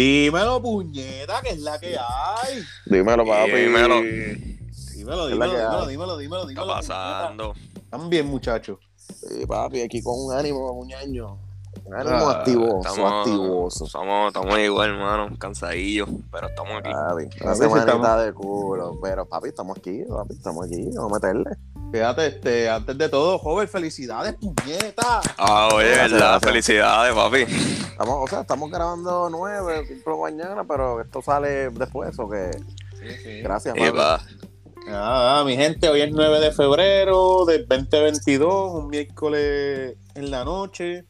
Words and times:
Dímelo, 0.00 0.62
puñeta, 0.62 1.42
que 1.42 1.50
es 1.50 1.58
la 1.58 1.78
que 1.78 1.94
hay. 1.98 2.62
Dímelo, 2.86 3.26
papi. 3.26 3.50
Dímelo. 3.52 4.00
Dímelo, 4.00 5.26
dímelo, 5.26 5.26
dímelo, 5.28 5.86
dímelo, 5.86 6.16
dímelo, 6.16 6.42
¿Qué 6.46 6.54
dímelo. 6.54 6.78
está 6.80 6.94
pasando? 6.94 7.54
Están 7.76 8.08
bien, 8.08 8.26
muchachos. 8.26 8.78
Sí, 8.96 9.44
papi, 9.46 9.82
aquí 9.82 10.02
con 10.02 10.14
un 10.18 10.32
ánimo, 10.32 10.72
un 10.72 10.90
año. 10.94 11.36
Un 11.84 11.94
ánimo 11.94 12.28
Ah, 12.30 12.32
activoso, 12.32 12.88
Estamos, 12.88 13.12
activoso. 13.26 13.84
estamos, 13.84 14.26
estamos 14.28 14.58
igual, 14.58 14.88
hermano. 14.90 15.36
Cansadillos, 15.38 16.08
pero 16.32 16.48
estamos 16.48 16.78
aquí. 16.78 16.90
Papi, 16.92 17.44
una 17.44 17.54
semanita 17.54 17.92
estamos- 17.92 18.24
de 18.24 18.32
culo. 18.32 18.98
Pero, 19.02 19.26
papi, 19.26 19.48
estamos 19.48 19.76
aquí, 19.76 20.00
papi, 20.08 20.32
estamos 20.34 20.64
aquí. 20.64 20.82
Vamos 20.96 21.12
a 21.12 21.14
meterle. 21.16 21.50
Fíjate, 21.92 22.26
este, 22.26 22.70
antes 22.70 22.96
de 22.96 23.08
todo, 23.10 23.38
joven, 23.38 23.68
felicidades, 23.68 24.34
puñeta. 24.36 25.20
Ah, 25.36 25.68
oye, 25.74 25.88
Gracias, 25.88 26.12
verdad. 26.12 26.18
gracias. 26.40 26.50
Felicidades, 26.50 27.14
papi. 27.14 27.44
Estamos, 28.00 28.24
o 28.24 28.26
sea, 28.28 28.40
estamos 28.40 28.70
grabando 28.70 29.28
nueve, 29.28 29.86
cumplo 29.86 30.16
mañana, 30.20 30.64
pero 30.64 31.02
esto 31.02 31.20
sale 31.20 31.68
después, 31.68 32.18
o 32.18 32.30
que 32.30 32.50
gracias. 33.42 33.76
Ah, 34.88 35.42
mi 35.44 35.54
gente, 35.54 35.86
hoy 35.86 36.00
es 36.00 36.10
9 36.10 36.40
de 36.40 36.50
febrero 36.50 37.44
del 37.44 37.68
2022, 37.68 38.72
un 38.72 38.88
miércoles 38.88 39.98
en 40.14 40.30
la 40.30 40.46
noche, 40.46 41.04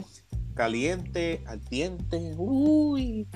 caliente, 0.60 1.41
ardiente. 1.46 2.34
Uy. 2.37 3.27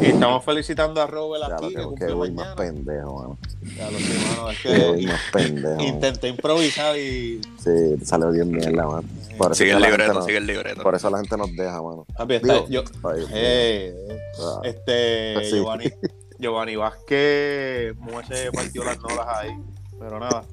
Y 0.00 0.06
estamos 0.06 0.44
felicitando 0.44 1.02
a 1.02 1.06
Robert 1.08 1.42
Ya 1.42 1.48
lo 1.48 1.56
aquí, 1.56 1.74
que 1.98 2.06
que, 2.06 2.12
voy 2.12 2.30
más 2.30 2.54
pendejo, 2.54 3.16
mano. 3.16 3.38
Ya 3.76 3.90
lo 3.90 3.98
sé, 3.98 4.18
mano, 4.28 4.50
es 4.52 4.58
Que 4.60 4.86
voy 4.86 5.00
que 5.00 5.06
más 5.08 5.20
pendejo. 5.32 5.82
intenté 5.82 6.28
improvisar 6.28 6.96
y. 6.96 7.40
Sí, 7.58 7.96
salió 8.04 8.30
bien 8.30 8.52
mierda, 8.52 8.86
mano. 8.86 9.02
Por 9.36 9.56
Sigue 9.56 9.72
el 9.72 9.82
libreto, 9.82 10.22
sigue 10.22 10.36
el 10.38 10.46
libreto. 10.46 10.82
por 10.84 10.94
eso 10.94 11.10
la 11.10 11.18
gente 11.18 11.36
nos 11.36 11.50
deja, 11.56 11.82
mano. 11.82 12.06
Papi, 12.16 12.34
está- 12.34 12.52
Digo, 12.54 12.66
yo, 12.68 12.84
ay, 13.02 13.24
eh, 13.32 13.94
ah, 14.38 14.60
este, 14.62 15.32
Pues 15.34 15.50
sí. 15.50 15.56
Giovanni, 15.56 15.84
Giovanni 16.38 16.76
Vázquez, 16.76 17.96
se 18.28 18.52
partió 18.52 18.84
las 18.84 18.98
nolas 19.00 19.26
ahí, 19.26 19.50
pero 19.98 20.20
nada. 20.20 20.44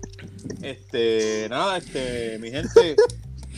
Este, 0.63 1.45
nada, 1.47 1.77
este, 1.77 2.39
mi 2.39 2.49
gente, 2.49 2.95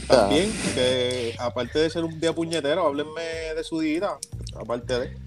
también, 0.10 0.52
que 0.74 1.36
aparte 1.40 1.80
de 1.80 1.90
ser 1.90 2.04
un 2.04 2.20
día 2.20 2.34
puñetero, 2.34 2.86
háblenme 2.86 3.22
de 3.56 3.64
su 3.64 3.80
día, 3.80 4.10
aparte 4.60 5.00
de. 5.00 5.18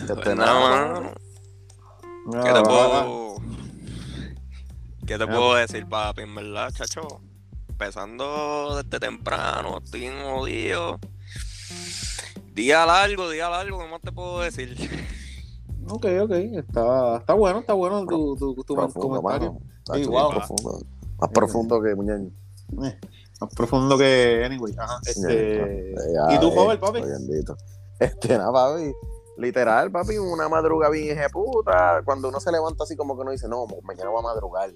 este, 0.00 0.34
nada, 0.34 0.36
nada, 0.36 0.92
mano. 1.00 1.12
¿Qué 2.42 2.50
Ah, 2.50 2.54
te 2.54 2.62
puedo, 2.62 3.36
¿Qué 5.06 5.18
te 5.18 5.24
Ah. 5.24 5.26
puedo 5.26 5.54
decir, 5.54 5.86
papi? 5.88 6.22
En 6.22 6.34
verdad, 6.34 6.70
chacho. 6.72 7.20
Empezando 7.68 8.76
desde 8.82 9.00
temprano, 9.00 9.78
estoy 9.82 10.04
en 10.06 10.22
jodido. 10.22 10.98
Día 12.54 12.84
largo, 12.84 13.30
día 13.30 13.48
largo, 13.48 13.78
¿qué 13.78 13.88
más 13.90 14.00
te 14.02 14.12
puedo 14.12 14.40
decir? 14.40 14.76
Ok, 15.88 16.04
ok, 16.22 16.30
está, 16.32 17.16
está 17.16 17.32
bueno, 17.34 17.60
está 17.60 17.72
bueno 17.72 18.04
tu, 18.06 18.36
tu, 18.36 18.54
tu 18.62 18.74
profundo, 18.74 19.00
comentario. 19.22 19.52
mano. 19.54 19.60
Sí, 19.94 20.04
wow. 20.04 20.28
bien 20.28 20.30
profundo. 20.30 20.86
Más 21.18 21.30
profundo 21.30 21.82
que 21.82 21.94
muñeño. 21.94 22.30
Más 23.40 23.54
profundo 23.54 23.96
que, 23.96 24.42
anyway, 24.44 24.74
ajá, 24.78 24.98
este... 25.06 25.94
Ya, 26.12 26.34
¿Y 26.34 26.40
tú, 26.40 26.50
joven, 26.50 26.78
papi? 26.78 27.00
bendito. 27.00 27.56
Este, 27.98 28.36
nada, 28.36 28.52
papi. 28.52 28.92
Literal, 29.38 29.90
papi, 29.90 30.18
una 30.18 30.48
madruga 30.48 30.90
bien 30.90 31.18
puta. 31.32 32.02
Cuando 32.04 32.28
uno 32.28 32.40
se 32.40 32.52
levanta 32.52 32.84
así 32.84 32.96
como 32.96 33.14
que 33.16 33.22
uno 33.22 33.30
dice, 33.30 33.48
no, 33.48 33.66
mañana 33.82 34.10
voy 34.10 34.20
a 34.20 34.22
madrugar. 34.22 34.70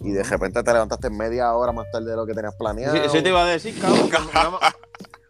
Y 0.00 0.10
de 0.12 0.22
repente 0.22 0.62
te 0.62 0.72
levantaste 0.72 1.08
media 1.08 1.54
hora 1.54 1.72
más 1.72 1.90
tarde 1.90 2.10
de 2.10 2.16
lo 2.16 2.26
que 2.26 2.34
tenías 2.34 2.54
planeado. 2.56 2.94
Sí, 2.94 3.00
Eso 3.04 3.22
te 3.22 3.28
iba 3.30 3.42
a 3.42 3.46
decir, 3.46 3.80
cabrón. 3.80 4.10
que 4.10 4.16
Una, 4.16 4.58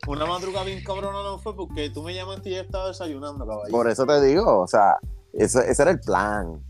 una 0.09 0.27
madrugada 0.27 0.65
bien 0.65 0.83
cabrona 0.83 1.23
no 1.23 1.39
fue 1.39 1.55
porque 1.55 1.91
tú 1.91 2.03
me 2.03 2.15
llamaste 2.15 2.51
y 2.51 2.55
yo 2.57 2.61
estaba 2.63 2.89
desayunando, 2.89 3.47
caballo. 3.47 3.71
Por 3.71 3.89
eso 3.89 4.05
te 4.07 4.21
digo, 4.23 4.61
o 4.61 4.67
sea, 4.67 4.99
ese, 5.33 5.71
ese 5.71 5.83
era 5.83 5.93
el 5.93 6.01
plan. 6.01 6.61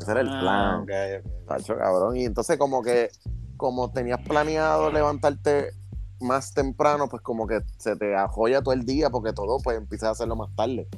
Ese 0.00 0.10
era 0.10 0.20
el 0.22 0.28
Ah, 0.28 0.40
plan. 0.40 0.80
ok, 0.80 0.90
ok. 1.24 1.46
Tacho, 1.46 1.76
cabrón. 1.76 2.16
Y 2.16 2.24
entonces 2.24 2.56
como 2.58 2.82
que, 2.82 3.10
como 3.60 3.90
tenías 3.90 4.18
planeado 4.26 4.90
levantarte 4.90 5.74
más 6.18 6.54
temprano, 6.54 7.10
pues 7.10 7.22
como 7.22 7.46
que 7.46 7.60
se 7.76 7.94
te 7.94 8.16
ajoya 8.16 8.62
todo 8.62 8.72
el 8.72 8.86
día 8.86 9.10
porque 9.10 9.34
todo 9.34 9.58
pues 9.62 9.76
empiezas 9.76 10.08
a 10.08 10.12
hacerlo 10.12 10.34
más 10.34 10.48
tarde. 10.56 10.88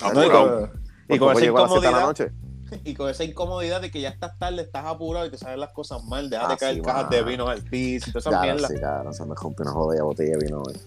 Apurado. 0.00 0.70
Y 1.08 1.18
con, 1.18 1.32
esa 1.32 1.40
llegó 1.40 1.58
a 1.58 1.62
las 1.62 1.70
siete 1.72 1.86
de 1.88 1.92
la 1.92 1.98
incomodidad, 1.98 2.06
noche. 2.06 2.32
y 2.84 2.94
con 2.94 3.10
esa 3.10 3.24
incomodidad 3.24 3.80
de 3.80 3.90
que 3.90 4.00
ya 4.00 4.10
estás 4.10 4.38
tarde, 4.38 4.62
estás 4.62 4.84
apurado 4.86 5.26
y 5.26 5.30
te 5.30 5.36
salen 5.38 5.58
las 5.58 5.72
cosas 5.72 6.04
mal, 6.04 6.30
dejas 6.30 6.46
de 6.48 6.54
Ah, 6.54 6.56
caer 6.56 6.74
sí, 6.76 6.80
cajas 6.82 7.10
de 7.10 7.22
vino 7.24 7.48
al 7.48 7.62
piso 7.62 8.10
y 8.10 8.12
todas 8.12 8.26
esas 8.26 8.30
Claro, 8.40 8.44
mierdas. 8.44 8.70
sí, 8.70 8.78
claro, 8.78 9.12
se 9.12 9.26
me 9.26 9.34
rompió 9.34 9.64
una 9.64 9.72
jodida 9.72 10.02
botella 10.04 10.36
de 10.38 10.44
vino 10.44 10.62
hoy. 10.62 10.80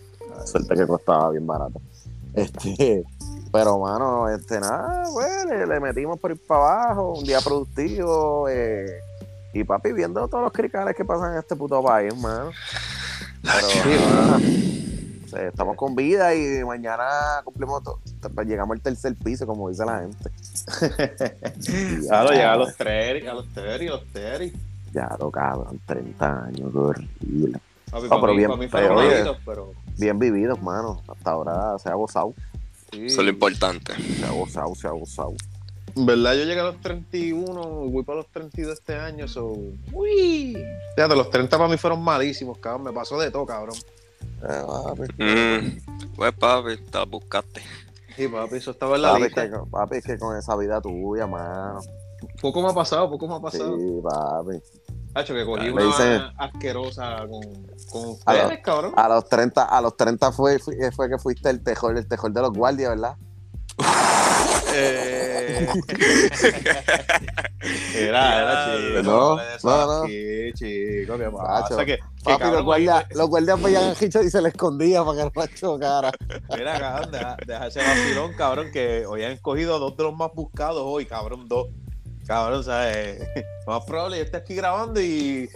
Suerte 0.46 0.74
que 0.74 0.88
costaba 0.88 1.32
bien 1.32 1.46
barato. 1.46 1.82
Este, 2.34 3.04
pero 3.52 3.78
mano, 3.80 4.30
este 4.30 4.62
nada, 4.62 5.04
pues, 5.14 5.46
le, 5.50 5.68
le 5.68 5.80
metimos 5.82 6.18
por 6.18 6.32
ir 6.32 6.42
para 6.48 6.86
abajo, 6.86 7.20
un 7.20 7.26
día 7.26 7.42
productivo, 7.42 8.48
eh, 8.48 9.02
y 9.56 9.64
papi, 9.64 9.94
viendo 9.94 10.28
todos 10.28 10.44
los 10.44 10.52
cricales 10.52 10.94
que 10.98 11.06
pasan 11.06 11.32
en 11.32 11.40
este 11.40 11.56
puto 11.56 11.82
país, 11.82 12.14
mano. 12.18 12.52
Pero, 13.42 13.68
o 15.24 15.28
sea, 15.30 15.48
estamos 15.48 15.78
con 15.78 15.96
vida 15.96 16.36
y 16.36 16.62
mañana 16.66 17.06
cumplimos 17.46 17.82
todo. 17.82 18.00
Llegamos 18.46 18.76
al 18.76 18.82
tercer 18.82 19.16
piso, 19.16 19.48
como 19.48 19.70
dice 19.70 19.86
la 19.86 20.00
gente. 20.02 20.30
Claro, 22.06 22.30
ya, 22.32 22.36
llega 22.36 22.54
a 22.54 22.58
los 22.58 22.76
tres, 22.76 23.26
a 23.26 23.34
los 23.34 23.48
tres 23.54 23.82
y 23.82 23.88
a 23.88 23.92
los 23.92 24.06
tres. 24.12 24.54
Ya, 24.92 25.16
lo 25.18 25.32
cabrón, 25.32 25.80
30 25.86 26.44
años, 26.46 26.72
qué 26.74 26.78
horrible. 26.78 27.60
Papi, 27.92 28.08
No, 28.10 28.22
pero 28.22 28.34
mí, 28.34 28.38
bien, 28.40 28.70
pero 28.70 29.38
pero 29.46 29.72
Bien 29.98 30.20
vividos, 30.20 30.62
mano. 30.62 31.02
Hasta 31.08 31.32
ahora 31.32 31.80
se 31.80 31.88
ha 31.88 31.94
gozado. 31.94 32.34
sí. 32.92 33.06
Eso 33.06 33.22
es 33.22 33.26
lo 33.26 33.32
importante. 33.32 33.94
Se 33.94 34.26
ha 34.26 34.32
gozado, 34.32 34.76
se 34.76 34.88
ha 34.88 34.92
gozado. 34.92 35.34
En 35.96 36.06
verdad, 36.06 36.34
yo 36.34 36.44
llegué 36.44 36.60
a 36.60 36.64
los 36.66 36.82
31, 36.82 37.54
voy 37.64 38.04
para 38.04 38.18
los 38.18 38.28
32 38.28 38.74
este 38.74 38.96
año, 38.96 39.28
so... 39.28 39.54
Uy. 39.94 40.58
Fíjate, 40.96 41.16
los 41.16 41.30
30 41.30 41.58
para 41.58 41.70
mí 41.70 41.78
fueron 41.78 42.02
malísimos, 42.04 42.58
cabrón. 42.58 42.84
Me 42.84 42.92
pasó 42.92 43.18
de 43.18 43.32
todo, 43.32 43.46
cabrón. 43.46 43.76
Eh, 44.44 44.64
papi, 44.68 45.02
Mm, 45.24 46.16
pues, 46.16 46.34
papi, 46.34 46.78
te 46.78 46.98
la 46.98 47.06
buscaste. 47.06 47.62
Sí, 48.18 48.28
papi, 48.28 48.56
eso 48.58 48.72
estaba 48.72 48.96
en 48.98 49.02
la 49.04 49.10
papi, 49.12 49.22
es 49.24 49.28
lista. 49.30 49.50
que, 49.50 49.58
papi, 49.72 49.96
es 49.98 50.04
que 50.06 50.18
con 50.18 50.38
esa 50.38 50.56
vida 50.58 50.82
tuya, 50.82 51.28
mano. 51.28 51.80
Poco 52.42 52.62
me 52.62 52.70
ha 52.70 52.74
pasado, 52.74 53.10
poco 53.10 53.28
me 53.28 53.36
ha 53.36 53.40
pasado. 53.40 53.78
Sí, 53.78 54.00
papi. 54.04 54.62
Hacho, 55.14 55.34
que 55.34 55.46
cogí 55.46 55.70
una 55.70 55.82
dicen- 55.84 56.34
asquerosa 56.38 57.20
con, 57.20 57.42
con 57.90 58.18
A 58.26 58.34
ustedes, 58.34 58.60
cabrón. 58.62 58.94
A 58.98 59.08
los 59.08 59.30
30, 59.30 59.64
a 59.64 59.82
los 59.82 59.96
30 59.96 60.32
fue, 60.34 60.60
fue, 60.60 60.76
fue 60.92 61.10
que 61.10 61.18
fuiste 61.18 61.50
el 61.50 61.64
tejor, 61.64 61.98
el 61.98 62.06
tejor 62.06 62.34
de 62.34 62.42
los 62.42 62.52
guardias, 62.52 62.90
¿verdad? 62.90 63.16
Eh... 64.78 65.68
era, 67.96 68.42
era 68.42 68.78
chico. 68.78 69.04
No, 69.04 69.36
no, 69.64 69.88
no. 69.88 70.04
aquí, 70.04 70.54
chico, 70.54 71.18
¿qué? 71.18 71.32
Hacho, 71.48 71.78
Que, 71.78 71.86
que 71.86 72.00
Papi, 72.24 72.38
cabrón, 72.40 72.54
los 72.54 72.64
guardias, 72.66 73.06
los 73.12 73.30
guardias 73.30 73.62
veían 73.62 73.84
a 73.84 74.06
Hicho 74.06 74.22
y 74.24 74.30
se 74.30 74.42
le 74.42 74.50
escondía 74.50 75.04
para 75.04 75.18
que 75.18 75.24
no 75.26 75.32
la 75.36 75.48
chocara. 75.54 76.12
Mira, 76.56 76.80
cabrón, 76.80 77.12
deja, 77.12 77.38
deja 77.46 77.68
ese 77.68 77.80
vacilón, 77.80 78.34
cabrón, 78.34 78.72
que 78.72 79.06
hoy 79.06 79.24
han 79.24 79.32
escogido 79.32 79.76
a 79.76 79.80
dos 79.80 79.96
de 79.96 80.04
los 80.04 80.16
más 80.16 80.32
buscados 80.34 80.82
hoy, 80.84 81.06
cabrón, 81.06 81.48
dos. 81.48 81.68
Cabrón, 82.28 82.64
¿sabes? 82.64 83.22
Más 83.68 83.84
probable, 83.86 84.18
yo 84.18 84.24
esté 84.24 84.38
aquí 84.38 84.56
grabando 84.56 85.00
y. 85.00 85.48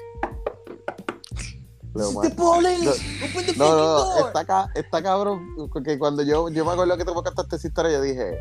Lo 1.96 2.09
¡Te 2.09 2.13
más- 2.16 2.31
puedo 2.36 2.53
hablar! 2.53 2.74
No, 2.84 2.91
¡Open 2.91 3.46
the 3.47 3.53
No, 3.57 4.28
está, 4.28 4.69
está 4.75 5.01
cabrón, 5.01 5.56
porque 5.74 5.97
cuando 5.97 6.22
yo, 6.22 6.47
yo 6.50 6.63
me 6.63 6.72
acuerdo 6.72 6.96
que 6.96 7.06
te 7.06 7.12
contaste 7.12 7.56
esta 7.56 7.68
historia, 7.68 7.91
yo 7.94 8.01
dije, 8.03 8.38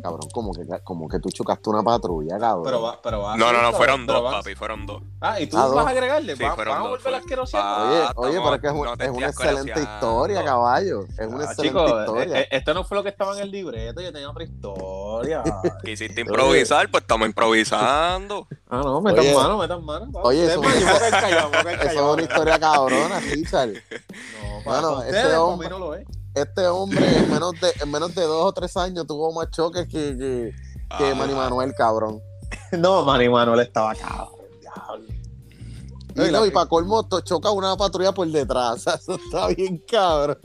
cabrón, 0.00 0.28
como 0.32 0.52
que, 0.52 0.62
como 0.84 1.08
que 1.08 1.18
tú 1.18 1.28
chocaste 1.30 1.70
una 1.70 1.82
patrulla, 1.82 2.38
cabrón. 2.38 2.64
Pero 2.64 2.82
va, 2.82 3.00
pero 3.02 3.20
va. 3.22 3.36
No, 3.36 3.52
no, 3.52 3.62
no, 3.62 3.72
fueron 3.72 4.06
dos, 4.06 4.22
papi, 4.32 4.54
fueron 4.54 4.86
dos. 4.86 5.02
Ah, 5.20 5.40
y 5.40 5.46
tú 5.46 5.56
Ah, 5.56 5.62
vas 5.62 5.70
dos. 5.70 5.86
a 5.86 5.90
agregarle. 5.90 6.36
Sí, 6.36 6.42
va, 6.42 6.54
fueron 6.54 6.72
van 6.74 6.80
a 6.82 6.88
dos, 6.88 6.98
volver 6.98 7.14
a 7.14 7.18
asquerosidad. 7.18 7.62
Ah, 7.64 8.12
Oye, 8.16 8.30
oye, 8.30 8.40
pero 8.42 8.54
es 8.54 8.60
que 8.60 8.66
es, 8.68 8.72
un- 8.72 8.84
no 8.84 8.96
te 8.96 9.04
es 9.04 9.10
una 9.10 9.26
excelente 9.28 9.80
historia, 9.80 10.44
caballo. 10.44 11.02
Es 11.18 11.26
una 11.26 11.40
Ah, 11.40 11.44
excelente 11.50 11.62
chicos, 11.62 12.00
historia. 12.00 12.38
eh, 12.38 12.42
eh, 12.42 12.48
esto 12.50 12.74
no 12.74 12.84
fue 12.84 12.96
lo 12.96 13.02
que 13.02 13.08
estaba 13.10 13.34
en 13.36 13.42
el 13.42 13.50
libreto, 13.50 14.00
yo 14.00 14.12
tenía 14.12 14.30
otra 14.30 14.44
historia. 14.44 15.42
Quisiste 15.84 16.20
improvisar, 16.22 16.90
pues 16.90 17.02
estamos 17.02 17.26
improvisando. 17.28 18.46
ah, 18.68 18.82
no, 18.84 19.00
metan 19.00 19.20
Oye. 19.20 19.34
mano, 19.34 19.58
metan 19.58 19.84
mano. 19.84 20.10
pa. 20.12 20.20
Oye, 20.22 20.44
eso- 20.46 20.62
es 20.62 21.96
una 21.96 22.22
historia 22.22 22.58
cabrona, 22.58 23.20
Richard. 23.20 23.68
No, 23.70 24.64
para 24.64 24.80
Bueno, 24.80 24.98
ustedes, 24.98 25.24
este 25.24 25.36
hombre- 25.36 25.68
no 25.68 25.78
lo 25.78 25.94
es. 25.94 26.04
Este 26.34 26.66
hombre 26.68 27.04
en 27.18 27.30
menos 27.30 27.52
de, 27.60 27.72
en 27.82 27.90
menos 27.90 28.14
de 28.14 28.22
dos 28.22 28.44
o 28.46 28.52
tres 28.52 28.76
años 28.76 29.06
tuvo 29.06 29.32
más 29.32 29.50
choques 29.50 29.86
que, 29.88 30.16
que, 30.16 30.54
que 30.98 31.10
Ah, 31.10 31.14
Manny 31.16 31.34
Manuel, 31.34 31.74
cabrón. 31.74 32.20
No, 32.78 33.04
Manny 33.04 33.28
Manuel 33.28 33.60
estaba 33.60 33.94
cabrón. 33.94 34.40
diablo. 34.60 35.04
Y, 35.08 36.32
no, 36.32 36.40
la- 36.40 36.46
y 36.46 36.50
para 36.50 36.66
colmo, 36.68 37.06
choca 37.22 37.50
una 37.50 37.76
patrulla 37.76 38.12
por 38.12 38.26
detrás. 38.28 38.74
O 38.74 38.78
sea, 38.78 38.94
eso 38.94 39.14
está 39.14 39.48
bien, 39.48 39.78
cabrón. 39.90 40.38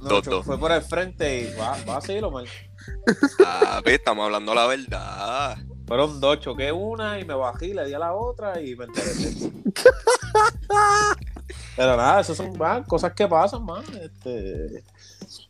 No. 0.00 0.42
Fue 0.42 0.58
por 0.58 0.72
el 0.72 0.82
frente 0.82 1.42
y 1.42 1.54
va, 1.58 1.76
va 1.88 1.98
a 1.98 2.00
seguirlo 2.00 2.30
mal. 2.32 2.46
Papi, 3.38 3.90
estamos 3.92 4.24
hablando 4.24 4.52
la 4.54 4.66
verdad. 4.66 5.56
Fueron 5.86 6.20
dos, 6.20 6.40
choqué 6.40 6.72
una 6.72 7.20
y 7.20 7.24
me 7.24 7.34
bajé 7.34 7.66
y 7.66 7.74
le 7.74 7.84
di 7.86 7.94
a 7.94 7.98
la 8.00 8.12
otra 8.14 8.60
y 8.60 8.74
me 8.74 8.86
enteré. 8.86 9.12
Pero 11.76 11.96
nada, 11.96 12.20
esas 12.20 12.36
son 12.36 12.56
man, 12.58 12.82
cosas 12.84 13.12
que 13.14 13.26
pasan, 13.28 13.64
man. 13.64 13.82
Este, 14.00 14.82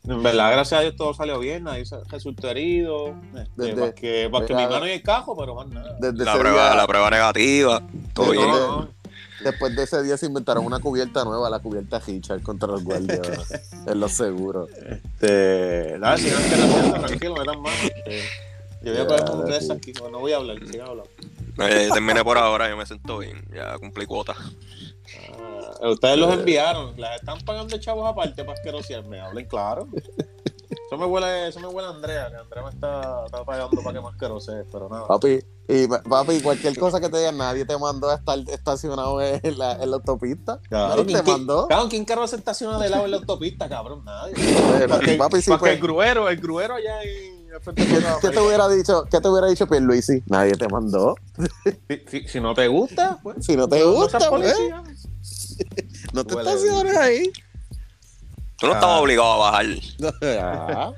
en 0.04 0.22
verdad, 0.22 0.52
gracias 0.52 0.78
a 0.78 0.82
Dios 0.82 0.96
todo 0.96 1.14
salió 1.14 1.38
bien, 1.38 1.64
nadie 1.64 1.84
se 1.86 1.96
resultó 2.10 2.48
herido. 2.48 3.14
Este, 3.36 3.50
Desde- 3.56 3.80
más 3.80 3.94
que, 3.94 4.28
más 4.30 4.42
que 4.44 4.54
mi 4.54 4.66
mano 4.66 4.86
y 4.86 4.90
el 4.90 5.02
cajo, 5.02 5.36
pero 5.36 5.54
más 5.54 5.66
nada. 5.68 5.96
Desde 6.00 6.24
La 6.24 6.38
prueba, 6.38 6.68
día- 6.68 6.74
la 6.76 6.86
prueba 6.86 7.10
negativa. 7.10 7.82
Todo 8.14 8.26
Sí, 8.26 8.32
bien. 8.38 8.48
No, 8.48 8.58
no. 8.80 8.88
Después 9.44 9.74
de 9.74 9.82
ese 9.82 10.02
día 10.04 10.16
se 10.16 10.26
inventaron 10.26 10.64
una 10.64 10.78
cubierta 10.78 11.24
nueva, 11.24 11.50
la 11.50 11.58
cubierta 11.58 11.98
Richard 11.98 12.42
contra 12.42 12.68
los 12.68 12.84
guardias 12.84 13.20
en 13.86 13.98
los 14.00 14.12
seguros. 14.12 14.70
Este, 14.70 15.96
nada, 15.98 16.16
sigan 16.16 16.38
haciendo, 16.42 17.00
tranquilo, 17.06 17.34
me 17.36 17.44
dan 17.44 17.60
más. 17.60 17.74
Este, 17.82 18.22
yo 18.84 18.92
voy 18.92 19.00
a 19.02 19.06
poner 19.24 19.30
un 19.34 19.44
tres 19.46 19.66
sí. 19.66 19.72
aquí, 19.72 19.92
no, 19.94 20.10
no 20.10 20.20
voy 20.20 20.32
a 20.32 20.36
hablar, 20.36 20.58
sigan 20.70 20.88
hablando. 20.88 21.10
No, 21.56 21.68
ya- 21.68 21.82
ya 21.82 21.92
terminé 21.92 22.22
por 22.22 22.38
ahora, 22.38 22.68
yo 22.68 22.76
me 22.76 22.86
siento 22.86 23.18
bien. 23.18 23.44
Ya 23.52 23.76
cumplí 23.78 24.06
cuota. 24.06 24.34
Ah, 25.82 25.88
ustedes 25.90 26.16
los 26.18 26.32
enviaron, 26.32 26.94
las 27.00 27.16
están 27.20 27.38
pagando 27.40 27.76
chavos 27.78 28.08
aparte 28.08 28.44
para 28.44 28.54
asquerosearme, 28.58 29.20
hablen 29.20 29.46
claro. 29.46 29.88
Eso 30.86 30.96
me 30.98 31.06
huele, 31.06 31.48
eso 31.48 31.60
me 31.60 31.66
huele 31.68 31.88
a 31.88 31.90
Andrea, 31.90 32.28
que 32.30 32.36
Andrea 32.36 32.62
me 32.64 32.70
está, 32.70 33.24
está 33.26 33.44
pagando 33.44 33.82
para 33.82 33.94
que 33.94 34.00
más 34.02 34.12
asquerose, 34.12 34.64
pero 34.70 34.88
nada. 34.88 35.06
Papi, 35.06 35.38
y 35.68 35.86
papi, 35.86 36.40
cualquier 36.42 36.78
cosa 36.78 37.00
que 37.00 37.08
te 37.08 37.18
digan, 37.18 37.36
nadie 37.38 37.64
te 37.64 37.78
mandó 37.78 38.10
a 38.10 38.16
estar 38.16 38.38
estacionado 38.48 39.20
en 39.22 39.58
la, 39.58 39.72
en 39.82 39.90
la 39.90 39.96
autopista. 39.96 40.60
Cabrón, 40.68 41.06
nadie 41.06 41.16
te 41.16 41.22
¿quién- 41.22 41.36
mandó. 41.38 41.68
Cabrón, 41.68 41.88
¿quién 41.90 42.04
carro 42.04 42.26
se 42.26 42.36
estaciona 42.36 42.78
de 42.78 42.90
lado 42.90 43.04
en 43.06 43.10
la 43.10 43.16
autopista, 43.18 43.68
cabrón? 43.68 44.04
Nadie. 44.04 44.34
Eh, 44.36 45.16
papi, 45.18 45.40
sí, 45.42 45.50
para 45.50 45.58
que 45.58 45.60
pues, 45.60 45.72
el 45.72 45.80
gruero, 45.80 46.28
el 46.28 46.36
gruero 46.38 46.74
allá 46.74 47.02
en 47.02 47.41
¿qué, 48.20 48.30
te 48.30 48.40
hubiera 48.40 48.68
dicho? 48.68 49.04
¿Qué 49.10 49.20
te 49.20 49.28
hubiera 49.28 49.46
dicho 49.48 49.66
Pierluisi? 49.66 50.22
Nadie 50.26 50.52
te 50.52 50.68
mandó. 50.68 51.14
Si, 51.88 52.02
si- 52.08 52.28
si 52.28 52.40
no 52.40 52.54
te 52.54 52.66
gusta, 52.68 53.18
pues. 53.22 53.44
Si 53.44 53.56
no 53.56 53.68
te 53.68 53.78
no 53.80 53.92
gusta, 53.92 54.18
pues, 54.30 54.56
no 56.12 56.24
te 56.24 56.34
estaciones 56.38 56.96
ahí. 56.96 57.30
Tú 58.58 58.66
no 58.68 58.72
Ah. 58.72 58.76
estabas 58.76 59.00
obligado 59.00 59.32
a 59.32 59.36
bajar. 59.50 59.66
Ah. 60.40 60.92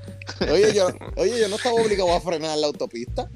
Oye, 0.51 0.73
yo, 0.73 0.87
oye, 1.17 1.39
yo 1.39 1.47
no 1.49 1.55
estaba 1.55 1.75
obligado 1.75 2.13
a 2.13 2.21
frenar 2.21 2.55
en 2.55 2.61
la 2.61 2.67
autopista. 2.67 3.27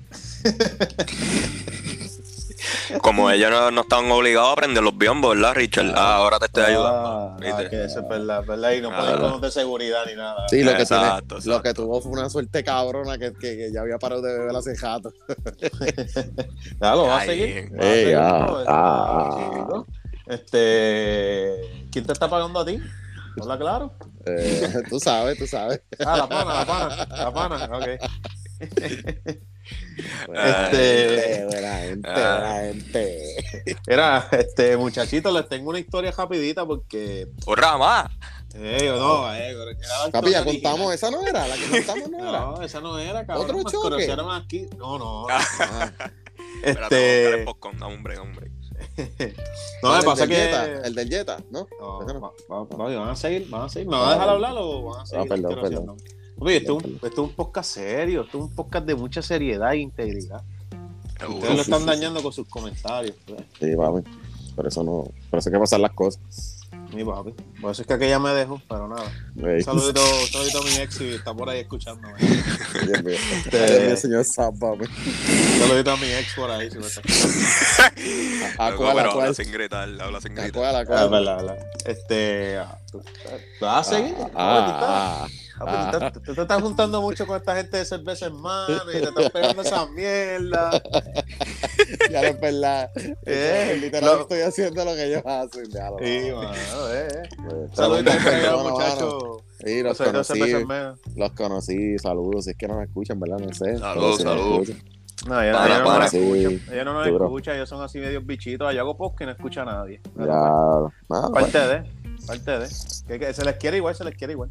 Como 3.01 3.29
ellos 3.31 3.49
no, 3.49 3.71
no 3.71 3.81
estaban 3.81 4.11
obligados 4.11 4.53
a 4.53 4.55
prender 4.55 4.83
los 4.83 4.97
biombos, 4.97 5.35
¿verdad, 5.35 5.55
Richard? 5.55 5.93
Ah, 5.95 6.15
ahora 6.17 6.39
te 6.39 6.45
estoy 6.45 6.63
ayudando. 6.63 7.09
Ah, 7.09 7.37
ah, 7.41 7.63
que 7.69 7.83
eso 7.85 7.99
es 7.99 8.07
verdad, 8.07 8.43
verdad. 8.45 8.71
Y 8.73 8.81
no 8.81 8.89
Ah, 8.91 9.39
de 9.41 9.51
seguridad 9.51 10.05
ni 10.07 10.15
nada. 10.15 10.47
Sí, 10.49 10.63
lo 10.63 10.71
que, 10.75 10.81
Exacto, 10.81 11.37
tiene- 11.37 11.55
lo 11.55 11.61
que 11.63 11.73
tuvo 11.73 12.01
fue 12.01 12.11
una 12.11 12.29
suerte 12.29 12.63
cabrona 12.63 13.17
que, 13.17 13.33
que, 13.33 13.57
que 13.57 13.71
ya 13.71 13.81
había 13.81 13.97
parado 13.97 14.21
de 14.21 14.33
beber 14.37 14.55
hace 14.55 14.75
rato. 14.75 15.13
Ya 16.81 16.95
lo 16.95 17.07
va 17.07 17.17
a 17.17 17.25
seguir. 17.25 17.71
va 17.73 17.85
a 17.85 17.95
seguir, 17.95 18.15
ah. 18.67 19.83
Este, 20.27 21.87
¿quién 21.91 22.05
te 22.05 22.13
está 22.13 22.29
pagando 22.29 22.59
a 22.59 22.65
ti? 22.65 22.81
¿Habla 23.41 23.57
claro? 23.57 23.93
Eh, 24.25 24.61
tú 24.89 24.99
sabes, 24.99 25.37
tú 25.37 25.47
sabes. 25.47 25.81
Ah, 25.99 26.17
la 26.17 26.27
pana, 26.27 26.53
la 26.53 26.65
pana, 26.65 27.07
la 27.17 27.33
pana, 27.33 27.77
ok. 27.77 27.87
Ah, 30.35 30.69
Este, 30.71 31.45
buena 31.45 31.77
gente, 31.79 32.09
Ah. 32.09 32.39
buena 32.39 32.73
gente. 32.73 33.35
era, 33.87 34.29
este, 34.31 34.77
muchachitos, 34.77 35.33
les 35.33 35.47
tengo 35.49 35.69
una 35.69 35.79
historia 35.79 36.11
rapidita 36.11 36.65
porque, 36.65 37.27
¡Hurra, 37.45 37.77
más! 37.77 38.09
eh, 38.55 38.91
no, 38.97 39.33
eh, 39.35 39.55
Papi, 40.11 40.31
ya 40.31 40.43
contamos, 40.43 40.87
original. 40.87 40.93
esa 40.93 41.11
no 41.11 41.27
era, 41.27 41.47
la 41.47 41.55
que 41.55 41.69
contamos 41.69 42.09
no 42.09 42.19
era. 42.29 42.39
No, 42.39 42.61
esa 42.61 42.79
no 42.81 42.97
era, 42.99 43.25
cabrón. 43.25 43.45
¿Otro 43.45 43.63
choque? 43.63 43.77
conocieron 43.89 44.31
aquí. 44.33 44.67
No, 44.77 44.97
no. 44.97 45.27
Ah, 45.59 45.91
Espérate, 46.63 46.95
Este, 46.95 47.29
este... 47.31 47.43
popcorn, 47.45 47.81
hombre, 47.83 48.17
hombre. 48.17 48.51
no, 49.83 49.95
me 49.97 50.03
pasa 50.03 50.25
que. 50.27 50.35
Jetta, 50.35 50.65
el 50.87 50.95
del 50.95 51.09
Jetta, 51.09 51.37
¿no? 51.51 51.67
No, 51.79 52.01
no. 52.01 52.21
va- 52.21 52.31
va- 52.49 52.63
va- 52.77 52.95
van 52.99 53.09
a 53.09 53.15
seguir, 53.15 53.47
van 53.49 53.63
a 53.63 53.69
seguir. 53.69 53.87
¿Me 53.89 53.97
van 53.97 54.09
a 54.09 54.13
dejar 54.13 54.29
hablar 54.29 54.53
o 54.57 54.83
van 54.83 55.01
a 55.01 55.05
seguir? 55.05 55.25
Ah, 55.25 55.27
perdón, 55.29 55.51
asqueroseando? 55.51 55.97
Oye, 56.39 56.57
esto 56.57 56.77
es, 56.79 56.85
un, 56.85 56.93
esto 56.95 57.07
es 57.07 57.17
un 57.17 57.33
podcast 57.33 57.71
serio, 57.73 58.21
esto 58.21 58.37
es 58.37 58.43
un 58.45 58.55
podcast 58.55 58.85
de 58.85 58.95
mucha 58.95 59.21
seriedad 59.21 59.73
e 59.73 59.77
integridad. 59.79 60.41
Seguro. 61.19 61.37
Ustedes 61.39 61.55
lo 61.55 61.61
están 61.63 61.85
dañando 61.85 62.23
con 62.23 62.31
sus 62.31 62.47
comentarios. 62.47 63.15
pues. 63.27 63.41
Sí, 63.59 63.75
papi. 63.75 64.09
Por 64.55 64.67
eso 64.67 64.83
no, 64.83 65.05
por 65.29 65.39
eso 65.39 65.49
hay 65.49 65.53
que 65.53 65.59
pasar 65.59 65.79
las 65.81 65.91
cosas. 65.91 66.21
Mi 66.93 67.03
papi. 67.03 67.33
Por 67.61 67.71
eso 67.71 67.81
es 67.81 67.87
que 67.87 67.93
aquella 67.93 68.19
me 68.19 68.29
dejó, 68.31 68.61
pero 68.69 68.87
nada. 68.87 69.03
Un 69.35 69.61
saludito, 69.61 70.01
un 70.01 70.27
saludito 70.27 70.59
a 70.59 70.63
mi 70.63 70.75
ex 70.77 71.01
y 71.01 71.09
está 71.15 71.33
por 71.33 71.49
ahí 71.49 71.59
escuchándome. 71.59 72.13
Dios 72.19 73.03
mío. 73.03 73.15
Este- 73.45 73.67
Dios 73.67 73.81
mío, 73.87 73.97
señor 73.97 74.25
Sam, 74.25 74.57
papi. 74.57 74.85
Un 74.85 75.59
saludito 75.67 75.91
a 75.91 75.97
mi 75.97 76.07
ex 76.07 76.33
por 76.35 76.49
ahí. 76.51 76.71
Si 76.71 76.77
me 76.77 76.87
está... 76.87 77.01
¿A 78.57 78.69
Loco, 78.71 78.83
cuál, 78.83 78.91
a 78.97 79.01
pero 79.01 79.11
cuál? 79.13 79.23
habla 79.27 79.33
sin 79.33 79.51
gritar, 79.51 79.89
habla 80.01 80.21
sin 80.21 80.31
¿A 80.39 80.41
gritar. 80.43 80.51
cuál, 80.61 80.75
a 80.75 80.79
Ah, 80.79 80.85
cuál? 80.85 81.09
verdad, 81.09 81.37
verdad. 81.37 81.65
Este. 81.85 82.57
ah, 82.57 82.77
¿tú- 82.91 82.99
¿tú 83.01 83.65
¿Vas 83.65 83.87
a 83.87 83.95
seguir? 83.97 84.15
Ah, 84.35 85.25
ah, 85.25 85.27
Ah, 85.61 85.91
pues, 85.99 86.13
tú, 86.23 86.33
te, 86.33 86.41
estás 86.41 86.61
juntando 86.61 87.01
mucho 87.01 87.25
con 87.27 87.37
esta 87.37 87.55
gente 87.55 87.77
de 87.77 87.85
cerveza 87.85 88.27
en 88.27 88.35
mano 88.35 88.81
y 88.89 88.93
te 88.93 89.03
estás 89.03 89.29
pegando 89.31 89.61
esa 89.61 89.85
mierda. 89.87 90.71
ya 92.11 92.21
no 92.21 92.27
es 92.27 92.39
verdad. 92.39 92.89
Eh, 93.25 93.77
Literal 93.81 94.15
lo- 94.15 94.21
estoy 94.21 94.41
haciendo 94.41 94.85
lo 94.85 94.93
que 94.95 95.05
ellos 95.05 95.23
hacen. 95.25 95.65
Ya 95.69 95.89
lo 95.89 95.97
Sí, 95.99 96.31
mano, 96.33 96.93
eh. 96.93 97.29
Pues, 97.37 98.63
muchachos. 98.63 99.43
Sí, 99.63 99.83
los 99.83 99.97
de 99.97 100.05
cerveza 100.05 100.33
conocí, 100.33 101.09
los 101.17 101.31
conocí, 101.33 101.99
saludos, 101.99 102.45
si 102.45 102.51
es 102.51 102.57
que 102.57 102.67
no 102.67 102.77
me 102.77 102.85
escuchan, 102.85 103.19
¿verdad? 103.19 103.39
No 103.39 103.53
sé. 103.53 103.77
Saludos, 103.77 104.17
si 104.17 104.23
saludos. 104.23 104.69
No, 105.27 105.41
ella, 105.41 105.51
Para, 105.51 105.65
ella 105.75 105.83
no 105.83 105.99
nos 105.99 106.13
escucha. 106.13 106.49
Sí, 106.49 106.61
Ella 106.71 106.83
no 106.85 106.93
nos 106.93 107.07
duro. 107.07 107.25
escucha, 107.25 107.53
ellos 107.53 107.67
son 107.67 107.81
así 107.81 107.99
medios 107.99 108.25
bichitos. 108.25 108.73
Yo 108.73 108.79
hago 108.79 108.95
post 108.95 109.17
que 109.17 109.25
no 109.25 109.31
escucha 109.33 109.63
a 109.63 109.65
nadie. 109.65 109.99
Ya, 110.15 110.41
pues. 111.09 111.21
Parte 111.33 111.59
de, 111.59 111.83
parte 112.25 112.51
de. 112.59 112.67
Que, 113.05 113.19
que 113.19 113.33
se 113.33 113.43
les 113.43 113.55
quiere 113.57 113.75
igual, 113.77 113.95
se 113.95 114.05
les 114.05 114.15
quiere 114.15 114.31
igual. 114.31 114.49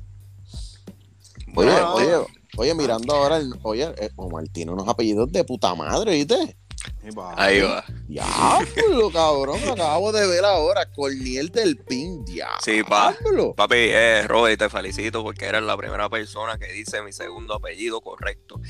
Oye, 1.54 1.70
No, 1.70 1.78
no, 1.80 1.94
oye, 1.94 2.10
no. 2.10 2.26
oye, 2.56 2.74
mirando 2.74 3.14
ahora, 3.14 3.36
el, 3.36 3.52
oye, 3.62 3.92
eh, 3.98 4.10
Omar 4.16 4.44
tiene 4.52 4.72
unos 4.72 4.88
apellidos 4.88 5.30
de 5.32 5.44
puta 5.44 5.74
madre, 5.74 6.12
¿viste? 6.12 6.56
Ahí 7.36 7.60
va. 7.60 7.84
Diablo, 8.06 9.10
cabrón, 9.12 9.58
acabo 9.70 10.12
de 10.12 10.26
ver 10.26 10.44
ahora. 10.44 10.90
Corniel 10.92 11.48
del 11.50 11.76
Pin, 11.78 12.24
diablo. 12.24 12.58
Sí, 12.64 12.82
pa. 12.82 13.14
Papi, 13.56 13.74
eh, 13.76 14.22
Robert, 14.26 14.58
te 14.58 14.68
felicito 14.68 15.22
porque 15.22 15.46
eres 15.46 15.62
la 15.62 15.76
primera 15.76 16.08
persona 16.08 16.56
que 16.58 16.72
dice 16.72 17.02
mi 17.02 17.12
segundo 17.12 17.54
apellido 17.54 18.00
correcto. 18.00 18.60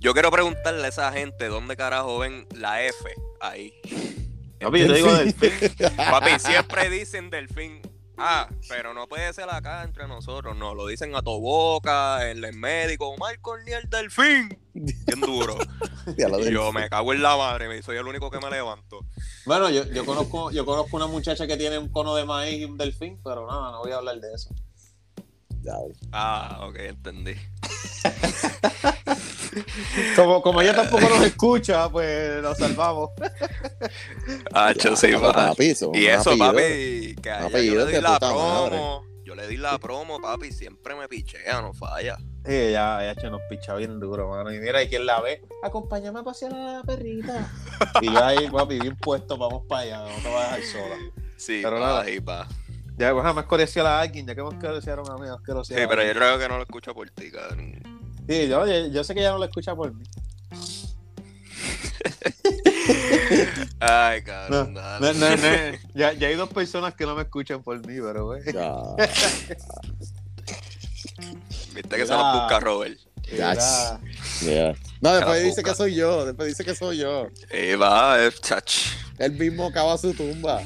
Yo 0.00 0.12
quiero 0.12 0.30
preguntarle 0.30 0.84
a 0.84 0.88
esa 0.88 1.12
gente 1.12 1.46
dónde 1.46 1.76
carajo 1.76 2.18
ven 2.18 2.46
la 2.54 2.82
F 2.84 2.96
ahí. 3.40 3.72
Papi, 4.60 4.80
yo 4.80 4.86
te 4.86 4.92
digo 4.94 5.14
del 5.14 5.34
Papi, 5.96 6.38
siempre 6.38 6.90
dicen 6.90 7.30
delfín. 7.30 7.80
Ah, 8.18 8.48
pero 8.68 8.94
no 8.94 9.06
puede 9.06 9.32
ser 9.32 9.48
acá 9.48 9.84
entre 9.84 10.08
nosotros, 10.08 10.56
no. 10.56 10.74
Lo 10.74 10.86
dicen 10.86 11.14
a 11.14 11.22
tu 11.22 11.40
boca, 11.40 12.28
el 12.28 12.40
médico, 12.54 13.08
Omar 13.08 13.40
Corniel 13.40 13.88
Delfín. 13.88 14.58
Bien 14.74 15.20
duro. 15.20 15.56
Y 16.16 16.52
yo 16.52 16.72
me 16.72 16.88
cago 16.88 17.12
en 17.12 17.20
la 17.20 17.36
madre, 17.36 17.68
me 17.68 17.82
soy 17.82 17.98
el 17.98 18.06
único 18.06 18.30
que 18.30 18.38
me 18.38 18.48
levanto. 18.50 19.04
Bueno, 19.44 19.68
yo, 19.68 19.84
yo 19.84 20.06
conozco, 20.06 20.50
yo 20.50 20.64
conozco 20.64 20.96
una 20.96 21.06
muchacha 21.06 21.46
que 21.46 21.58
tiene 21.58 21.76
un 21.76 21.90
cono 21.90 22.14
de 22.14 22.24
maíz 22.24 22.60
y 22.60 22.64
un 22.64 22.78
delfín, 22.78 23.20
pero 23.22 23.46
nada, 23.46 23.72
no 23.72 23.80
voy 23.80 23.92
a 23.92 23.96
hablar 23.96 24.18
de 24.18 24.32
eso. 24.32 24.48
Ah, 26.12 26.60
ok, 26.66 26.76
entendí. 26.78 27.34
Como, 30.16 30.42
como 30.42 30.60
ella 30.60 30.74
tampoco 30.74 31.08
nos 31.08 31.22
escucha, 31.24 31.88
pues 31.90 32.42
nos 32.42 32.56
salvamos. 32.58 33.10
Ah, 34.52 34.72
yo 34.72 34.96
sí, 34.96 35.12
papi, 35.20 35.74
Y 35.94 36.06
eso, 36.06 36.36
papi, 36.36 37.14
que 37.22 37.30
a 37.30 37.46
ella 37.46 37.60
yo 37.60 37.86
le 37.86 37.86
di 37.86 38.00
la 38.00 38.10
madre. 38.20 38.68
promo. 38.68 39.04
Yo 39.24 39.34
le 39.34 39.46
di 39.46 39.56
la 39.58 39.78
promo, 39.78 40.20
papi, 40.20 40.52
siempre 40.52 40.94
me 40.94 41.06
pichea, 41.08 41.60
no 41.60 41.72
falla. 41.74 42.16
Sí, 42.46 42.54
ella, 42.54 43.02
ella 43.04 43.14
che, 43.14 43.28
nos 43.30 43.42
picha 43.50 43.74
bien 43.74 44.00
duro, 44.00 44.28
mano. 44.30 44.52
Y 44.52 44.58
mira, 44.58 44.82
y 44.82 44.88
quien 44.88 45.04
la 45.04 45.20
ve, 45.20 45.42
acompáñame 45.62 46.20
a 46.20 46.22
pasear 46.22 46.54
a 46.54 46.72
la 46.78 46.82
perrita. 46.82 47.50
Y 48.00 48.06
yo 48.12 48.24
ahí, 48.24 48.48
papi, 48.50 48.80
bien 48.80 48.96
puesto, 48.96 49.36
vamos 49.36 49.64
para 49.68 49.82
allá, 49.82 49.98
no 50.00 50.22
te 50.22 50.32
vas 50.32 50.52
a 50.52 50.56
dejar 50.56 50.62
sola. 50.72 50.96
Sí, 51.36 51.60
Pero 51.62 51.76
pa, 51.78 51.80
nada. 51.86 52.00
ahí, 52.02 52.20
pa. 52.20 52.48
Ya, 52.96 53.12
pues 53.12 53.22
jamás 53.22 53.44
a 53.86 54.00
alguien, 54.00 54.26
ya 54.26 54.34
que 54.34 54.40
hemos 54.40 54.54
a 54.54 55.16
mí, 55.18 55.28
Sí, 55.62 55.74
pero 55.88 56.02
yo 56.04 56.12
creo 56.14 56.38
que 56.38 56.48
no 56.48 56.56
lo 56.56 56.62
escucho 56.62 56.94
por 56.94 57.08
ti, 57.10 57.30
cabrón. 57.30 57.97
Sí, 58.28 58.46
yo, 58.48 58.66
yo, 58.66 58.86
yo 58.88 59.04
sé 59.04 59.14
que 59.14 59.20
ella 59.20 59.30
no 59.32 59.38
lo 59.38 59.44
escucha 59.44 59.74
por 59.74 59.92
mí. 59.94 60.04
Ay, 63.80 64.22
cabrón, 64.22 64.74
no, 64.74 64.80
dale. 64.80 65.14
no, 65.14 65.36
no. 65.36 65.78
Ya, 65.94 66.12
ya 66.12 66.28
hay 66.28 66.34
dos 66.34 66.48
personas 66.48 66.94
que 66.94 67.04
no 67.06 67.14
me 67.14 67.22
escuchan 67.22 67.62
por 67.62 67.78
mí, 67.86 67.96
pero 68.00 68.26
güey. 68.26 68.42
Ya. 68.52 68.72
Viste 71.74 71.96
que 71.96 72.06
se 72.06 72.12
los 72.12 72.32
busca 72.34 72.60
Robert. 72.60 72.98
Ya, 73.36 73.52
Era- 73.52 74.00
Yeah. 74.40 74.74
No, 75.00 75.14
después 75.14 75.42
dice 75.42 75.62
que 75.62 75.74
soy 75.74 75.94
yo, 75.94 76.24
después 76.24 76.48
dice 76.48 76.64
que 76.64 76.74
soy 76.74 76.98
yo. 76.98 77.26
Eh, 77.50 77.76
va, 77.76 78.24
eh, 78.24 78.30
chach. 78.40 78.72
Él 79.18 79.32
mismo 79.32 79.70
cava 79.72 79.98
su 79.98 80.14
tumba. 80.14 80.62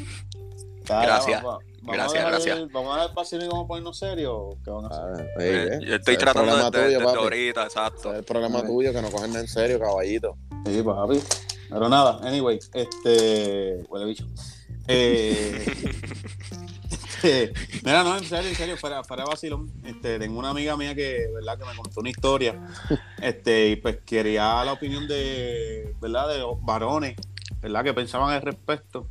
Dale, 0.86 1.06
Gracias. 1.06 1.42
vamos, 1.42 1.60
vamos 1.64 1.71
Gracias, 1.84 2.10
a 2.12 2.16
dejar, 2.16 2.30
gracias. 2.32 2.72
Vamos 2.72 2.92
a 2.96 3.00
dejar 3.00 3.14
pasión 3.14 3.42
y 3.42 3.48
vamos 3.48 3.64
a 3.64 3.68
ponernos 3.68 3.98
serios. 3.98 4.54
¿Qué 4.64 4.70
van 4.70 4.84
a 4.84 4.88
hacer? 4.88 5.26
Ah, 5.36 5.42
Eh, 5.42 5.68
eh. 5.72 5.86
yo 5.86 5.94
estoy 5.96 6.16
tratando 6.16 6.50
problema 6.52 6.70
desde, 6.70 6.84
tuyo, 6.86 6.98
desde 6.98 7.04
papi. 7.12 7.18
ahorita, 7.24 7.62
exacto. 7.64 8.12
Es 8.12 8.18
el 8.18 8.24
problema 8.24 8.60
Sí. 8.60 8.66
tuyo, 8.66 8.92
que 8.92 9.02
no 9.02 9.10
cogen 9.10 9.34
en 9.36 9.48
serio, 9.48 9.78
caballito. 9.80 10.36
Sí, 10.66 10.82
papi. 10.82 11.20
Pero 11.68 11.88
nada, 11.88 12.20
anyway, 12.22 12.58
este. 12.74 13.82
Huele 13.88 14.04
bicho. 14.06 14.26
Eh, 14.88 15.64
este, 16.90 17.52
mira, 17.84 18.02
no, 18.04 18.16
en 18.18 18.24
serio, 18.24 18.48
en 18.50 18.56
serio, 18.56 18.76
fuera, 18.76 19.02
fuera 19.04 19.24
vacilón. 19.24 19.72
Este, 19.84 20.18
tengo 20.18 20.38
una 20.38 20.50
amiga 20.50 20.76
mía 20.76 20.94
que, 20.94 21.26
¿verdad? 21.34 21.58
que 21.58 21.64
me 21.64 21.74
contó 21.76 22.00
una 22.00 22.10
historia. 22.10 22.60
Este, 23.20 23.68
y 23.70 23.76
pues 23.76 23.98
quería 24.04 24.64
la 24.64 24.72
opinión 24.72 25.06
de, 25.08 25.94
¿verdad? 26.00 26.28
de 26.28 26.38
los 26.38 26.62
varones, 26.62 27.16
¿verdad? 27.60 27.84
que 27.84 27.94
pensaban 27.94 28.34
al 28.34 28.42
respecto 28.42 29.08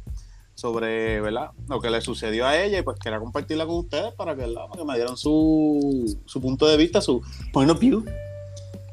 sobre 0.62 1.20
¿verdad? 1.22 1.50
lo 1.68 1.82
que 1.82 1.90
le 1.90 2.02
sucedió 2.02 2.46
a 2.46 2.56
ella 2.56 2.78
y 2.78 2.82
pues 2.84 3.00
quería 3.00 3.20
compartirla 3.20 3.66
con 3.66 3.78
ustedes 3.78 4.14
para 4.14 4.36
que, 4.36 4.42
¿verdad? 4.42 4.68
para 4.70 4.82
que 4.82 4.88
me 4.88 4.96
dieran 4.96 5.18
su, 5.18 6.20
su 6.26 6.40
punto 6.40 6.68
de 6.68 6.78
vista, 6.78 7.02
su 7.02 7.20
point 7.52 7.72
of 7.72 7.80
view. 7.80 8.06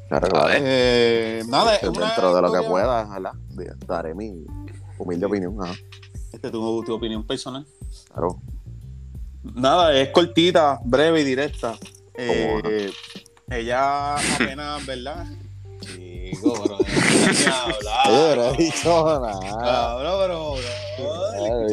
Claro, 0.07 0.27
claro. 0.29 0.49
Eh, 0.51 1.43
nada, 1.47 1.75
es 1.75 1.83
una 1.83 2.07
dentro 2.07 2.33
de 2.33 2.41
lo 2.41 2.51
que 2.51 2.67
pueda, 2.67 3.07
¿verdad? 3.07 3.33
Daré 3.85 4.15
mi 4.15 4.43
humilde 4.97 5.27
opinión. 5.27 5.55
Ajá. 5.61 5.75
Este, 6.33 6.49
tu, 6.49 6.83
tu 6.83 6.95
opinión 6.95 7.23
personal. 7.25 7.63
Claro. 8.11 8.41
Nada, 9.43 9.95
es 9.95 10.09
cortita, 10.09 10.79
breve 10.83 11.21
y 11.21 11.23
directa. 11.23 11.77
¿Cómo 11.79 11.89
Eh, 12.15 12.91
ella 13.51 14.15
apenas, 14.15 14.85
¿verdad? 14.87 15.27
Chico, 16.29 16.53
pero 16.63 16.77
déjame 16.77 17.73
hablar. 17.73 18.07
Oye, 18.09 18.29
pero 18.29 18.53
he 18.53 18.57
dicho 18.57 19.19
nada. 19.19 19.39
Cabrón, 19.39 20.13
pero, 20.19 20.55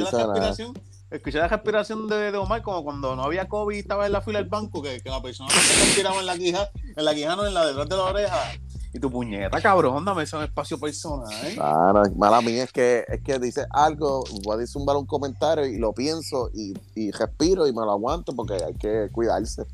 la 0.06 0.20
respiración. 0.25 0.75
Escuché 1.08 1.38
la 1.38 1.48
respiración 1.48 2.08
de, 2.08 2.32
de 2.32 2.38
Omar 2.38 2.62
como 2.62 2.82
cuando 2.82 3.14
no 3.14 3.22
había 3.22 3.46
COVID 3.48 3.76
y 3.76 3.78
estaba 3.78 4.06
en 4.06 4.12
la 4.12 4.20
fila 4.22 4.40
del 4.40 4.48
banco, 4.48 4.82
que, 4.82 5.00
que 5.00 5.08
la 5.08 5.22
persona 5.22 5.48
se 5.50 5.84
respiraba 5.84 6.18
en 6.18 6.26
la 6.26 6.36
quija, 6.36 6.68
en 6.96 7.04
la 7.04 7.14
quija, 7.14 7.36
no 7.36 7.46
en 7.46 7.54
la 7.54 7.64
detrás 7.64 7.88
de 7.88 7.96
la 7.96 8.02
oreja. 8.02 8.52
Y 8.92 8.98
tu 8.98 9.10
puñeta, 9.10 9.60
cabrón, 9.60 10.04
dame 10.04 10.25
eso 10.25 10.38
en 10.38 10.44
espacio 10.44 10.80
personal. 10.80 11.28
Ah, 11.60 11.92
no, 11.94 12.02
mala 12.16 12.40
mía 12.40 12.64
es 12.64 12.72
que, 12.72 13.04
es 13.06 13.22
que 13.22 13.38
dice 13.38 13.66
algo, 13.70 14.25
voy 14.42 14.54
a 14.54 14.56
decir 14.58 14.82
un, 14.82 14.88
un 14.96 15.06
comentario 15.06 15.66
y 15.66 15.78
lo 15.78 15.92
pienso 15.92 16.50
y, 16.52 16.75
y 16.94 17.12
respiro 17.12 17.68
y 17.68 17.72
me 17.72 17.82
lo 17.82 17.92
aguanto 17.92 18.34
porque 18.34 18.54
hay 18.54 18.75
que 18.75 19.08
cuidarse. 19.12 19.64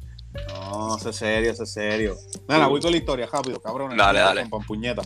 No, 0.58 0.98
sé 0.98 1.12
serio, 1.12 1.54
sé 1.54 1.66
serio. 1.66 2.16
Nada, 2.48 2.66
voy 2.66 2.80
con 2.80 2.90
la 2.90 2.96
historia 2.96 3.28
rápido, 3.30 3.60
cabrón. 3.60 3.96
Dale, 3.96 4.20
dale. 4.20 4.48
Con 4.48 4.64
puñeta. 4.64 5.02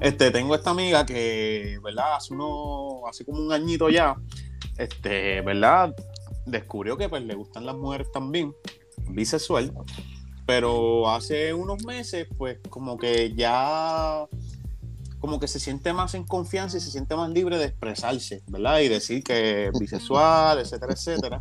Este, 0.00 0.30
tengo 0.30 0.54
esta 0.54 0.70
amiga 0.70 1.04
que, 1.04 1.78
¿verdad? 1.82 2.16
Hace 2.16 2.34
uno, 2.34 3.02
hace 3.08 3.24
como 3.24 3.40
un 3.40 3.52
añito 3.52 3.88
ya, 3.88 4.16
este, 4.76 5.40
¿verdad? 5.42 5.94
Descubrió 6.46 6.96
que 6.96 7.08
pues 7.08 7.22
le 7.22 7.34
gustan 7.34 7.66
las 7.66 7.76
mujeres 7.76 8.10
también, 8.12 8.54
bisexual. 9.08 9.72
Pero 10.46 11.08
hace 11.08 11.54
unos 11.54 11.84
meses, 11.84 12.26
pues, 12.36 12.58
como 12.68 12.96
que 12.96 13.32
ya 13.34 14.26
como 15.22 15.38
que 15.38 15.46
se 15.46 15.60
siente 15.60 15.92
más 15.92 16.14
en 16.14 16.24
confianza 16.24 16.78
y 16.78 16.80
se 16.80 16.90
siente 16.90 17.14
más 17.14 17.30
libre 17.30 17.56
de 17.56 17.66
expresarse, 17.66 18.42
¿verdad? 18.48 18.80
Y 18.80 18.88
decir 18.88 19.22
que 19.22 19.66
es 19.68 19.78
bisexual, 19.78 20.58
etcétera, 20.58 20.94
etcétera. 20.94 21.40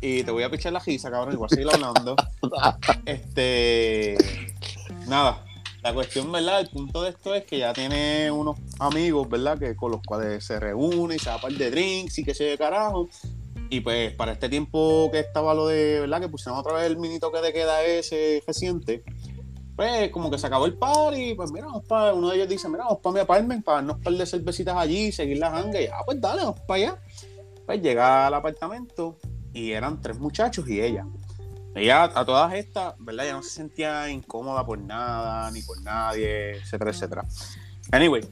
Y 0.00 0.22
te 0.24 0.30
voy 0.30 0.42
a 0.42 0.50
pichar 0.50 0.72
la 0.72 0.78
risa, 0.78 1.10
cabrón, 1.10 1.34
igual 1.34 1.50
seguir 1.50 1.68
hablando. 1.72 2.16
Este. 3.04 4.16
Nada. 5.06 5.44
La 5.82 5.94
cuestión, 5.94 6.30
¿verdad? 6.30 6.60
El 6.60 6.68
punto 6.68 7.02
de 7.02 7.10
esto 7.10 7.34
es 7.34 7.44
que 7.44 7.58
ya 7.58 7.72
tiene 7.72 8.30
unos 8.30 8.58
amigos, 8.78 9.28
¿verdad? 9.28 9.58
Que 9.58 9.74
con 9.74 9.92
los 9.92 10.02
cuales 10.02 10.44
se 10.44 10.60
reúne 10.60 11.16
y 11.16 11.18
se 11.18 11.30
da 11.30 11.40
par 11.40 11.52
de 11.52 11.70
drinks 11.70 12.18
y 12.18 12.24
que 12.24 12.34
se 12.34 12.44
de 12.44 12.58
carajo. 12.58 13.08
Y 13.70 13.80
pues 13.80 14.12
para 14.14 14.32
este 14.32 14.48
tiempo 14.48 15.08
que 15.10 15.20
estaba 15.20 15.54
lo 15.54 15.68
de, 15.68 16.00
¿verdad? 16.00 16.20
Que 16.20 16.28
pusieron 16.28 16.58
otra 16.58 16.74
vez 16.74 16.84
el 16.84 16.98
mini 16.98 17.18
toque 17.18 17.40
de 17.40 17.52
queda 17.52 17.82
ese 17.82 18.42
reciente. 18.46 19.02
Pues 19.74 20.10
como 20.10 20.30
que 20.30 20.36
se 20.36 20.46
acabó 20.46 20.66
el 20.66 20.74
party, 20.74 21.34
pues 21.34 21.50
mira, 21.50 21.66
vamos 21.66 21.84
para, 21.86 22.12
uno 22.12 22.28
de 22.28 22.36
ellos 22.36 22.48
dice, 22.48 22.68
mira, 22.68 22.84
vamos 22.84 22.98
para 22.98 23.14
mi 23.14 23.20
apartment 23.20 23.64
para 23.64 23.76
darnos 23.76 23.96
un 23.96 24.02
par 24.02 24.12
de 24.12 24.26
cervecitas 24.26 24.76
allí, 24.76 25.12
seguir 25.12 25.38
la 25.38 25.56
hanga 25.56 25.80
y 25.80 25.86
ah, 25.86 26.02
pues 26.04 26.20
dale, 26.20 26.42
vamos 26.42 26.60
para 26.60 26.82
allá. 26.82 27.02
Pues 27.64 27.80
llega 27.80 28.26
al 28.26 28.34
apartamento 28.34 29.16
y 29.52 29.72
eran 29.72 30.00
tres 30.00 30.18
muchachos 30.18 30.68
y 30.68 30.80
ella. 30.80 31.06
Ella, 31.74 32.04
a 32.04 32.24
todas 32.24 32.52
estas, 32.54 32.94
¿verdad? 32.98 33.26
Ella 33.26 33.34
no 33.34 33.42
se 33.42 33.50
sentía 33.50 34.10
incómoda 34.10 34.66
por 34.66 34.78
nada, 34.78 35.50
ni 35.50 35.62
por 35.62 35.80
nadie, 35.82 36.56
etcétera, 36.56 36.90
etcétera. 36.90 37.24
Anyway, 37.92 38.22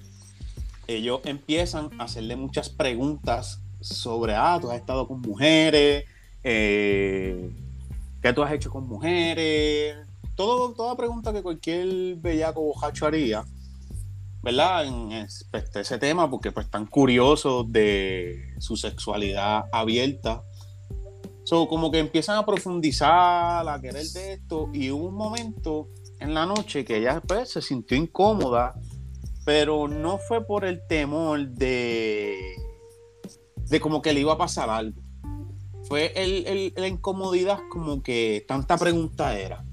ellos 0.89 1.21
empiezan 1.25 1.91
a 1.99 2.05
hacerle 2.05 2.35
muchas 2.35 2.69
preguntas 2.69 3.61
sobre, 3.81 4.35
ah, 4.35 4.59
tú 4.61 4.71
has 4.71 4.79
estado 4.79 5.07
con 5.07 5.21
mujeres, 5.21 6.05
eh, 6.43 7.51
¿qué 8.23 8.33
tú 8.33 8.43
has 8.43 8.53
hecho 8.53 8.71
con 8.71 8.89
mujeres? 8.89 9.97
Todo, 10.35 10.73
toda 10.73 10.97
pregunta 10.97 11.33
que 11.33 11.43
cualquier 11.43 12.17
bellaco 12.17 12.63
bojacho 12.63 13.07
haría, 13.07 13.45
¿verdad? 14.43 14.87
En 14.87 15.13
a 15.13 15.27
ese 15.81 15.99
tema, 15.99 16.31
porque 16.31 16.53
pues 16.53 16.67
están 16.67 16.87
curiosos 16.87 17.71
de 17.71 18.55
su 18.59 18.77
sexualidad 18.77 19.65
abierta. 19.73 20.43
So, 21.49 21.67
como 21.67 21.91
que 21.91 21.99
empiezan 21.99 22.37
a 22.37 22.45
profundizar, 22.45 23.67
a 23.67 23.81
querer 23.81 24.05
de 24.09 24.35
esto, 24.35 24.69
y 24.75 24.91
hubo 24.91 25.07
un 25.09 25.15
momento 25.15 25.89
en 26.21 26.35
la 26.35 26.45
noche 26.45 26.85
que 26.85 26.99
ella 26.99 27.23
pues, 27.27 27.49
se 27.49 27.63
sintió 27.63 27.97
incómoda, 27.97 28.75
pero 29.47 29.89
no 29.89 30.19
fue 30.19 30.45
por 30.45 30.67
el 30.67 30.87
temor 30.87 31.49
de, 31.49 32.37
de 33.71 33.81
como 33.81 34.03
que 34.03 34.13
le 34.13 34.21
iba 34.21 34.35
a 34.35 34.37
pasar 34.37 34.69
algo. 34.69 35.01
Fue 35.85 36.13
el, 36.17 36.47
el- 36.47 36.75
la 36.77 36.87
incomodidad 36.87 37.61
como 37.71 38.03
que 38.03 38.45
tanta 38.47 38.77
pregunta 38.77 39.39
era. 39.39 39.65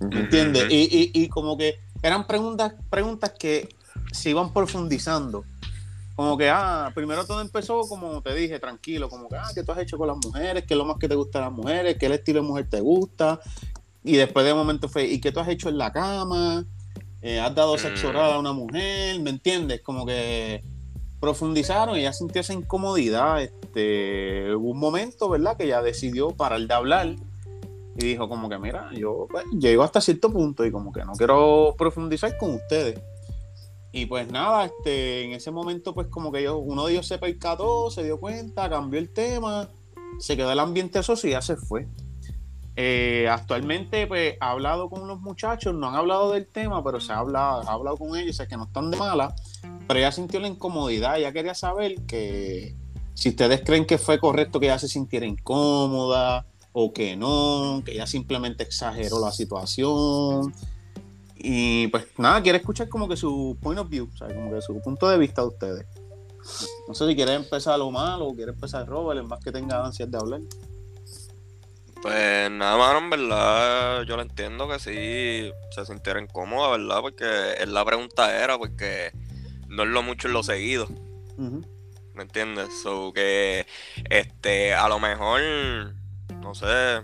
¿Me 0.00 0.20
entiendes? 0.20 0.68
Y, 0.70 1.10
y- 1.14 1.22
y 1.24 1.28
como 1.28 1.58
que 1.58 1.80
eran 2.02 2.26
preguntas, 2.26 2.72
preguntas 2.88 3.34
que 3.38 3.68
se 4.10 4.30
iban 4.30 4.54
profundizando. 4.54 5.44
Como 6.20 6.36
que, 6.36 6.50
ah, 6.50 6.92
primero 6.94 7.24
todo 7.24 7.40
empezó, 7.40 7.80
como 7.88 8.20
te 8.20 8.34
dije, 8.34 8.58
tranquilo, 8.58 9.08
como 9.08 9.26
que, 9.26 9.36
ah, 9.36 9.48
¿qué 9.54 9.62
tú 9.62 9.72
has 9.72 9.78
hecho 9.78 9.96
con 9.96 10.06
las 10.06 10.18
mujeres? 10.18 10.64
¿Qué 10.68 10.74
es 10.74 10.78
lo 10.78 10.84
más 10.84 10.98
que 10.98 11.08
te 11.08 11.14
gusta 11.14 11.38
de 11.38 11.46
las 11.46 11.54
mujeres? 11.54 11.96
¿Qué 11.98 12.12
estilo 12.12 12.42
de 12.42 12.46
mujer 12.46 12.68
te 12.68 12.78
gusta? 12.82 13.40
Y 14.04 14.16
después 14.16 14.44
de 14.44 14.52
momento 14.52 14.86
fue, 14.90 15.06
¿y 15.06 15.18
qué 15.18 15.32
tú 15.32 15.40
has 15.40 15.48
hecho 15.48 15.70
en 15.70 15.78
la 15.78 15.90
cama? 15.90 16.66
Eh, 17.22 17.40
¿Has 17.40 17.54
dado 17.54 17.78
sexo 17.78 18.08
Mm. 18.08 18.10
oral 18.10 18.32
a 18.32 18.38
una 18.38 18.52
mujer? 18.52 19.18
¿Me 19.20 19.30
entiendes? 19.30 19.80
Como 19.80 20.04
que 20.04 20.62
profundizaron 21.20 21.96
y 21.96 22.00
ella 22.00 22.12
sintió 22.12 22.42
esa 22.42 22.52
incomodidad. 22.52 23.40
Este, 23.42 24.54
hubo 24.54 24.72
un 24.72 24.78
momento, 24.78 25.30
¿verdad? 25.30 25.56
Que 25.56 25.64
ella 25.64 25.80
decidió 25.80 26.32
parar 26.32 26.60
de 26.60 26.74
hablar 26.74 27.16
y 27.96 28.04
dijo 28.04 28.28
como 28.28 28.50
que, 28.50 28.58
mira, 28.58 28.90
yo 28.92 29.26
pues, 29.30 29.46
llego 29.58 29.82
hasta 29.84 30.02
cierto 30.02 30.30
punto 30.30 30.66
y 30.66 30.70
como 30.70 30.92
que 30.92 31.02
no 31.02 31.12
quiero 31.12 31.74
profundizar 31.78 32.36
con 32.36 32.56
ustedes. 32.56 33.00
Y 33.92 34.06
pues 34.06 34.30
nada, 34.30 34.66
este, 34.66 35.24
en 35.24 35.32
ese 35.32 35.50
momento 35.50 35.94
pues 35.94 36.06
como 36.06 36.30
que 36.30 36.42
yo, 36.42 36.58
uno 36.58 36.86
de 36.86 36.92
ellos 36.92 37.06
se 37.06 37.18
percató, 37.18 37.90
se 37.90 38.04
dio 38.04 38.20
cuenta, 38.20 38.70
cambió 38.70 39.00
el 39.00 39.08
tema, 39.10 39.68
se 40.18 40.36
quedó 40.36 40.52
el 40.52 40.60
ambiente 40.60 41.02
socio 41.02 41.28
y 41.28 41.32
ya 41.32 41.42
se 41.42 41.56
fue. 41.56 41.88
Eh, 42.76 43.28
actualmente 43.28 44.06
pues 44.06 44.36
ha 44.40 44.52
hablado 44.52 44.88
con 44.88 45.08
los 45.08 45.20
muchachos, 45.20 45.74
no 45.74 45.88
han 45.88 45.96
hablado 45.96 46.32
del 46.32 46.46
tema, 46.46 46.84
pero 46.84 47.00
se 47.00 47.12
ha 47.12 47.18
hablado, 47.18 47.68
ha 47.68 47.72
hablado 47.72 47.96
con 47.96 48.16
ellos, 48.16 48.36
o 48.36 48.36
sea 48.36 48.46
que 48.46 48.56
no 48.56 48.64
están 48.64 48.90
de 48.90 48.96
mala, 48.96 49.34
pero 49.88 49.98
ella 49.98 50.12
sintió 50.12 50.38
la 50.38 50.48
incomodidad, 50.48 51.18
ella 51.18 51.32
quería 51.32 51.54
saber 51.54 51.96
que 52.06 52.76
si 53.14 53.30
ustedes 53.30 53.62
creen 53.64 53.86
que 53.86 53.98
fue 53.98 54.20
correcto 54.20 54.60
que 54.60 54.66
ella 54.66 54.78
se 54.78 54.88
sintiera 54.88 55.26
incómoda 55.26 56.46
o 56.72 56.92
que 56.92 57.16
no, 57.16 57.82
que 57.84 57.92
ella 57.92 58.06
simplemente 58.06 58.62
exageró 58.62 59.20
la 59.20 59.32
situación. 59.32 60.54
Y 61.42 61.86
pues 61.88 62.06
nada, 62.18 62.42
quiere 62.42 62.58
escuchar 62.58 62.88
como 62.88 63.08
que 63.08 63.16
su 63.16 63.56
point 63.62 63.80
of 63.80 63.88
view, 63.88 64.10
o 64.12 64.16
sea, 64.16 64.28
como 64.28 64.52
que 64.52 64.60
su 64.60 64.78
punto 64.80 65.08
de 65.08 65.16
vista 65.16 65.40
de 65.42 65.48
ustedes. 65.48 65.86
No 66.86 66.94
sé 66.94 67.06
si 67.06 67.16
quiere 67.16 67.34
empezar 67.34 67.78
lo 67.78 67.90
malo 67.90 68.26
o 68.26 68.34
quiere 68.34 68.52
empezar 68.52 68.86
Robert, 68.86 69.20
en 69.20 69.28
más 69.28 69.42
que 69.42 69.50
tenga 69.50 69.84
ansias 69.84 70.10
de 70.10 70.18
hablar. 70.18 70.40
Pues 72.02 72.50
nada, 72.50 72.76
mano, 72.76 72.98
en 72.98 73.10
verdad 73.10 74.02
yo 74.02 74.16
lo 74.16 74.22
entiendo 74.22 74.68
que 74.68 74.78
sí 74.78 75.52
se 75.74 75.86
sintiera 75.86 76.20
incómoda, 76.20 76.76
¿verdad? 76.76 77.00
Porque 77.00 77.26
la 77.66 77.84
pregunta 77.84 78.42
era, 78.42 78.58
porque 78.58 79.12
no 79.68 79.82
es 79.82 79.88
lo 79.88 80.02
mucho 80.02 80.28
en 80.28 80.34
lo 80.34 80.42
seguido. 80.42 80.88
¿me 82.14 82.24
entiendes? 82.24 82.68
So 82.82 83.12
que, 83.14 83.66
este, 84.10 84.74
a 84.74 84.88
lo 84.88 84.98
mejor, 84.98 85.40
no 86.40 86.54
sé, 86.54 87.02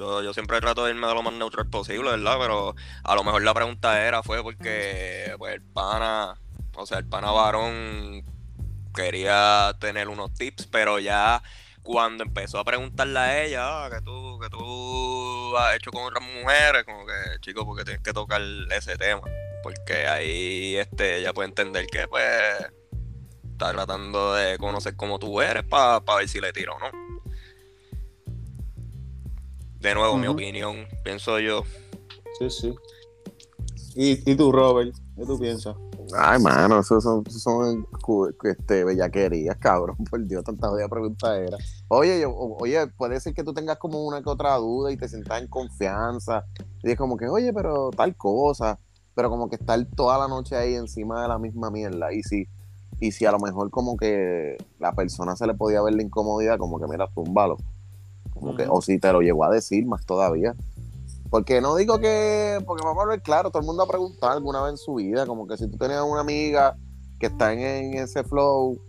yo, 0.00 0.22
yo 0.22 0.32
siempre 0.32 0.60
trato 0.60 0.84
de 0.84 0.92
irme 0.92 1.06
de 1.06 1.14
lo 1.14 1.22
más 1.22 1.34
neutral 1.34 1.68
posible, 1.68 2.10
¿verdad? 2.10 2.36
Pero 2.40 2.74
a 3.04 3.14
lo 3.14 3.22
mejor 3.22 3.42
la 3.42 3.52
pregunta 3.52 4.02
era, 4.06 4.22
fue 4.22 4.42
porque, 4.42 5.34
pues, 5.38 5.54
el 5.54 5.62
pana, 5.62 6.40
o 6.74 6.86
sea, 6.86 6.98
el 6.98 7.06
pana 7.06 7.30
varón 7.30 8.24
quería 8.94 9.76
tener 9.78 10.08
unos 10.08 10.32
tips, 10.34 10.66
pero 10.66 10.98
ya 10.98 11.42
cuando 11.82 12.24
empezó 12.24 12.58
a 12.58 12.64
preguntarle 12.64 13.18
a 13.18 13.44
ella, 13.44 13.84
ah, 13.84 13.90
que 13.90 14.00
tú, 14.00 14.38
que 14.40 14.48
tú 14.48 15.56
has 15.58 15.76
hecho 15.76 15.90
con 15.90 16.04
otras 16.04 16.24
mujeres, 16.24 16.84
como 16.84 17.04
que, 17.06 17.12
chico, 17.40 17.66
porque 17.66 17.84
tienes 17.84 18.02
que 18.02 18.12
tocar 18.12 18.40
ese 18.70 18.96
tema. 18.96 19.22
Porque 19.62 20.06
ahí 20.06 20.76
este, 20.76 21.18
ella 21.18 21.34
puede 21.34 21.50
entender 21.50 21.86
que 21.86 22.08
pues 22.08 22.24
está 23.52 23.72
tratando 23.72 24.32
de 24.34 24.56
conocer 24.56 24.96
cómo 24.96 25.18
tú 25.18 25.42
eres 25.42 25.64
para 25.64 26.00
ver 26.16 26.28
si 26.28 26.40
le 26.40 26.52
tiro 26.52 26.76
o 26.76 26.78
no. 26.78 27.09
De 29.80 29.94
nuevo, 29.94 30.16
mi 30.18 30.26
Ujú. 30.26 30.34
opinión, 30.34 30.76
pienso 31.02 31.38
yo. 31.38 31.62
Sí, 32.38 32.50
sí. 32.50 32.74
¿Y, 33.94 34.30
y 34.30 34.34
tú, 34.36 34.52
Robert? 34.52 34.94
¿Qué 35.16 35.24
tú 35.24 35.38
piensas? 35.38 35.74
Ay, 36.16 36.40
mano, 36.40 36.80
eso 36.80 37.00
son, 37.00 37.24
eso 37.26 37.38
son 37.38 37.86
este, 38.44 38.84
bellaquerías, 38.84 39.56
cabrón. 39.58 39.96
Por 40.10 40.26
Dios, 40.26 40.44
tanta 40.44 40.68
jodida 40.68 40.88
pregunta 40.88 41.36
era. 41.38 41.56
Oye, 41.88 42.20
yo- 42.20 42.34
oye, 42.34 42.86
puede 42.88 43.20
ser 43.20 43.32
que 43.34 43.42
tú 43.44 43.52
tengas 43.54 43.78
como 43.78 44.04
una 44.04 44.22
que 44.22 44.28
otra 44.28 44.54
duda 44.56 44.92
y 44.92 44.96
te 44.96 45.08
sientas 45.08 45.40
en 45.40 45.48
confianza. 45.48 46.44
Y 46.82 46.90
es 46.90 46.96
como 46.98 47.16
que, 47.16 47.28
oye, 47.28 47.52
pero 47.52 47.90
tal 47.90 48.16
cosa. 48.16 48.78
Pero 49.14 49.28
como 49.30 49.48
que 49.48 49.56
estar 49.56 49.82
toda 49.96 50.18
la 50.18 50.28
noche 50.28 50.56
ahí 50.56 50.74
encima 50.74 51.22
de 51.22 51.28
la 51.28 51.38
misma 51.38 51.70
mierda. 51.70 52.12
Y 52.12 52.22
si, 52.22 52.46
y 53.00 53.12
si 53.12 53.24
a 53.26 53.32
lo 53.32 53.38
mejor 53.38 53.70
como 53.70 53.96
que 53.96 54.56
la 54.78 54.92
persona 54.92 55.36
se 55.36 55.46
le 55.46 55.54
podía 55.54 55.82
ver 55.82 55.94
la 55.94 56.02
incomodidad, 56.02 56.58
como 56.58 56.78
que 56.78 56.86
mira, 56.86 57.08
túmbalo. 57.14 57.56
Como 58.40 58.56
que, 58.56 58.66
o 58.68 58.80
si 58.80 58.98
te 58.98 59.12
lo 59.12 59.20
llegó 59.20 59.44
a 59.44 59.50
decir 59.50 59.86
más 59.86 60.04
todavía. 60.04 60.54
Porque 61.30 61.60
no 61.60 61.76
digo 61.76 62.00
que, 62.00 62.58
porque 62.66 62.84
vamos 62.84 63.04
a 63.04 63.08
ver 63.08 63.22
claro, 63.22 63.50
todo 63.50 63.60
el 63.60 63.66
mundo 63.66 63.84
ha 63.84 63.86
preguntado 63.86 64.32
alguna 64.32 64.62
vez 64.62 64.72
en 64.72 64.78
su 64.78 64.94
vida, 64.94 65.26
como 65.26 65.46
que 65.46 65.56
si 65.56 65.68
tú 65.68 65.78
tenías 65.78 66.02
una 66.02 66.22
amiga 66.22 66.76
que 67.20 67.26
está 67.26 67.52
en, 67.52 67.60
en 67.60 67.94
ese 67.94 68.24
flow, 68.24 68.80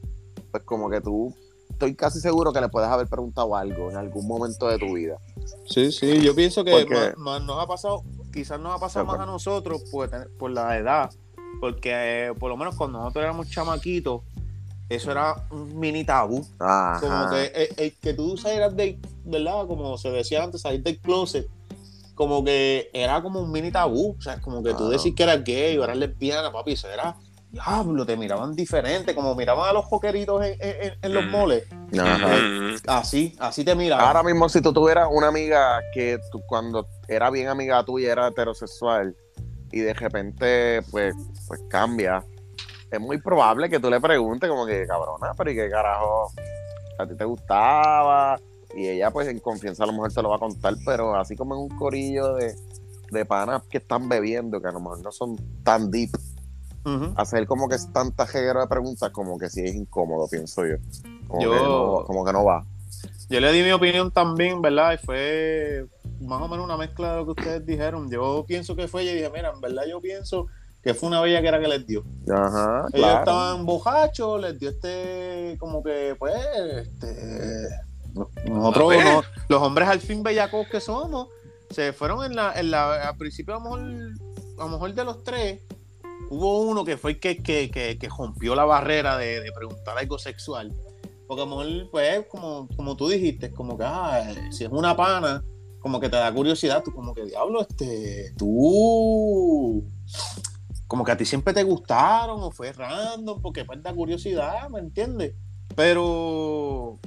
pues 0.50 0.64
como 0.64 0.90
que 0.90 1.02
tú, 1.02 1.36
estoy 1.82 1.96
casi 1.96 2.20
seguro 2.20 2.54
que 2.54 2.62
le 2.62 2.70
puedes 2.70 2.90
haber 2.90 3.08
preguntado 3.08 3.56
algo 3.56 3.90
en 3.90 3.98
algún 3.98 4.28
momento 4.28 4.68
de 4.68 4.78
tu 4.78 4.94
vida. 4.94 5.18
Sí, 5.66 5.92
sí, 5.92 6.22
yo 6.22 6.36
pienso 6.36 6.64
que 6.64 6.86
más, 6.86 7.18
más 7.18 7.44
nos 7.44 7.58
ha 7.64 7.66
pasado, 7.66 8.04
quizás 8.32 8.60
nos 8.60 8.76
ha 8.76 8.80
pasado 8.80 9.06
más 9.06 9.20
a 9.20 9.26
nosotros 9.26 9.84
por, 9.92 10.10
por 10.38 10.52
la 10.52 10.78
edad, 10.78 11.10
porque 11.60 11.92
eh, 12.28 12.34
por 12.40 12.50
lo 12.50 12.58
menos 12.58 12.76
cuando 12.76 13.00
nosotros 13.00 13.24
éramos 13.24 13.50
chamaquitos, 13.50 14.22
eso 14.96 15.12
era 15.12 15.36
un 15.52 15.80
mini 15.80 16.04
tabú. 16.04 16.46
Ajá. 16.60 17.00
Como 17.00 17.30
que, 17.32 17.44
eh, 17.56 17.70
eh, 17.78 17.94
que 18.02 18.14
tú 18.14 18.38
salieras 18.38 18.76
de, 18.76 19.00
¿verdad? 19.26 19.66
Como 19.68 19.98
se 19.98 20.10
decía 20.12 20.44
antes, 20.44 20.62
salir 20.62 20.84
del 20.84 21.00
closet, 21.00 21.48
como 22.16 22.44
que 22.44 22.90
era 22.94 23.22
como 23.22 23.42
un 23.42 23.52
mini 23.52 23.72
tabú. 23.72 24.16
O 24.18 24.22
sea, 24.22 24.40
como 24.42 24.62
que 24.64 24.74
tú 24.74 24.90
decís 24.90 25.14
que 25.16 25.24
eras 25.24 25.44
gay 25.44 25.78
o 25.78 25.84
eras 25.84 25.98
lesbiana, 25.98 26.52
papi, 26.52 26.74
eso 26.74 26.88
era, 26.90 27.16
diablo, 27.52 28.06
te 28.06 28.16
miraban 28.16 28.56
diferente, 28.56 29.14
como 29.16 29.36
miraban 29.36 29.70
a 29.70 29.74
los 29.74 29.86
joqueritos 29.86 30.44
en, 30.46 30.54
en- 30.60 30.84
en- 30.84 30.94
en 31.02 31.14
los 31.14 31.26
Mm. 31.26 31.30
moles. 31.32 31.64
Ajá. 32.00 32.28
Mm, 32.38 32.76
Así, 32.88 33.36
así 33.40 33.66
te 33.66 33.76
miraban. 33.76 34.06
Ahora 34.06 34.24
mismo, 34.24 34.48
si 34.50 34.62
tú 34.62 34.72
tuvieras 34.72 35.08
una 35.12 35.28
amiga 35.28 35.82
que 35.94 36.18
tú, 36.32 36.42
cuando 36.48 36.88
era 37.08 37.30
bien 37.30 37.48
amiga 37.50 37.84
tuya 37.84 38.12
era 38.14 38.28
heterosexual 38.28 39.16
y 39.72 39.80
de 39.82 39.94
repente, 39.94 40.82
pues, 40.92 41.14
pues 41.48 41.60
cambia, 41.70 42.24
es 42.92 43.00
muy 43.00 43.20
probable 43.22 43.70
que 43.70 43.80
tú 43.80 43.90
le 43.90 44.00
preguntes 44.02 44.50
como 44.50 44.66
que, 44.66 44.86
cabrona, 44.86 45.34
pero 45.38 45.50
¿y 45.52 45.56
qué 45.56 45.70
carajo 45.70 46.32
a 47.00 47.08
ti 47.08 47.16
te 47.16 47.26
gustaba? 47.26 48.40
Y 48.76 48.88
ella, 48.88 49.12
pues, 49.12 49.28
en 49.28 49.40
confianza 49.40 49.84
a 49.84 49.88
lo 49.88 49.94
mejor 49.94 50.14
te 50.14 50.22
lo 50.22 50.30
va 50.30 50.36
a 50.36 50.40
contar, 50.40 50.76
pero 50.86 51.16
así 51.16 51.36
como 51.36 51.56
en 51.56 51.62
un 51.62 51.78
corillo 51.78 52.36
de, 52.36 52.56
de 53.12 53.26
panas 53.26 53.64
que 53.70 53.78
están 53.80 54.08
bebiendo, 54.10 54.62
que 54.62 54.68
a 54.68 54.72
lo 54.72 54.80
mejor 54.80 55.02
no 55.02 55.12
son 55.12 55.36
tan 55.64 55.90
deep, 55.92 56.12
hacer 57.16 57.46
como 57.48 57.70
que 57.70 57.76
es 57.76 57.92
tanta 57.94 58.26
jeguero 58.26 58.60
de 58.62 58.68
preguntas 58.68 59.12
como 59.12 59.38
que 59.38 59.50
sí 59.50 59.62
es 59.64 59.76
incómodo, 59.76 60.28
pienso 60.28 60.66
yo. 60.66 60.78
Como, 61.28 61.42
Yo- 61.44 61.52
Que, 61.52 61.58
no, 61.64 62.04
como 62.06 62.26
que 62.26 62.34
no 62.34 62.44
va. 62.44 62.66
Yo 63.30 63.40
le 63.40 63.52
di 63.54 63.62
mi 63.64 63.72
opinión 63.72 64.12
también, 64.12 64.62
¿verdad? 64.62 64.94
Y 64.94 64.98
fue 65.06 65.86
más 66.22 66.42
o 66.42 66.48
menos 66.48 66.66
una 66.66 66.76
mezcla 66.78 67.12
de 67.12 67.16
lo 67.18 67.26
que 67.26 67.32
ustedes 67.32 67.66
dijeron. 67.66 68.10
Yo 68.12 68.44
pienso 68.48 68.76
que 68.76 68.88
fue, 68.88 69.06
yo 69.06 69.14
dije, 69.14 69.30
mira, 69.34 69.52
en 69.54 69.62
verdad 69.62 69.84
yo 69.90 70.02
pienso 70.02 70.48
que 70.84 70.94
fue 70.94 71.08
una 71.10 71.22
bella 71.22 71.42
que 71.42 71.48
era 71.48 71.60
que 71.60 71.68
les 71.68 71.86
dio. 71.86 72.04
Ajá, 72.32 72.80
Ellos 72.92 72.92
claro. 72.94 73.20
estaban 73.20 73.66
bojachos, 73.66 74.42
les 74.42 74.60
dio 74.60 74.70
este, 74.70 75.56
como 75.60 75.84
que, 75.84 76.16
pues, 76.18 76.34
este, 76.82 77.68
nosotros, 78.46 78.94
no- 79.04 79.22
los 79.50 79.62
hombres 79.62 79.88
al 79.88 80.00
fin 80.00 80.24
bellacos 80.24 80.68
que 80.68 80.80
somos, 80.82 81.28
se 81.70 81.94
fueron 81.94 82.26
en 82.26 82.36
la, 82.36 82.54
en 82.60 82.72
la, 82.72 83.08
al 83.10 83.18
principio 83.18 83.56
a 83.56 83.60
lo 83.60 83.64
mejor, 83.64 83.80
a 84.60 84.64
lo 84.64 84.70
mejor 84.70 84.94
de 84.94 85.06
los 85.06 85.24
tres, 85.24 85.62
hubo 86.30 86.62
uno 86.62 86.84
que 86.84 86.98
fue 86.98 87.12
el 87.12 87.20
que, 87.20 87.38
que, 87.38 87.70
que, 87.72 87.98
que 87.98 88.10
rompió 88.10 88.56
la 88.56 88.66
barrera 88.66 89.18
de, 89.18 89.40
de 89.42 89.52
preguntar 89.52 89.98
algo 89.98 90.18
sexual. 90.18 90.74
Porque 91.28 91.44
a 91.44 91.46
lo 91.46 91.56
mejor, 91.58 91.90
pues, 91.92 92.26
como, 92.28 92.68
como 92.76 92.98
tú 92.98 93.08
dijiste, 93.08 93.52
como 93.52 93.78
que, 93.78 93.84
ah, 93.88 94.34
si 94.52 94.66
es 94.66 94.70
una 94.72 94.96
pana, 94.98 95.44
como 95.80 96.00
que 96.00 96.10
te 96.10 96.18
da 96.18 96.34
curiosidad, 96.34 96.84
tú 96.84 96.94
como 96.94 97.14
que, 97.14 97.24
diablo, 97.26 97.62
este, 97.62 98.34
tú, 98.38 99.84
como 100.92 101.06
que 101.06 101.14
a 101.14 101.16
ti 101.16 101.24
siempre 101.24 101.54
te 101.54 101.64
gustaron 101.64 102.42
o 102.42 102.52
fue 102.52 102.74
random, 102.74 103.42
porque 103.42 103.64
pues 103.64 103.82
da 103.82 103.94
curiosidad, 103.94 104.68
¿me 104.70 104.80
entiendes? 104.80 105.36
Pero 105.74 107.00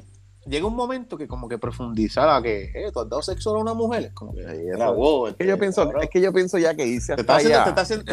llega 0.46 0.66
un 0.66 0.74
momento 0.74 1.18
que 1.18 1.28
como 1.28 1.50
que 1.50 1.58
profundizar 1.58 2.30
a 2.30 2.40
que, 2.40 2.72
eh, 2.74 2.90
tú 2.94 3.00
has 3.00 3.10
dado 3.10 3.20
sexo 3.20 3.54
a 3.54 3.60
una 3.60 3.74
mujer, 3.74 4.04
es 4.04 4.12
como 4.14 4.32
que, 4.32 4.40
era 4.40 4.88
wow, 4.88 5.26
Es 5.26 5.36
que 5.36 5.46
yo 5.46 5.58
pienso, 5.58 6.00
es 6.00 6.08
que 6.08 6.22
yo 6.22 6.32
pienso 6.32 6.56
ya 6.56 6.74
que 6.74 6.86
te 6.86 6.96
hasta 6.96 7.14
te 7.14 7.68
está 7.68 7.82
haciendo, 7.82 8.10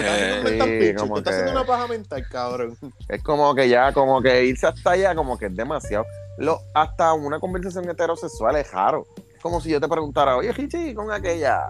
una 1.53 1.65
paja 1.65 1.87
mental, 1.87 2.25
cabrón. 2.29 2.77
Es 3.07 3.23
como 3.23 3.55
que 3.55 3.69
ya, 3.69 3.93
como 3.93 4.21
que 4.21 4.43
irse 4.47 4.67
hasta 4.67 4.91
allá, 4.91 5.15
como 5.15 5.37
que 5.37 5.45
es 5.45 5.55
demasiado. 5.55 6.03
Lo, 6.37 6.59
hasta 6.73 7.13
una 7.13 7.39
conversación 7.39 7.89
heterosexual 7.89 8.57
es 8.57 8.69
raro. 8.73 9.07
Es 9.33 9.41
como 9.41 9.61
si 9.61 9.69
yo 9.69 9.79
te 9.79 9.87
preguntara, 9.87 10.35
oye, 10.35 10.51
Hichi, 10.53 10.93
con 10.93 11.13
aquella, 11.13 11.69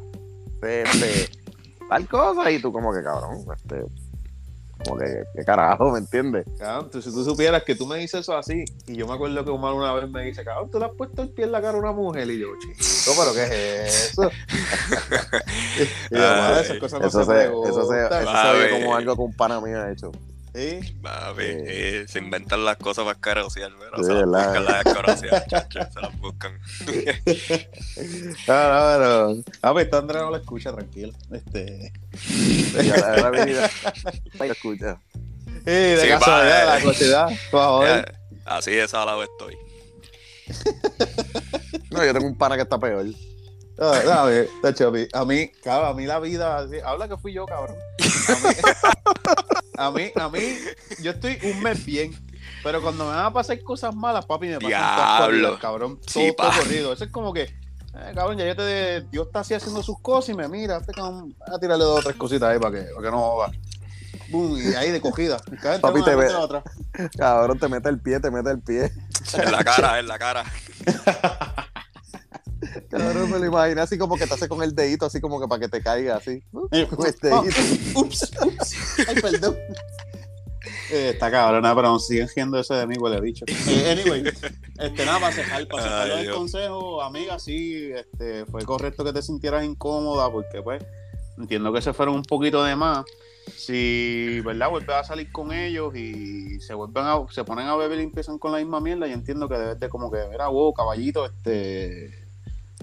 este, 0.63 1.40
tal 1.91 2.07
cosa, 2.07 2.49
y 2.49 2.61
tú 2.61 2.71
como 2.71 2.93
que, 2.93 3.03
cabrón, 3.03 3.43
este, 3.53 3.83
como 4.85 4.97
que, 4.97 5.23
qué 5.35 5.43
carajo, 5.45 5.91
¿me 5.91 5.99
entiendes? 5.99 6.45
Cabrón, 6.57 6.89
tú- 6.89 7.01
si 7.01 7.11
tú 7.11 7.23
supieras 7.23 7.63
que 7.63 7.75
tú 7.75 7.85
me 7.85 7.97
dices 7.97 8.21
eso 8.21 8.35
así, 8.37 8.63
y 8.87 8.95
yo 8.95 9.05
me 9.07 9.13
acuerdo 9.13 9.43
que 9.43 9.51
Omar 9.51 9.73
una 9.73 9.93
vez 9.93 10.09
me 10.09 10.23
dice, 10.23 10.43
cabrón, 10.45 10.71
tú 10.71 10.79
le 10.79 10.85
has 10.85 10.91
puesto 10.97 11.21
el 11.21 11.29
pie 11.29 11.45
en 11.45 11.51
la 11.51 11.61
cara 11.61 11.77
a 11.77 11.81
una 11.81 11.91
mujer, 11.91 12.29
y 12.29 12.39
yo, 12.39 12.47
chico, 12.59 13.11
pero 13.19 13.33
¿qué 13.33 13.43
es 13.85 14.11
eso? 14.13 14.31
y 16.11 16.15
yo, 16.17 16.59
esas 16.59 16.77
cosas 16.77 16.99
no 17.01 17.07
Eso 17.07 17.19
se, 17.19 17.25
se, 17.25 17.43
eso 17.43 17.51
se, 17.51 17.93
preguntan". 17.97 18.23
eso 18.23 18.31
se 18.41 18.57
ve 18.57 18.69
como 18.79 18.95
algo 18.95 19.15
que 19.15 19.21
un 19.21 19.33
pana 19.33 19.59
mío 19.61 19.81
ha 19.81 19.91
hecho. 19.91 20.11
Eh, 20.53 22.05
se 22.07 22.19
inventan 22.19 22.65
las 22.65 22.75
cosas 22.77 23.05
para 23.05 23.15
pero 23.79 23.97
Sí, 23.97 24.03
se 24.05 24.13
las 24.13 24.19
¿verdad? 24.25 24.45
buscan 24.47 24.65
las 24.65 24.85
escarosear, 24.85 25.47
chacho, 25.47 25.79
se 25.93 26.01
las 26.01 26.19
buscan. 26.19 26.59
Ah, 28.47 28.97
no, 28.99 29.33
no. 29.35 29.43
Ah, 29.61 29.71
pues 29.73 29.85
esta 29.85 29.97
Andrea 29.99 30.21
no 30.23 30.31
lo 30.31 30.37
escucha, 30.37 30.73
tranquilo. 30.73 31.13
Este. 31.31 31.93
Y 32.83 32.89
a 32.89 32.97
la- 32.97 33.13
a 33.13 33.17
la 33.21 33.29
escucha. 34.53 34.99
Sí, 35.45 35.71
de 35.71 36.01
Sí, 36.01 36.07
casualidad, 36.09 36.67
va, 36.67 36.75
la 36.75 36.81
casualidad. 36.83 37.27
Por 37.27 37.61
favor. 37.61 38.13
Así 38.45 38.71
de 38.71 38.87
salado 38.87 39.23
estoy. 39.23 39.57
No, 41.91 42.05
yo 42.05 42.13
tengo 42.13 42.25
un 42.27 42.37
pana 42.37 42.55
que 42.55 42.61
está 42.61 42.79
peor. 42.79 43.05
No, 43.77 43.85
a 43.87 44.25
ver, 44.25 44.49
tacho, 44.61 44.89
a 44.89 44.91
mí, 44.91 45.07
a 45.11 45.25
mí, 45.25 45.51
cabrón, 45.63 45.89
a 45.89 45.93
mí 45.93 46.05
la 46.05 46.19
vida, 46.19 46.67
habla 46.85 47.07
que 47.07 47.17
fui 47.17 47.33
yo, 47.33 47.45
cabrón. 47.45 47.75
A 47.99 48.39
mí, 48.39 48.53
a 49.77 49.91
mí, 49.91 50.11
a 50.15 50.29
mí, 50.29 50.57
yo 51.01 51.11
estoy 51.11 51.39
un 51.43 51.63
mes 51.63 51.83
bien, 51.85 52.13
pero 52.63 52.81
cuando 52.81 53.05
me 53.05 53.11
van 53.11 53.25
a 53.25 53.33
pasar 53.33 53.59
cosas 53.63 53.95
malas, 53.95 54.25
papi, 54.25 54.47
me 54.47 54.59
pasan 54.59 55.25
corridas, 55.25 55.59
cabrón, 55.59 55.97
todo, 55.97 56.07
Sí, 56.07 56.33
todo 56.37 56.51
corrido. 56.51 56.93
Eso 56.93 57.05
es 57.05 57.11
como 57.11 57.33
que, 57.33 57.43
eh, 57.43 58.11
cabrón, 58.13 58.37
ya 58.37 58.45
yo 58.45 58.55
te, 58.55 59.01
Dios 59.09 59.27
está 59.27 59.39
así 59.39 59.53
haciendo 59.53 59.81
sus 59.81 59.99
cosas 59.99 60.29
y 60.29 60.33
me 60.35 60.47
mira, 60.47 60.77
este 60.77 60.93
cabrón, 60.93 61.35
a 61.47 61.57
tirarle 61.57 61.83
dos 61.83 61.99
o 61.99 62.03
tres 62.03 62.15
cositas 62.17 62.49
ahí 62.49 62.59
para 62.59 62.79
que, 62.79 62.83
para 62.91 63.01
que 63.03 63.11
no 63.11 63.17
joda. 63.17 63.51
Boom, 64.29 64.57
y 64.57 64.75
ahí 64.75 64.91
de 64.91 65.01
cogida. 65.01 65.37
Papi, 65.81 66.03
te 66.03 66.15
otra. 66.15 66.63
Cabrón, 67.17 67.59
te 67.59 67.67
mete 67.67 67.89
el 67.89 67.99
pie, 67.99 68.19
te 68.19 68.31
mete 68.31 68.51
el 68.51 68.61
pie. 68.61 68.91
En 69.33 69.51
la 69.51 69.63
cara, 69.63 69.99
en 69.99 70.07
la 70.07 70.19
cara. 70.19 70.45
Cabrón, 72.89 73.31
me 73.31 73.39
lo 73.39 73.45
imagino 73.45 73.81
así 73.81 73.97
como 73.97 74.17
que 74.17 74.27
te 74.27 74.33
hace 74.33 74.47
con 74.47 74.61
el 74.63 74.75
dedito, 74.75 75.05
así 75.05 75.19
como 75.19 75.39
que 75.39 75.47
para 75.47 75.59
que 75.59 75.69
te 75.69 75.81
caiga, 75.81 76.17
así. 76.17 76.43
Eh, 76.71 76.87
Con 76.87 77.05
el 77.05 77.15
oh, 77.31 77.43
dedito. 77.43 77.99
ups, 77.99 78.31
ups, 78.41 78.75
ay, 79.07 79.15
perdón. 79.21 79.57
Eh, 80.91 81.11
está 81.13 81.31
cabrona, 81.31 81.73
pero 81.73 81.97
siguen 81.99 82.27
siendo 82.27 82.59
ese 82.59 82.73
de 82.73 82.85
mí, 82.85 82.95
huele 82.97 83.21
bicho. 83.21 83.45
Eh, 83.47 83.91
anyway, 83.91 84.23
este, 84.77 85.05
nada, 85.05 85.19
para 85.19 85.33
cejar, 85.33 85.67
para 85.67 85.83
cejar 85.83 86.11
Ay, 86.11 86.19
el 86.19 86.23
Dios. 86.23 86.37
consejo, 86.37 87.01
amiga, 87.01 87.39
sí, 87.39 87.91
este, 87.93 88.45
fue 88.45 88.63
correcto 88.65 89.03
que 89.03 89.13
te 89.13 89.21
sintieras 89.21 89.63
incómoda, 89.63 90.29
porque 90.29 90.61
pues, 90.61 90.83
entiendo 91.37 91.71
que 91.71 91.81
se 91.81 91.93
fueron 91.93 92.15
un 92.15 92.23
poquito 92.23 92.63
de 92.63 92.75
más. 92.75 93.05
Si, 93.55 94.39
¿verdad? 94.41 94.69
Vuelves 94.69 94.95
a 94.95 95.03
salir 95.03 95.31
con 95.31 95.51
ellos 95.51 95.95
y 95.95 96.59
se 96.59 96.73
vuelven 96.73 97.05
a, 97.05 97.19
se 97.31 97.43
ponen 97.43 97.67
a 97.67 97.75
beber 97.75 97.99
y 97.99 98.03
empiezan 98.03 98.37
con 98.37 98.51
la 98.51 98.59
misma 98.59 98.79
mierda, 98.81 99.07
yo 99.07 99.13
entiendo 99.13 99.49
que 99.49 99.57
debes 99.57 99.79
de 99.79 99.89
como 99.89 100.11
que, 100.11 100.19
mira, 100.29 100.47
wow, 100.47 100.73
caballito, 100.73 101.25
este, 101.25 102.20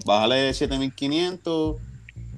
bájale 0.05 0.53
7500, 0.53 1.77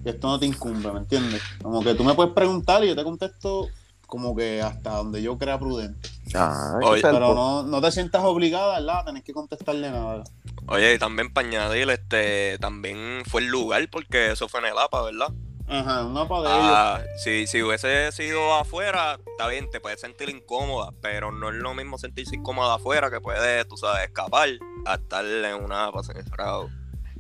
que 0.04 0.10
esto 0.10 0.28
no 0.28 0.40
te 0.40 0.46
incumbe, 0.46 0.92
¿me 0.92 1.00
entiendes? 1.00 1.42
Como 1.62 1.84
que 1.84 1.96
tú 1.96 2.04
me 2.04 2.14
puedes 2.14 2.34
preguntar 2.34 2.84
y 2.84 2.88
yo 2.88 2.96
te 2.96 3.04
contesto 3.04 3.70
como 4.08 4.36
que 4.36 4.62
hasta 4.62 4.98
donde 4.98 5.22
yo 5.22 5.38
crea 5.38 5.58
prudente. 5.58 6.10
Ah, 6.36 6.78
Oye, 6.84 7.02
Pero 7.02 7.34
no, 7.34 7.64
no 7.64 7.82
te 7.82 7.92
sientas 7.92 8.24
obligada, 8.24 8.80
¿verdad? 8.80 9.06
Tenés 9.06 9.24
que 9.24 9.34
contestarle 9.34 9.90
nada. 9.90 10.24
Oye, 10.68 10.94
y 10.94 11.00
también 11.00 11.32
para 11.34 11.48
añadir, 11.48 11.90
este, 11.90 12.58
también 12.60 13.24
fue 13.26 13.42
el 13.42 13.48
lugar, 13.48 13.88
porque 13.90 14.32
eso 14.32 14.50
fue 14.50 14.60
en 14.60 14.68
el 14.68 14.78
APA, 14.78 15.04
¿verdad? 15.04 15.28
Ajá, 15.68 16.04
un 16.06 16.12
mapa 16.12 16.42
de 16.42 16.48
ellos. 16.48 16.60
Ah, 16.60 17.02
si, 17.24 17.48
si 17.48 17.64
hubiese 17.64 18.12
sido 18.12 18.54
afuera, 18.56 19.18
está 19.26 19.48
bien, 19.48 19.70
te 19.70 19.80
puedes 19.80 20.02
sentir 20.02 20.30
incómoda, 20.30 20.92
pero 21.02 21.32
no 21.32 21.48
es 21.48 21.56
lo 21.56 21.74
mismo 21.74 21.98
sentirse 21.98 22.36
incómoda 22.36 22.76
afuera 22.76 23.10
que 23.10 23.22
puedes, 23.22 23.66
tú 23.70 23.78
sabes, 23.78 24.04
escapar 24.04 24.50
a 24.86 24.96
estar 24.96 25.26
en 25.26 25.64
una 25.64 25.86
APA 25.86 26.04
cerrado. 26.04 26.70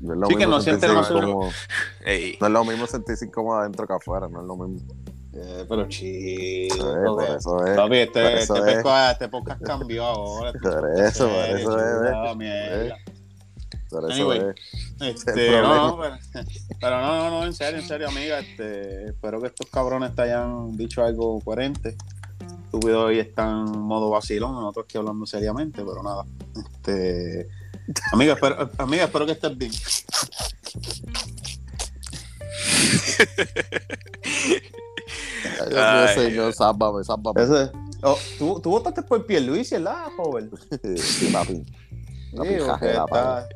No 0.01 0.13
es 0.13 0.19
lo 0.19 0.27
Sí, 0.27 0.33
que 0.33 0.37
mismo 0.39 0.55
no 0.55 0.61
siente 0.61 0.87
sentirse 0.87 0.87
demasiado. 0.87 1.29
incómodo. 1.29 1.51
Ey, 2.05 2.37
No 2.41 2.47
es 2.47 2.53
lo 2.53 2.65
mismo 2.65 2.87
sentirse 2.87 3.25
incómodo 3.25 3.59
adentro 3.59 3.87
que 3.87 3.93
afuera, 3.93 4.27
no 4.29 4.41
es 4.41 4.47
lo 4.47 4.55
mismo. 4.57 4.93
Eh, 5.33 5.65
pero 5.69 5.87
chido. 5.87 7.21
Eso 7.21 7.65
es. 7.65 7.75
Papi, 7.77 7.97
este, 7.97 8.39
eso 8.41 8.55
este, 8.65 8.79
es. 8.79 8.85
este 9.13 9.29
podcast 9.29 9.61
cambió 9.63 10.03
ahora. 10.05 10.51
Por 10.61 10.99
eso, 10.99 11.27
por 11.29 11.59
eso 11.59 11.77
es. 11.79 12.93
Por 13.89 14.09
eso 14.09 14.21
Anyway. 14.23 14.41
es. 14.99 15.01
Este, 15.25 15.55
el 15.57 15.63
no, 15.63 15.87
no, 15.97 15.99
pero, 16.01 16.15
pero 16.79 17.01
no, 17.01 17.17
no, 17.17 17.29
no, 17.29 17.45
en 17.45 17.53
serio, 17.53 17.79
en 17.81 17.87
serio, 17.87 18.07
amiga. 18.07 18.39
Este, 18.39 19.05
espero 19.09 19.41
que 19.41 19.47
estos 19.47 19.67
cabrones 19.69 20.15
te 20.15 20.21
hayan 20.23 20.75
dicho 20.77 21.03
algo 21.03 21.39
coherente. 21.41 21.95
Estúpido 22.65 23.03
hoy 23.05 23.19
están 23.19 23.67
en 23.67 23.79
modo 23.81 24.09
vacilón, 24.09 24.53
nosotros 24.53 24.85
aquí 24.85 24.97
hablando 24.97 25.25
seriamente, 25.25 25.83
pero 25.83 26.01
nada. 26.03 26.23
Este, 26.55 27.49
amiga, 28.13 28.33
espero, 28.33 28.69
amiga, 28.77 29.03
espero 29.05 29.25
que 29.25 29.31
estés 29.33 29.57
bien. 29.57 29.71
Ay, 35.59 35.69
Dios 35.69 35.69
mío, 35.69 35.79
Ay, 35.83 36.15
señor, 36.15 36.53
sábame, 36.53 37.03
sábame. 37.03 37.43
Ese- 37.43 37.71
oh, 38.03 38.17
¿tú, 38.37 38.59
tú 38.61 38.69
votaste 38.71 39.01
por 39.03 39.25
Pierluisi, 39.25 39.75
¿verdad, 39.75 40.07
joven? 40.17 40.51
Sí, 40.97 41.27
papi. 41.31 41.63
Papi, 42.35 42.49
Sí, 42.49 42.59
jaje 42.59 42.67
porque 42.69 42.93
la 42.93 43.03
está- 43.05 43.49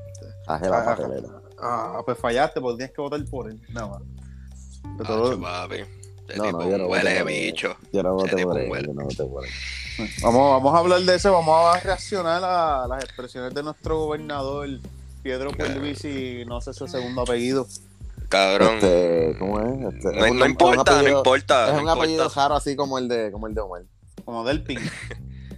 Jaje 0.47 0.69
la 0.69 0.77
Ah, 0.81 0.85
papelera. 0.85 1.27
Ah, 1.59 2.01
pues 2.05 2.17
fallaste, 2.19 2.61
porque 2.61 2.77
tienes 2.77 2.95
que 2.95 3.01
votar 3.01 3.25
por 3.25 3.49
él. 3.49 3.59
Nada 3.69 3.87
más. 3.87 4.01
Pero 4.97 5.09
todo- 5.09 5.39
Este 6.27 6.37
No, 6.37 6.43
tipo 6.45 6.57
no, 6.63 6.69
yo 6.69 6.77
no 6.77 6.85
huele 6.87 7.23
bicho. 7.23 7.75
Yo 7.93 8.01
no 8.03 8.13
voté 8.15 8.43
por 8.43 8.59
él, 8.59 8.69
yo 8.87 8.93
no 8.93 9.03
voté 9.03 9.23
por 9.25 9.45
él. 9.45 9.51
Vamos, 10.21 10.51
vamos 10.51 10.73
a 10.75 10.79
hablar 10.79 11.01
de 11.01 11.15
eso, 11.15 11.31
vamos 11.31 11.75
a 11.75 11.79
reaccionar 11.79 12.43
a 12.43 12.87
las 12.87 13.03
expresiones 13.03 13.53
de 13.53 13.63
nuestro 13.63 13.97
gobernador 13.99 14.67
Pedro 15.23 15.51
Pierluisi, 15.51 16.43
no 16.45 16.59
sé 16.61 16.73
su 16.73 16.87
segundo 16.87 17.21
apellido. 17.21 17.67
Cabrón. 18.29 18.75
Este, 18.75 19.35
¿cómo 19.39 19.59
es? 19.59 19.93
Este, 19.95 20.11
no, 20.11 20.25
es 20.25 20.31
un- 20.31 20.37
no 20.39 20.45
es 20.45 20.45
un 20.45 20.49
importa, 20.49 21.01
no 21.01 21.07
importa. 21.09 21.67
Es 21.69 21.73
no 21.75 21.81
un 21.83 21.89
apellido 21.89 22.27
raro 22.29 22.55
así 22.55 22.75
como 22.75 22.97
el 22.97 23.07
de, 23.07 23.31
como 23.31 23.47
el 23.47 23.53
de 23.55 23.61
Omar. 23.61 23.83
Como 24.23 24.43
Delpin. 24.43 24.79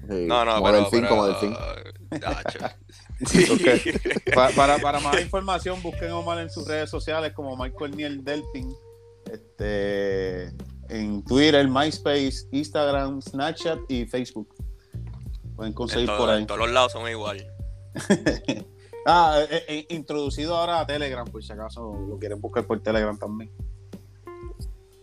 Sí, 0.10 0.26
No, 0.26 0.46
no, 0.46 0.54
como 0.54 0.66
pero, 0.68 0.78
delfín, 0.78 1.02
pero- 1.02 1.10
como 1.10 1.26
delfín. 1.28 1.54
Para, 4.56 4.78
para 4.78 5.00
más 5.00 5.20
información, 5.20 5.82
busquen 5.82 6.12
a 6.12 6.18
Omar 6.18 6.40
en 6.40 6.50
sus 6.50 6.68
redes 6.68 6.90
sociales 6.90 7.34
como 7.34 7.58
Michael 7.58 7.96
Niel 7.98 8.24
Delpin. 8.24 8.74
Este, 9.32 10.54
en 10.90 11.24
Twitter, 11.24 11.68
MySpace, 11.68 12.48
Instagram, 12.52 13.22
Snapchat 13.22 13.80
y 13.90 14.06
Facebook. 14.06 14.54
Pueden 15.56 15.72
En, 15.72 15.76
conseguir 15.76 16.08
todo- 16.08 16.18
por 16.18 16.30
ahí. 16.30 16.42
en 16.42 16.48
todos 16.48 16.60
los 16.60 16.72
lados 16.72 16.92
son 16.92 17.10
igual. 17.10 17.46
Ah, 19.10 19.40
eh, 19.50 19.64
eh, 19.70 19.86
introducido 19.92 20.58
ahora 20.58 20.82
a 20.82 20.86
Telegram, 20.86 21.26
por 21.26 21.42
si 21.42 21.54
acaso 21.54 21.94
lo 22.10 22.20
quieren 22.20 22.42
buscar 22.42 22.68
por 22.68 22.82
Telegram 22.84 23.18
también. 23.18 23.50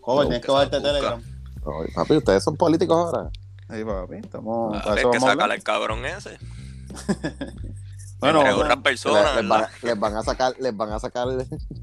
Joven, 0.02 0.28
tienes 0.28 0.44
que 0.44 0.52
bajarte. 0.52 0.78
Telegram. 0.82 1.22
Ay, 1.22 1.90
papi, 1.94 2.16
ustedes 2.18 2.44
son 2.44 2.54
políticos 2.54 2.94
ahora. 3.14 3.30
Ahí, 3.66 3.82
papi, 3.82 4.16
estamos. 4.16 4.76
Ah, 4.76 4.82
para 4.82 4.92
Hay 4.96 4.98
eso 5.00 5.10
que 5.10 5.18
vamos 5.20 5.30
sacar 5.30 5.50
al 5.50 5.62
cabrón 5.62 6.04
ese. 6.04 6.36
Bueno, 8.24 8.40
Entre 8.40 8.54
otras 8.54 8.68
Les, 8.76 8.82
personas. 8.82 9.36
les 9.36 9.48
van, 9.48 9.60
¿verdad? 9.60 9.74
les 9.82 9.98
van 10.00 10.16
a 10.16 10.22
sacar, 10.22 10.54
les 10.58 10.76
van 10.76 10.92
a 10.92 10.98
sacar 10.98 11.28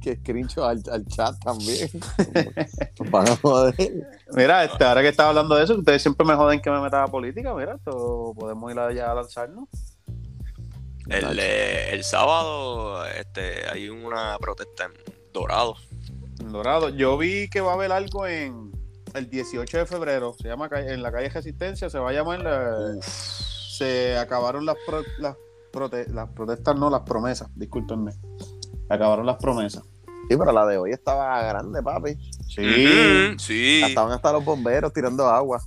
que 0.01 0.15
screenshot 0.21 0.63
al, 0.65 0.81
al 0.91 1.05
chat 1.07 1.35
también. 1.43 1.89
Van 3.11 3.27
a 3.29 3.35
joder. 3.37 3.75
Mira, 4.33 4.63
este, 4.63 4.83
ahora 4.83 5.01
que 5.01 5.07
estaba 5.09 5.29
hablando 5.29 5.55
de 5.55 5.63
eso, 5.63 5.75
ustedes 5.75 6.01
siempre 6.01 6.25
me 6.25 6.33
joden 6.35 6.61
que 6.61 6.69
me 6.69 6.79
meta 6.81 7.03
a 7.03 7.07
política. 7.07 7.53
Mira, 7.53 7.75
esto 7.75 8.33
podemos 8.37 8.71
ir 8.71 8.79
allá 8.79 9.11
a 9.11 9.15
lanzarnos. 9.15 9.67
El, 11.07 11.39
eh, 11.39 11.93
el 11.93 12.03
sábado 12.03 13.05
este, 13.07 13.67
hay 13.69 13.89
una 13.89 14.37
protesta 14.39 14.85
en 14.85 14.91
Dorado. 15.33 15.75
En 16.39 16.51
Dorado. 16.51 16.89
Yo 16.89 17.17
vi 17.17 17.49
que 17.49 17.59
va 17.61 17.71
a 17.71 17.73
haber 17.75 17.91
algo 17.91 18.27
en 18.27 18.71
el 19.13 19.29
18 19.29 19.77
de 19.79 19.85
febrero. 19.85 20.33
Se 20.41 20.47
llama 20.47 20.69
en 20.73 21.01
la 21.03 21.11
calle 21.11 21.29
Resistencia. 21.29 21.89
Se 21.89 21.99
va 21.99 22.11
a 22.11 22.13
llamar. 22.13 22.39
la- 22.41 22.95
se 23.01 24.15
acabaron 24.17 24.65
las, 24.65 24.75
pro- 24.85 25.01
las, 25.17 25.35
prote- 25.71 26.07
las 26.07 26.29
protestas, 26.29 26.75
no, 26.77 26.89
las 26.89 27.01
promesas. 27.01 27.49
Discúlpenme. 27.55 28.13
Acabaron 28.89 29.25
las 29.25 29.37
promesas. 29.37 29.83
Sí, 30.29 30.37
pero 30.37 30.51
la 30.51 30.65
de 30.65 30.77
hoy 30.77 30.91
estaba 30.91 31.41
grande, 31.43 31.81
papi. 31.81 32.15
Sí. 32.47 32.61
Ujú, 33.31 33.39
sí. 33.39 33.81
Estaban 33.83 34.11
hasta 34.13 34.31
los 34.33 34.45
bomberos 34.45 34.93
tirando 34.93 35.27
agua. 35.27 35.61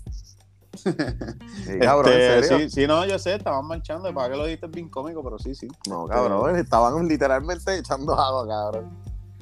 Sí, 0.75 1.79
cabrón, 1.81 2.13
Este, 2.15 2.37
¿en 2.37 2.43
serio? 2.45 2.59
sí, 2.59 2.71
sí, 2.71 2.87
no, 2.87 3.05
yo 3.07 3.19
sé, 3.19 3.35
estaban 3.37 3.67
marchando. 3.67 4.13
Para 4.13 4.31
que 4.31 4.37
lo 4.37 4.45
dijiste 4.47 4.67
bien 4.67 4.89
cómico, 4.89 5.23
pero 5.23 5.39
sí, 5.39 5.55
sí. 5.55 5.69
No, 5.89 6.07
cabrón, 6.07 6.57
estaban 6.57 7.07
literalmente 7.07 7.79
echando 7.79 8.19
agua, 8.19 8.47
cabrón. 8.47 8.91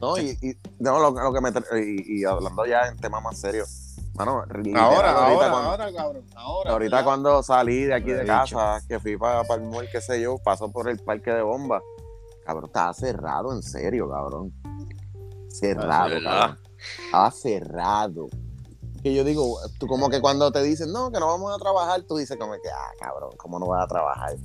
No, 0.01 0.19
y, 0.19 0.31
y 0.43 0.57
no, 0.81 0.99
lo, 0.99 1.11
lo 1.13 1.33
que 1.33 1.41
me. 1.41 1.51
Y, 1.81 2.21
y 2.21 2.25
hablando 2.25 2.67
ya 2.67 2.89
en 2.89 2.97
temas 2.99 3.23
más 3.23 3.39
serios. 3.39 3.82
Mano, 4.15 4.45
literal, 4.63 4.85
Ahora, 4.85 5.11
ahorita 5.11 5.25
ahora, 5.25 5.51
cuando, 5.51 5.71
ahora, 5.71 5.93
cabrón. 5.93 6.25
Ahora. 6.35 6.71
ahorita 6.73 7.05
cuando 7.05 7.43
salí 7.43 7.85
de 7.85 7.95
aquí 7.95 8.11
de 8.11 8.25
casa, 8.27 8.81
que 8.87 9.01
fui 9.01 9.17
para, 9.17 9.43
el 9.43 9.63
mall, 9.63 9.89
qué 9.91 10.01
sé 10.01 10.21
yo, 10.21 10.37
paso 10.39 10.71
por 10.71 10.89
el 10.89 10.99
parque 10.99 11.33
de 11.33 11.43
bombas. 11.43 11.83
Cabrón, 12.45 12.67
estaba 12.67 12.93
cerrado, 12.93 13.53
en 13.53 13.63
serio, 13.63 14.11
cabrón. 14.11 14.53
Cerrado, 15.49 16.11
¿verdad? 16.11 16.31
cabrón. 16.31 16.59
Estaba 17.07 17.31
cerrado. 17.31 18.27
Que 19.03 19.15
yo 19.15 19.25
digo, 19.25 19.59
tú 19.79 19.87
como 19.87 20.11
que 20.11 20.21
cuando 20.21 20.53
te 20.53 20.63
dicen, 20.63 20.93
no, 20.93 21.11
que 21.11 21.19
no 21.19 21.27
vamos 21.27 21.55
a 21.55 21.59
trabajar, 21.59 22.03
tú 22.03 22.17
dices 22.17 22.37
como 22.37 22.53
que, 22.53 22.69
ah, 22.69 22.93
cabrón, 23.01 23.31
¿cómo 23.37 23.59
no 23.59 23.67
vas 23.67 23.85
a 23.85 23.89
trabajar? 23.89 24.37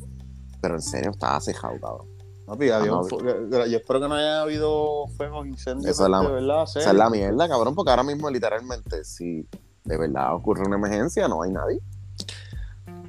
Pero 0.61 0.75
en 0.75 0.81
serio, 0.81 1.11
estaba 1.11 1.39
cejado, 1.41 1.79
cabrón. 1.79 2.16
Papi, 2.47 2.69
adiós. 2.69 3.07
Ah, 3.11 3.65
Yo 3.67 3.77
espero 3.77 3.99
que 3.99 4.07
no 4.07 4.15
haya 4.15 4.41
habido 4.41 5.05
fuegos, 5.17 5.45
incendios. 5.47 5.91
Eso 5.91 6.05
es 6.05 6.09
la- 6.09 6.21
de 6.21 6.27
verdad, 6.29 6.63
Esa 6.63 6.79
es 6.79 6.93
la 6.93 7.09
mierda, 7.09 7.47
cabrón, 7.49 7.75
porque 7.75 7.91
ahora 7.91 8.03
mismo 8.03 8.29
literalmente, 8.29 9.03
si 9.03 9.45
de 9.83 9.97
verdad 9.97 10.33
ocurre 10.33 10.63
una 10.65 10.77
emergencia, 10.77 11.27
no 11.27 11.41
hay 11.43 11.51
nadie. 11.51 11.79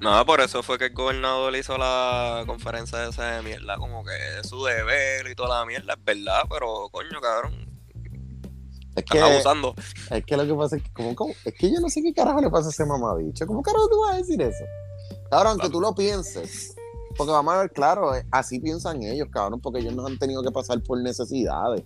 No, 0.00 0.24
por 0.26 0.40
eso 0.40 0.62
fue 0.64 0.76
que 0.78 0.86
el 0.86 0.92
gobernador 0.94 1.54
hizo 1.56 1.78
la 1.78 2.42
conferencia 2.46 3.04
esa 3.08 3.26
de 3.36 3.42
mierda, 3.42 3.76
como 3.78 4.04
que 4.04 4.10
es 4.40 4.48
su 4.48 4.62
deber 4.64 5.28
y 5.30 5.34
toda 5.36 5.60
la 5.60 5.64
mierda, 5.66 5.94
es 5.94 6.04
verdad, 6.04 6.42
pero 6.50 6.88
coño, 6.90 7.20
cabrón, 7.20 7.68
Es 8.96 9.04
que, 9.04 9.18
están 9.18 9.32
abusando. 9.32 9.74
es 10.10 10.24
que 10.24 10.36
lo 10.36 10.46
que 10.46 10.54
pasa 10.54 10.76
es 10.76 10.82
que, 10.82 10.92
como, 10.92 11.14
como- 11.14 11.34
es 11.44 11.54
que 11.54 11.72
yo 11.72 11.80
no 11.80 11.88
sé 11.88 12.02
qué 12.02 12.12
carajo 12.12 12.40
le 12.40 12.50
pasa 12.50 12.66
a 12.68 12.70
ese 12.70 12.84
mamabicho. 12.84 13.46
¿Cómo 13.46 13.62
carajo 13.62 13.88
tú 13.88 14.00
vas 14.00 14.14
a 14.14 14.18
decir 14.18 14.40
eso? 14.42 14.64
Cabrón, 15.30 15.52
aunque 15.52 15.70
tú 15.70 15.80
lo 15.80 15.94
pienses. 15.94 16.74
Porque 17.18 17.32
vamos 17.32 17.52
a 17.52 17.58
ver, 17.58 17.70
claro, 17.72 18.14
eh, 18.14 18.24
así 18.30 18.60
piensan 18.60 19.02
ellos, 19.02 19.28
cabrón, 19.30 19.60
porque 19.60 19.80
ellos 19.80 19.94
no 19.94 20.06
han 20.06 20.18
tenido 20.18 20.42
que 20.42 20.50
pasar 20.52 20.80
por 20.82 20.98
necesidades. 21.02 21.82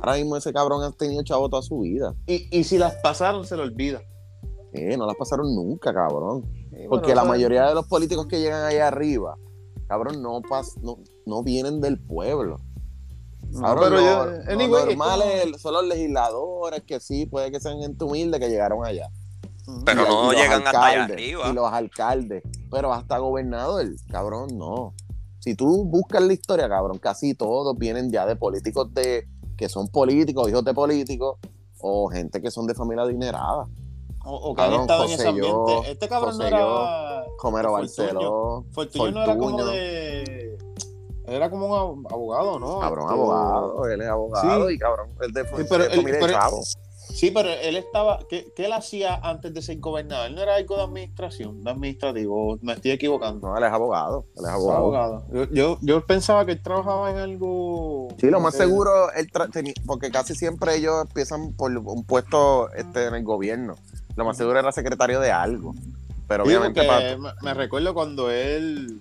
Ahora 0.00 0.14
mismo 0.16 0.36
ese 0.36 0.52
cabrón 0.52 0.84
ha 0.84 0.92
tenido 0.92 1.22
chavo 1.24 1.48
toda 1.48 1.62
su 1.62 1.80
vida. 1.80 2.14
Y, 2.26 2.48
y 2.56 2.64
si 2.64 2.76
las 2.78 2.94
pasaron, 2.96 3.44
se 3.46 3.56
lo 3.56 3.62
olvida. 3.62 4.00
Eh, 4.74 4.96
no 4.96 5.06
las 5.06 5.16
pasaron 5.16 5.54
nunca, 5.54 5.92
cabrón. 5.94 6.42
Porque 6.88 7.06
bueno, 7.08 7.22
la 7.22 7.24
mayoría 7.24 7.66
de 7.68 7.74
los 7.74 7.86
políticos 7.86 8.26
que 8.26 8.40
llegan 8.40 8.64
ahí 8.64 8.76
arriba, 8.78 9.36
cabrón, 9.88 10.20
no, 10.20 10.42
pas, 10.42 10.76
no, 10.82 10.98
no 11.24 11.42
vienen 11.42 11.80
del 11.80 11.98
pueblo. 11.98 12.58
No, 13.50 13.60
Cabrón, 13.62 13.84
pero 13.84 13.96
lo- 14.00 14.02
yo, 14.02 14.24
lo 14.26 14.52
anyway, 14.52 14.82
es 14.82 14.86
normal 14.88 15.20
como- 15.20 15.32
es- 15.56 15.62
son 15.62 15.74
los 15.74 15.86
legisladores 15.86 16.82
que 16.82 16.98
sí, 16.98 17.26
puede 17.26 17.52
que 17.52 17.60
sean 17.60 17.78
gente 17.78 18.04
humilde 18.04 18.40
que 18.40 18.48
llegaron 18.48 18.84
allá. 18.84 19.08
Pero 19.86 20.02
Y- 20.02 20.08
no 20.08 20.32
y 20.32 20.36
llegan 20.36 20.66
hasta 20.66 20.86
allá 20.86 21.04
arriba. 21.04 21.48
Y 21.48 21.52
los 21.54 21.72
alcaldes. 21.72 22.42
Pero 22.70 22.92
hasta 22.92 23.18
gobernador, 23.18 23.86
cabrón, 24.10 24.56
no. 24.58 24.94
Si 25.40 25.54
tú 25.54 25.84
buscas 25.84 26.22
la 26.22 26.32
historia, 26.32 26.68
cabrón, 26.68 26.98
casi 26.98 27.34
todos 27.34 27.76
vienen 27.78 28.10
ya 28.10 28.24
de 28.26 28.34
políticos 28.36 28.92
de 28.94 29.28
que 29.56 29.68
son 29.68 29.88
políticos, 29.88 30.48
hijos 30.48 30.64
de 30.64 30.74
políticos, 30.74 31.38
o 31.80 32.08
gente 32.08 32.40
que 32.40 32.50
son 32.50 32.66
de 32.66 32.74
familia 32.74 33.04
adinerada. 33.04 33.66
O, 34.26 34.34
o 34.36 34.54
que 34.54 34.62
han 34.62 34.72
estado 34.72 35.04
en 35.04 35.10
ese 35.10 35.26
José 35.26 35.38
Yo, 35.38 35.60
ambiente. 35.60 35.92
Este 35.92 36.08
cabrón 36.08 36.30
José 36.32 36.50
no 36.50 36.56
era. 36.56 37.24
Comero. 37.38 37.72
Barceló, 37.72 38.64
Fortuño 38.72 39.10
no 39.10 39.22
era 39.22 39.36
como 39.36 39.64
de. 39.66 40.58
Era 41.26 41.50
como 41.50 41.66
un 41.66 42.04
ab- 42.04 42.12
abogado, 42.12 42.58
¿no? 42.58 42.80
cabrón, 42.80 43.04
Este, 43.04 43.14
abogado, 43.14 43.86
él 43.86 44.00
es 44.02 44.08
abogado 44.08 44.68
Sí. 44.68 44.74
y 44.74 44.78
cabrón, 44.78 45.08
él 45.22 45.32
de, 45.32 45.42
Sí, 45.44 45.48
pero 45.68 45.84
de 45.84 45.90
él- 45.90 45.96
familia 45.96 46.20
de 46.20 46.26
pero- 46.26 46.32
chavo. 46.38 46.60
Sí, 47.14 47.30
pero 47.30 47.48
él 47.48 47.76
estaba. 47.76 48.18
¿qué, 48.28 48.52
¿Qué 48.56 48.66
él 48.66 48.72
hacía 48.72 49.14
antes 49.14 49.54
de 49.54 49.62
ser 49.62 49.78
gobernador? 49.78 50.26
¿Él 50.26 50.34
no 50.34 50.42
era 50.42 50.56
algo 50.56 50.76
de 50.76 50.82
administración? 50.82 51.62
De 51.62 51.70
administrativo. 51.70 52.58
Me 52.60 52.72
estoy 52.72 52.90
equivocando. 52.90 53.48
No, 53.48 53.56
él 53.56 53.62
es 53.62 53.70
abogado, 53.70 54.26
él 54.36 54.44
es 54.44 54.50
abogado. 54.50 54.78
Abogado. 54.78 55.24
Yo, 55.32 55.44
yo, 55.52 55.78
yo 55.80 56.04
pensaba 56.04 56.44
que 56.44 56.52
él 56.52 56.60
trabajaba 56.62 57.12
en 57.12 57.18
algo. 57.18 58.08
Sí, 58.18 58.26
lo 58.30 58.40
más 58.40 58.56
seguro, 58.56 59.12
él 59.12 59.30
porque 59.86 60.10
casi 60.10 60.34
siempre 60.34 60.74
ellos 60.74 61.02
empiezan 61.06 61.52
por 61.52 61.70
un 61.70 62.04
puesto 62.04 62.68
este, 62.72 63.06
en 63.06 63.14
el 63.14 63.22
gobierno. 63.22 63.76
Lo 64.16 64.24
más 64.24 64.36
seguro 64.36 64.58
era 64.58 64.72
secretario 64.72 65.20
de 65.20 65.30
algo. 65.30 65.74
Pero 66.26 66.44
Sí, 66.44 66.50
obviamente 66.50 66.82
porque 66.82 66.88
para... 66.88 67.16
me, 67.16 67.30
me 67.42 67.54
recuerdo 67.54 67.94
cuando 67.94 68.30
él 68.30 69.00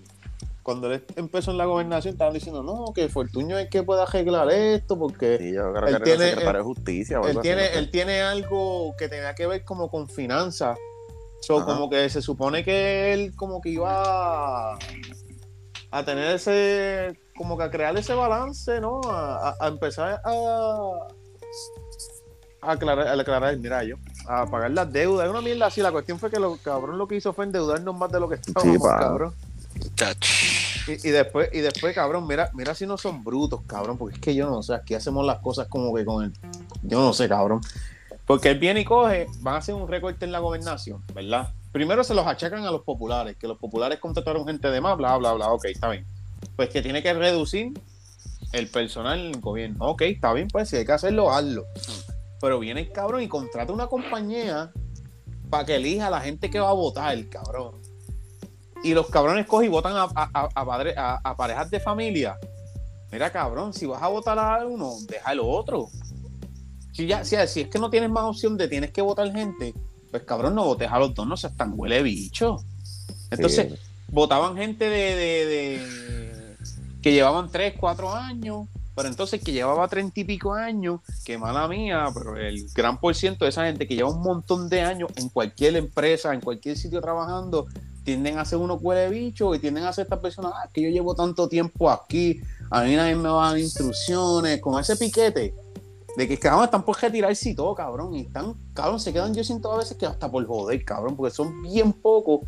cuando 0.64 0.92
él 0.92 1.04
empezó 1.18 1.52
en 1.52 1.58
la 1.58 1.66
gobernación 1.66 2.14
estaban 2.14 2.34
diciendo 2.34 2.64
no 2.64 2.94
que 2.94 3.10
Fortuño 3.10 3.58
es 3.60 3.70
que 3.70 3.84
puede 3.84 4.02
arreglar 4.02 4.50
esto 4.50 4.98
porque 4.98 5.38
Sí, 5.38 5.54
yo 5.54 5.74
creo 5.74 5.88
él 5.90 5.98
que 5.98 6.04
tiene- 6.04 6.30
secretario 6.30 6.60
de 6.60 6.64
justicia. 6.66 7.20
o 7.20 7.24
él 7.24 7.28
algo 7.30 7.40
así, 7.42 7.50
tiene 7.50 7.62
no 7.64 7.68
sé. 7.74 7.80
él 7.80 7.92
tiene 7.92 8.22
algo 8.22 8.96
que 8.98 9.10
tenía 9.10 9.36
que 9.36 9.46
ver 9.46 9.64
como 9.66 9.90
con 9.92 10.08
finanzas 10.08 10.78
so, 11.42 11.66
como 11.66 11.90
que 11.90 12.10
se 12.10 12.22
supone 12.22 12.64
que 12.64 13.14
él 13.14 13.36
como 13.36 13.60
que 13.60 13.70
iba 13.70 14.72
a, 14.74 14.78
a 15.92 16.06
tener 16.06 16.34
ese 16.36 17.20
como 17.36 17.58
que 17.58 17.64
a 17.66 17.70
crear 17.70 17.98
ese 17.98 18.14
balance 18.14 18.80
no 18.80 19.02
a, 19.04 19.50
a- 19.50 19.56
a 19.60 19.68
empezar 19.68 20.22
a 20.24 20.32
aclarar, 22.62 23.08
a 23.08 23.14
aclarar 23.20 23.58
mira 23.58 23.84
yo 23.84 23.98
a 24.28 24.46
pagar 24.46 24.72
las 24.72 24.90
deudas. 24.94 25.26
Es 25.26 25.32
una 25.32 25.42
mierda 25.42 25.66
así. 25.66 25.82
La 25.82 25.92
cuestión 25.92 26.18
fue 26.18 26.32
que 26.32 26.40
lo 26.40 26.56
cabrón 26.58 26.98
lo 26.98 27.08
que 27.10 27.16
hizo 27.18 27.34
fue 27.34 27.44
endeudarnos 27.44 27.94
más 27.98 28.10
de 28.10 28.20
lo 28.22 28.30
que 28.30 28.36
estábamos, 28.36 28.82
cabrón. 28.88 29.34
Y, 30.88 31.10
después, 31.10 31.50
y 31.54 31.60
después, 31.60 31.96
cabrón, 31.96 32.28
mira, 32.28 32.52
mira 32.54 32.76
si 32.76 32.86
no 32.86 32.98
son 32.98 33.24
brutos, 33.24 33.62
cabrón, 33.66 33.98
porque 33.98 34.16
es 34.16 34.22
que 34.22 34.36
yo 34.36 34.50
no 34.50 34.62
sé, 34.64 34.74
aquí 34.74 34.94
hacemos 34.94 35.26
las 35.26 35.40
cosas 35.40 35.68
como 35.68 35.94
que 35.94 36.04
con 36.06 36.26
el. 36.26 36.34
Yo 36.84 37.00
no 37.00 37.14
sé, 37.14 37.30
cabrón. 37.30 37.62
Porque 38.26 38.50
él 38.50 38.60
viene 38.60 38.82
y 38.82 38.86
coge, 38.86 39.28
van 39.40 39.56
a 39.56 39.58
hacer 39.58 39.76
un 39.76 39.88
recorte 39.88 40.26
en 40.26 40.32
la 40.32 40.40
gobernación, 40.40 41.04
¿verdad? 41.14 41.54
Primero 41.72 42.04
se 42.04 42.14
los 42.14 42.26
achacan 42.26 42.66
a 42.66 42.72
los 42.72 42.82
populares, 42.84 43.36
que 43.38 43.48
los 43.48 43.58
populares 43.58 44.00
contrataron 44.00 44.46
gente 44.46 44.70
de 44.70 44.80
más, 44.80 44.98
bla, 44.98 45.18
bla, 45.18 45.34
bla, 45.34 45.50
ok, 45.50 45.66
está 45.66 45.90
bien. 45.90 46.06
Pues 46.56 46.70
que 46.70 46.82
tiene 46.82 47.02
que 47.02 47.14
reducir 47.14 47.74
el 48.54 48.68
personal 48.68 49.20
en 49.20 49.26
el 49.28 49.42
gobierno. 49.42 49.86
Ok, 49.86 50.04
está 50.04 50.32
bien, 50.34 50.48
pues 50.48 50.70
si 50.70 50.78
hay 50.78 50.86
que 50.86 50.92
hacerlo, 50.94 51.32
hazlo. 51.32 51.66
Pero 52.40 52.60
viene 52.60 52.82
el 52.82 52.92
cabrón 52.92 53.22
y 53.22 53.28
contrata 53.28 53.74
una 53.74 53.88
compañía 53.88 54.72
para 55.50 55.66
que 55.66 55.76
elija 55.76 56.08
a 56.08 56.12
la 56.12 56.22
gente 56.22 56.50
que 56.50 56.60
va 56.60 56.70
a 56.70 56.74
votar, 56.74 57.18
cabrón. 57.30 57.83
Y 58.84 58.94
los 58.94 59.08
cabrones 59.10 59.48
cogen 59.48 59.68
y 59.68 59.70
votan 59.70 59.96
a, 59.96 60.04
a- 60.04 60.30
a- 60.34 60.50
a 60.54 60.66
padre- 60.66 60.96
a- 60.98 61.20
a 61.24 61.36
parejas 61.36 61.70
de 61.72 61.80
familia. 61.80 62.38
Mira, 63.12 63.32
cabrón, 63.32 63.74
si 63.74 63.86
vas 63.86 64.02
a 64.02 64.08
votar 64.08 64.38
a 64.40 64.66
uno, 64.66 64.94
deja 65.08 65.32
el 65.32 65.40
otro. 65.40 65.88
Si, 66.92 67.08
ya, 67.08 67.24
si, 67.24 67.36
si 67.48 67.62
es 67.62 67.68
que 67.70 67.80
no 67.80 67.90
tienes 67.90 68.10
más 68.10 68.24
opción 68.24 68.58
de 68.58 68.68
tienes 68.68 68.92
que 68.92 69.02
votar 69.02 69.32
gente, 69.32 69.74
pues 70.12 70.24
cabrón, 70.24 70.56
no 70.56 70.66
votes 70.66 70.90
a 70.92 71.00
los 71.00 71.14
dos, 71.14 71.26
no 71.28 71.38
seas 71.38 71.56
tan 71.56 71.74
huele 71.76 72.04
bicho. 72.04 72.58
Entonces, 73.32 73.72
Sí. 73.74 73.80
votaban 74.10 74.56
gente 74.58 74.86
de, 74.90 75.16
de- 75.16 75.46
de- 75.46 76.58
que 77.02 77.12
llevaban 77.12 77.50
3, 77.52 77.74
4 77.80 78.12
años, 78.14 78.68
pero 78.96 79.10
entonces 79.10 79.44
que 79.44 79.52
llevaba 79.52 79.88
30 79.88 80.20
y 80.20 80.24
pico 80.24 80.54
años, 80.54 81.02
que 81.26 81.38
mala 81.38 81.68
mía, 81.68 82.08
pero 82.14 82.38
el 82.38 82.64
gran 82.76 83.00
por 83.00 83.16
ciento 83.16 83.46
de 83.46 83.50
esa 83.50 83.66
gente 83.66 83.88
que 83.88 83.96
lleva 83.96 84.10
un 84.10 84.22
montón 84.22 84.70
de 84.70 84.82
años 84.82 85.10
en 85.16 85.30
cualquier 85.30 85.76
empresa, 85.78 86.34
en 86.34 86.42
cualquier 86.42 86.78
sitio 86.78 87.02
trabajando, 87.02 87.66
tienden 88.04 88.38
a 88.38 88.46
ser 88.46 88.60
unos 88.60 88.82
huele 88.82 89.10
bicho 89.10 89.54
y 89.56 89.60
tienden 89.60 89.86
a 89.86 89.94
ser 89.94 90.04
estas 90.04 90.20
personas, 90.20 90.54
ah, 90.56 90.70
que 90.72 90.82
yo 90.82 90.90
llevo 90.90 91.16
tanto 91.16 91.48
tiempo 91.48 91.90
aquí, 91.90 92.42
a 92.70 92.84
mí 92.84 92.96
nadie 92.96 93.16
me 93.16 93.30
va 93.30 93.48
a 93.48 93.50
dar 93.52 93.60
instrucciones, 93.60 94.62
con 94.62 94.80
ese 94.80 94.96
piquete. 94.96 95.54
De 96.16 96.28
que 96.28 96.38
cabrón 96.38 96.66
están 96.66 96.84
por 96.84 97.02
retirarse 97.02 97.50
y 97.50 97.56
todo, 97.56 97.74
cabrón. 97.74 98.14
Y 98.14 98.22
están, 98.22 98.54
cabrón, 98.74 99.00
se 99.00 99.12
quedan, 99.12 99.34
yo 99.34 99.44
siento 99.44 99.72
a 99.72 99.78
veces 99.78 99.98
que 99.98 100.06
hasta 100.06 100.30
por 100.30 100.46
joder, 100.46 100.84
cabrón, 100.86 101.16
porque 101.16 101.34
son 101.34 101.64
bien 101.64 101.92
pocos 101.92 102.42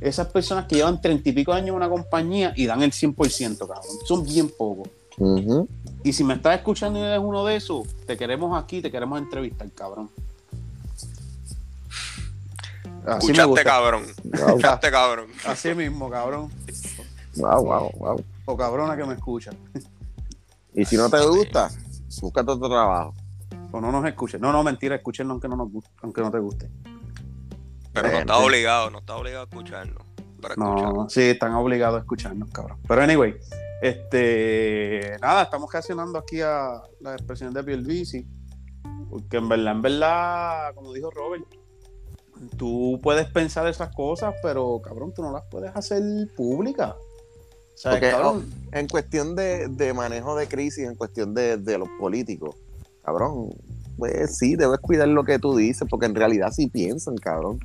esas 0.00 0.26
personas 0.28 0.66
que 0.66 0.76
llevan 0.76 1.00
treinta 1.00 1.28
y 1.28 1.32
pico 1.32 1.52
años 1.52 1.68
en 1.68 1.74
una 1.74 1.88
compañía 1.88 2.52
y 2.56 2.66
dan 2.66 2.82
el 2.82 2.90
100%, 2.90 3.58
cabrón. 3.58 3.84
Son 4.06 4.24
bien 4.24 4.48
pocos. 4.48 4.88
Y 6.02 6.12
si 6.12 6.24
me 6.24 6.34
estás 6.34 6.56
escuchando 6.56 6.98
y 6.98 7.02
eres 7.02 7.20
uno 7.22 7.44
de 7.44 7.56
esos, 7.56 7.86
te 8.06 8.16
queremos 8.16 8.60
aquí, 8.60 8.80
te 8.80 8.90
queremos 8.90 9.20
entrevistar, 9.20 9.70
cabrón. 9.72 10.10
Así 13.06 13.26
me 13.28 13.32
Escuchaste, 13.32 13.44
gusta. 13.48 13.64
cabrón. 13.64 14.02
Wow, 14.24 14.48
Escuchaste, 14.48 14.90
cabrón. 14.90 15.26
Así 15.46 15.74
mismo, 15.74 16.08
cabrón. 16.10 16.50
wow, 17.36 17.64
wow, 17.64 17.90
wow. 17.96 18.24
O 18.44 18.56
cabrona 18.56 18.96
que 18.96 19.04
me 19.04 19.14
escucha. 19.14 19.50
Y 20.74 20.84
si 20.84 20.96
no 20.96 21.10
te 21.10 21.20
gusta, 21.26 21.70
búscate 22.20 22.50
otro 22.50 22.68
trabajo. 22.68 23.14
O 23.72 23.80
no 23.80 23.90
nos 23.90 24.04
escuche. 24.06 24.38
No, 24.38 24.52
no, 24.52 24.62
mentira, 24.62 24.96
escúchenlo 24.96 25.32
aunque 25.32 25.48
no, 25.48 25.56
nos 25.56 25.70
guste, 25.70 25.90
aunque 26.02 26.20
no 26.20 26.30
te 26.30 26.38
guste. 26.38 26.70
Pero 27.92 28.08
no 28.10 28.18
está 28.18 28.38
obligado, 28.38 28.90
no 28.90 28.98
está 29.00 29.16
obligado 29.16 29.44
a 29.44 29.48
escucharnos. 29.48 30.06
Para 30.40 30.56
No, 30.56 31.08
sí, 31.08 31.22
están 31.22 31.52
obligados 31.54 31.98
a 31.98 32.00
escucharnos, 32.00 32.50
cabrón. 32.50 32.78
Pero 32.88 33.02
anyway, 33.02 33.34
este, 33.82 35.16
nada, 35.20 35.42
estamos 35.42 35.70
reaccionando 35.72 36.18
aquí 36.18 36.40
a 36.40 36.80
las 37.00 37.14
expresiones 37.14 37.54
de 37.54 37.62
Pierluisi, 37.64 38.26
porque 39.10 39.36
en 39.36 39.48
verdad, 39.48 39.72
en 39.72 39.82
verdad, 39.82 40.74
como 40.74 40.92
dijo 40.92 41.10
Robert, 41.10 41.44
tú 42.56 43.00
puedes 43.02 43.26
pensar 43.30 43.66
esas 43.66 43.94
cosas, 43.94 44.34
pero 44.42 44.80
cabrón, 44.82 45.12
tú 45.14 45.22
no 45.22 45.32
las 45.32 45.44
puedes 45.50 45.74
hacer 45.74 46.02
públicas. 46.36 46.94
O 46.94 47.78
sea, 47.78 47.92
Porque, 47.92 48.10
cabrón, 48.10 48.50
En 48.72 48.86
cuestión 48.86 49.34
de, 49.34 49.68
de 49.68 49.94
manejo 49.94 50.36
de 50.36 50.46
crisis, 50.46 50.86
en 50.86 50.94
cuestión 50.94 51.34
de, 51.34 51.56
de 51.56 51.78
los 51.78 51.88
políticos, 51.98 52.54
cabrón, 53.04 53.50
pues 53.96 54.36
sí, 54.36 54.56
debes 54.56 54.78
cuidar 54.80 55.08
lo 55.08 55.24
que 55.24 55.38
tú 55.38 55.56
dices, 55.56 55.86
porque 55.88 56.06
en 56.06 56.14
realidad 56.14 56.52
sí 56.52 56.66
piensan, 56.66 57.16
cabrón. 57.16 57.60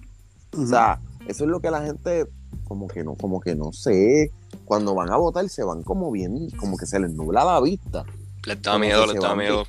O 0.58 0.66
sea, 0.66 1.00
eso 1.28 1.44
es 1.44 1.50
lo 1.50 1.60
que 1.60 1.72
la 1.72 1.82
gente, 1.82 2.26
como 2.63 2.88
que 2.88 3.04
no, 3.04 3.16
como 3.16 3.40
que 3.40 3.56
no 3.56 3.74
sé, 3.74 4.32
cuando 4.66 4.96
van 4.96 5.12
a 5.12 5.18
votar 5.18 5.48
se 5.50 5.63
van 5.63 5.84
como 5.84 6.12
bien, 6.12 6.50
como 6.52 6.78
que 6.78 6.86
se 6.86 7.00
les 7.00 7.12
nubla 7.12 7.44
la 7.44 7.60
vista. 7.62 8.06
Les 8.46 8.62
da 8.62 8.78
miedo, 8.78 9.06
les 9.06 9.22
da 9.22 9.36
miedo. 9.36 9.66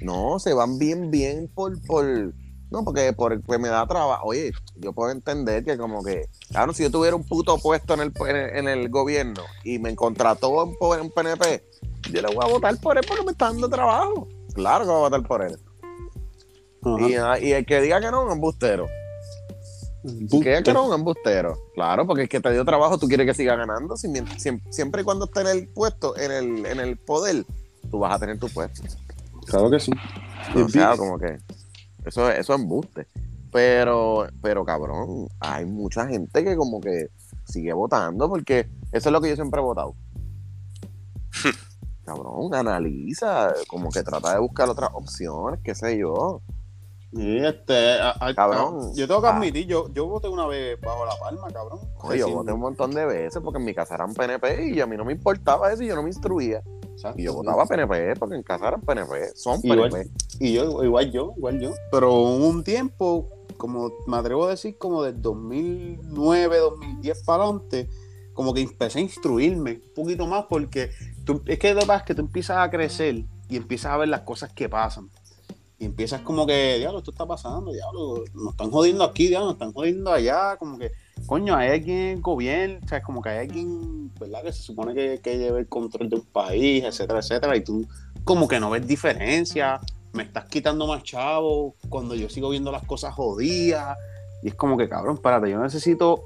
No, 0.00 0.38
se 0.38 0.52
van 0.52 0.78
bien, 0.78 1.10
bien 1.10 1.48
por, 1.54 1.80
por, 1.82 2.32
no, 2.70 2.84
porque 2.84 3.12
por, 3.12 3.40
pues 3.42 3.58
me 3.60 3.68
da 3.68 3.86
trabajo. 3.86 4.26
Oye, 4.28 4.52
yo 4.76 4.92
puedo 4.92 5.10
entender 5.10 5.64
que 5.64 5.76
como 5.76 6.02
que, 6.04 6.26
claro, 6.50 6.72
si 6.72 6.82
yo 6.84 6.90
tuviera 6.90 7.16
un 7.16 7.24
puto 7.24 7.58
puesto 7.58 7.94
en 7.94 8.00
el, 8.00 8.12
en 8.28 8.36
el, 8.36 8.56
en 8.56 8.68
el 8.68 8.88
gobierno 8.88 9.42
y 9.64 9.78
me 9.78 9.94
contrató 9.96 10.72
po- 10.78 10.94
en 10.94 11.10
PNP, 11.10 11.64
yo 12.12 12.22
le 12.22 12.34
voy 12.34 12.44
a 12.44 12.48
votar 12.48 12.76
por 12.78 12.96
él 12.96 13.04
porque 13.06 13.24
me 13.24 13.32
está 13.32 13.46
dando 13.46 13.68
trabajo. 13.68 14.28
Claro 14.54 14.84
que 14.84 14.90
voy 14.90 14.96
a 14.98 15.08
votar 15.08 15.22
por 15.26 15.42
él. 15.42 15.58
Y, 17.08 17.14
ah, 17.14 17.38
y 17.38 17.52
el 17.52 17.66
que 17.66 17.80
diga 17.80 18.00
que 18.00 18.10
no, 18.10 18.24
un 18.24 18.32
embustero. 18.32 18.86
El 20.02 20.28
que 20.30 20.38
diga 20.48 20.62
que 20.62 20.72
no, 20.72 20.86
un 20.88 20.94
embustero. 20.94 21.58
Claro, 21.74 22.06
porque 22.06 22.22
el 22.22 22.28
que 22.28 22.40
te 22.40 22.50
dio 22.52 22.64
trabajo, 22.64 22.98
tú 22.98 23.06
quieres 23.06 23.26
que 23.26 23.34
siga 23.34 23.54
ganando. 23.54 23.96
Siempre, 23.96 25.02
y 25.02 25.04
cuando 25.04 25.26
esté 25.26 25.42
en 25.42 25.46
el 25.48 25.68
puesto, 25.68 26.16
en 26.16 26.30
el, 26.32 26.66
en 26.66 26.80
el 26.80 26.96
poder, 26.96 27.44
tú 27.90 27.98
vas 27.98 28.14
a 28.14 28.18
tener 28.18 28.38
tu 28.38 28.48
puesto. 28.48 28.82
Claro 29.46 29.70
que 29.70 29.78
sí. 29.78 29.92
O 30.54 30.68
sea, 30.68 30.96
como 30.96 31.18
que 31.18 31.38
eso, 32.04 32.30
eso 32.30 32.54
es 32.54 32.60
embuste. 32.60 33.06
Pero, 33.52 34.26
pero 34.42 34.64
cabrón, 34.64 35.28
hay 35.40 35.64
mucha 35.66 36.06
gente 36.06 36.44
que 36.44 36.56
como 36.56 36.80
que 36.80 37.08
sigue 37.44 37.72
votando 37.72 38.28
porque 38.28 38.68
eso 38.92 39.08
es 39.08 39.12
lo 39.12 39.20
que 39.20 39.28
yo 39.30 39.34
siempre 39.34 39.60
he 39.60 39.64
votado. 39.64 39.94
cabrón, 42.04 42.54
analiza, 42.54 43.52
como 43.68 43.90
que 43.90 44.02
trata 44.02 44.34
de 44.34 44.40
buscar 44.40 44.68
otras 44.68 44.90
opciones, 44.92 45.60
qué 45.62 45.74
sé 45.74 45.98
yo. 45.98 46.42
Sí, 47.12 47.38
este, 47.38 47.98
a- 48.00 48.14
a- 48.20 48.34
Cabrón. 48.34 48.94
yo 48.94 49.08
tengo 49.08 49.20
que 49.20 49.26
Ah. 49.26 49.36
admitir, 49.36 49.66
yo, 49.66 49.88
yo 49.92 50.06
voté 50.06 50.28
una 50.28 50.46
vez 50.46 50.80
bajo 50.80 51.04
la 51.04 51.16
palma, 51.18 51.48
cabrón. 51.52 51.80
Oye, 52.02 52.20
yo 52.20 52.28
voté 52.30 52.52
un 52.52 52.60
montón 52.60 52.92
de 52.92 53.04
veces 53.04 53.42
porque 53.42 53.58
en 53.58 53.64
mi 53.64 53.74
casa 53.74 53.96
eran 53.96 54.14
PNP 54.14 54.68
y 54.70 54.80
a 54.80 54.86
mí 54.86 54.96
no 54.96 55.04
me 55.04 55.12
importaba 55.12 55.72
eso 55.72 55.82
y 55.82 55.88
yo 55.88 55.96
no 55.96 56.02
me 56.04 56.08
instruía. 56.10 56.62
Exacto. 57.00 57.18
Y 57.18 57.24
yo 57.24 57.34
votaba 57.34 57.64
PNP 57.64 58.14
porque 58.18 58.36
en 58.36 58.42
casa 58.42 58.68
eran 58.68 58.82
PNP, 58.82 59.34
son 59.34 59.58
Igual. 59.62 59.90
PNP. 59.90 60.10
Y 60.38 60.52
yo, 60.52 60.84
igual 60.84 61.10
yo, 61.10 61.32
igual 61.36 61.58
yo. 61.58 61.72
Pero 61.90 62.22
un 62.22 62.62
tiempo, 62.62 63.26
como 63.56 63.90
me 64.06 64.18
atrevo 64.18 64.44
a 64.44 64.50
decir, 64.50 64.76
como 64.76 65.02
del 65.02 65.20
2009, 65.20 66.58
2010 66.58 67.22
para 67.24 67.44
adelante, 67.44 67.88
como 68.34 68.52
que 68.52 68.60
empecé 68.60 68.98
a 68.98 69.02
instruirme 69.02 69.80
un 69.86 69.94
poquito 69.94 70.26
más 70.26 70.44
porque 70.48 70.90
tú, 71.24 71.42
es 71.46 71.58
que 71.58 71.72
lo 71.72 71.80
que 71.80 71.86
pasa 71.86 72.00
es 72.00 72.04
que 72.04 72.14
tú 72.14 72.20
empiezas 72.20 72.58
a 72.58 72.70
crecer 72.70 73.24
y 73.48 73.56
empiezas 73.56 73.92
a 73.92 73.96
ver 73.96 74.08
las 74.08 74.20
cosas 74.20 74.52
que 74.52 74.68
pasan. 74.68 75.08
Y 75.78 75.86
empiezas 75.86 76.20
como 76.20 76.46
que, 76.46 76.76
diablo, 76.76 76.98
esto 76.98 77.12
está 77.12 77.26
pasando, 77.26 77.72
diablo, 77.72 78.24
nos 78.34 78.50
están 78.50 78.70
jodiendo 78.70 79.04
aquí, 79.04 79.28
diablo, 79.28 79.46
nos 79.46 79.54
están 79.54 79.72
jodiendo 79.72 80.12
allá, 80.12 80.58
como 80.58 80.78
que, 80.78 80.92
coño, 81.26 81.56
hay 81.56 81.70
alguien 81.70 82.20
gobierno, 82.20 82.78
o 82.84 82.88
sea, 82.88 83.02
como 83.02 83.22
que 83.22 83.28
hay 83.28 83.38
alguien, 83.46 84.12
¿verdad? 84.18 84.42
Que 84.42 84.52
se 84.52 84.62
supone 84.62 84.94
que, 84.94 85.20
que 85.22 85.38
lleva 85.38 85.58
el 85.58 85.68
control 85.68 86.08
de 86.08 86.16
un 86.16 86.26
país, 86.26 86.84
etcétera, 86.84 87.20
etcétera, 87.20 87.56
y 87.56 87.62
tú 87.62 87.86
como 88.24 88.48
que 88.48 88.60
no 88.60 88.70
ves 88.70 88.86
diferencia, 88.86 89.80
me 90.12 90.24
estás 90.24 90.46
quitando 90.46 90.86
más 90.86 91.02
chavo 91.02 91.74
cuando 91.88 92.14
yo 92.14 92.28
sigo 92.28 92.50
viendo 92.50 92.72
las 92.72 92.84
cosas 92.84 93.14
jodidas, 93.14 93.96
y 94.42 94.48
es 94.48 94.54
como 94.54 94.76
que, 94.76 94.88
cabrón, 94.88 95.16
espérate, 95.16 95.50
yo 95.50 95.58
necesito 95.58 96.22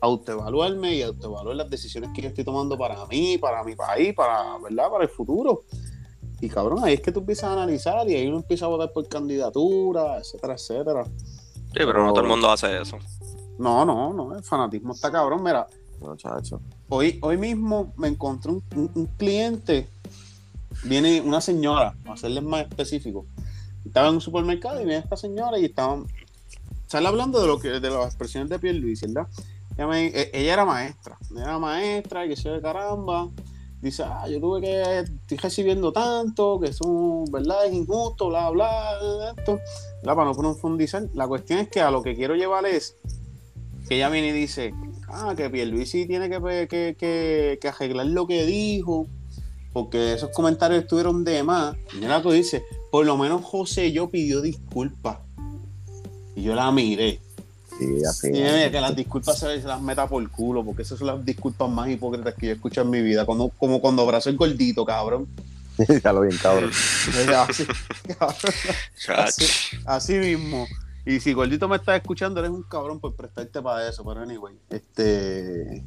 autoevaluarme 0.00 0.96
y 0.96 1.02
autoevaluar 1.02 1.56
las 1.56 1.70
decisiones 1.70 2.10
que 2.12 2.22
yo 2.22 2.28
estoy 2.28 2.44
tomando 2.44 2.76
para 2.76 3.06
mí, 3.06 3.38
para 3.38 3.62
mi 3.62 3.76
país, 3.76 4.12
para, 4.14 4.58
¿verdad? 4.58 4.90
Para 4.90 5.04
el 5.04 5.10
futuro. 5.10 5.62
Y 6.40 6.48
cabrón, 6.48 6.80
ahí 6.82 6.94
es 6.94 7.00
que 7.00 7.12
tú 7.12 7.20
empiezas 7.20 7.44
a 7.44 7.52
analizar 7.52 8.08
y 8.10 8.16
ahí 8.16 8.26
uno 8.26 8.38
empieza 8.38 8.64
a 8.64 8.68
votar 8.68 8.92
por 8.92 9.08
candidatura, 9.08 10.18
etcétera, 10.18 10.54
etcétera. 10.54 11.04
Sí, 11.04 11.70
pero 11.72 12.04
no 12.04 12.12
todo 12.12 12.22
el 12.22 12.28
mundo 12.28 12.50
hace 12.50 12.82
eso. 12.82 12.98
No, 13.58 13.84
no, 13.84 14.12
no, 14.12 14.34
el 14.36 14.42
fanatismo 14.42 14.92
está 14.92 15.10
cabrón. 15.10 15.42
Mira, 15.42 15.66
Muchacho. 16.00 16.60
hoy, 16.88 17.18
hoy 17.22 17.36
mismo 17.36 17.92
me 17.96 18.08
encontré 18.08 18.50
un, 18.50 18.62
un- 18.74 18.90
un 18.94 19.06
cliente, 19.06 19.88
viene 20.84 21.20
una 21.20 21.40
señora, 21.40 21.94
a 22.06 22.16
serles 22.16 22.42
más 22.42 22.62
específico. 22.62 23.26
Estaba 23.84 24.08
en 24.08 24.14
un 24.14 24.20
supermercado 24.20 24.80
y 24.80 24.84
viene 24.84 25.00
esta 25.00 25.16
señora 25.16 25.58
y 25.58 25.64
estaban, 25.66 26.06
sale 26.86 27.06
hablando 27.08 27.40
de 27.40 27.46
lo 27.46 27.58
que, 27.60 27.68
de 27.80 27.90
las 27.90 28.06
expresiones 28.06 28.48
de 28.50 28.58
Pierluisi, 28.58 29.06
¿verdad? 29.06 29.28
Ella, 29.76 29.86
me- 29.86 30.06
e- 30.06 30.30
ella 30.32 30.52
era 30.54 30.64
maestra, 30.64 31.16
ella 31.30 31.42
era 31.42 31.58
maestra 31.58 32.26
y 32.26 32.30
que 32.30 32.36
se 32.36 32.48
de 32.50 32.60
caramba. 32.60 33.28
Dice, 33.80 34.04
ah, 34.04 34.28
yo 34.28 34.38
tuve 34.40 34.60
que, 34.60 34.98
estoy 35.00 35.38
recibiendo 35.38 35.92
tanto, 35.92 36.60
que 36.60 36.68
eso, 36.68 37.24
¿verdad? 37.32 37.66
Es 37.66 37.72
injusto, 37.72 38.28
bla, 38.28 38.48
bla, 38.50 38.92
esto. 39.36 39.58
¿Verdad? 40.02 40.14
Para 40.16 40.24
no 40.26 40.34
profundizar. 40.36 41.08
La 41.14 41.26
cuestión 41.26 41.58
es 41.58 41.68
que 41.68 41.80
a 41.80 41.90
lo 41.90 42.00
que 42.00 42.14
quiero 42.14 42.36
llevar 42.36 42.64
es 42.66 42.96
que 43.92 43.96
ella 43.96 44.08
viene 44.08 44.28
y 44.28 44.32
dice, 44.32 44.72
ah, 45.08 45.34
que 45.36 45.50
Pierluisi 45.50 46.06
tiene 46.06 46.30
que, 46.30 46.66
que, 46.66 46.96
que, 46.98 47.58
que 47.60 47.68
arreglar 47.68 48.06
lo 48.06 48.26
que 48.26 48.46
dijo, 48.46 49.06
porque 49.74 50.14
esos 50.14 50.30
comentarios 50.30 50.84
estuvieron 50.84 51.24
de 51.24 51.42
más. 51.42 51.76
Y 51.92 51.98
mira, 51.98 52.22
tú 52.22 52.30
dices, 52.30 52.62
por 52.90 53.04
lo 53.04 53.18
menos 53.18 53.44
José 53.44 53.92
yo 53.92 54.08
pidió 54.08 54.40
disculpas. 54.40 55.18
Y 56.34 56.42
yo 56.42 56.54
la 56.54 56.72
miré. 56.72 57.20
Sí, 57.78 58.02
así. 58.08 58.28
Y 58.28 58.40
mira, 58.40 58.70
que 58.70 58.80
las 58.80 58.96
disculpas 58.96 59.38
se 59.38 59.58
las 59.58 59.82
meta 59.82 60.06
por 60.06 60.26
culo, 60.30 60.64
porque 60.64 60.80
esas 60.80 60.98
son 60.98 61.08
las 61.08 61.22
disculpas 61.22 61.68
más 61.68 61.90
hipócritas 61.90 62.32
que 62.32 62.46
yo 62.46 62.52
he 62.52 62.54
escuchado 62.54 62.86
en 62.86 62.92
mi 62.92 63.02
vida. 63.02 63.26
Cuando, 63.26 63.50
como 63.50 63.78
cuando 63.78 64.04
abrazo 64.04 64.30
el 64.30 64.38
gordito, 64.38 64.86
cabrón. 64.86 65.28
ya 66.02 66.14
lo 66.14 66.22
bien, 66.22 66.38
cabrón. 66.38 66.70
Así, 67.46 67.66
cabrón. 68.18 68.36
Chacho. 68.96 69.22
Así, 69.22 69.44
así 69.84 70.14
mismo. 70.14 70.66
Y 71.04 71.18
si 71.20 71.32
gordito 71.32 71.66
me 71.68 71.76
estás 71.76 71.96
escuchando, 71.96 72.40
eres 72.40 72.52
un 72.52 72.62
cabrón 72.62 73.00
por 73.00 73.14
prestarte 73.16 73.60
para 73.60 73.88
eso. 73.88 74.04
Pero 74.04 74.20
anyway, 74.20 74.58
este. 74.70 75.84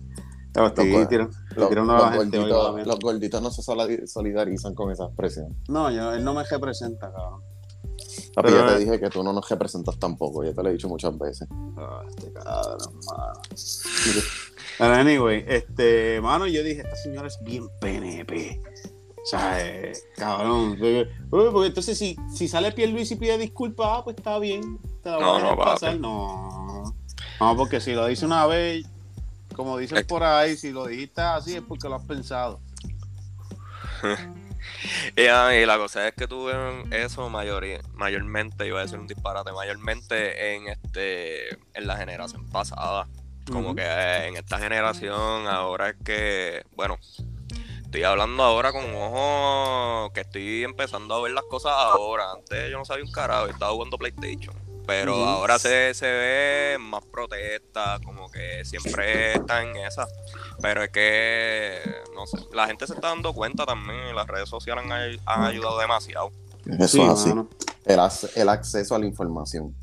No, 0.55 0.67
estoy 0.67 0.89
Loco, 0.91 1.07
tirando- 1.09 1.37
Los, 1.55 1.69
tirando 1.69 1.93
a 1.93 1.97
la 1.99 2.01
los 2.15 2.19
gente, 2.23 2.37
gorditos, 2.37 2.69
oiga, 2.69 2.85
los 2.85 2.99
gorditos 2.99 3.41
no 3.41 3.51
se 3.51 3.61
solid- 3.61 4.05
solidarizan 4.07 4.73
con 4.73 4.91
esa 4.91 5.05
expresión. 5.05 5.55
No, 5.67 5.91
yo, 5.91 6.13
él 6.13 6.23
no 6.23 6.33
me 6.33 6.43
representa, 6.43 7.11
cabrón. 7.11 7.41
Papi, 8.35 8.49
Pero- 8.51 8.65
ya 8.67 8.67
te 8.73 8.79
dije 8.79 8.99
que 8.99 9.09
tú 9.09 9.21
no 9.23 9.33
nos 9.33 9.47
representas 9.49 9.97
tampoco, 9.99 10.43
ya 10.43 10.53
te 10.53 10.63
lo 10.63 10.69
he 10.69 10.73
dicho 10.73 10.87
muchas 10.89 11.17
veces. 11.17 11.47
Ah, 11.77 12.01
este 12.07 12.31
cabrón, 12.31 12.77
mano. 13.05 13.39
Pero 14.77 14.93
anyway, 14.93 15.43
este, 15.47 16.19
mano, 16.21 16.47
yo 16.47 16.61
dije, 16.63 16.81
esta 16.81 16.95
señora 16.97 17.27
es 17.27 17.37
bien 17.43 17.67
PNP. 17.79 18.61
O 19.17 19.25
sea, 19.25 19.59
eh, 19.65 19.93
cabrón. 20.15 20.71
Porque, 20.71 21.07
uy, 21.31 21.49
porque 21.51 21.67
entonces 21.67 21.97
si, 21.97 22.15
si 22.33 22.47
sale 22.47 22.71
Pierluisi 22.71 23.13
y 23.15 23.17
pide 23.17 23.37
disculpas, 23.37 23.87
ah, 23.89 24.01
pues 24.03 24.17
está 24.17 24.37
bien. 24.39 24.77
Te 25.05 25.11
la 25.11 25.19
No, 25.19 25.39
no, 25.39 25.55
pasar. 25.55 25.99
No. 25.99 26.95
No, 27.39 27.55
porque 27.55 27.79
si 27.79 27.93
lo 27.93 28.07
dice 28.07 28.25
una 28.25 28.47
vez, 28.47 28.87
como 29.55 29.77
dicen 29.77 30.03
por 30.07 30.23
ahí, 30.23 30.57
si 30.57 30.71
lo 30.71 30.87
dijiste 30.87 31.21
así 31.21 31.53
es 31.53 31.61
porque 31.61 31.87
lo 31.87 31.95
has 31.95 32.03
pensado. 32.03 32.59
Y, 35.15 35.27
ah, 35.27 35.55
y 35.55 35.65
la 35.65 35.77
cosa 35.77 36.07
es 36.07 36.15
que 36.15 36.27
tuve 36.27 36.53
eso 36.91 37.29
mayoría, 37.29 37.81
mayormente, 37.93 38.67
iba 38.67 38.79
a 38.79 38.83
decir 38.83 38.99
un 38.99 39.07
disparate, 39.07 39.51
mayormente 39.51 40.55
en 40.55 40.67
este 40.67 41.49
en 41.73 41.87
la 41.87 41.97
generación 41.97 42.49
pasada. 42.49 43.07
Como 43.51 43.75
que 43.75 43.83
eh, 43.83 44.27
en 44.27 44.37
esta 44.37 44.57
generación 44.57 45.47
ahora 45.47 45.89
es 45.89 45.95
que, 46.03 46.65
bueno, 46.75 46.97
estoy 47.83 48.03
hablando 48.03 48.43
ahora 48.43 48.71
con 48.71 48.83
ojos 48.95 50.11
que 50.13 50.21
estoy 50.21 50.63
empezando 50.63 51.13
a 51.13 51.21
ver 51.21 51.31
las 51.31 51.45
cosas 51.45 51.73
ahora. 51.75 52.31
Antes 52.31 52.69
yo 52.71 52.77
no 52.77 52.85
sabía 52.85 53.05
un 53.05 53.11
carajo, 53.11 53.47
estaba 53.47 53.71
jugando 53.71 53.97
PlayStation. 53.97 54.64
Pero 54.87 55.15
ahora 55.25 55.57
se, 55.59 55.93
se 55.93 56.05
ve 56.05 56.77
más 56.79 57.03
protestas, 57.05 57.99
como 58.01 58.29
que 58.29 58.63
siempre 58.65 59.33
están 59.33 59.67
en 59.75 59.77
esa. 59.85 60.07
Pero 60.61 60.83
es 60.83 60.89
que, 60.89 61.79
no 62.15 62.25
sé, 62.27 62.37
la 62.53 62.67
gente 62.67 62.85
se 62.87 62.93
está 62.93 63.09
dando 63.09 63.33
cuenta 63.33 63.65
también, 63.65 63.99
y 64.11 64.13
las 64.13 64.27
redes 64.27 64.47
sociales 64.49 64.83
han, 64.85 64.91
han 65.25 65.43
ayudado 65.43 65.79
demasiado. 65.79 66.31
Eso 66.65 66.87
Sí, 66.87 67.01
es 67.01 67.09
así. 67.09 67.29
mano. 67.29 67.49
El, 67.85 67.99
el 68.35 68.49
acceso 68.49 68.95
a 68.95 68.99
la 68.99 69.05
información. 69.05 69.75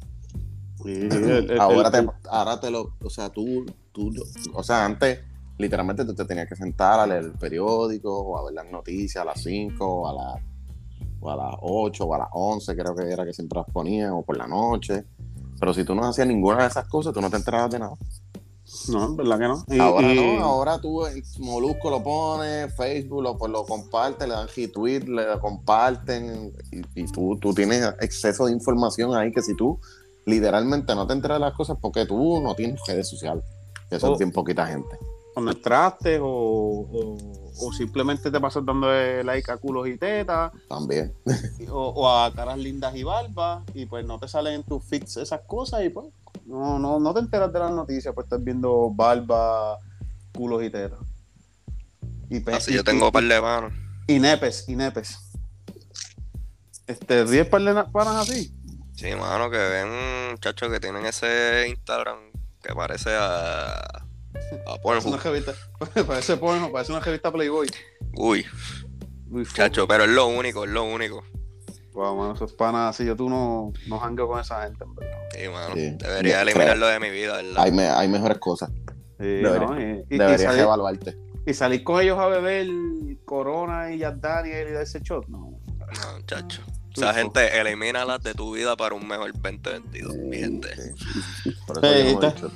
Sí, 0.83 0.93
el- 1.11 1.51
el- 1.51 1.61
ahora, 1.61 1.89
el- 1.99 2.07
te, 2.07 2.13
ahora 2.31 2.61
te 2.61 2.71
lo, 2.71 2.93
o 3.03 3.11
sea, 3.11 3.29
tú, 3.29 3.65
tú, 3.93 4.13
o 4.55 4.63
sea, 4.63 4.85
antes 4.85 5.21
literalmente 5.59 6.05
tú 6.05 6.15
te 6.15 6.25
tenías 6.25 6.49
que 6.49 6.57
sentar 6.57 6.99
a 6.99 7.07
leer 7.07 7.23
el 7.25 7.33
periódico 7.33 8.19
o 8.21 8.39
a 8.39 8.45
ver 8.45 8.55
las 8.55 8.67
noticias 8.67 9.23
a 9.23 9.25
las 9.25 9.41
5 9.43 9.87
o 9.87 10.09
a 10.09 10.13
las 10.35 10.43
o 11.23 11.31
a 11.31 11.37
las 11.37 11.55
8 11.63 12.05
o 12.05 12.15
a 12.15 12.19
las 12.19 12.29
11 12.33 12.75
creo 12.77 12.95
que 12.95 13.11
era 13.11 13.25
que 13.25 13.33
siempre 13.33 13.59
las 13.61 13.71
ponían 13.73 14.11
o 14.13 14.23
por 14.23 14.37
la 14.37 14.47
noche. 14.47 15.05
Pero 15.59 15.73
si 15.73 15.85
tú 15.85 15.95
no 15.95 16.05
hacías 16.05 16.27
ninguna 16.27 16.63
de 16.63 16.69
esas 16.69 16.89
cosas, 16.89 17.15
tú 17.15 17.21
no 17.21 17.31
te 17.31 17.37
enterabas 17.37 17.71
de 17.71 17.79
nada. 17.79 17.95
No, 18.89 19.05
en 19.05 19.17
verdad 19.17 19.39
que 19.39 19.49
no. 19.49 19.65
Y- 19.69 19.79
ahora 19.79 20.13
y- 20.13 20.17
no, 20.17 20.45
ahora 20.45 20.79
tú 20.81 21.07
el 21.07 21.23
Molusco 21.39 21.91
lo 21.91 22.03
pones, 22.03 22.75
Facebook 22.75 23.23
lo, 23.23 23.37
pues, 23.39 23.53
lo 23.53 23.65
comparte, 23.65 24.27
le 24.27 24.35
dan 24.35 24.49
retweet, 24.55 25.01
le 25.05 25.39
comparten 25.41 26.53
y, 26.73 27.03
y 27.03 27.07
tú, 27.07 27.39
tú 27.41 27.53
tienes 27.55 27.85
exceso 28.01 28.47
de 28.47 28.53
información 28.53 29.15
ahí 29.15 29.31
que 29.31 29.43
si 29.43 29.55
tú 29.55 29.79
literalmente 30.25 30.95
no 30.95 31.07
te 31.07 31.13
enteras 31.13 31.37
de 31.37 31.45
las 31.47 31.55
cosas 31.55 31.77
porque 31.81 32.07
tú 32.07 32.41
no 32.41 32.55
tienes 32.55 32.81
redes 32.87 33.09
sociales. 33.09 33.45
Que 33.91 33.97
es 33.97 34.19
bien 34.19 34.33
poquita 34.33 34.67
gente. 34.67 34.97
cuando 35.35 35.53
entraste 35.53 36.19
o, 36.19 36.27
o, 36.27 37.17
o 37.61 37.73
simplemente 37.73 38.31
te 38.31 38.41
pasas 38.41 38.65
dando 38.65 38.89
like 39.23 39.51
a 39.51 39.57
culos 39.57 39.87
y 39.89 39.97
tetas 39.99 40.53
También. 40.69 41.13
o, 41.71 41.89
o 41.89 42.09
a 42.09 42.33
caras 42.33 42.59
lindas 42.59 42.95
y 42.97 43.03
barbas 43.03 43.63
y 43.75 43.87
pues 43.87 44.05
no 44.07 44.19
te 44.19 44.29
salen 44.29 44.55
en 44.55 44.63
tus 44.63 44.83
feeds 44.85 45.17
esas 45.19 45.41
cosas 45.47 45.85
y 45.85 45.89
pues 45.91 46.07
no, 46.47 46.79
no, 46.79 46.99
no 46.99 47.13
te 47.15 47.21
enteras 47.21 47.53
de 47.53 47.59
las 47.59 47.71
noticias 47.71 48.15
pues 48.15 48.25
estás 48.25 48.43
viendo 48.43 48.91
barba, 48.91 49.79
culos 50.35 50.63
y 50.63 50.71
tetas. 50.71 50.99
Y, 52.31 52.41
pe- 52.41 52.55
Así 52.55 52.73
y- 52.73 52.77
yo 52.77 52.85
tengo 52.85 53.05
y- 53.05 53.07
un 53.09 53.13
par 53.13 53.25
de 53.25 53.41
manos. 53.41 53.73
y 54.07 54.19
nepes, 54.19 54.69
y 54.69 54.75
nepes. 54.77 55.19
Este, 56.87 57.25
10 57.25 57.49
par 57.49 57.63
de 57.63 57.75
na- 57.75 57.91
panas 57.91 58.29
así. 58.29 58.55
Sí, 58.95 59.15
mano, 59.15 59.51
que 59.51 59.57
ven 59.59 60.31
muchachos 60.33 60.71
que 60.71 60.81
tienen 60.81 61.05
ese 61.07 61.69
Instagram 61.69 62.19
que 62.63 62.75
parece 62.75 63.11
a, 63.15 64.05
a 64.67 64.77
Parece 64.81 65.09
una 65.09 65.19
Pornhub. 65.19 65.23
revista, 65.23 65.53
parece 66.07 66.37
porno, 66.37 66.71
parece 66.73 66.93
una 66.93 67.01
revista 67.01 67.33
Playboy. 67.33 67.69
Uy, 68.17 68.47
fuck. 69.45 69.57
chacho, 69.57 69.87
pero 69.89 70.05
es 70.05 70.11
lo 70.11 70.27
único, 70.27 70.65
es 70.65 70.71
lo 70.71 70.85
único. 70.85 71.25
Wow, 71.95 72.17
mano, 72.17 72.35
esos 72.35 72.53
panas 72.55 72.91
así, 72.95 73.05
yo 73.07 73.15
tú 73.17 73.29
no, 73.29 73.73
no 73.87 74.27
con 74.29 74.41
esa 74.41 74.63
gente, 74.63 74.83
en 74.85 74.95
verdad. 74.95 75.19
Sí, 75.33 75.49
mano. 75.49 75.75
Sí. 75.75 75.91
Debería 75.99 76.43
eliminarlo 76.43 76.87
de 76.87 77.01
mi 77.01 77.11
vida, 77.11 77.37
¿verdad? 77.37 77.53
Hay, 77.65 77.73
me- 77.73 77.89
hay 77.89 78.09
mejores 78.09 78.39
cosas. 78.39 78.71
Sí, 79.19 79.27
Debería- 79.27 79.67
¿no? 79.69 79.81
Y, 79.81 79.85
y- 79.85 80.05
y 80.15 80.19
Deberías 80.19 80.43
salir, 80.43 80.63
evaluarte. 80.63 81.19
y 81.47 81.53
salir 81.55 81.85
con 81.85 82.01
ellos 82.01 82.19
a 82.19 82.27
beber 82.29 82.67
Corona 83.27 83.93
y 83.93 83.99
Jack 83.99 84.17
Daniel 84.17 84.69
y 84.69 84.73
darse 84.73 85.01
shot, 85.01 85.27
no. 85.29 85.59
No, 85.79 86.23
chacho. 86.27 86.63
Tú, 86.95 87.03
Esa 87.03 87.13
tú. 87.13 87.19
gente, 87.19 87.61
elimínalas 87.61 88.23
de 88.23 88.35
tu 88.35 88.55
vida 88.55 88.75
para 88.77 88.95
un 88.95 89.07
mejor 89.07 89.33
2022, 89.33 90.15
mi 90.17 90.39
gente. 90.39 90.69
Sí. 90.95 91.51
Por 91.67 91.85
eso 91.85 92.21
yo 92.23 92.49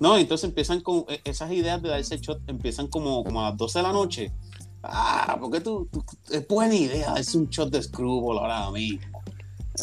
no 0.00 0.16
entonces 0.16 0.48
empiezan 0.48 0.80
con 0.80 1.04
e- 1.08 1.20
esas 1.24 1.50
ideas 1.52 1.82
de 1.82 1.88
darse 1.88 2.18
shot, 2.18 2.40
empiezan 2.48 2.86
como, 2.88 3.22
como 3.24 3.40
a 3.44 3.50
las 3.50 3.58
12 3.58 3.78
de 3.78 3.82
la 3.82 3.92
noche. 3.92 4.32
Ah, 4.82 5.36
porque 5.40 5.60
tú, 5.60 5.88
tú- 5.90 6.04
es 6.30 6.46
buena 6.46 6.74
idea 6.74 7.12
darse 7.12 7.38
un 7.38 7.48
shot 7.48 7.70
de 7.70 7.82
Screwball 7.82 8.38
ahora 8.38 8.70
mismo. 8.70 9.00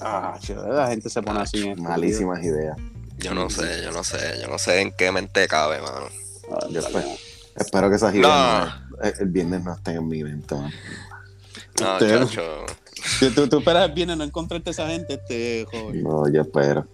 Ah, 0.02 0.38
chido, 0.40 0.68
la 0.72 0.88
gente 0.88 1.10
se 1.10 1.22
pone 1.22 1.40
así. 1.42 1.62
en 1.62 1.70
este 1.72 1.82
Malísimas 1.82 2.44
ideas. 2.44 2.78
Yo 3.18 3.34
no 3.34 3.50
sé, 3.50 3.84
yo 3.84 3.92
no 3.92 4.04
sé, 4.04 4.18
yo 4.42 4.48
no 4.48 4.58
sé 4.58 4.82
en 4.82 4.92
qué 4.98 5.12
mente 5.12 5.48
cabe, 5.48 5.82
mano. 5.82 6.06
Ah, 6.52 6.68
Yo 6.72 6.80
espero, 6.80 7.08
espero 7.56 7.90
que 7.90 7.96
esas 7.98 8.14
ideas 8.16 8.28
No. 8.28 8.66
no- 8.98 9.04
el- 9.04 9.14
el 9.20 9.28
viernes 9.30 9.64
no 9.64 9.74
estén 9.74 9.98
en 9.98 10.08
mi 10.08 10.24
mente. 10.24 10.56
man. 10.56 10.72
No, 11.82 11.94
Usted- 11.94 12.20
chacho. 12.20 12.42
Tú, 13.20 13.32
tú, 13.32 13.48
tú 13.50 13.58
esperas 13.60 13.90
el 13.90 13.94
viernes 13.96 14.18
no 14.18 14.24
encontrarte 14.24 14.70
esa 14.70 14.88
gente, 14.88 15.16
este 15.16 15.66
joven. 15.72 16.04
No, 16.04 16.32
yo 16.32 16.42
espero. 16.42 16.86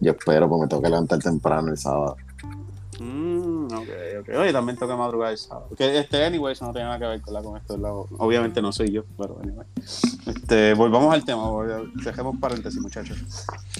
Yo 0.00 0.12
espero 0.12 0.48
porque 0.48 0.62
me 0.62 0.68
tengo 0.68 0.82
que 0.82 0.88
levantar 0.90 1.18
temprano 1.18 1.70
el 1.72 1.78
sábado. 1.78 2.16
Mm, 3.00 3.64
ok, 3.72 3.88
ok. 4.20 4.28
Oye, 4.40 4.52
también 4.52 4.78
tengo 4.78 4.92
que 4.92 4.98
madrugar 4.98 5.32
el 5.32 5.38
sábado. 5.38 5.68
Que 5.76 5.98
este, 5.98 6.24
anyway, 6.24 6.52
eso 6.52 6.64
no 6.66 6.72
tiene 6.72 6.86
nada 6.86 6.98
que 6.98 7.06
ver 7.06 7.20
con, 7.20 7.34
la, 7.34 7.42
con 7.42 7.56
esto. 7.56 7.76
la- 7.76 7.92
obviamente 7.92 8.62
no 8.62 8.72
soy 8.72 8.90
yo, 8.90 9.02
pero 9.18 9.38
anyway. 9.42 9.66
Este, 10.26 10.74
volvamos 10.74 11.12
al 11.12 11.24
tema. 11.24 11.42
Dejemos 12.04 12.36
paréntesis, 12.38 12.80
muchachos. 12.80 13.18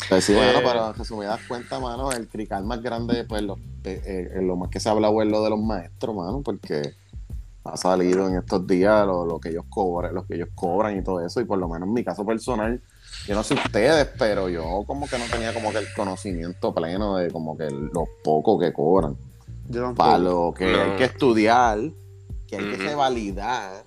Pues 0.08 0.24
sí, 0.24 0.32
Eh. 0.32 0.36
bueno, 0.36 0.62
para 0.62 0.92
resumidas 0.92 1.40
cuentas, 1.46 1.80
mano, 1.80 2.12
el 2.12 2.28
crical 2.28 2.64
más 2.64 2.82
grande, 2.82 3.24
pues 3.24 3.42
lo, 3.42 3.54
eh, 3.84 4.30
eh, 4.36 4.42
lo 4.42 4.56
más 4.56 4.70
que 4.70 4.80
se 4.80 4.88
ha 4.88 4.92
hablado 4.92 5.20
es 5.22 5.28
lo 5.28 5.42
de 5.44 5.50
los 5.50 5.60
maestros, 5.60 6.14
mano, 6.14 6.42
porque 6.42 6.94
ha 7.64 7.76
salido 7.76 8.28
en 8.28 8.36
estos 8.36 8.66
días 8.66 9.06
lo, 9.06 9.24
lo 9.24 9.38
que 9.40 9.48
ellos 9.50 9.64
cobran, 9.70 10.14
lo 10.14 10.26
que 10.26 10.34
ellos 10.34 10.48
cobran 10.54 10.98
y 10.98 11.02
todo 11.02 11.24
eso, 11.24 11.40
y 11.40 11.44
por 11.44 11.58
lo 11.58 11.68
menos 11.68 11.88
en 11.88 11.94
mi 11.94 12.04
caso 12.04 12.24
personal, 12.26 12.80
yo 13.26 13.34
no 13.34 13.42
sé 13.42 13.54
ustedes, 13.54 14.08
pero 14.18 14.48
yo 14.48 14.84
como 14.86 15.08
que 15.08 15.18
no 15.18 15.24
tenía 15.30 15.52
como 15.54 15.72
que 15.72 15.78
el 15.78 15.86
conocimiento 15.94 16.74
pleno 16.74 17.16
de 17.16 17.30
como 17.30 17.56
que 17.56 17.70
lo 17.70 18.06
poco 18.22 18.58
que 18.58 18.72
cobran. 18.72 19.16
Yo. 19.68 19.94
Para 19.94 20.18
lo 20.18 20.52
que 20.56 20.70
No. 20.72 20.82
hay 20.82 20.96
que 20.96 21.04
estudiar, 21.04 21.78
que 22.46 22.56
hay 22.56 22.68
que 22.70 22.74
Ujú. 22.76 22.84
revalidar 22.84 23.84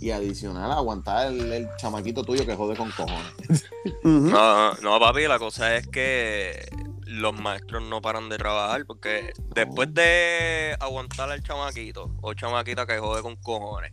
y 0.00 0.10
adicional 0.10 0.70
aguantar 0.72 1.28
el, 1.28 1.52
el 1.52 1.68
chamaquito 1.78 2.22
tuyo 2.24 2.44
que 2.44 2.54
jode 2.54 2.76
con 2.76 2.90
cojones. 2.90 3.32
No, 4.02 4.74
no, 4.74 4.98
papi, 5.00 5.26
la 5.26 5.38
cosa 5.38 5.76
es 5.76 5.86
que 5.86 6.68
los 7.06 7.38
maestros 7.40 7.82
no 7.84 8.02
paran 8.02 8.28
de 8.28 8.36
trabajar 8.36 8.84
porque 8.86 9.32
después 9.54 9.94
de 9.94 10.76
aguantar 10.80 11.30
al 11.30 11.42
chamaquito 11.42 12.10
o 12.20 12.34
chamaquita 12.34 12.84
que 12.86 12.98
jode 12.98 13.22
con 13.22 13.36
cojones, 13.36 13.92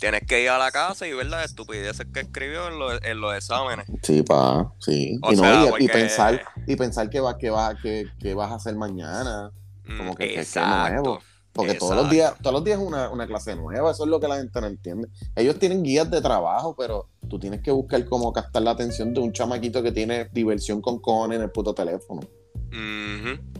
tienes 0.00 0.22
que 0.26 0.42
ir 0.42 0.48
a 0.48 0.58
la 0.58 0.70
casa 0.70 1.06
y 1.06 1.12
ver 1.12 1.26
las 1.26 1.44
estupideces 1.44 2.06
que 2.12 2.20
escribió 2.20 2.68
en, 2.68 2.78
los- 2.78 3.02
en 3.02 3.20
los 3.20 3.34
exámenes. 3.36 3.86
Sí, 4.02 4.22
pa, 4.22 4.72
sí. 4.80 5.18
Y, 5.30 5.36
no, 5.36 5.42
sea, 5.42 5.70
y- 5.78 5.88
pensar, 5.88 6.42
y 6.66 6.76
pensar 6.76 7.10
que, 7.10 7.20
va, 7.20 7.36
que, 7.36 7.50
va, 7.50 7.74
que, 7.76 8.06
que 8.18 8.34
vas 8.34 8.50
a 8.50 8.54
hacer 8.56 8.74
mañana. 8.74 9.50
Mm, 9.84 9.98
Como 9.98 10.14
que- 10.16 10.28
que- 10.28 10.34
que 10.34 10.40
Exacto. 10.40 11.02
nuevo. 11.02 11.20
Porque 11.52 11.72
todos 11.74 11.96
los 11.96 12.10
días, 12.10 12.34
todos 12.42 12.52
los 12.52 12.64
días 12.64 12.78
es 12.78 12.86
una, 12.86 13.08
una 13.08 13.26
clase 13.26 13.56
nueva, 13.56 13.90
eso 13.90 14.04
es 14.04 14.10
lo 14.10 14.20
que 14.20 14.28
la 14.28 14.36
gente 14.36 14.60
no 14.60 14.66
entiende. 14.66 15.08
Ellos 15.34 15.58
tienen 15.58 15.82
guías 15.82 16.10
de 16.10 16.20
trabajo, 16.20 16.74
pero 16.76 17.08
tú 17.30 17.38
tienes 17.38 17.62
que 17.62 17.70
buscar 17.70 18.04
cómo 18.04 18.30
captar 18.30 18.60
la 18.62 18.72
atención 18.72 19.14
de 19.14 19.20
un 19.20 19.32
chamaquito 19.32 19.82
que 19.82 19.90
tiene 19.90 20.28
diversión 20.32 20.82
con 20.82 20.98
cojones 21.00 21.36
en 21.36 21.44
el 21.44 21.50
puto 21.50 21.72
teléfono. 21.74 22.20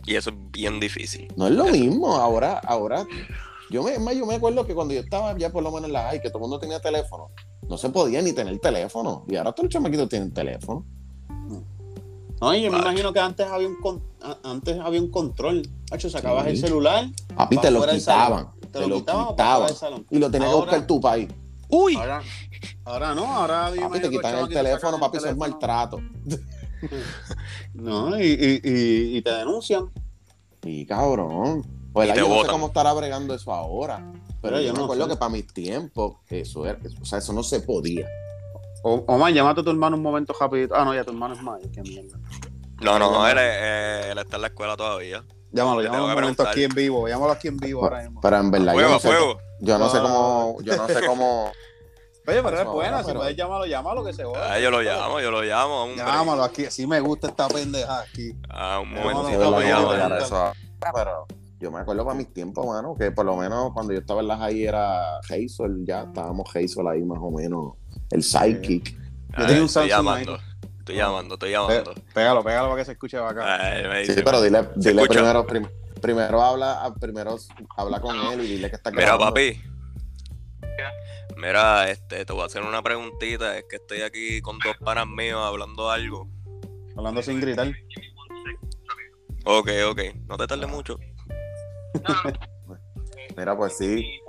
Y 0.05 0.15
eso 0.15 0.29
es 0.29 0.35
bien 0.51 0.79
difícil. 0.79 1.27
No 1.35 1.47
es 1.47 1.53
lo 1.53 1.65
mismo, 1.65 2.15
ahora, 2.15 2.59
ahora, 2.59 3.05
yo 3.69 3.83
me, 3.83 4.15
yo 4.17 4.25
me 4.25 4.35
acuerdo 4.35 4.65
que 4.65 4.73
cuando 4.73 4.93
yo 4.93 5.01
estaba 5.01 5.37
ya 5.37 5.51
por 5.51 5.63
lo 5.63 5.71
menos 5.71 5.87
en 5.87 5.93
la 5.93 6.03
high, 6.09 6.21
que 6.21 6.29
todo 6.29 6.37
el 6.39 6.41
mundo 6.43 6.59
tenía 6.59 6.79
teléfono, 6.79 7.31
no 7.67 7.77
se 7.77 7.89
podía 7.89 8.21
ni 8.21 8.33
tener 8.33 8.57
teléfono. 8.59 9.25
Y 9.27 9.35
ahora 9.35 9.51
todos 9.51 9.65
los 9.65 9.73
chamaquitos 9.73 10.07
tienen 10.09 10.33
teléfono. 10.33 10.85
No, 12.39 12.53
y 12.53 12.61
yo 12.61 12.71
me 12.71 12.77
imagino 12.77 13.11
que 13.11 13.19
antes 13.19 13.47
había 13.47 13.67
un 13.67 13.81
con- 13.81 14.03
antes 14.43 14.79
había 14.79 15.01
un 15.01 15.09
control. 15.09 15.67
Hacho, 15.91 16.07
sacabas 16.09 16.43
Sí. 16.45 16.49
el 16.51 16.57
celular, 16.57 17.07
Papi, 17.35 17.55
Pa' 17.55 17.61
te 17.63 17.71
lo 17.71 17.87
quitaban. 17.87 18.49
Te 18.71 18.87
lo 18.87 18.97
quitaban 18.97 19.73
salón. 19.75 20.05
Y 20.11 20.19
lo 20.19 20.29
tenías 20.29 20.51
que 20.51 20.55
buscar 20.55 20.85
tu 20.87 21.01
país. 21.01 21.27
¡Uy! 21.69 21.95
Ahora, 21.95 22.21
ahora 22.85 23.15
no, 23.15 23.25
ahora 23.25 23.71
Papi, 23.75 23.99
te 23.99 24.09
quitan 24.09 24.37
el 24.37 24.47
teléfono, 24.49 24.99
papi, 24.99 25.17
eso 25.17 25.27
es 25.29 25.35
maltrato. 25.35 25.99
No, 27.73 28.17
y, 28.19 28.23
y, 28.25 28.61
y, 28.63 29.17
y 29.17 29.21
te 29.21 29.31
denuncian. 29.31 29.91
Y 30.63 30.85
cabrón. 30.85 31.63
Pues 31.93 32.09
Y 32.09 32.13
te 32.13 32.19
yo 32.19 32.27
no 32.29 32.41
sé 32.43 32.47
cómo 32.49 32.67
estará 32.67 32.93
bregando 32.93 33.33
eso 33.33 33.51
ahora. 33.53 33.97
Pero 33.97 34.31
Pero 34.41 34.59
yo, 34.59 34.67
yo 34.67 34.73
me 34.73 34.79
no 34.79 34.83
acuerdo 34.85 35.03
sé. 35.05 35.09
que 35.11 35.17
para 35.17 35.29
mis 35.29 35.47
tiempos, 35.53 36.15
eso 36.29 36.65
era, 36.65 36.77
o 37.01 37.05
sea, 37.05 37.19
eso 37.19 37.33
no 37.33 37.43
se 37.43 37.59
podía. 37.61 38.07
O, 38.83 39.03
Omar, 39.07 39.33
llámate 39.33 39.61
a 39.61 39.63
tu 39.63 39.69
hermano 39.71 39.95
un 39.97 40.03
momento 40.03 40.33
rapidito. 40.39 40.75
Ah, 40.75 40.85
no, 40.85 40.93
ya 40.93 41.03
tu 41.03 41.11
hermano 41.11 41.33
es 41.33 41.41
mayor, 41.41 41.71
qué 41.71 41.81
mierda. 41.81 42.17
No, 42.81 42.99
no, 42.99 43.11
no, 43.11 43.27
él, 43.27 43.37
eh, 43.39 44.09
él 44.11 44.17
está 44.19 44.35
en 44.35 44.41
la 44.43 44.47
escuela 44.49 44.77
todavía. 44.77 45.23
Llámalo, 45.51 45.81
llámalo 45.81 46.03
un 46.03 46.09
momento 46.11 46.43
preguntar. 46.43 46.47
aquí 46.49 46.63
en 46.63 46.69
vivo. 46.75 47.07
Llámalo 47.07 47.31
aquí 47.31 47.47
en 47.47 47.57
vivo 47.57 47.83
ahora 47.83 48.03
mismo. 48.03 48.21
Pero 48.21 48.37
en 48.37 48.51
verdad, 48.51 48.73
yo 48.73 48.79
Fuego, 48.79 48.91
no 48.93 48.99
sé, 48.99 49.07
fuego. 49.07 49.39
yo 49.61 49.77
no 49.79 49.89
sé 49.89 49.97
Ah. 49.97 50.01
cómo, 50.03 50.57
yo 50.61 50.77
no 50.77 50.87
sé 50.87 51.05
cómo. 51.07 51.51
Oye, 52.27 52.43
pero 52.43 52.55
es 52.57 52.61
Eso 52.63 52.73
buena. 52.73 53.03
Si 53.03 53.13
puedes 53.13 53.37
llamarlo, 53.37 53.65
llámalo 53.65 54.03
que 54.03 54.11
se 54.13 54.25
joda. 54.25 54.53
Ah, 54.53 54.59
yo 54.59 54.69
lo 54.69 54.81
llamo, 54.81 55.21
yo 55.21 55.31
lo 55.31 55.41
llamo. 55.41 55.83
hombre. 55.83 56.03
Llámalo 56.03 56.43
aquí. 56.43 56.65
Así 56.65 56.85
me 56.85 56.99
gusta 56.99 57.27
esta 57.27 57.47
pendeja 57.47 58.01
aquí. 58.01 58.33
Ah, 58.49 58.79
un 58.81 58.91
momentito, 58.93 59.57
que 59.57 59.65
llamo. 59.65 60.53
pero 60.93 61.25
yo 61.59 61.71
me 61.71 61.79
acuerdo 61.79 62.03
para 62.03 62.17
mis 62.17 62.33
tiempos, 62.33 62.65
mano, 62.65 62.95
que 62.99 63.11
por 63.11 63.25
lo 63.25 63.37
menos 63.37 63.71
cuando 63.73 63.93
yo 63.93 63.99
estaba 63.99 64.19
en 64.21 64.27
las 64.27 64.41
ahí 64.41 64.65
era 64.65 65.17
Hazel, 65.19 65.85
ya 65.85 66.01
estábamos 66.03 66.47
Hazel 66.53 66.85
ahí 66.87 67.01
más 67.03 67.17
o 67.21 67.31
menos, 67.31 67.75
el 68.11 68.21
sidekick. 68.21 68.95
Ah, 69.33 69.45
tenía 69.47 69.61
un 69.61 69.67
estoy 69.67 69.89
Samsung 69.89 69.89
llamando. 69.89 70.39
Estoy 70.79 70.95
llamando, 70.97 71.33
estoy 71.35 71.51
llamando. 71.51 71.93
Pégalo, 72.13 72.43
pégalo 72.43 72.69
para 72.69 72.81
que 72.81 72.85
se 72.85 72.91
escuche 72.91 73.17
acá. 73.17 73.55
Ay, 73.73 73.87
me 73.87 74.05
Sí, 74.05 74.21
pero 74.23 74.41
dile, 74.41 74.63
¿Se 74.79 74.89
dile 74.89 75.07
primero, 75.07 75.45
prim- 75.47 75.69
primero 76.01 76.41
habla, 76.41 76.83
ah, 76.83 76.93
primero 76.93 77.37
habla 77.75 77.99
con 78.01 78.15
él 78.17 78.41
y 78.41 78.47
dile 78.47 78.69
que 78.69 78.75
está 78.75 78.91
Mira, 78.91 79.17
papi. 79.17 79.61
Mira, 81.37 81.89
este, 81.89 82.25
te 82.25 82.33
voy 82.33 82.41
a 82.41 82.45
hacer 82.47 82.63
una 82.63 82.81
preguntita. 82.81 83.57
Es 83.57 83.65
que 83.69 83.75
estoy 83.77 84.01
aquí 84.01 84.41
con 84.41 84.57
dos 84.59 84.75
panas 84.77 85.07
míos 85.07 85.39
hablando 85.43 85.89
algo. 85.91 86.27
Hablando 86.95 87.21
sin 87.21 87.39
gritar. 87.39 87.71
Ok, 89.45 89.69
ok. 89.89 89.99
No 90.25 90.35
te 90.37 90.47
tardes 90.47 90.67
mucho. 90.67 90.97
Mira, 93.37 93.55
pues 93.55 93.77
sí, 93.77 94.19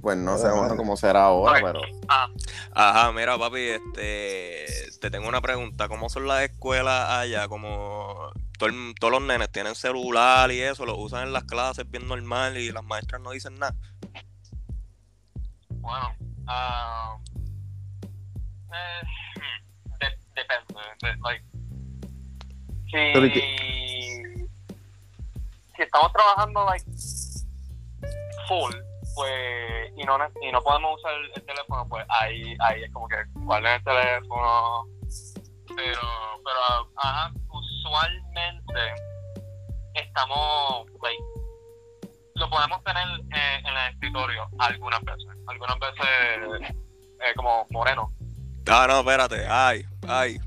pues 0.00 0.16
no 0.18 0.36
sé 0.36 0.50
bueno, 0.50 0.76
cómo 0.76 0.96
será 0.96 1.24
ahora, 1.26 1.60
pero 1.62 1.80
Ajá, 2.72 3.12
mira, 3.12 3.38
papi, 3.38 3.60
este, 3.60 4.64
te 5.00 5.10
tengo 5.10 5.28
una 5.28 5.40
pregunta. 5.40 5.86
¿Cómo 5.88 6.08
son 6.08 6.26
las 6.26 6.42
escuelas 6.42 7.08
allá? 7.10 7.46
Como 7.46 8.32
todo 8.58 8.68
el- 8.68 8.94
todos 8.98 9.12
los 9.12 9.22
nenes 9.22 9.52
tienen 9.52 9.74
celular 9.76 10.50
y 10.50 10.60
eso, 10.60 10.86
lo 10.86 10.96
usan 10.96 11.28
en 11.28 11.32
las 11.32 11.44
clases 11.44 11.88
bien 11.88 12.08
normal 12.08 12.56
y 12.58 12.72
las 12.72 12.82
maestras 12.82 13.20
no 13.20 13.30
dicen 13.30 13.54
nada. 13.60 13.76
Bueno, 15.90 16.14
eh, 18.72 19.02
hmm, 19.36 19.98
de- 19.98 20.18
depende. 20.34 20.80
de- 21.02 21.16
like, 21.22 21.44
Pero 22.92 23.26
¿y 23.26 23.30
si, 23.32 24.48
si 25.76 25.82
estamos 25.82 26.12
trabajando 26.12 26.64
like 26.66 26.84
full, 28.48 28.72
pues 29.16 29.92
y 29.96 30.04
no 30.04 30.16
y 30.42 30.52
no 30.52 30.60
podemos 30.62 30.96
usar 30.98 31.12
el, 31.14 31.30
el 31.34 31.44
teléfono, 31.44 31.86
pues 31.88 32.06
ahí 32.08 32.56
ahí 32.60 32.84
es 32.84 32.92
como 32.92 33.08
que 33.08 33.16
guarden 33.34 33.72
el 33.72 33.84
teléfono. 33.84 34.84
Pero 35.76 36.00
pero 36.44 36.90
ajá, 36.96 37.32
usualmente 37.48 38.94
estamos 39.94 40.86
like 41.02 41.22
lo 42.40 42.50
podemos 42.50 42.82
tener 42.82 43.06
eh, 43.32 43.58
en 43.60 43.66
el 43.66 43.92
escritorio 43.92 44.48
algunas 44.58 45.00
veces, 45.02 45.26
algunas 45.46 45.78
veces 45.78 46.70
eh, 47.20 47.34
como 47.36 47.66
moreno. 47.70 48.10
Ah, 48.68 48.86
no, 48.88 49.00
espérate. 49.00 49.46
Ay, 49.48 49.84
ay. 50.08 50.40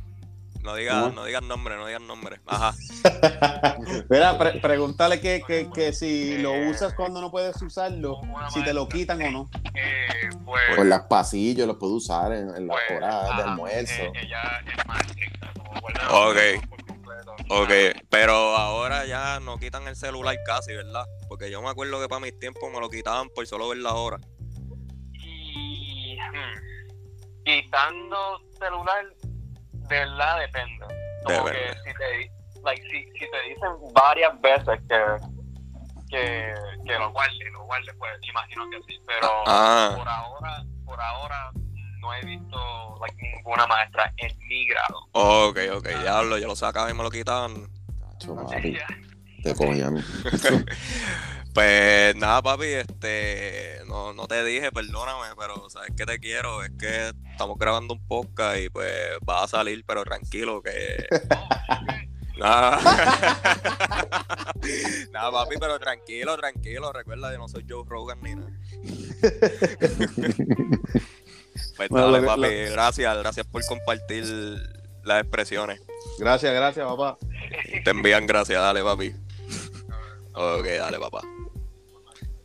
No 0.61 0.75
digas, 0.75 1.13
no 1.13 1.25
digas 1.25 1.43
nombre, 1.43 1.75
no 1.75 1.85
digas 1.85 2.01
nombre. 2.01 2.39
Ajá. 2.47 2.73
Mira, 4.09 4.37
pre- 4.37 4.59
pregúntale 4.61 5.19
que, 5.19 5.43
que, 5.45 5.69
que 5.69 5.91
si 5.91 6.37
lo 6.37 6.53
usas 6.69 6.93
cuando 6.93 7.19
no 7.19 7.29
puedes 7.31 7.61
usarlo, 7.61 8.21
si 8.53 8.63
te 8.63 8.73
lo 8.73 8.87
quitan 8.87 9.21
o 9.23 9.31
no. 9.31 9.49
Eh, 9.73 10.29
pues, 10.45 10.61
por 10.77 10.85
las 10.85 11.01
pasillos 11.01 11.67
los 11.67 11.75
puedo 11.75 11.95
usar 11.95 12.31
en, 12.31 12.55
en 12.55 12.67
las 12.67 12.77
pues, 12.87 12.97
horas 12.97 13.23
de 13.25 13.29
ajá, 13.33 13.43
almuerzo. 13.51 13.93
eh, 14.03 14.11
ella 14.21 14.41
es 14.65 14.87
más 14.87 15.01
estricta, 15.01 15.51
como 15.57 15.81
guarda 15.81 16.09
Ok. 16.29 16.72
Ok, 17.49 17.69
pero 18.09 18.33
ahora 18.55 19.05
ya 19.05 19.39
no 19.39 19.57
quitan 19.57 19.87
el 19.87 19.95
celular 19.95 20.35
casi, 20.45 20.73
¿verdad? 20.73 21.05
Porque 21.27 21.51
yo 21.51 21.61
me 21.61 21.69
acuerdo 21.69 22.01
que 22.01 22.07
para 22.07 22.21
mis 22.21 22.37
tiempos 22.39 22.71
me 22.71 22.79
lo 22.79 22.89
quitaban 22.89 23.29
por 23.29 23.45
solo 23.45 23.69
ver 23.69 23.79
la 23.79 23.93
hora. 23.93 24.17
Y 25.13 26.17
hmm, 26.17 27.43
quitando 27.45 28.39
celular, 28.57 29.05
de 29.71 29.99
verdad 29.99 30.39
depende. 30.39 30.85
Como 31.25 31.37
Depende. 31.45 31.59
que 31.83 31.89
si 31.91 31.97
te, 31.97 32.61
like, 32.63 32.81
si, 32.83 33.03
si 33.19 33.31
te 33.31 33.41
dicen 33.49 33.69
varias 33.93 34.39
veces 34.41 34.79
que, 34.89 34.99
que, 36.09 36.53
que 36.85 36.93
lo 36.99 37.11
guarde, 37.11 37.49
lo 37.51 37.63
guarde, 37.65 37.93
pues 37.97 38.11
imagino 38.27 38.69
que 38.69 38.77
sí. 38.87 38.99
Pero 39.05 39.27
Ah. 39.47 39.93
por 39.97 40.07
ahora, 40.07 40.63
por 40.85 40.99
ahora 41.01 41.51
no 42.03 42.13
he 42.13 42.25
visto 42.25 42.99
like, 43.01 43.15
ninguna 43.21 43.65
maestra 43.65 44.13
en 44.17 44.37
mi 44.47 44.67
grado. 44.67 45.07
Ok, 45.13 45.57
ok, 45.77 45.87
diablo, 46.01 46.37
yo 46.37 46.47
lo 46.47 46.55
sacaba 46.55 46.91
y 46.91 46.93
me 46.93 47.01
lo 47.01 47.09
quitaban. 47.09 47.67
Papi, 48.49 48.77
te 49.41 49.55
cogían. 49.55 49.97
Pues 51.53 52.15
nada, 52.15 52.41
papi, 52.41 52.65
este, 52.65 53.81
no, 53.85 54.11
no 54.11 54.25
te 54.25 54.43
dije, 54.43 54.71
perdóname, 54.71 55.35
pero 55.37 55.69
sabes 55.69 55.91
que 55.95 56.03
te 56.03 56.17
quiero, 56.17 56.63
es 56.63 56.71
que 56.79 57.13
estamos 57.29 57.59
grabando 57.59 57.93
un 57.93 58.07
podcast 58.07 58.59
y 58.59 58.69
pues 58.69 58.91
va 59.29 59.43
a 59.43 59.47
salir, 59.47 59.83
pero 59.85 60.03
tranquilo 60.03 60.63
que... 60.63 61.05
Nada. 62.37 62.79
nada, 65.11 65.31
papi, 65.31 65.55
pero 65.59 65.77
tranquilo, 65.77 66.35
tranquilo, 66.35 66.91
recuerda 66.91 67.31
que 67.31 67.37
no 67.37 67.47
soy 67.47 67.63
Joe 67.69 67.83
Rogan 67.87 68.17
ni 68.23 68.33
nada. 68.33 68.49
Pues 71.77 71.89
Bueno, 71.89 72.11
dale, 72.11 72.25
papi, 72.25 72.41
lo- 72.41 72.71
gracias, 72.71 73.17
gracias 73.17 73.45
por 73.47 73.65
compartir 73.65 74.23
las 75.03 75.21
expresiones. 75.21 75.81
Gracias, 76.19 76.53
gracias, 76.53 76.85
papá. 76.87 77.17
Te 77.83 77.89
envían 77.91 78.25
gracias, 78.25 78.59
dale, 78.61 78.83
papi. 78.83 79.13
Ok, 80.33 80.65
dale, 80.79 80.99
papá. 80.99 81.21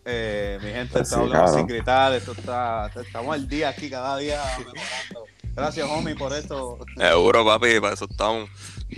Eh, 0.04 0.58
mi 0.62 0.70
gente, 0.70 1.00
está 1.00 1.16
hablando 1.16 1.34
claro. 1.44 1.54
sin 1.58 1.66
gritar. 1.66 2.12
Esto 2.14 2.32
está, 2.32 2.90
estamos 3.00 3.34
al 3.34 3.46
día 3.48 3.68
aquí, 3.70 3.90
cada 3.90 4.16
día 4.16 4.42
mejorando. 4.58 5.24
Gracias, 5.54 5.88
homie, 5.90 6.14
por 6.14 6.32
esto. 6.32 6.78
Seguro, 6.96 7.44
papi, 7.44 7.80
para 7.80 7.94
eso 7.94 8.06
estamos. 8.10 8.48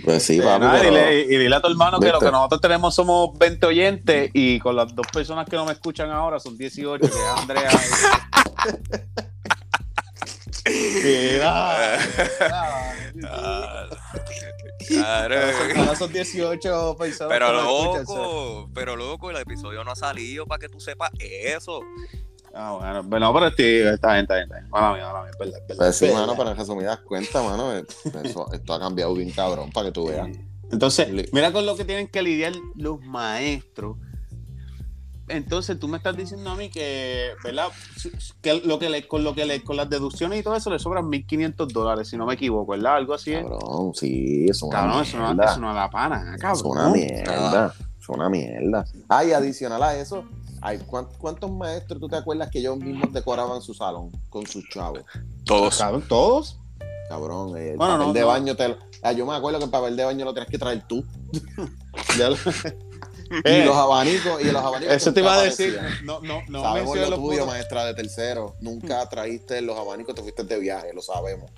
Pues 0.05 0.23
sí, 0.23 0.39
Eh, 0.39 0.43
papi, 0.43 0.61
nada, 0.65 0.77
y, 0.77 0.81
pero- 0.81 0.93
dile, 0.95 1.21
y 1.21 1.37
dile 1.37 1.55
a 1.55 1.61
tu 1.61 1.67
hermano 1.67 1.99
que 1.99 2.09
lo 2.11 2.19
que 2.19 2.31
nosotros 2.31 2.61
tenemos 2.61 2.95
somos 2.95 3.37
20 3.37 3.65
oyentes 3.65 4.31
y 4.33 4.59
con 4.59 4.75
las 4.75 4.93
dos 4.95 5.07
personas 5.11 5.45
que 5.49 5.55
no 5.57 5.65
me 5.65 5.73
escuchan 5.73 6.09
ahora 6.11 6.39
son 6.39 6.57
18, 6.57 6.99
que 7.01 7.07
es 7.07 7.25
Andrea 7.37 7.69
y... 7.71 9.21
Ah, 13.23 13.87
claro. 14.97 15.35
Ahora 15.35 15.53
son- 15.53 15.77
ahora 15.77 15.95
son 15.95 16.11
18 16.13 16.95
personas 16.97 17.29
Pero 17.33 17.51
loco, 17.53 18.69
pero 18.73 18.95
loco, 18.95 19.29
el 19.29 19.37
episodio 19.37 19.83
no 19.83 19.91
ha 19.91 19.95
salido 19.95 20.45
para 20.45 20.59
que 20.59 20.69
tú 20.69 20.79
sepas 20.79 21.11
eso. 21.19 21.81
Ah, 22.53 22.75
bueno, 22.79 23.03
bueno, 23.03 23.33
pero 23.33 23.49
sí, 23.51 23.63
está 23.93 24.13
bien, 24.13 24.21
está 24.23 24.35
bien, 24.35 24.43
está 24.45 24.55
bien. 24.59 24.69
Mala 24.69 24.93
mía, 24.93 25.07
mala 25.07 25.21
mía, 25.23 25.31
verdad, 25.39 25.59
verdad, 25.67 25.77
Pues 25.77 25.95
sí, 25.95 26.09
mano, 26.11 26.35
en 26.51 26.57
resumidas 26.57 26.99
cuentas, 26.99 27.43
mano, 27.45 27.73
eh, 27.77 27.85
eso- 28.23 28.51
esto 28.51 28.73
ha 28.73 28.79
cambiado 28.79 29.13
bien 29.13 29.31
cabrón 29.31 29.71
para 29.71 29.87
que 29.87 29.91
tú 29.93 30.07
veas. 30.07 30.27
Entonces, 30.71 31.07
mira 31.31 31.51
con 31.51 31.65
lo 31.65 31.75
que 31.75 31.85
tienen 31.85 32.07
que 32.07 32.21
lidiar 32.21 32.53
los 32.75 32.99
maestros. 33.01 33.97
Entonces, 35.31 35.79
tú 35.79 35.87
me 35.87 35.97
estás 35.97 36.15
diciendo 36.15 36.49
a 36.51 36.55
mí 36.55 36.69
que, 36.69 37.31
¿verdad? 37.43 37.67
Que 38.41 38.55
lo 38.65 38.77
que 38.79 38.89
le, 38.89 39.07
con 39.07 39.23
lo 39.23 39.33
que 39.33 39.45
le, 39.45 39.63
con 39.63 39.75
las 39.77 39.89
deducciones 39.89 40.39
y 40.39 40.43
todo 40.43 40.55
eso 40.55 40.69
le 40.69 40.79
sobran 40.79 41.05
1.500 41.05 41.67
dólares, 41.71 42.09
si 42.09 42.17
no 42.17 42.25
me 42.25 42.33
equivoco, 42.35 42.71
¿verdad? 42.73 42.95
Algo 42.97 43.13
así 43.13 43.33
es. 43.33 43.41
Cabrón, 43.43 43.93
sí, 43.95 44.45
eso 44.45 44.51
es 44.51 44.61
una 44.63 44.71
Cabrón, 44.79 45.01
eso 45.03 45.17
no, 45.17 45.43
eso 45.43 45.59
no 45.59 45.73
da 45.73 45.89
pana, 45.89 46.35
Es 46.35 46.41
cabrón. 46.41 46.63
una 46.65 46.89
mierda. 46.89 47.73
Es 47.99 48.09
una 48.09 48.29
mierda. 48.29 48.85
Ah, 49.09 49.23
y 49.23 49.31
adicional 49.31 49.81
a 49.83 49.95
eso, 49.95 50.23
hay, 50.61 50.77
¿cuán- 50.79 51.07
¿cuántos 51.17 51.51
maestros 51.51 51.99
tú 51.99 52.07
te 52.09 52.15
acuerdas 52.17 52.49
que 52.49 52.59
ellos 52.59 52.77
mismos 52.77 53.11
decoraban 53.13 53.61
su 53.61 53.73
salón 53.73 54.11
con 54.29 54.45
sus 54.47 54.67
chavos? 54.69 55.03
Todos. 55.45 55.77
Cabrón, 55.77 56.03
todos. 56.07 56.57
Cabrón, 57.09 57.57
el 57.57 57.75
Bueno, 57.77 57.93
papel 57.93 58.07
no, 58.07 58.13
de 58.13 58.21
no. 58.21 58.27
baño 58.27 58.55
te 58.55 58.67
lo- 58.69 58.77
ah, 59.03 59.11
yo 59.11 59.25
me 59.25 59.35
acuerdo 59.35 59.59
que 59.59 59.65
el 59.65 59.71
papel 59.71 59.95
de 59.97 60.03
baño 60.05 60.23
lo 60.25 60.33
tenías 60.33 60.49
que 60.49 60.57
traer 60.57 60.83
tú. 60.87 61.03
Y 63.45 63.49
Eh, 63.49 63.65
los 63.65 63.75
abanicos, 63.77 64.41
y 64.41 64.45
los 64.51 64.63
abanicos. 64.63 64.93
eso 64.95 65.13
te 65.13 65.21
iba 65.21 65.33
a 65.35 65.41
decir. 65.41 65.75
aparecían. 65.77 66.05
No, 66.05 66.19
no, 66.21 66.41
no 66.49 66.61
sabemos 66.61 66.97
lo 67.09 67.15
tuyo, 67.15 67.45
maestra 67.45 67.85
de 67.85 67.93
tercero. 67.93 68.55
Nunca 68.59 69.07
traíste 69.09 69.61
los 69.61 69.77
abanicos, 69.77 70.13
te 70.15 70.21
fuiste 70.21 70.43
de 70.43 70.59
viaje, 70.59 70.93
lo 70.93 71.01
sabemos. 71.01 71.49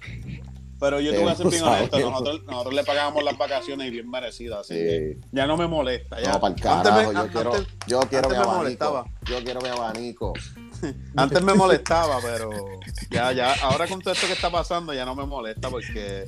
Pero 0.80 1.00
yo 1.00 1.12
te 1.12 1.20
voy 1.20 1.30
a 1.32 1.36
ser 1.36 1.48
bien 1.48 1.64
honesto, 1.64 1.98
nosotros, 2.00 2.44
nosotros 2.44 2.74
le 2.74 2.84
pagábamos 2.84 3.24
las 3.24 3.38
vacaciones 3.38 3.88
y 3.88 3.92
bien 3.92 4.10
merecidas, 4.10 4.60
así 4.62 4.74
que 4.74 5.18
Sí. 5.22 5.28
ya 5.32 5.48
no 5.48 5.56
me 5.56 5.66
molesta. 5.66 6.20
Ya. 6.22 6.34
No, 6.34 6.42
para 6.42 6.56
el 6.56 6.68
Antes 6.68 6.92
me- 6.94 7.04
yo 7.04 7.20
antes- 7.20 7.32
quiero, 7.32 7.54
yo 7.88 8.00
quiero 8.10 8.30
mi 8.30 8.36
abanico. 8.36 8.58
molestaba. 8.58 9.06
Yo 9.26 9.44
quiero 9.46 9.62
mi 9.62 9.70
abanico. 9.70 10.34
Antes 11.16 11.42
me 11.42 11.54
molestaba, 11.54 12.20
pero 12.22 12.50
ya, 13.10 13.32
ya, 13.32 13.54
ahora 13.62 13.88
con 13.88 14.02
todo 14.02 14.14
esto 14.14 14.28
que 14.28 14.34
está 14.34 14.52
pasando 14.52 14.94
ya 14.94 15.06
no 15.06 15.16
me 15.16 15.26
molesta 15.26 15.70
porque 15.70 16.28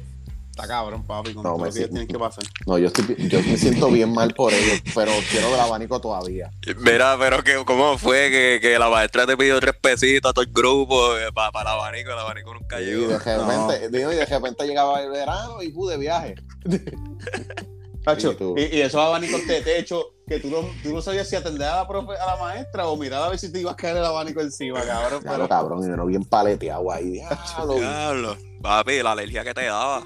está 0.55 0.67
cabrón, 0.67 1.03
papi, 1.05 1.33
con 1.33 1.43
No, 1.43 1.49
todo 1.49 1.59
me 1.59 1.67
lo 1.67 1.73
que 1.73 1.79
ellos 1.79 1.89
tienen 1.91 2.07
que 2.07 2.17
pasar. 2.17 2.43
No, 2.65 2.77
yo, 2.77 2.87
estoy, 2.87 3.15
yo 3.27 3.41
me 3.43 3.57
siento 3.57 3.89
bien 3.89 4.13
mal 4.13 4.33
por 4.33 4.53
ellos, 4.53 4.81
pero 4.93 5.11
quiero 5.29 5.53
el 5.53 5.59
abanico 5.59 5.99
todavía. 5.99 6.49
Mira, 6.77 7.17
pero 7.19 7.43
que, 7.43 7.63
¿cómo 7.65 7.97
fue 7.97 8.29
que, 8.31 8.59
que 8.61 8.79
la 8.79 8.89
maestra 8.89 9.27
te 9.27 9.35
pidió 9.35 9.59
tres 9.59 9.75
pesitos 9.81 10.29
a 10.29 10.33
todo 10.33 10.45
el 10.45 10.51
grupo 10.53 11.09
para 11.33 11.61
el 11.61 11.67
abanico? 11.67 12.11
El 12.11 12.19
abanico 12.19 12.53
nunca 12.53 12.79
Y 12.79 12.85
llegó. 12.85 13.07
de 13.07 13.17
repente, 13.19 13.89
digo, 13.89 14.13
y 14.13 14.15
de 14.15 14.25
repente 14.25 14.65
llegaba 14.65 15.01
el 15.01 15.09
verano 15.11 15.61
y 15.61 15.69
pude 15.73 15.97
viaje. 15.97 16.35
Tacho, 18.03 18.35
Y 18.55 18.61
y, 18.61 18.75
y 18.77 18.81
esos 18.81 19.01
abanicos 19.01 19.45
de 19.47 19.61
techo 19.61 20.13
que 20.27 20.39
tú 20.39 20.49
no, 20.49 20.59
tú 20.83 20.93
no 20.93 21.01
sabías 21.01 21.27
si 21.27 21.35
atender 21.35 21.67
a 21.67 21.77
la 21.77 21.87
profe, 21.87 22.13
a 22.17 22.25
la 22.25 22.37
maestra 22.37 22.87
o 22.87 22.95
mirar 22.95 23.23
a 23.23 23.29
ver 23.29 23.39
si 23.39 23.51
te 23.51 23.59
ibas 23.59 23.73
a 23.73 23.75
caer 23.75 23.97
el 23.97 24.05
abanico 24.05 24.41
encima, 24.41 24.81
cabrón. 24.81 25.21
Ya 25.23 25.31
Pero, 25.31 25.49
cabrón, 25.49 25.83
y 25.83 25.87
uno 25.91 26.05
bien 26.05 26.23
paleteado 26.23 26.91
ahí. 26.91 27.11
Diablo. 27.57 27.73
Diablo. 27.75 28.37
Papi, 28.61 29.01
la 29.01 29.11
alergia 29.13 29.43
que 29.43 29.53
te 29.55 29.65
daba. 29.65 30.03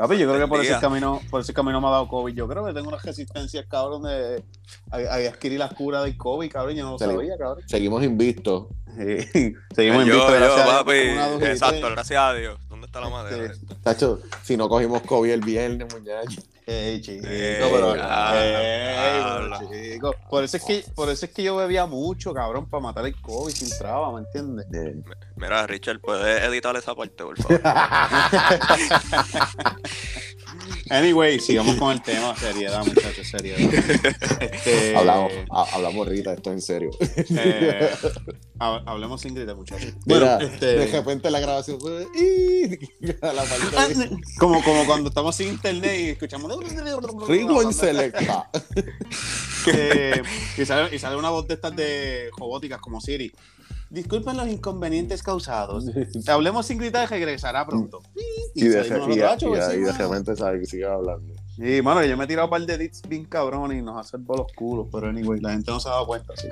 Papi, 0.00 0.18
yo 0.18 0.28
creo 0.28 0.40
que 0.40 0.48
por 0.48 0.60
ese 0.64 0.78
camino, 0.80 1.20
por 1.30 1.40
ese 1.40 1.52
camino 1.54 1.80
me 1.80 1.88
ha 1.88 1.90
dado 1.90 2.08
COVID. 2.08 2.34
Yo 2.34 2.48
creo 2.48 2.64
que 2.64 2.72
tengo 2.72 2.88
unas 2.88 3.02
resistencias, 3.02 3.66
cabrón, 3.66 4.02
de 4.04 4.42
a, 4.90 4.96
a 4.96 5.14
adquirir 5.28 5.58
la 5.58 5.68
cura 5.68 6.02
del 6.02 6.16
COVID, 6.16 6.50
cabrón. 6.50 6.74
Yo 6.76 6.84
no 6.84 6.90
lo 6.92 6.98
Salió. 6.98 7.16
sabía, 7.16 7.36
cabrón. 7.38 7.64
Seguimos 7.66 8.02
invictos. 8.04 8.66
Sí. 8.96 9.54
Seguimos 9.74 10.06
yo, 10.06 10.26
gracias 10.26 10.68
papi. 10.68 10.92
y 10.92 11.44
Exacto, 11.44 11.90
gracias 11.90 12.20
a 12.20 12.34
Dios. 12.34 12.58
¿Dónde 12.78 12.86
está 12.86 13.00
la 13.00 13.08
madera? 13.08 13.52
Este, 13.52 13.74
Tacho, 13.82 14.20
si 14.44 14.56
no 14.56 14.68
cogimos 14.68 15.02
COVID 15.02 15.32
el 15.32 15.40
viernes, 15.40 15.92
muchacho. 15.92 16.40
Ey, 16.64 17.00
chico, 17.00 17.26
Ey, 17.26 17.56
pero, 17.58 17.94
diablo, 17.94 17.94
ey, 17.94 18.54
pero, 18.54 19.48
diablo. 19.48 19.58
chico. 19.68 20.14
Por 20.30 20.44
eso 20.44 20.58
es 20.58 20.64
que, 20.64 20.84
por 20.94 21.08
eso 21.08 21.26
es 21.26 21.32
que 21.32 21.42
yo 21.42 21.56
bebía 21.56 21.86
mucho, 21.86 22.32
cabrón, 22.32 22.68
para 22.68 22.80
matar 22.80 23.04
el 23.06 23.20
COVID 23.20 23.52
sin 23.52 23.68
traba, 23.76 24.12
¿me 24.12 24.20
entiendes? 24.20 24.64
Mira, 25.34 25.66
Richard, 25.66 25.98
¿puedes 25.98 26.40
editar 26.44 26.76
esa 26.76 26.94
parte, 26.94 27.24
por 27.24 27.36
favor? 27.36 27.60
Anyway, 30.90 31.38
sigamos 31.40 31.76
con 31.76 31.92
el 31.92 32.02
tema, 32.02 32.34
seriedad, 32.36 32.84
muchachos, 32.84 33.26
seriedad. 33.28 33.58
Este, 34.40 34.96
hablamos, 34.96 35.32
ha- 35.50 35.74
hablamos 35.74 36.06
ahorita, 36.06 36.32
esto 36.34 36.50
es 36.50 36.54
en 36.56 36.62
serio. 36.62 36.90
eh, 37.30 37.90
ha- 38.58 38.82
hablemos 38.86 39.20
sin 39.20 39.34
gritar, 39.34 39.56
muchachos. 39.56 39.92
Mira, 40.06 40.36
Bueno, 40.36 40.52
este, 40.52 40.66
de 40.66 40.86
repente 40.86 41.30
la 41.30 41.40
grabación 41.40 41.80
fue. 41.80 42.06
"Ih", 42.14 42.78
a 43.22 43.32
la 43.32 43.44
parte 43.44 43.94
de- 43.94 44.10
como, 44.38 44.62
como 44.62 44.86
cuando 44.86 45.08
estamos 45.08 45.34
sin 45.36 45.48
internet 45.48 45.98
y 46.00 46.08
escuchamos. 46.10 46.50
Rewind 47.26 47.72
Selecta. 47.72 48.50
que- 49.64 50.22
y, 50.56 50.64
sale, 50.64 50.94
y 50.94 50.98
sale 50.98 51.16
una 51.16 51.30
voz 51.30 51.46
de 51.48 51.54
estas 51.54 51.74
de 51.76 52.30
robóticas 52.38 52.80
como 52.80 53.00
Siri. 53.00 53.32
Disculpen 53.90 54.36
los 54.36 54.46
inconvenientes 54.48 55.22
causados. 55.22 55.84
Hablemos 56.28 56.66
sin 56.66 56.78
gritar 56.78 57.04
y 57.04 57.06
regresará 57.06 57.66
pronto. 57.66 58.00
Y 58.54 58.64
de, 58.68 58.84
salimos 58.84 59.08
y- 59.16 59.20
nosotros, 59.20 59.32
"Acho, 59.32 59.46
y- 59.46 59.48
pues, 59.50 59.68
y 59.68 59.70
sí, 59.70 59.76
de 59.78 59.92
mano". 59.92 60.08
repente 60.08 60.36
sabe 60.36 60.60
que 60.60 60.66
sigue 60.66 60.86
hablando. 60.86 61.34
Y 61.56 61.82
mano, 61.82 62.04
yo 62.04 62.16
me 62.16 62.24
he 62.24 62.26
tirado 62.26 62.46
un 62.46 62.50
par 62.50 62.60
de 62.62 62.74
edits 62.74 63.02
bien 63.08 63.24
cabrón 63.24 63.76
y 63.76 63.82
nos 63.82 63.98
hace 63.98 64.16
los 64.18 64.52
culos, 64.54 64.86
pero 64.92 65.08
anyway, 65.08 65.40
la 65.40 65.50
gente 65.52 65.70
no 65.70 65.80
se 65.80 65.88
ha 65.88 65.92
dado 65.92 66.06
cuenta, 66.06 66.34
sí. 66.36 66.48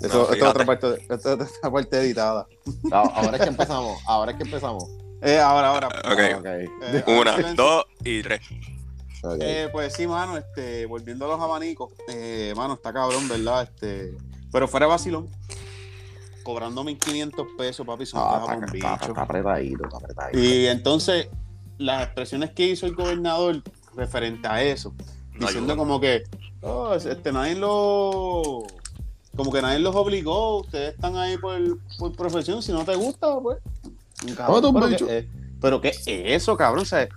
Esto, 0.00 0.16
No, 0.18 0.22
esto 0.32 0.34
es 0.34 0.42
otra 0.42 0.64
parte, 0.66 0.86
esto 1.08 1.32
otra 1.34 1.46
parte 1.72 1.98
editada. 1.98 2.46
Ah, 2.90 3.10
Ahora 3.14 3.36
es 3.36 3.42
que 3.42 3.48
empezamos. 3.48 3.98
Ahora 4.06 4.32
es 4.32 4.36
que 4.38 4.44
empezamos. 4.44 4.84
Eh, 5.22 5.38
ahora, 5.38 5.68
ahora. 5.68 5.86
Ok. 5.88 6.20
Ah, 6.20 6.38
ok. 6.38 6.46
Eh, 6.46 7.04
Una, 7.20 7.36
silencio. 7.36 7.54
dos 7.64 7.84
y 8.04 8.22
tres. 8.22 8.40
Eh, 9.40 9.68
pues 9.70 9.92
sí, 9.92 10.06
mano, 10.06 10.38
este, 10.38 10.86
volviendo 10.86 11.26
a 11.26 11.28
los 11.28 11.40
abanicos, 11.40 11.92
eh, 12.08 12.54
mano, 12.56 12.74
está 12.74 12.92
cabrón, 12.92 13.28
¿verdad? 13.28 13.64
Este, 13.64 14.14
pero 14.50 14.66
fuera 14.66 14.86
de 14.86 14.90
vacilón, 14.92 15.28
cobrando 16.44 16.82
1500 16.84 17.46
pesos, 17.58 17.86
papi, 17.86 18.06
son 18.06 18.20
Ah, 18.24 18.38
está, 18.42 18.54
con 18.54 18.64
está- 18.64 18.72
bicho. 18.96 19.08
está 19.10 19.22
apretadito, 19.22 19.84
está 19.84 19.96
apretadito. 19.98 20.38
Y 20.38 20.66
entonces, 20.66 21.28
las 21.78 22.04
expresiones 22.04 22.50
que 22.50 22.66
hizo 22.68 22.86
el 22.86 22.94
gobernador 22.94 23.62
referente 23.96 24.46
a 24.48 24.62
eso, 24.62 24.94
No 25.34 25.46
diciendo 25.46 25.72
ayuda. 25.72 25.76
como 25.76 26.00
que, 26.00 26.22
oh, 26.62 26.94
este, 26.94 27.32
nadie 27.32 27.54
lo. 27.54 28.64
Como 29.36 29.52
que 29.52 29.62
nadie 29.62 29.78
los 29.78 29.94
obligó, 29.94 30.60
ustedes 30.60 30.94
están 30.94 31.16
ahí 31.16 31.36
por, 31.38 31.56
por 31.98 32.12
profesión, 32.16 32.62
si 32.62 32.72
no 32.72 32.84
te 32.84 32.94
gusta, 32.96 33.28
pues. 33.40 33.58
Cabrón, 34.36 34.74
pero, 34.74 34.86
bicho. 34.88 35.06
¿qué, 35.06 35.18
es? 35.18 35.26
pero 35.60 35.80
¿qué 35.80 35.88
es 35.88 36.02
eso, 36.06 36.56
cabrón? 36.56 36.82
O 36.82 36.84
sea, 36.84 37.08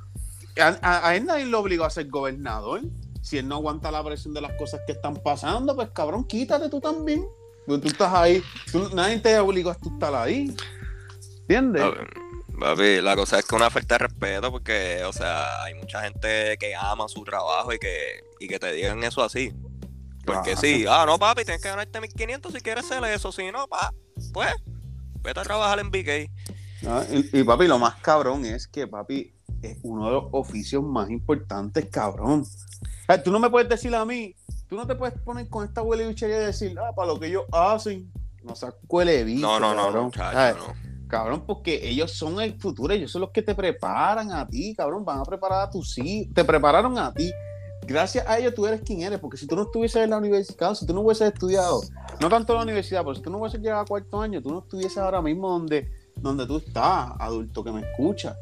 a, 0.61 0.78
a- 0.82 1.07
a 1.09 1.15
él 1.15 1.26
nadie 1.26 1.45
lo 1.45 1.59
obligó 1.59 1.84
a 1.86 1.89
ser 1.89 2.07
gobernador. 2.09 2.82
Si 3.21 3.38
él 3.38 3.47
no 3.47 3.55
aguanta 3.55 3.89
la 3.89 4.03
presión 4.03 4.34
de 4.34 4.41
las 4.41 4.53
cosas 4.53 4.82
que 4.86 4.91
están 4.93 5.15
pasando, 5.15 5.76
pues 5.76 5.89
cabrón, 5.91 6.26
quítate 6.26 6.69
tú 6.69 6.80
también. 6.80 7.26
Porque 7.66 7.82
tú 7.82 7.88
estás 7.89 8.14
ahí, 8.14 8.43
tú- 8.72 8.89
nadie 8.93 9.20
te 9.20 9.39
obligó 9.39 9.70
a 9.72 9.74
estar 9.74 10.14
ahí. 10.16 10.55
¿Entiendes? 11.41 11.84
Papi, 12.59 13.01
la 13.01 13.16
cosa 13.16 13.39
es 13.39 13.45
que 13.45 13.55
una 13.55 13.70
falta 13.70 13.95
de 13.95 13.99
respeto 14.07 14.51
porque, 14.51 15.03
o 15.05 15.11
sea, 15.14 15.64
hay 15.64 15.74
mucha 15.76 16.01
gente 16.03 16.57
que 16.59 16.76
ama 16.76 17.07
su 17.07 17.24
trabajo 17.24 17.74
y 17.74 17.80
que, 17.80 18.24
y 18.39 18.47
que 18.47 18.59
te 18.59 18.72
digan 18.72 19.03
eso 19.03 19.24
así. 19.24 19.53
Porque 20.26 20.51
Claro. 20.53 20.61
sí, 20.61 20.86
ah, 20.88 21.03
no, 21.05 21.18
papi, 21.20 21.43
tienes 21.43 21.61
que 21.61 21.68
ganarte 21.70 21.99
1500 21.99 22.53
si 22.53 22.61
quieres 22.61 22.86
hacer 22.89 23.03
eso. 23.11 23.32
Si 23.32 23.51
no, 23.51 23.68
pa, 23.68 23.91
pues, 24.34 24.53
vete 25.22 25.39
a 25.39 25.43
trabajar 25.43 25.80
en 25.80 25.89
BK. 25.91 26.30
Ah, 26.88 27.03
y, 27.11 27.39
y, 27.39 27.43
papi, 27.43 27.68
lo 27.68 27.80
más 27.80 27.95
cabrón 27.95 28.45
es 28.45 28.68
que, 28.68 28.88
papi, 28.88 29.34
es 29.61 29.78
uno 29.84 30.05
de 30.05 30.11
los 30.14 30.26
oficios 30.32 30.84
más 30.84 31.09
importantes, 31.09 31.88
cabrón. 31.91 32.45
Ah, 33.07 33.18
tú 33.18 33.32
no 33.32 33.39
me 33.39 33.49
puedes 33.49 33.68
decir 33.68 33.93
a 33.95 34.05
mí, 34.05 34.34
tú 34.74 34.80
no 34.80 34.88
te 34.88 34.95
puedes 34.95 35.15
poner 35.21 35.47
con 35.49 35.63
esta 35.63 35.84
huele 35.84 36.07
bichería 36.07 36.41
y 36.41 36.45
decir, 36.45 36.76
ah, 36.80 36.91
para 36.95 37.09
lo 37.09 37.19
que 37.19 37.28
ellos 37.28 37.43
hacen, 37.51 38.11
no 38.43 38.55
seas 38.55 38.74
huele 38.89 39.24
bicho, 39.24 39.41
No, 39.41 39.59
no, 39.59 39.76
no, 39.76 40.09
cabrón. 40.09 40.57
no, 40.57 40.67
no. 40.67 41.07
Cabrón, 41.07 41.43
porque 41.45 41.88
ellos 41.88 42.11
son 42.11 42.41
el 42.41 42.59
futuro, 42.59 42.91
ellos 42.91 43.11
son 43.11 43.21
los 43.21 43.30
que 43.30 43.43
te 43.43 43.53
preparan 43.53 44.32
a 44.32 44.47
ti, 44.47 44.74
cabrón, 44.74 45.05
van 45.05 45.19
a 45.19 45.24
preparar 45.26 45.67
a 45.67 45.69
tus 45.69 45.95
hijos, 45.99 46.34
te 46.34 46.43
prepararon 46.43 46.97
a 46.97 47.13
ti. 47.13 47.32
Gracias 47.86 48.28
a 48.28 48.39
ellos 48.39 48.55
tú 48.55 48.65
eres 48.65 48.82
quien 48.82 49.03
eres, 49.03 49.19
porque 49.19 49.38
si 49.38 49.45
tú 49.45 49.55
no 49.55 49.63
estuvieses 49.63 50.03
en 50.03 50.09
la 50.09 50.17
universidad, 50.17 50.74
si 50.74 50.88
tú 50.88 50.93
no 50.95 51.01
hubieses 51.01 51.32
estudiado, 51.32 51.82
no 52.19 52.28
tanto 52.28 52.53
en 52.53 52.57
la 52.57 52.63
universidad, 52.63 53.03
pero 53.03 53.13
si 53.13 53.21
tú 53.21 53.30
no 53.30 53.38
hubieses 53.38 53.61
llegado 53.61 53.82
a 53.82 53.86
cuarto 53.86 54.21
año, 54.21 54.41
tú 54.41 54.49
no 54.49 54.59
estuvieses 54.59 54.97
ahora 54.97 55.21
mismo 55.21 55.49
donde, 55.51 55.88
donde 56.15 56.47
tú 56.47 56.57
estás, 56.57 57.11
adulto 57.19 57.63
que 57.63 57.71
me 57.71 57.82
escucha. 57.82 58.36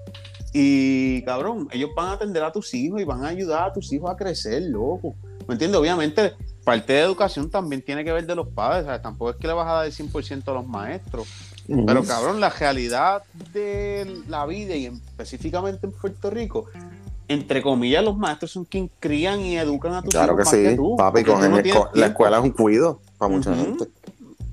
Y 0.53 1.23
cabrón, 1.23 1.67
ellos 1.71 1.89
van 1.93 2.07
a 2.07 2.11
atender 2.13 2.41
a 2.41 2.53
tus 2.53 2.73
hijos 2.73 3.01
y 3.01 3.03
van 3.03 3.25
a 3.25 3.29
ayudar 3.29 3.67
a 3.67 3.73
tus 3.73 3.91
hijos 3.91 4.09
a 4.09 4.15
crecer, 4.15 4.61
loco. 4.63 5.13
¿Me 5.51 5.55
entiendes? 5.55 5.81
Obviamente, 5.81 6.33
parte 6.63 6.93
de 6.93 7.01
educación 7.01 7.49
también 7.49 7.81
tiene 7.81 8.05
que 8.05 8.11
ver 8.13 8.25
de 8.25 8.35
los 8.35 8.47
padres, 8.47 8.85
¿sabes? 8.85 9.01
Tampoco 9.01 9.31
es 9.31 9.35
que 9.35 9.47
le 9.47 9.51
vas 9.53 9.67
a 9.67 9.73
dar 9.73 9.85
el 9.85 9.91
100% 9.91 10.47
a 10.49 10.53
los 10.53 10.65
maestros. 10.65 11.27
Pero 11.67 12.05
cabrón, 12.05 12.39
la 12.39 12.49
realidad 12.49 13.23
de 13.51 14.21
la 14.29 14.45
vida 14.45 14.77
y 14.77 14.85
en- 14.85 14.95
específicamente 14.95 15.85
en 15.87 15.91
Puerto 15.91 16.29
Rico, 16.29 16.67
entre 17.27 17.61
comillas, 17.61 18.01
los 18.01 18.15
maestros 18.17 18.51
son 18.51 18.63
quienes 18.63 18.91
crían 19.01 19.41
y 19.41 19.57
educan 19.57 19.93
a 19.93 20.01
tus 20.01 20.11
Claro 20.11 20.35
hijos 20.35 20.37
que 20.37 20.43
más 20.63 20.71
sí, 20.71 20.75
tú, 20.77 20.95
papi, 20.95 21.23
con 21.25 21.35
tú 21.41 21.49
no 21.49 21.57
esco- 21.57 21.89
la 21.95 22.05
escuela 22.07 22.37
es 22.37 22.43
un 22.45 22.51
cuido 22.51 23.01
para 23.17 23.29
mucha 23.33 23.53
gente. 23.53 23.89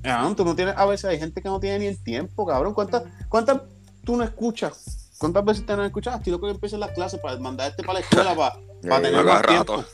Cabrón, 0.03 0.35
tú 0.35 0.45
no 0.45 0.57
tienes, 0.57 0.75
a 0.77 0.85
veces 0.85 1.05
hay 1.05 1.21
gente 1.21 1.41
que 1.41 1.49
no 1.49 1.61
tiene 1.61 1.79
ni 1.79 1.87
el 1.87 2.03
tiempo, 2.03 2.45
cabrón. 2.45 2.75
¿Cuántas, 2.75 3.05
cuántas 3.29 3.61
tú 4.03 4.17
no 4.17 4.25
escuchas? 4.25 5.13
¿Cuántas 5.19 5.45
veces 5.45 5.65
te 5.65 5.77
no 5.77 5.85
escuchas? 5.85 6.17
Estoy 6.17 6.33
loco 6.33 6.47
que 6.47 6.55
empiecen 6.55 6.81
las 6.81 6.91
clases 6.91 7.21
para 7.21 7.39
mandarte 7.39 7.85
para 7.85 8.01
la 8.01 8.01
escuela 8.01 8.35
para, 8.35 8.57
para 8.89 9.03
tener 9.03 9.25
más 9.25 9.43
tiempo. 9.47 9.85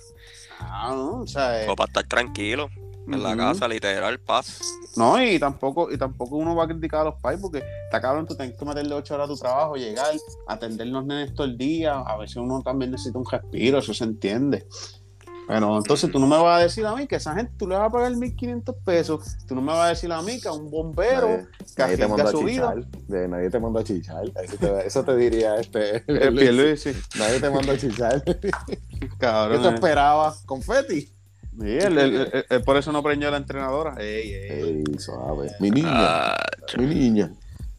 Ah, 0.68 0.92
no, 0.94 1.20
o 1.20 1.26
sea, 1.26 1.62
eh, 1.62 1.68
O 1.68 1.76
para 1.76 1.88
estar 1.88 2.04
tranquilo 2.04 2.68
en 3.06 3.22
la 3.22 3.36
casa, 3.36 3.68
literal, 3.68 4.18
paz. 4.18 4.62
No, 4.96 5.22
y 5.22 5.38
tampoco, 5.38 5.92
y 5.92 5.98
tampoco 5.98 6.36
uno 6.36 6.54
va 6.54 6.64
a 6.64 6.68
criticar 6.68 7.00
a 7.00 7.04
los 7.04 7.14
pais 7.16 7.38
porque 7.40 7.62
está 7.84 8.00
cabrón, 8.00 8.26
tú 8.26 8.34
tienes 8.34 8.56
que 8.56 8.64
meterle 8.64 8.94
ocho 8.94 9.14
horas 9.14 9.26
a 9.26 9.32
tu 9.32 9.36
trabajo, 9.36 9.76
llegar, 9.76 10.14
atender 10.46 10.86
los 10.86 11.04
nenes 11.04 11.34
todo 11.34 11.46
el 11.46 11.58
día, 11.58 11.98
a 12.00 12.16
veces 12.16 12.36
uno 12.36 12.62
también 12.62 12.92
necesita 12.92 13.18
un 13.18 13.26
respiro, 13.30 13.78
eso 13.78 13.92
se 13.92 14.04
entiende. 14.04 14.66
Pero 15.46 15.76
entonces 15.76 16.10
tú 16.10 16.18
no 16.18 16.26
me 16.26 16.36
vas 16.38 16.60
a 16.60 16.62
decir 16.62 16.86
a 16.86 16.94
mí 16.94 17.06
que 17.06 17.16
esa 17.16 17.34
gente 17.34 17.52
tú 17.58 17.68
le 17.68 17.76
vas 17.76 17.88
a 17.88 17.92
pagar 17.92 18.12
1.500 18.12 18.74
pesos, 18.84 19.36
tú 19.46 19.54
no 19.54 19.60
me 19.60 19.72
vas 19.72 19.86
a 19.86 19.88
decir 19.90 20.10
a 20.10 20.22
mí 20.22 20.40
que 20.40 20.48
a 20.48 20.52
un 20.52 20.70
bombero 20.70 21.28
Nadie, 21.28 21.96
que 21.96 22.06
nadie 22.06 22.16
te 22.16 22.22
a 22.22 22.26
su 22.28 22.42
vida. 22.44 22.74
De, 23.08 23.28
nadie 23.28 23.50
te 23.50 23.60
mandó 23.60 23.80
a 23.80 23.84
chichar. 23.84 24.24
Eso 24.42 24.56
te, 24.56 24.86
eso 24.86 25.04
te 25.04 25.16
diría 25.16 25.56
este. 25.56 25.96
El 26.06 26.34
Pierluisi, 26.34 26.92
Nadie 27.18 27.40
te 27.40 27.50
mandó 27.50 27.72
a 27.72 27.76
chichar. 27.76 28.22
¿Qué 28.24 28.50
cabrón. 29.18 29.62
te 29.62 29.68
eh. 29.68 29.74
esperaba? 29.74 30.34
¿Confeti? 30.46 31.00
Sí, 31.60 31.78
él, 31.78 31.98
él- 31.98 32.64
por 32.64 32.76
eso 32.76 32.90
no 32.90 33.02
prendió 33.02 33.28
a 33.28 33.30
la 33.30 33.36
entrenadora. 33.36 33.94
Ey, 33.98 34.32
ey. 34.32 34.84
Ey, 34.88 34.98
suave. 34.98 35.50
Mi 35.60 35.70
niña. 35.70 35.90
Ah, 35.90 36.36
Mi 36.78 36.86
niña. 36.86 37.32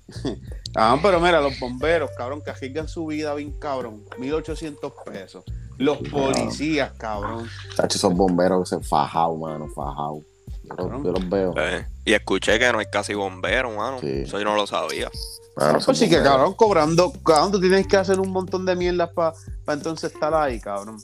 Ah, 0.77 0.99
pero 1.01 1.21
mira, 1.21 1.39
los 1.39 1.57
bomberos, 1.57 2.11
cabrón, 2.17 2.41
que 2.43 2.49
arriesgan 2.49 2.89
su 2.89 3.05
vida 3.05 3.33
bien 3.33 3.57
cabrón. 3.57 4.03
1.800 4.19 4.93
pesos. 5.05 5.45
Los 5.77 5.97
policías, 5.97 6.91
cabrón. 6.97 7.47
Chacho, 7.75 7.97
esos 7.97 8.13
bomberos 8.13 8.69
se 8.69 8.79
fajao, 8.79 9.35
mano, 9.37 9.67
fajao. 9.75 10.21
Yo, 10.63 10.89
los- 10.89 11.03
yo 11.03 11.11
los 11.11 11.29
veo. 11.29 11.53
Eh, 11.57 11.85
y 12.05 12.13
escuché 12.13 12.57
que 12.57 12.71
no 12.71 12.79
hay 12.79 12.85
casi 12.87 13.13
bomberos, 13.13 13.75
mano. 13.75 13.99
Sí. 13.99 14.21
Eso 14.23 14.39
yo 14.39 14.45
no 14.45 14.55
lo 14.55 14.65
sabía. 14.65 15.11
Mano, 15.57 15.79
pues 15.85 15.97
sí 15.97 16.09
que, 16.09 16.21
cabrón, 16.21 16.53
cobrando, 16.53 17.11
cabrón, 17.23 17.51
tú 17.51 17.59
tienes 17.61 17.87
que 17.87 17.97
hacer 17.97 18.19
un 18.19 18.31
montón 18.31 18.65
de 18.65 18.75
mierdas 18.75 19.09
para 19.13 19.33
entonces 19.67 20.11
estar 20.13 20.33
ahí, 20.33 20.59
cabrón. 20.59 20.97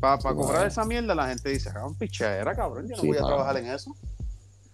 Para 0.00 0.20
Sí, 0.20 0.28
cobrar 0.28 0.66
esa 0.66 0.84
mierda, 0.84 1.14
la 1.14 1.28
gente 1.28 1.50
dice, 1.50 1.70
cabrón, 1.72 1.94
pichera, 1.96 2.54
cabrón, 2.54 2.88
yo 2.88 2.96
no 2.96 3.02
Sí, 3.02 3.08
voy 3.08 3.16
a 3.18 3.20
trabajar 3.22 3.56
en 3.58 3.66
eso. 3.66 3.94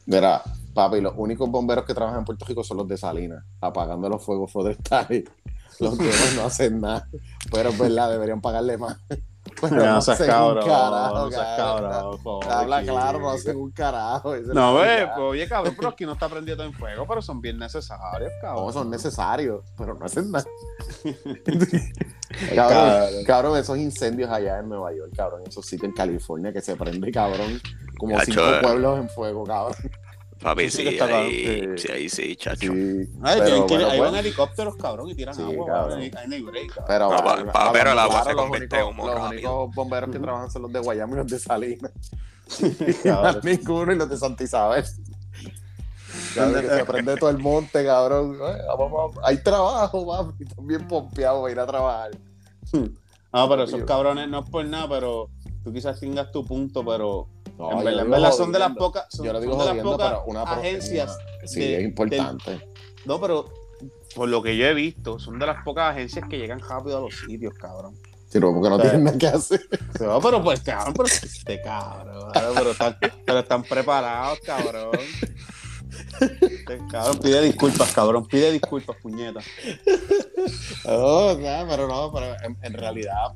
Mira, 0.06 0.42
papi, 0.74 1.00
los 1.00 1.12
únicos 1.16 1.50
bomberos 1.50 1.84
que 1.84 1.92
trabajan 1.94 2.20
en 2.20 2.24
Puerto 2.24 2.44
Rico 2.46 2.64
son 2.64 2.78
los 2.78 2.88
de 2.88 2.96
Salinas, 2.96 3.44
apagando 3.60 4.08
los 4.08 4.24
fuegos 4.24 4.52
forestales. 4.52 5.24
Los 5.78 5.96
demás 5.96 6.34
no 6.36 6.42
hacen 6.44 6.78
nada. 6.78 7.08
Pero 7.50 7.70
es 7.70 7.78
verdad, 7.78 8.10
deberían 8.10 8.42
pagarle 8.42 8.76
más. 8.76 8.98
Pero 9.60 9.76
No 9.76 10.00
seas 10.00 10.22
cabrón, 10.22 10.66
carajo, 10.66 11.14
no 11.14 11.30
seas 11.30 11.56
cabrón. 11.56 12.18
Habla 12.48 12.82
claro, 12.82 13.20
no 13.20 13.30
hacen 13.30 13.56
un 13.56 13.70
carajo. 13.70 14.36
No, 14.36 14.74
ve, 14.74 15.08
pues, 15.14 15.18
oye, 15.18 15.48
cabrón, 15.48 15.74
pero 15.76 15.88
aquí 15.88 16.04
no 16.06 16.12
está 16.12 16.28
prendido 16.28 16.64
en 16.64 16.72
fuego, 16.72 17.06
pero 17.06 17.22
son 17.22 17.40
bien 17.40 17.58
necesarios, 17.58 18.32
cabrón. 18.40 18.66
No, 18.66 18.72
son 18.72 18.90
necesarios, 18.90 19.64
pero 19.76 19.94
no 19.94 20.04
hacen 20.04 20.30
nada. 20.30 20.44
Cabrón. 23.26 23.58
esos 23.58 23.76
incendios 23.76 24.30
allá 24.30 24.60
en 24.60 24.68
Nueva 24.68 24.94
York, 24.94 25.12
cabrón, 25.16 25.42
esos 25.46 25.66
sitios 25.66 25.88
en 25.88 25.94
California 25.94 26.52
que 26.52 26.60
se 26.60 26.76
prende, 26.76 27.10
cabrón, 27.10 27.60
como 27.98 28.18
cinco 28.20 28.40
eh. 28.40 28.58
pueblos 28.62 29.00
en 29.00 29.08
fuego, 29.08 29.44
cabrón. 29.44 29.74
Papi, 30.42 30.70
Sí, 30.70 30.82
sí, 30.82 30.88
está 30.88 31.04
ahí, 31.04 31.44
sí. 31.76 31.86
sí, 31.86 31.92
ahí 31.92 32.08
sí, 32.08 32.36
chacho. 32.36 32.72
Sí, 32.72 33.08
Ay, 33.22 33.40
pero 33.40 33.44
tienen 33.44 33.66
que 33.66 33.74
ir- 33.74 33.78
bueno, 33.78 33.88
ahí 33.90 33.98
pues, 33.98 34.10
van 34.10 34.20
helicópteros, 34.20 34.76
cabrón, 34.76 35.08
y 35.10 35.14
tiran 35.14 35.34
Sí, 35.34 35.42
agua. 35.42 35.88
Ahí 35.94 36.10
no 36.28 36.34
hay 36.34 36.42
break, 36.42 36.68
cabrón. 36.74 36.84
Pero, 36.88 37.10
No, 37.44 37.52
pa- 37.52 37.72
pero 37.72 37.92
el 37.92 37.98
agua 37.98 38.24
se 38.24 38.34
convierte 38.34 38.78
en 38.78 38.84
humo 38.86 39.06
Los 39.06 39.14
rápido. 39.16 39.30
únicos 39.60 39.74
bomberos 39.74 40.10
que 40.10 40.18
trabajan 40.18 40.50
son 40.50 40.62
los 40.62 40.72
de 40.72 40.78
Guayama 40.80 41.12
y 41.12 41.16
los 41.18 41.26
de 41.26 41.38
Salinas. 41.38 41.92
Ninguno 43.44 43.92
y 43.92 43.96
los 43.96 44.08
de 44.08 44.16
Santa 44.16 44.42
Isabel. 44.44 44.84
Cabrón, 46.34 46.62
que 46.62 46.68
se 46.68 46.84
prende 46.84 47.16
todo 47.16 47.30
el 47.30 47.38
monte, 47.38 47.84
cabrón. 47.84 48.38
Vamos, 48.38 48.92
vamos. 48.92 49.16
Hay 49.22 49.38
trabajo, 49.42 50.06
papi. 50.06 50.44
Están 50.44 50.66
bien 50.66 50.86
pompeados 50.88 51.40
para 51.42 51.52
ir 51.52 51.60
a 51.60 51.66
trabajar. 51.66 52.10
No, 52.72 53.48
pero 53.48 53.62
esos 53.64 53.84
cabrones 53.84 54.28
no 54.28 54.40
es 54.40 54.50
por 54.50 54.64
nada, 54.64 54.88
pero 54.88 55.28
tú 55.64 55.72
quizás 55.72 56.00
tengas 56.00 56.30
tu 56.32 56.44
punto, 56.44 56.84
pero 56.84 57.28
No, 57.60 57.78
en 57.78 57.84
verdad, 57.84 58.04
en 58.04 58.10
verdad 58.10 58.32
son 58.32 58.52
de 58.52 58.58
las 58.58 58.72
pocas, 58.76 59.06
son, 59.10 59.26
Yo 59.26 59.32
lo 59.32 59.38
son 59.40 59.48
digo 59.50 59.64
de 59.64 59.74
las 59.74 59.84
pocas 59.84 60.18
una 60.26 60.42
agencias. 60.42 61.16
una- 61.40 61.48
Sí, 61.48 61.60
de- 61.60 61.78
es 61.78 61.84
importante. 61.84 62.68
No, 63.04 63.20
pero 63.20 63.52
por 64.14 64.28
lo 64.28 64.42
que 64.42 64.56
yo 64.56 64.66
he 64.66 64.74
visto, 64.74 65.18
son 65.18 65.38
de 65.38 65.46
las 65.46 65.62
pocas 65.64 65.92
agencias 65.92 66.26
que 66.28 66.38
llegan 66.38 66.60
rápido 66.60 66.98
a 66.98 67.00
los 67.00 67.14
sitios, 67.26 67.54
cabrón. 67.54 67.94
Sí, 68.28 68.38
no, 68.38 68.52
porque 68.54 68.68
no 68.70 68.78
tienen 68.80 69.04
nada 69.04 69.18
que 69.18 69.26
hacer. 69.26 69.60
No, 70.00 70.20
pero 70.20 70.42
pues, 70.42 70.60
cabrón, 70.60 70.94
pero 70.94 71.06
este 71.08 71.60
cabrón, 71.62 72.30
pero 72.32 72.70
están, 72.70 72.96
pero 73.26 73.38
están 73.40 73.62
preparados, 73.64 74.38
cabrón. 74.40 74.90
Este 76.20 76.78
cabrón, 76.90 77.18
pide 77.18 77.42
disculpas, 77.42 77.92
cabrón, 77.92 78.26
pide 78.26 78.52
disculpas, 78.52 78.96
puñeta. 79.02 79.40
No, 80.84 81.26
o 81.26 81.36
sea, 81.36 81.66
pero 81.68 81.86
no, 81.88 82.10
pero 82.12 82.34
en, 82.44 82.56
en 82.62 82.72
realidad, 82.72 83.32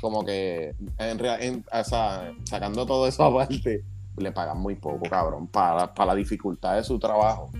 como 0.00 0.24
que, 0.24 0.74
en, 0.98 1.24
en- 1.40 1.64
o 1.72 1.84
sea, 1.84 2.32
sacando 2.44 2.86
todo 2.86 3.06
eso 3.06 3.24
aparte, 3.24 3.84
le 4.16 4.32
pagan 4.32 4.58
muy 4.58 4.74
poco, 4.76 5.08
cabrón, 5.08 5.46
para, 5.46 5.92
para 5.94 6.08
la 6.08 6.14
dificultad 6.14 6.76
de 6.76 6.84
su 6.84 6.98
trabajo. 6.98 7.50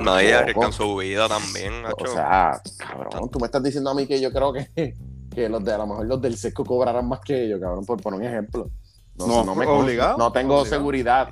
Nadie 0.00 0.34
arriesga 0.34 0.72
su 0.72 0.96
vida 0.96 1.28
también, 1.28 1.84
O 1.84 1.88
chacho. 1.90 2.12
sea, 2.14 2.60
cabrón, 2.78 3.28
tú 3.30 3.38
me 3.38 3.46
estás 3.46 3.62
diciendo 3.62 3.90
a 3.90 3.94
mí 3.94 4.06
que 4.06 4.18
yo 4.20 4.32
creo 4.32 4.52
que, 4.52 4.94
que 5.34 5.48
los 5.50 5.62
de 5.62 5.72
a 5.74 5.78
lo 5.78 5.86
mejor 5.86 6.06
los 6.06 6.20
del 6.22 6.36
sesco 6.36 6.64
cobrarán 6.64 7.06
más 7.08 7.20
que 7.20 7.44
ellos, 7.44 7.60
cabrón, 7.60 7.84
por 7.84 8.00
poner 8.00 8.20
un 8.20 8.26
ejemplo. 8.26 8.70
No, 9.16 9.44
me 9.54 9.66
obligado, 9.66 10.16
no 10.18 10.32
tengo 10.32 10.54
obligado. 10.60 10.76
seguridad, 10.78 11.28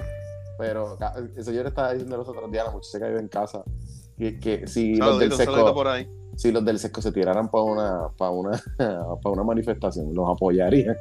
pero 0.59 0.99
el 1.37 1.45
señor 1.45 1.67
estaba 1.67 1.93
diciendo 1.93 2.17
los 2.19 2.29
otros 2.29 2.51
días, 2.51 2.65
la 2.67 2.71
muchacha 2.73 2.99
que 2.99 3.07
vive 3.09 3.21
en 3.21 3.29
casa, 3.29 3.63
que, 4.19 4.39
que 4.39 4.67
si 4.67 4.97
los 4.97 5.19
del 5.19 5.33
sesco, 5.33 5.75
por 5.75 5.89
ahí. 5.89 6.09
si 6.37 6.53
los 6.53 6.65
del 6.65 6.79
sesco 6.79 7.03
se 7.03 7.13
tiraran 7.13 7.51
para 7.51 7.65
una, 7.65 8.09
para 8.17 8.31
una, 8.31 8.63
para 8.79 9.31
una 9.31 9.45
manifestación, 9.45 10.15
los 10.15 10.29
apoyarían. 10.29 10.97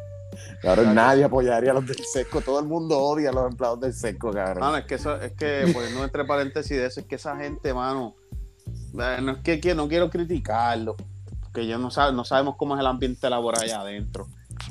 Claro. 0.62 0.92
nadie 0.94 1.24
apoyaría 1.24 1.70
a 1.70 1.74
los 1.76 1.86
del 1.86 2.04
sesco, 2.12 2.42
todo 2.42 2.60
el 2.60 2.66
mundo 2.66 2.98
odia 2.98 3.30
a 3.30 3.34
los 3.34 3.52
empleados 3.52 3.80
del 3.82 3.94
sesco, 3.94 4.32
cabrón. 4.32 4.62
Mano, 4.62 4.78
es 4.78 4.86
que 4.86 4.96
eso, 4.96 5.16
es 5.22 5.34
que 5.34 5.70
poniendo 5.74 6.04
entre 6.04 6.26
paréntesis 6.26 6.76
de 6.76 6.88
eso, 6.88 7.02
es 7.02 7.06
que 7.06 7.16
esa 7.16 7.38
gente, 7.38 7.72
mano, 7.74 8.16
no 8.94 9.32
es 9.32 9.38
que, 9.40 9.60
que 9.60 9.76
no 9.76 9.88
quiero 9.88 10.10
criticarlo, 10.10 10.96
porque 11.40 11.68
yo 11.68 11.78
no 11.78 11.92
sabe, 11.92 12.14
no 12.14 12.26
sabemos 12.26 12.56
cómo 12.58 12.74
es 12.76 12.80
el 12.80 12.88
ambiente 12.88 13.30
laboral 13.30 13.64
allá 13.64 13.82
adentro. 13.82 14.28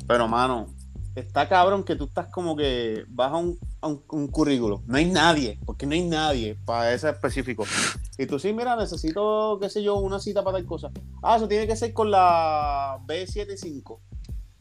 Pero, 0.07 0.27
mano, 0.27 0.67
está 1.15 1.47
cabrón 1.47 1.83
que 1.83 1.95
tú 1.95 2.05
estás 2.05 2.27
como 2.27 2.55
que 2.55 3.05
vas 3.09 3.31
a 3.31 3.37
un, 3.37 3.59
a 3.81 3.87
un, 3.87 4.03
un 4.09 4.27
currículo. 4.27 4.81
No 4.85 4.97
hay 4.97 5.05
nadie, 5.05 5.59
porque 5.65 5.85
no 5.85 5.93
hay 5.93 6.03
nadie 6.03 6.57
para 6.65 6.93
ese 6.93 7.09
específico. 7.09 7.65
Y 8.17 8.25
tú 8.25 8.39
sí, 8.39 8.53
mira, 8.53 8.75
necesito, 8.75 9.57
qué 9.61 9.69
sé 9.69 9.83
yo, 9.83 9.95
una 9.95 10.19
cita 10.19 10.43
para 10.43 10.57
tal 10.57 10.65
cosa. 10.65 10.91
Ah, 11.21 11.37
eso 11.37 11.47
tiene 11.47 11.67
que 11.67 11.75
ser 11.75 11.93
con 11.93 12.11
la 12.11 12.99
B75. 13.07 13.99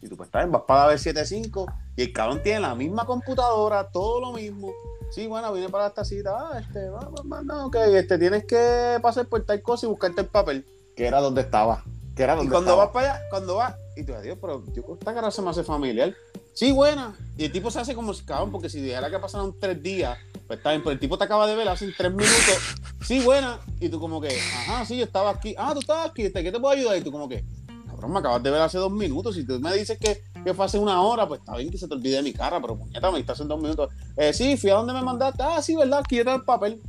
Y 0.02 0.08
tú 0.08 0.16
pues 0.16 0.26
está 0.26 0.40
bien, 0.40 0.50
vas 0.50 0.62
para 0.66 0.88
la 0.88 0.94
B75 0.94 1.72
y 1.96 2.02
el 2.02 2.12
cabrón 2.12 2.42
tiene 2.42 2.60
la 2.60 2.74
misma 2.74 3.06
computadora, 3.06 3.88
todo 3.90 4.20
lo 4.20 4.32
mismo. 4.32 4.72
Sí, 5.12 5.26
bueno, 5.26 5.52
vine 5.52 5.68
para 5.68 5.86
esta 5.86 6.04
cita. 6.04 6.34
Ah, 6.36 6.58
este, 6.58 6.88
va, 6.88 7.00
va, 7.00 7.22
va, 7.30 7.42
no, 7.42 7.66
ok, 7.66 7.76
este, 7.76 8.18
tienes 8.18 8.44
que 8.44 8.98
pasar 9.00 9.26
por 9.26 9.44
tal 9.44 9.62
cosa 9.62 9.86
y 9.86 9.88
buscarte 9.88 10.22
el 10.22 10.26
papel. 10.26 10.66
Que 10.96 11.06
era 11.06 11.20
donde 11.20 11.42
estaba. 11.42 11.84
Que 12.16 12.24
era 12.24 12.34
Y 12.34 12.36
donde 12.38 12.50
cuando 12.50 12.70
estaba. 12.70 12.86
vas 12.86 12.92
para 12.92 13.14
allá, 13.14 13.22
cuando 13.30 13.56
vas, 13.56 13.76
y 13.96 14.04
tú, 14.04 14.12
Dios, 14.22 14.38
pero 14.40 14.64
yo 14.72 14.82
esta 14.94 15.14
cara 15.14 15.30
se 15.30 15.42
me 15.42 15.50
hace 15.50 15.62
familiar. 15.62 16.14
Sí, 16.54 16.70
buena. 16.70 17.14
Y 17.38 17.44
el 17.44 17.52
tipo 17.52 17.70
se 17.70 17.80
hace 17.80 17.94
como 17.94 18.12
si 18.12 18.24
cabrón, 18.24 18.52
porque 18.52 18.68
si 18.68 18.80
dijera 18.80 19.10
que 19.10 19.18
pasaron 19.18 19.54
tres 19.58 19.82
días, 19.82 20.18
pues 20.46 20.58
está 20.58 20.70
bien, 20.70 20.82
pero 20.82 20.92
el 20.92 20.98
tipo 20.98 21.16
te 21.16 21.24
acaba 21.24 21.46
de 21.46 21.56
ver 21.56 21.68
hace 21.68 21.90
tres 21.96 22.10
minutos. 22.10 22.58
Sí, 23.06 23.20
buena. 23.20 23.58
Y 23.80 23.88
tú 23.88 23.98
como 23.98 24.20
que, 24.20 24.28
ajá, 24.28 24.84
sí, 24.84 24.98
yo 24.98 25.04
estaba 25.04 25.30
aquí. 25.30 25.54
Ah, 25.58 25.72
tú 25.72 25.80
estabas 25.80 26.10
aquí, 26.10 26.30
¿qué 26.30 26.52
te 26.52 26.60
puedo 26.60 26.68
ayudar? 26.68 26.96
Y 26.98 27.00
tú 27.00 27.10
como 27.10 27.28
que, 27.28 27.44
cabrón, 27.86 28.12
me 28.12 28.18
acabas 28.18 28.42
de 28.42 28.50
ver 28.50 28.60
hace 28.60 28.78
dos 28.78 28.92
minutos. 28.92 29.34
Si 29.34 29.46
tú 29.46 29.58
me 29.60 29.74
dices 29.74 29.98
que, 29.98 30.22
que 30.44 30.54
fue 30.54 30.66
hace 30.66 30.78
una 30.78 31.00
hora, 31.02 31.26
pues 31.26 31.40
está 31.40 31.56
bien 31.56 31.70
que 31.70 31.78
se 31.78 31.88
te 31.88 31.94
olvide 31.94 32.22
mi 32.22 32.32
cara, 32.32 32.60
pero 32.60 32.76
puñeta, 32.76 33.10
me 33.10 33.18
estás 33.18 33.40
en 33.40 33.48
dos 33.48 33.60
minutos. 33.60 33.90
Eh, 34.16 34.32
sí, 34.32 34.56
fui 34.56 34.70
a 34.70 34.74
donde 34.74 34.92
me 34.92 35.02
mandaste. 35.02 35.42
Ah, 35.42 35.62
sí, 35.62 35.74
¿verdad? 35.74 36.00
Aquí 36.00 36.18
era 36.18 36.34
el 36.34 36.42
papel. 36.42 36.80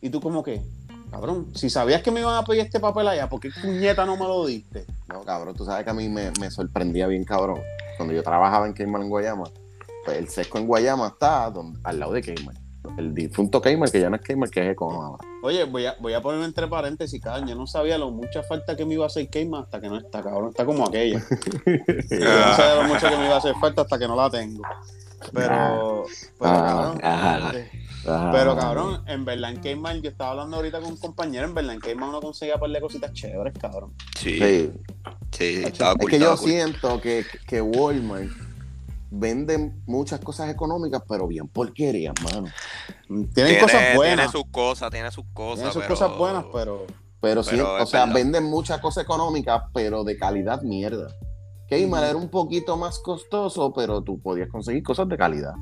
Y 0.00 0.10
tú 0.10 0.20
como 0.20 0.42
que, 0.42 0.62
cabrón, 1.10 1.46
si 1.54 1.70
sabías 1.70 2.02
que 2.02 2.10
me 2.10 2.20
iban 2.20 2.36
a 2.36 2.44
pedir 2.44 2.62
este 2.62 2.80
papel 2.80 3.08
allá, 3.08 3.28
¿por 3.28 3.40
qué 3.40 3.50
puñeta 3.62 4.04
no 4.04 4.16
me 4.16 4.24
lo 4.24 4.46
diste? 4.46 4.84
No, 5.08 5.22
cabrón, 5.22 5.54
tú 5.56 5.64
sabes 5.64 5.84
que 5.84 5.90
a 5.90 5.94
mí 5.94 6.08
me, 6.08 6.30
me 6.40 6.50
sorprendía 6.50 7.06
bien, 7.06 7.24
cabrón. 7.24 7.60
Cuando 7.96 8.12
yo 8.14 8.22
trabajaba 8.22 8.66
en 8.66 8.72
Cayman 8.72 9.02
en 9.02 9.08
Guayama, 9.08 9.44
pues 10.04 10.18
el 10.18 10.28
sesco 10.28 10.58
en 10.58 10.66
Guayama 10.66 11.08
está 11.08 11.50
donde- 11.50 11.78
al 11.84 11.98
lado 12.00 12.12
de 12.12 12.22
Cayman. 12.22 12.56
El 12.98 13.12
difunto 13.14 13.60
Cayman, 13.60 13.90
que 13.90 14.00
ya 14.00 14.08
no 14.08 14.14
es 14.16 14.22
Cayman, 14.22 14.48
que 14.48 14.60
es 14.64 14.72
Econ 14.72 14.94
ahora. 14.94 15.24
Oye, 15.42 15.64
voy 15.64 15.86
a, 15.86 15.96
voy 15.98 16.12
a 16.14 16.20
ponerme 16.22 16.44
entre 16.44 16.68
paréntesis, 16.68 17.20
cabrón. 17.20 17.48
Yo 17.48 17.56
no 17.56 17.66
sabía 17.66 17.98
lo 17.98 18.10
mucha 18.12 18.44
falta 18.44 18.76
que 18.76 18.84
me 18.84 18.94
iba 18.94 19.02
a 19.04 19.08
hacer 19.08 19.28
Keima 19.28 19.60
hasta 19.60 19.80
que 19.80 19.88
no 19.88 19.96
está, 19.98 20.22
cabrón. 20.22 20.50
Está 20.50 20.64
como 20.64 20.86
aquella. 20.86 21.18
Yo 21.66 22.18
no 22.18 22.56
sabía 22.56 22.74
lo 22.76 22.84
mucho 22.84 23.08
que 23.08 23.16
me 23.16 23.24
iba 23.26 23.34
a 23.34 23.38
hacer 23.38 23.54
falta 23.60 23.82
hasta 23.82 23.98
que 23.98 24.06
no 24.06 24.14
la 24.14 24.30
tengo. 24.30 24.62
Pero, 25.32 26.04
pero 26.38 26.50
Ah, 26.52 26.94
cabrón. 26.94 27.00
ah. 27.02 27.52
Ah, 28.06 28.30
pero 28.32 28.56
cabrón, 28.56 29.02
en 29.06 29.24
verdad 29.24 29.50
en 29.50 29.60
Cayman, 29.60 30.02
yo 30.02 30.10
estaba 30.10 30.30
hablando 30.32 30.56
ahorita 30.56 30.80
con 30.80 30.90
un 30.90 30.96
compañero, 30.96 31.44
en 31.46 31.54
verdad 31.54 31.74
en 31.74 31.80
Cayman 31.80 32.08
uno 32.10 32.20
conseguía 32.20 32.58
par 32.58 32.70
de 32.70 32.80
cositas 32.80 33.12
chéveres, 33.12 33.54
cabrón. 33.58 33.92
Sí, 34.18 34.38
Sí. 34.38 34.72
sí, 35.32 35.62
estaba 35.64 35.92
Es 35.92 35.98
cool, 35.98 36.10
que 36.10 36.18
yo 36.18 36.36
cool. 36.36 36.48
siento 36.50 37.00
que, 37.00 37.24
que 37.46 37.60
Walmart 37.60 38.30
vende 39.10 39.72
muchas 39.86 40.20
cosas 40.20 40.50
económicas, 40.50 41.02
pero 41.08 41.26
bien 41.26 41.48
porquerías, 41.48 42.14
mano. 42.22 42.48
Tienen 43.06 43.30
Tiene, 43.32 43.58
cosas 43.60 43.80
tiene 43.80 43.96
buenas. 43.96 44.30
sus 44.32 44.44
cosas, 44.50 44.90
tiene 44.90 45.10
sus 45.10 45.24
cosas. 45.32 45.56
Tienen 45.56 45.72
sus 45.72 45.82
pero- 45.82 45.94
cosas 45.94 46.18
buenas, 46.18 46.44
pero. 46.52 46.86
Pero 47.20 47.42
sí, 47.42 47.52
Pero 47.52 47.82
o 47.82 47.86
sea, 47.86 48.00
verdad. 48.00 48.14
venden 48.14 48.44
muchas 48.44 48.78
cosas 48.80 49.02
económicas, 49.04 49.62
pero 49.72 50.04
de 50.04 50.16
calidad 50.18 50.62
mierda. 50.62 51.08
Kmart 51.68 51.86
Ujú. 51.88 51.96
era 52.10 52.16
un 52.16 52.28
poquito 52.28 52.76
más 52.76 52.98
costoso, 53.00 53.72
pero 53.74 54.02
tú 54.02 54.20
podías 54.20 54.48
conseguir 54.48 54.82
cosas 54.82 55.08
de 55.08 55.16
calidad. 55.16 55.54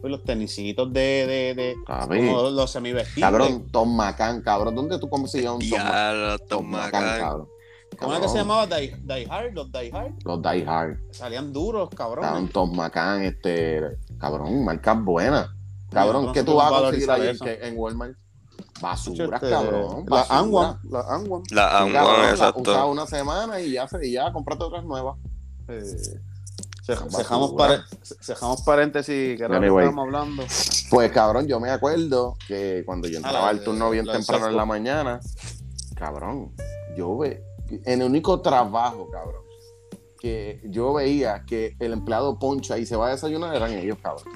Pues 0.00 0.10
los 0.10 0.24
tenisitos 0.24 0.92
de. 0.92 1.26
de, 1.26 1.54
de 1.54 1.76
como 1.86 2.50
los 2.50 2.70
semivestibles. 2.70 3.22
cabrón 3.30 3.66
Tom 3.70 3.96
McCann, 3.96 4.42
cabrón. 4.42 4.74
¿Dónde 4.74 4.98
tú 4.98 5.08
conseguías 5.08 5.52
un 5.52 5.60
Tom, 5.60 5.68
Diablo, 5.68 6.38
Tom 6.40 6.70
McCann. 6.70 7.18
cabrón? 7.20 7.48
¿Cómo 7.98 8.12
era 8.12 8.20
que 8.20 8.28
se 8.28 8.38
llamaba? 8.38 8.66
Die, 8.66 8.96
Die 9.04 9.26
Hard, 9.30 9.54
los 9.54 9.72
Die 9.72 9.90
Hard. 9.92 10.12
Los 10.24 10.42
Die 10.42 10.64
Hard. 10.66 10.98
Salían 11.12 11.52
duros, 11.52 11.88
cabrón. 11.90 12.24
Cabrón, 12.24 12.48
Tom 12.48 12.76
McCann, 12.76 13.22
este, 13.22 13.98
cabrón, 14.18 14.64
marcas 14.64 15.02
buenas. 15.02 15.48
Cabrón, 15.90 16.26
no 16.26 16.32
¿qué 16.32 16.42
tú 16.42 16.56
vas 16.56 16.72
a 16.72 16.80
conseguir 16.82 17.10
ahí 17.10 17.36
en, 17.62 17.78
Walmart? 17.78 18.16
Basuras, 18.80 19.42
Este, 19.42 19.54
cabrón. 19.54 20.04
La 20.08 20.16
basura. 20.16 20.38
Anwan, 20.38 20.78
la 20.90 21.00
Anwan. 21.00 21.42
La 21.50 21.86
la 21.86 22.30
exacto. 22.30 22.60
usas 22.60 22.84
una 22.86 23.06
semana 23.06 23.60
y 23.60 23.72
ya, 23.72 23.88
y 24.02 24.12
ya 24.12 24.32
compraste 24.32 24.64
otras 24.64 24.84
nuevas. 24.84 25.16
Eh, 25.68 25.82
Basura. 26.86 27.18
Cejamos, 27.24 27.52
pare- 27.52 27.82
paréntesis, 28.64 29.36
que 29.36 29.44
era 29.44 29.56
Anyway. 29.56 29.86
estábamos 29.86 30.04
hablando. 30.04 30.42
Pues 30.90 31.10
cabrón, 31.12 31.46
yo 31.46 31.58
me 31.60 31.70
acuerdo 31.70 32.36
que 32.46 32.82
cuando 32.86 33.08
yo 33.08 33.16
entraba 33.16 33.48
al 33.48 33.62
turno 33.64 33.90
bien 33.90 34.06
la 34.06 34.12
temprano 34.14 34.46
en 34.46 34.56
la 34.56 34.64
mañana, 34.64 35.20
cabrón, 35.94 36.52
yo 36.96 37.16
ve, 37.18 37.42
en 37.84 38.02
el 38.02 38.08
único 38.08 38.40
trabajo, 38.40 39.08
cabrón, 39.10 39.42
que 40.20 40.60
yo 40.64 40.94
veía 40.94 41.44
que 41.46 41.74
el 41.78 41.92
empleado 41.92 42.38
poncha 42.38 42.78
y 42.78 42.86
se 42.86 42.96
va 42.96 43.08
a 43.08 43.10
desayunar 43.10 43.54
eran 43.54 43.72
ellos, 43.72 43.98
cabrón. 44.02 44.32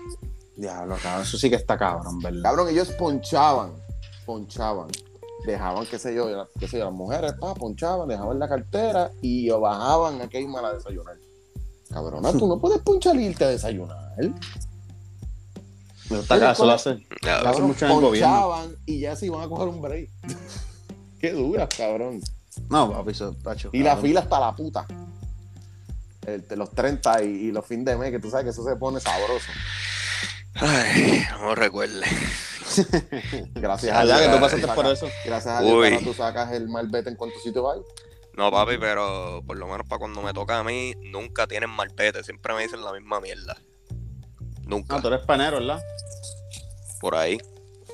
Diablo, 0.57 0.97
cabrón, 1.03 1.23
eso 1.23 1.39
sí 1.39 1.49
que 1.49 1.57
está 1.57 1.79
cabrón, 1.79 2.19
¿verdad? 2.19 2.43
Cabrón, 2.43 2.69
ellos 2.69 2.91
ponchaban, 2.93 3.75
ponchaban. 4.27 4.89
Dejaban, 5.47 5.87
qué 5.87 5.99
sé 5.99 6.15
yo, 6.15 6.27
qué 6.59 6.69
sé 6.69 6.79
yo, 6.79 6.85
las 6.85 6.93
mujeres, 6.93 7.33
pa, 7.41 7.55
ponchaban, 7.55 8.07
dejaban 8.07 8.39
la 8.39 8.47
cartera 8.47 9.11
y 9.23 9.49
bajaban 9.49 10.21
a 10.21 10.29
Cayman 10.29 10.63
a 10.67 10.75
desayunar. 10.75 11.17
Cabrona, 11.91 12.33
tú 12.33 12.47
no 12.47 12.59
puedes 12.59 12.81
ponchar 12.83 13.17
y 13.17 13.27
irte 13.27 13.45
a 13.45 13.49
desayunar. 13.49 14.15
Pero 16.09 16.21
está 16.23 16.35
acá, 16.37 16.53
eso 16.53 16.65
lo 16.67 16.73
hace. 16.73 17.07
Ya, 17.23 17.37
Hace 17.37 17.45
Cabrón, 17.45 17.67
mucho 17.69 17.87
en 17.87 17.93
el 17.93 18.01
gobierno. 18.01 18.29
ponchaban 18.35 18.77
y 18.87 19.01
ya 19.01 19.17
se 19.17 19.27
iban 19.27 19.43
a 19.43 19.49
coger 19.49 19.69
un 19.69 19.81
break. 19.83 20.09
Qué 21.21 21.33
duras, 21.33 21.69
cabrón. 21.77 22.21
No, 22.69 22.91
papi, 22.93 23.11
eso 23.13 23.33
tacho. 23.45 23.71
Y 23.73 23.83
la 23.83 23.97
fila 23.97 24.21
hasta 24.21 24.41
la 24.41 24.55
puta. 24.57 24.87
El- 26.27 26.45
los 26.57 26.71
30 26.71 27.23
y, 27.25 27.27
y 27.27 27.53
los 27.53 27.65
fines 27.67 27.85
de 27.87 27.97
mes, 27.97 28.11
que 28.11 28.19
tú 28.19 28.31
sabes 28.31 28.45
que 28.45 28.51
eso 28.51 28.65
se 28.65 28.77
pone 28.77 29.01
sabroso. 29.01 29.51
Ay, 30.55 31.23
no 31.41 31.55
recuerde. 31.55 32.05
Gracias 33.55 33.93
a 33.97 34.01
Allá 34.01 34.19
Dios. 34.19 34.29
que 34.29 34.35
tú 34.37 34.41
pasaste 34.41 34.67
por 34.69 34.87
eso. 34.87 35.07
Gracias 35.25 35.55
a 35.55 35.63
Dios, 35.63 36.03
tú 36.05 36.15
sacas 36.15 36.53
el 36.53 36.69
malvete 36.69 37.11
en 37.11 37.17
cuanto 37.17 37.37
sitio 37.41 37.63
vas. 37.63 37.79
No, 38.41 38.51
papi, 38.51 38.79
pero 38.79 39.43
por 39.47 39.59
lo 39.59 39.67
menos 39.67 39.87
para 39.87 39.99
cuando 39.99 40.23
me 40.23 40.33
toca 40.33 40.61
a 40.61 40.65
mí, 40.65 40.95
nunca 41.13 41.47
tienen 41.47 41.69
malpete. 41.69 42.25
Siempre 42.25 42.55
me 42.55 42.63
dicen 42.63 42.83
la 42.83 42.91
misma 42.91 43.21
mierda. 43.21 43.55
Nunca. 44.65 44.97
Ah, 44.97 45.03
tú 45.03 45.09
eres 45.09 45.27
panero, 45.27 45.59
¿verdad? 45.59 45.79
Por 47.03 47.17
ahí. 47.17 47.37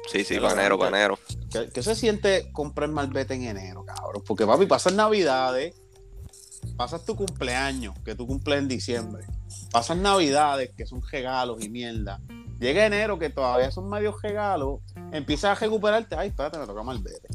Sí, 0.09 0.23
sí, 0.23 0.35
Pero, 0.35 0.47
panero, 0.47 0.79
panero. 0.79 1.19
¿Qué, 1.51 1.69
qué 1.75 1.83
se 1.83 1.97
siente 1.97 2.53
comprar 2.53 2.89
malvete 2.91 3.35
en 3.35 3.43
enero, 3.43 3.85
cabrón? 3.85 4.23
Porque, 4.25 4.47
papi, 4.47 4.67
pasas 4.67 4.93
navidades, 4.95 5.75
pasas 6.77 7.05
tu 7.05 7.17
cumpleaños, 7.17 7.99
que 8.05 8.15
tú 8.15 8.25
cumples 8.25 8.61
en 8.61 8.69
diciembre, 8.69 9.27
pasas 9.73 9.97
navidades, 9.97 10.71
que 10.77 10.87
son 10.87 11.03
regalos 11.11 11.61
y 11.61 11.69
mierda. 11.69 12.21
Llega 12.61 12.87
enero, 12.87 13.19
que 13.19 13.31
todavía 13.31 13.73
son 13.73 13.89
medios 13.89 14.23
regalos, 14.23 14.79
empiezas 15.11 15.57
a 15.57 15.61
recuperarte. 15.61 16.15
Ay, 16.15 16.29
espérate, 16.29 16.57
me 16.57 16.67
toca 16.67 16.85
malvete. 16.85 17.27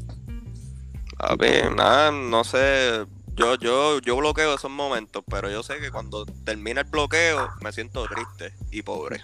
Papi, 1.22 1.46
nada, 1.76 2.10
no 2.10 2.42
sé. 2.42 3.06
Yo, 3.36 3.54
yo, 3.54 4.00
yo 4.00 4.16
bloqueo 4.16 4.56
esos 4.56 4.72
momentos, 4.72 5.22
pero 5.30 5.48
yo 5.48 5.62
sé 5.62 5.78
que 5.78 5.92
cuando 5.92 6.26
termina 6.44 6.80
el 6.80 6.88
bloqueo 6.88 7.48
me 7.60 7.70
siento 7.70 8.04
triste 8.08 8.52
y 8.72 8.82
pobre. 8.82 9.20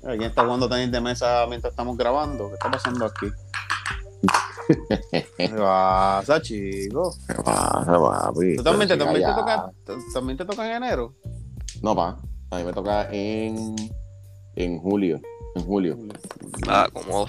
¿Quién 0.00 0.22
está 0.22 0.44
jugando 0.44 0.68
tenis 0.68 0.92
de 0.92 1.00
mesa 1.00 1.44
mientras 1.48 1.72
estamos 1.72 1.96
grabando? 1.96 2.46
¿Qué 2.50 2.54
está 2.54 2.70
pasando 2.70 3.04
aquí? 3.04 3.26
¿Qué 5.36 5.48
pasa, 5.48 6.40
chico? 6.40 7.12
¿Qué 7.26 7.34
pasa, 7.42 7.98
papi? 7.98 8.56
¿Tú 8.56 8.62
también 8.62 8.88
te, 8.88 8.96
también 8.96 9.26
te 9.26 9.34
toca, 9.34 9.72
también 10.14 10.38
te 10.38 10.44
toca 10.44 10.66
en 10.70 10.84
enero? 10.84 11.16
No, 11.82 11.96
pa. 11.96 12.16
A 12.52 12.58
mí 12.58 12.62
me 12.62 12.72
toca 12.72 13.08
en, 13.10 13.74
en 14.54 14.78
julio. 14.78 15.20
En 15.56 15.64
julio. 15.64 15.98
Ah, 16.68 16.88
como 16.92 17.26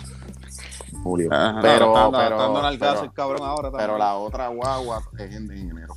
Julio. 1.04 1.30
Ajá, 1.32 1.60
pero, 1.62 1.86
no, 1.88 2.12
pero, 2.12 2.58
al 2.66 2.78
pero- 2.80 3.04
el 3.04 3.14
cabrón 3.14 3.42
ahora 3.44 3.70
también. 3.72 3.80
pero 3.88 3.98
la 3.98 4.16
otra 4.16 4.48
guagua 4.50 5.02
es 5.18 5.34
en, 5.36 5.52
en 5.52 5.70
enero. 5.72 5.94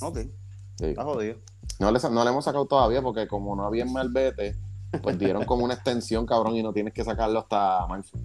Ok, 0.00 0.18
Sí. 0.76 0.86
está 0.86 1.04
jodido. 1.04 1.36
No 1.78 1.90
le, 1.90 1.98
no 2.10 2.24
le 2.24 2.30
hemos 2.30 2.44
sacado 2.44 2.66
todavía 2.66 3.02
porque 3.02 3.26
como 3.28 3.54
no 3.56 3.64
había 3.66 3.84
en 3.84 3.92
malvete, 3.92 4.56
pues 5.02 5.18
dieron 5.18 5.44
como 5.44 5.64
una 5.64 5.74
extensión, 5.74 6.24
cabrón, 6.26 6.54
y 6.56 6.62
no 6.62 6.72
tienes 6.72 6.92
que 6.94 7.04
sacarlo 7.04 7.40
hasta 7.40 7.86
marzo. 7.86 8.16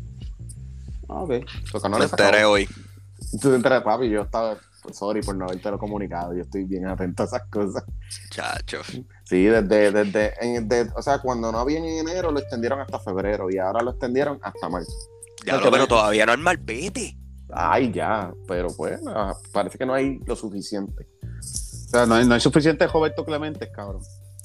Ah, 1.07 1.24
Ok. 1.24 1.32
Porque 1.72 1.89
no 1.89 1.97
me 1.97 1.99
le 1.99 2.05
enteré 2.05 2.45
hoy. 2.45 2.68
Tú 3.41 3.49
te 3.49 3.55
enteras, 3.55 3.84
papi, 3.84 4.10
yo 4.10 4.22
estaba, 4.22 4.57
sorry 4.93 5.22
por 5.22 5.36
no 5.36 5.45
haberte 5.45 5.70
lo 5.72 5.78
comunicado, 5.80 6.34
yo 6.34 6.41
estoy 6.43 6.64
bien 6.66 6.88
atento 6.88 7.24
a 7.24 7.26
esas 7.26 7.41
cosas. 7.49 7.84
Chacho. 8.30 8.78
Sí, 9.24 9.43
desde, 9.45 9.91
desde, 9.91 10.34
en- 10.41 10.68
de- 10.70 10.89
o 10.95 11.01
sea, 11.01 11.20
cuando 11.20 11.51
no 11.51 11.60
había 11.60 11.80
en 11.80 11.86
enero 11.86 12.32
lo 12.32 12.39
extendieron 12.39 12.80
hasta 12.80 12.99
febrero 12.99 13.49
y 13.51 13.57
ahora 13.57 13.82
lo 13.84 13.91
extendieron 13.91 14.39
hasta 14.41 14.70
marzo. 14.70 14.91
Ya 15.46 15.58
lo, 15.58 15.72
pero 15.72 15.88
todavía 15.88 16.26
no 16.26 16.34
es 16.34 16.40
malvete. 16.40 17.18
Ay, 17.52 17.92
ya, 17.92 18.32
pero 18.48 18.68
pues, 18.76 19.00
ah, 19.08 19.34
parece 19.52 19.78
que 19.78 19.86
no 19.86 19.94
hay 19.94 20.20
lo 20.26 20.36
suficiente. 20.36 21.08
O 21.40 21.90
sea, 21.92 22.06
no 22.06 22.16
hay, 22.16 22.26
no 22.28 22.36
hay 22.36 22.40
suficiente 22.40 22.86
Roberto 22.88 23.26
Clemente, 23.26 23.72
cabrón. 23.72 24.02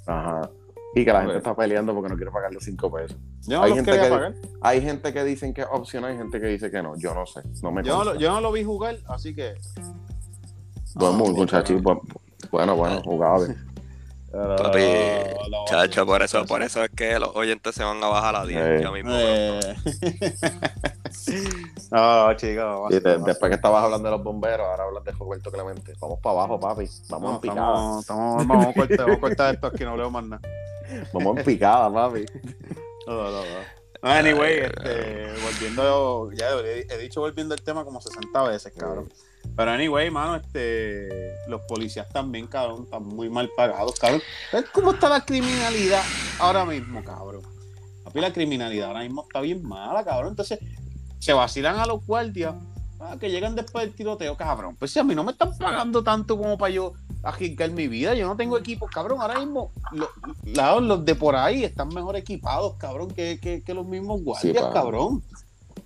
Ajá. 0.06 0.48
Y 0.94 1.04
que 1.04 1.12
la 1.12 1.22
gente 1.22 1.38
está 1.38 1.54
peleando 1.56 1.92
porque 1.92 2.08
no 2.08 2.16
quiere 2.16 2.30
pagar 2.30 2.54
los 2.54 2.62
cinco 2.64 2.90
pesos. 2.90 3.18
Yo 3.42 3.58
no 3.58 3.64
Hay 3.64 3.70
los 3.70 3.76
gente 3.78 3.90
quería 3.90 4.04
que- 4.04 4.10
pagar. 4.14 4.34
Hay 4.62 4.80
gente 4.80 5.12
que 5.12 5.24
dicen 5.24 5.52
que 5.52 5.62
es 5.62 5.66
opcional, 5.70 6.12
hay 6.12 6.16
gente 6.16 6.40
que 6.40 6.46
dice 6.46 6.70
que 6.70 6.82
no. 6.82 6.96
Yo 6.96 7.12
no 7.14 7.26
sé, 7.26 7.40
no 7.62 7.72
me 7.72 7.82
Yo 7.82 7.94
no, 7.98 8.04
lo, 8.04 8.10
consta. 8.12 8.22
yo 8.22 8.30
no 8.32 8.40
lo 8.40 8.52
vi 8.52 8.62
jugar, 8.64 8.96
así 9.08 9.34
que. 9.34 9.54
Buen 10.94 11.14
Ah, 11.14 11.16
muchachito, 11.16 12.00
bueno, 12.52 12.76
bueno, 12.76 13.02
jugaba 13.02 13.38
bien. 13.44 13.66
Papi, 14.56 14.80
lo- 15.50 15.64
Chacho, 15.66 16.06
por 16.06 16.22
eso, 16.22 16.44
por 16.46 16.62
eso 16.62 16.82
es 16.84 16.90
que 16.90 17.18
los 17.18 17.34
oyentes 17.36 17.74
se 17.74 17.84
van 17.84 18.02
a 18.02 18.08
bajar 18.08 18.36
a 18.36 18.44
10 18.44 18.60
Eh. 18.60 18.82
Eh. 19.06 19.74
no, 21.90 22.34
chicos. 22.34 22.90
De- 22.90 23.00
después 23.18 23.50
que 23.50 23.56
estabas 23.56 23.84
hablando 23.84 24.08
de 24.08 24.16
los 24.16 24.24
bomberos, 24.24 24.66
ahora 24.66 24.84
hablas 24.84 25.04
de 25.04 25.12
Roberto 25.12 25.50
Clemente. 25.50 25.92
Vamos 26.00 26.18
para 26.20 26.32
abajo, 26.40 26.60
papi. 26.60 26.88
Vamos 27.08 27.30
No, 27.30 27.34
en 27.36 27.40
picada. 27.40 27.60
estamos, 27.60 28.00
estamos, 28.00 28.46
vamos, 28.46 28.66
a 28.66 28.72
cortar, 28.74 28.98
vamos 28.98 29.16
a 29.16 29.20
cortar 29.20 29.54
esto 29.54 29.66
aquí, 29.68 29.84
no 29.84 29.96
leo 29.96 30.10
más 30.10 30.24
nada. 30.24 30.42
Vamos 31.14 31.38
en 31.38 31.44
picada, 31.44 31.92
papi. 31.92 32.26
No, 33.06 33.14
no, 33.14 33.30
no. 33.30 33.42
No, 34.02 34.02
Anyway, 34.10 34.58
este, 34.58 35.32
volviendo, 35.42 36.30
ya 36.32 36.50
he, 36.60 36.86
he 36.90 36.98
dicho 36.98 37.20
volviendo 37.20 37.54
al 37.54 37.62
tema 37.62 37.84
como 37.84 38.00
60 38.02 38.42
veces, 38.42 38.72
cabrón. 38.76 39.10
Pero 39.56 39.70
anyway, 39.70 40.10
mano, 40.10 40.36
este, 40.36 41.34
los 41.48 41.60
policías 41.62 42.08
también, 42.08 42.46
cabrón, 42.46 42.84
están 42.84 43.04
muy 43.04 43.28
mal 43.28 43.50
pagados, 43.56 43.98
cabrón. 43.98 44.22
¿Ves 44.52 44.64
cómo 44.72 44.92
está 44.92 45.08
la 45.08 45.24
criminalidad 45.24 46.02
ahora 46.38 46.64
mismo, 46.64 47.04
cabrón? 47.04 47.42
Papi, 48.04 48.20
la 48.20 48.32
criminalidad 48.32 48.88
ahora 48.88 49.00
mismo 49.00 49.22
está 49.22 49.40
bien 49.40 49.62
mala, 49.66 50.04
cabrón. 50.04 50.30
Entonces, 50.30 50.58
se 51.18 51.32
vacilan 51.32 51.78
a 51.78 51.86
los 51.86 52.04
guardias 52.04 52.54
ah, 53.00 53.16
que 53.18 53.30
llegan 53.30 53.54
después 53.54 53.86
del 53.86 53.94
tiroteo, 53.94 54.36
cabrón. 54.36 54.76
Pues 54.76 54.90
si 54.90 54.98
a 54.98 55.04
mí 55.04 55.14
no 55.14 55.24
me 55.24 55.32
están 55.32 55.56
pagando 55.56 56.02
tanto 56.02 56.36
como 56.36 56.58
para 56.58 56.70
yo 56.74 56.92
arriesgar 57.22 57.70
mi 57.70 57.88
vida, 57.88 58.14
yo 58.14 58.26
no 58.26 58.36
tengo 58.36 58.58
equipo, 58.58 58.86
cabrón. 58.86 59.20
Ahora 59.22 59.38
mismo, 59.38 59.72
los 60.52 61.04
de 61.04 61.14
por 61.14 61.36
ahí 61.36 61.64
están 61.64 61.88
mejor 61.88 62.16
equipados, 62.16 62.74
cabrón, 62.74 63.08
que, 63.08 63.38
que, 63.40 63.62
que 63.62 63.74
los 63.74 63.86
mismos 63.86 64.22
guardias, 64.22 64.66
cabrón. 64.72 65.22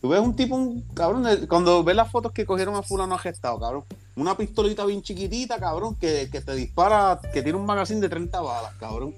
Tú 0.01 0.09
ves 0.11 0.21
un 0.21 0.37
tipo, 0.37 0.55
un 0.55 0.83
cabrón, 0.95 1.27
el- 1.27 1.49
cuando 1.49 1.83
ves 1.83 1.97
las 1.97 2.11
fotos 2.11 2.31
que 2.33 2.47
cogieron 2.47 2.77
a 2.77 2.83
fulano 2.83 3.15
arrestado, 3.17 3.59
cabrón, 3.59 3.85
una 4.17 4.37
pistolita 4.37 4.85
bien 4.85 5.03
chiquitita, 5.03 5.59
cabrón, 5.59 5.97
que, 5.97 6.29
que 6.31 6.41
te 6.41 6.55
dispara, 6.55 7.19
que 7.33 7.43
tiene 7.43 7.59
un 7.59 7.67
magazine 7.67 8.01
de 8.01 8.09
30 8.09 8.41
balas, 8.41 8.73
cabrón. 8.79 9.15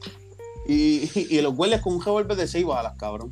Y, 0.66 1.10
y, 1.14 1.26
y 1.38 1.40
los 1.42 1.54
guardias 1.54 1.82
con 1.82 1.94
un 1.94 2.04
revólver 2.04 2.36
de 2.36 2.46
6 2.46 2.64
balas, 2.66 2.94
cabrón. 2.98 3.30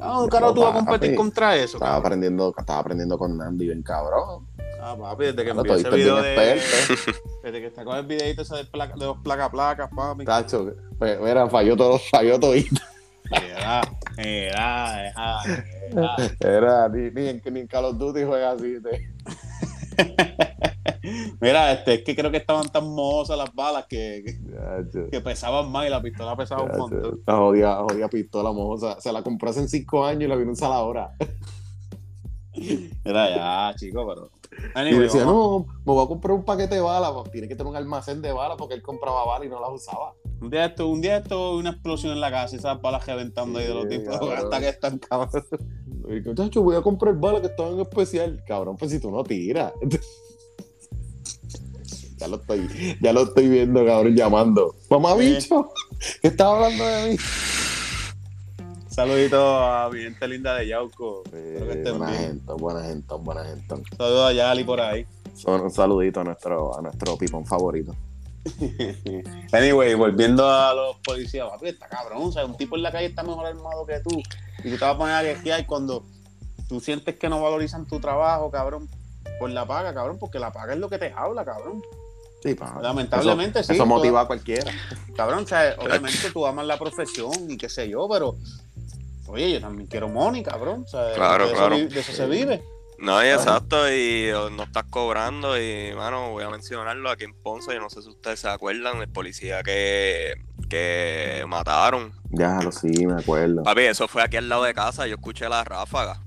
Ah, 0.00 0.24
carajo, 0.30 0.54
tú 0.54 0.60
vas 0.62 0.70
a 0.72 0.78
competir 0.78 1.10
papi. 1.10 1.16
contra 1.16 1.56
eso, 1.56 1.76
Estaba 1.76 1.92
cabrón. 1.92 2.06
aprendiendo, 2.06 2.54
estaba 2.58 2.78
aprendiendo 2.80 3.16
con 3.18 3.36
Nandi, 3.36 3.66
bien 3.66 3.82
cabrón. 3.82 4.46
Ah, 4.80 4.96
papi, 4.98 5.24
desde 5.26 5.44
que 5.44 5.52
Claro, 5.52 5.74
ese 5.74 5.84
todito 5.84 5.96
video 5.96 6.16
de... 6.22 6.60
Desde 7.42 7.60
que 7.60 7.66
está 7.68 7.84
con 7.84 7.96
el 7.96 8.06
videito 8.06 8.42
ese 8.42 8.56
de, 8.56 8.64
placa, 8.64 8.94
de 8.96 9.06
los 9.06 9.18
placa 9.18 9.48
placas, 9.50 9.90
papi. 9.94 10.24
Tacho, 10.24 10.72
pues, 10.98 11.20
mira, 11.20 11.48
falló 11.48 11.76
todo, 11.76 11.98
falló 11.98 12.38
todo. 12.40 12.54
Era, 13.30 13.80
era, 14.16 15.08
era. 15.08 15.40
Era, 16.40 16.88
ni, 16.88 17.10
ni, 17.10 17.28
en, 17.28 17.42
ni 17.52 17.60
en 17.60 17.66
Call 17.66 17.84
of 17.86 17.98
Duty 17.98 18.24
juega 18.24 18.52
así. 18.52 18.76
te- 18.82 19.12
Mira, 21.40 21.72
este, 21.72 21.94
es 21.94 22.04
que 22.04 22.16
creo 22.16 22.30
que 22.30 22.38
estaban 22.38 22.68
tan 22.68 22.84
mohosas 22.88 23.38
las 23.38 23.54
balas 23.54 23.86
que, 23.88 24.22
que, 24.24 24.38
que 25.10 25.20
pesaban 25.20 25.70
más 25.70 25.86
y 25.86 25.90
la 25.90 26.02
pistola 26.02 26.36
pesaba 26.36 26.62
un 26.64 26.68
montón. 26.78 27.20
La 27.26 27.36
jodida, 27.36 27.76
jodida 27.82 28.08
pistola 28.08 28.52
mojosa. 28.52 29.00
Se 29.00 29.12
la 29.12 29.22
compró 29.22 29.50
hace 29.50 29.66
cinco 29.68 30.04
años 30.04 30.22
y 30.24 30.26
la 30.28 30.34
vino 30.36 30.50
a 30.50 30.54
usar 30.54 30.72
ahora. 30.72 31.12
Era 33.04 33.30
ya, 33.70 33.74
chico, 33.78 34.06
pero. 34.06 34.30
Y 34.58 34.78
Anyway, 34.78 35.00
decía, 35.04 35.24
vamos- 35.24 35.66
no, 35.66 35.72
me 35.84 35.92
voy 35.92 36.04
a 36.04 36.08
comprar 36.08 36.32
un 36.34 36.44
paquete 36.44 36.74
de 36.76 36.80
balas. 36.80 37.12
Pues, 37.12 37.30
tiene 37.30 37.46
que 37.48 37.54
tener 37.54 37.70
un 37.70 37.76
almacén 37.76 38.20
de 38.22 38.32
balas 38.32 38.56
porque 38.58 38.74
él 38.74 38.82
compraba 38.82 39.24
balas 39.26 39.46
y 39.46 39.50
no 39.50 39.60
las 39.60 39.70
usaba. 39.70 40.12
Un 40.40 40.50
día 40.50 40.66
esto, 40.66 40.88
un 40.88 41.00
día 41.00 41.16
esto, 41.18 41.56
una 41.56 41.70
explosión 41.70 42.12
en 42.12 42.20
la 42.20 42.30
casa 42.30 42.56
y 42.56 42.58
esas 42.58 42.80
balas 42.80 43.06
reventando 43.06 43.58
ahí 43.58 43.66
de 43.66 43.74
los 43.74 43.84
Sí, 43.84 43.98
tipos 43.98 44.18
cabrón. 44.18 44.38
hasta 44.38 44.60
que 44.60 44.68
están 44.68 44.98
cabrón. 44.98 45.44
Que, 46.06 46.34
"Tacho, 46.34 46.62
voy 46.62 46.76
a 46.76 46.82
comprar 46.82 47.14
balas 47.16 47.40
que 47.40 47.46
estaban 47.48 47.74
en 47.74 47.80
especial. 47.80 48.42
Cabrón, 48.46 48.76
pues 48.76 48.90
si 48.92 49.00
tú 49.00 49.10
no 49.10 49.24
tiras. 49.24 49.72
ya 52.18 52.28
lo 52.28 52.36
estoy, 52.36 52.68
ya 53.00 53.12
lo 53.12 53.22
estoy 53.22 53.48
viendo, 53.48 53.84
cabrón, 53.84 54.14
llamando. 54.14 54.74
Mamá 54.90 55.14
Sí. 55.18 55.34
bicho, 55.34 55.70
¿qué 56.22 56.28
estaba 56.28 56.56
hablando 56.66 56.84
de 56.86 57.10
mí? 57.12 57.16
Saludito 58.88 59.58
a 59.58 59.90
mi 59.90 60.00
gente 60.00 60.28
linda 60.28 60.54
de 60.54 60.68
Yauco. 60.68 61.22
Espero 61.26 61.66
que 61.66 61.72
estén 61.72 61.98
buena 61.98 62.12
bien. 62.12 62.22
gente, 62.30 62.52
buena 62.54 62.82
gente, 62.84 63.14
buena 63.20 63.44
gente. 63.44 63.74
Saludos 63.96 64.30
a 64.30 64.32
Yali 64.32 64.64
por 64.64 64.80
ahí. 64.80 65.06
Un 65.46 65.70
saludito 65.70 66.20
a 66.20 66.24
nuestro, 66.24 66.78
a 66.78 66.82
nuestro 66.82 67.16
pipón 67.18 67.44
favorito. 67.44 67.94
Anyway, 69.52 69.94
volviendo 69.94 70.48
a 70.48 70.74
los 70.74 70.96
policías, 70.98 71.48
papi, 71.48 71.68
está 71.68 71.88
cabrón. 71.88 72.22
O 72.24 72.32
sea, 72.32 72.44
un 72.44 72.56
tipo 72.56 72.76
en 72.76 72.82
la 72.82 72.92
calle 72.92 73.06
está 73.06 73.22
mejor 73.22 73.46
armado 73.46 73.86
que 73.86 74.00
tú. 74.00 74.22
Y 74.64 74.70
tú 74.70 74.76
te 74.78 74.84
vas 74.84 74.94
a 74.94 74.98
poner 74.98 75.14
a 75.14 75.42
quejar 75.42 75.66
cuando 75.66 76.04
tú 76.68 76.80
sientes 76.80 77.16
que 77.16 77.28
no 77.28 77.40
valorizan 77.40 77.86
tu 77.86 78.00
trabajo, 78.00 78.50
cabrón, 78.50 78.88
por 79.38 79.50
la 79.50 79.66
paga, 79.66 79.94
cabrón, 79.94 80.18
porque 80.18 80.38
la 80.38 80.52
paga 80.52 80.74
es 80.74 80.78
lo 80.78 80.88
que 80.88 80.98
te 80.98 81.12
habla, 81.14 81.44
cabrón. 81.44 81.82
Sí, 82.42 82.54
pa. 82.54 82.78
Lamentablemente, 82.80 83.60
eso, 83.60 83.68
sí. 83.72 83.74
Eso 83.74 83.86
motiva 83.86 84.22
a 84.22 84.26
cualquiera. 84.26 84.70
Cabrón, 85.16 85.44
o 85.44 85.46
sea, 85.46 85.76
obviamente 85.78 86.30
tú 86.32 86.46
amas 86.46 86.66
la 86.66 86.78
profesión 86.78 87.32
y 87.50 87.56
qué 87.56 87.68
sé 87.68 87.88
yo, 87.88 88.08
pero 88.08 88.36
oye, 89.26 89.52
yo 89.52 89.60
también 89.60 89.88
quiero 89.88 90.08
money, 90.08 90.42
cabrón. 90.42 90.84
O 90.84 90.88
sea, 90.88 91.14
Claro, 91.14 91.48
de 91.48 91.54
claro. 91.54 91.76
de 91.76 92.00
eso 92.00 92.12
se 92.12 92.26
vive. 92.26 92.62
No, 92.98 93.22
y 93.22 93.28
exacto, 93.28 93.92
y 93.92 94.30
oh, 94.30 94.48
no 94.50 94.64
estás 94.64 94.84
cobrando, 94.84 95.60
y 95.60 95.92
mano, 95.94 96.30
voy 96.30 96.44
a 96.44 96.50
mencionarlo 96.50 97.10
aquí 97.10 97.24
en 97.24 97.34
Ponce, 97.34 97.74
yo 97.74 97.80
no 97.80 97.90
sé 97.90 98.02
si 98.02 98.08
ustedes 98.08 98.40
se 98.40 98.48
acuerdan, 98.48 99.02
el 99.02 99.08
policía 99.08 99.62
que, 99.62 100.34
que 100.70 101.44
mataron. 101.46 102.12
Ya, 102.30 102.60
lo 102.62 102.72
sí, 102.72 103.06
me 103.06 103.20
acuerdo. 103.20 103.62
Papi, 103.62 103.82
eso 103.82 104.08
fue 104.08 104.22
aquí 104.22 104.38
al 104.38 104.48
lado 104.48 104.64
de 104.64 104.72
casa, 104.72 105.06
yo 105.06 105.16
escuché 105.16 105.48
la 105.48 105.62
ráfaga. 105.64 106.22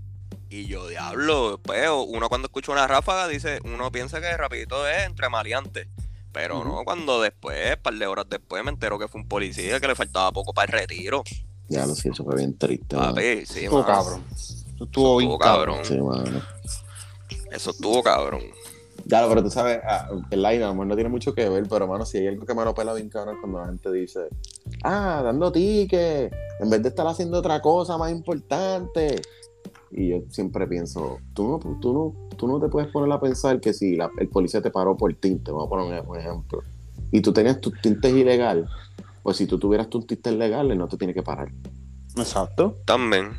Y 0.52 0.66
yo, 0.66 0.88
diablo, 0.88 1.60
pues, 1.64 1.88
uno 2.08 2.28
cuando 2.30 2.48
escucha 2.48 2.72
una 2.72 2.88
ráfaga 2.88 3.28
dice, 3.28 3.60
uno 3.64 3.92
piensa 3.92 4.20
que 4.20 4.36
rapidito 4.36 4.88
es 4.88 5.06
entre 5.06 5.30
maleantes. 5.30 5.88
Pero 6.32 6.64
no, 6.64 6.84
cuando 6.84 7.22
después, 7.22 7.76
un 7.76 7.82
par 7.82 7.94
de 7.96 8.06
horas 8.06 8.26
después, 8.30 8.64
me 8.64 8.70
entero 8.70 9.00
que 9.00 9.08
fue 9.08 9.22
un 9.22 9.28
policía 9.28 9.80
que 9.80 9.88
le 9.88 9.96
faltaba 9.96 10.32
poco 10.32 10.54
para 10.54 10.66
el 10.66 10.80
retiro. 10.82 11.24
Ya, 11.68 11.86
lo 11.86 11.96
sí, 11.96 12.10
eso 12.10 12.24
fue 12.24 12.36
bien 12.36 12.58
triste. 12.58 12.96
Papi, 12.96 13.46
sí, 13.46 13.68
mano. 13.68 13.86
cabrón. 13.86 14.24
Eso 14.80 14.86
Estuvo 14.86 15.18
bien 15.18 15.32
Estuvo 15.32 15.40
cabrón. 15.40 15.78
Sí, 15.84 15.98
mano. 16.00 16.42
Eso 17.52 17.72
estuvo 17.72 18.02
cabrón. 18.02 18.42
Ya, 19.06 19.28
pero 19.28 19.44
tú 19.44 19.50
sabes, 19.50 19.80
ah, 19.86 20.08
el 20.30 20.42
line 20.42 20.64
a 20.64 20.68
lo 20.68 20.74
mejor 20.74 20.88
no 20.88 20.96
tiene 20.96 21.10
mucho 21.10 21.34
que 21.34 21.50
ver, 21.50 21.64
pero 21.70 21.88
mano, 21.88 22.06
si 22.06 22.20
hay 22.20 22.28
algo 22.28 22.46
que 22.46 22.54
me 22.54 22.64
lo 22.64 22.74
pela 22.74 22.94
bien 22.94 23.10
cabrón 23.10 23.36
es 23.36 23.42
cuando 23.42 23.60
la 23.60 23.66
gente 23.68 23.92
dice, 23.92 24.20
ah, 24.84 25.22
dando 25.24 25.52
tickets, 25.52 26.34
en 26.60 26.70
vez 26.70 26.82
de 26.84 26.90
estar 26.90 27.08
haciendo 27.08 27.40
otra 27.40 27.62
cosa 27.62 27.98
más 27.98 28.12
importante. 28.12 29.22
Y 29.92 30.10
yo 30.10 30.18
siempre 30.30 30.68
pienso, 30.68 31.18
tú 31.34 31.48
no, 31.48 31.80
tú 31.80 31.94
no, 31.94 32.38
tú 32.38 32.48
no 32.48 32.60
te 32.60 32.68
puedes 32.70 32.92
poner 32.92 33.12
a 33.12 33.20
pensar 33.20 33.60
que 33.60 33.74
si 33.74 33.96
la- 33.96 34.12
el 34.20 34.30
policía 34.30 34.62
te 34.62 34.70
paró 34.70 34.96
por 34.96 35.14
tinte, 35.16 35.52
vamos 35.52 35.68
a 35.68 35.70
poner 35.70 36.04
un 36.08 36.18
ejemplo, 36.18 36.62
y 37.12 37.22
tú 37.22 37.34
tenías 37.34 37.60
tus 37.60 37.74
tintes 37.82 38.14
ilegal, 38.14 38.70
pues 39.24 39.38
si 39.38 39.48
tú 39.48 39.58
tuvieras 39.58 39.90
tus 39.90 40.06
tintes 40.06 40.34
legales, 40.34 40.78
no 40.78 40.88
te 40.88 40.98
tiene 40.98 41.14
que 41.14 41.24
parar. 41.24 41.52
Exacto. 42.16 42.78
También. 42.86 43.32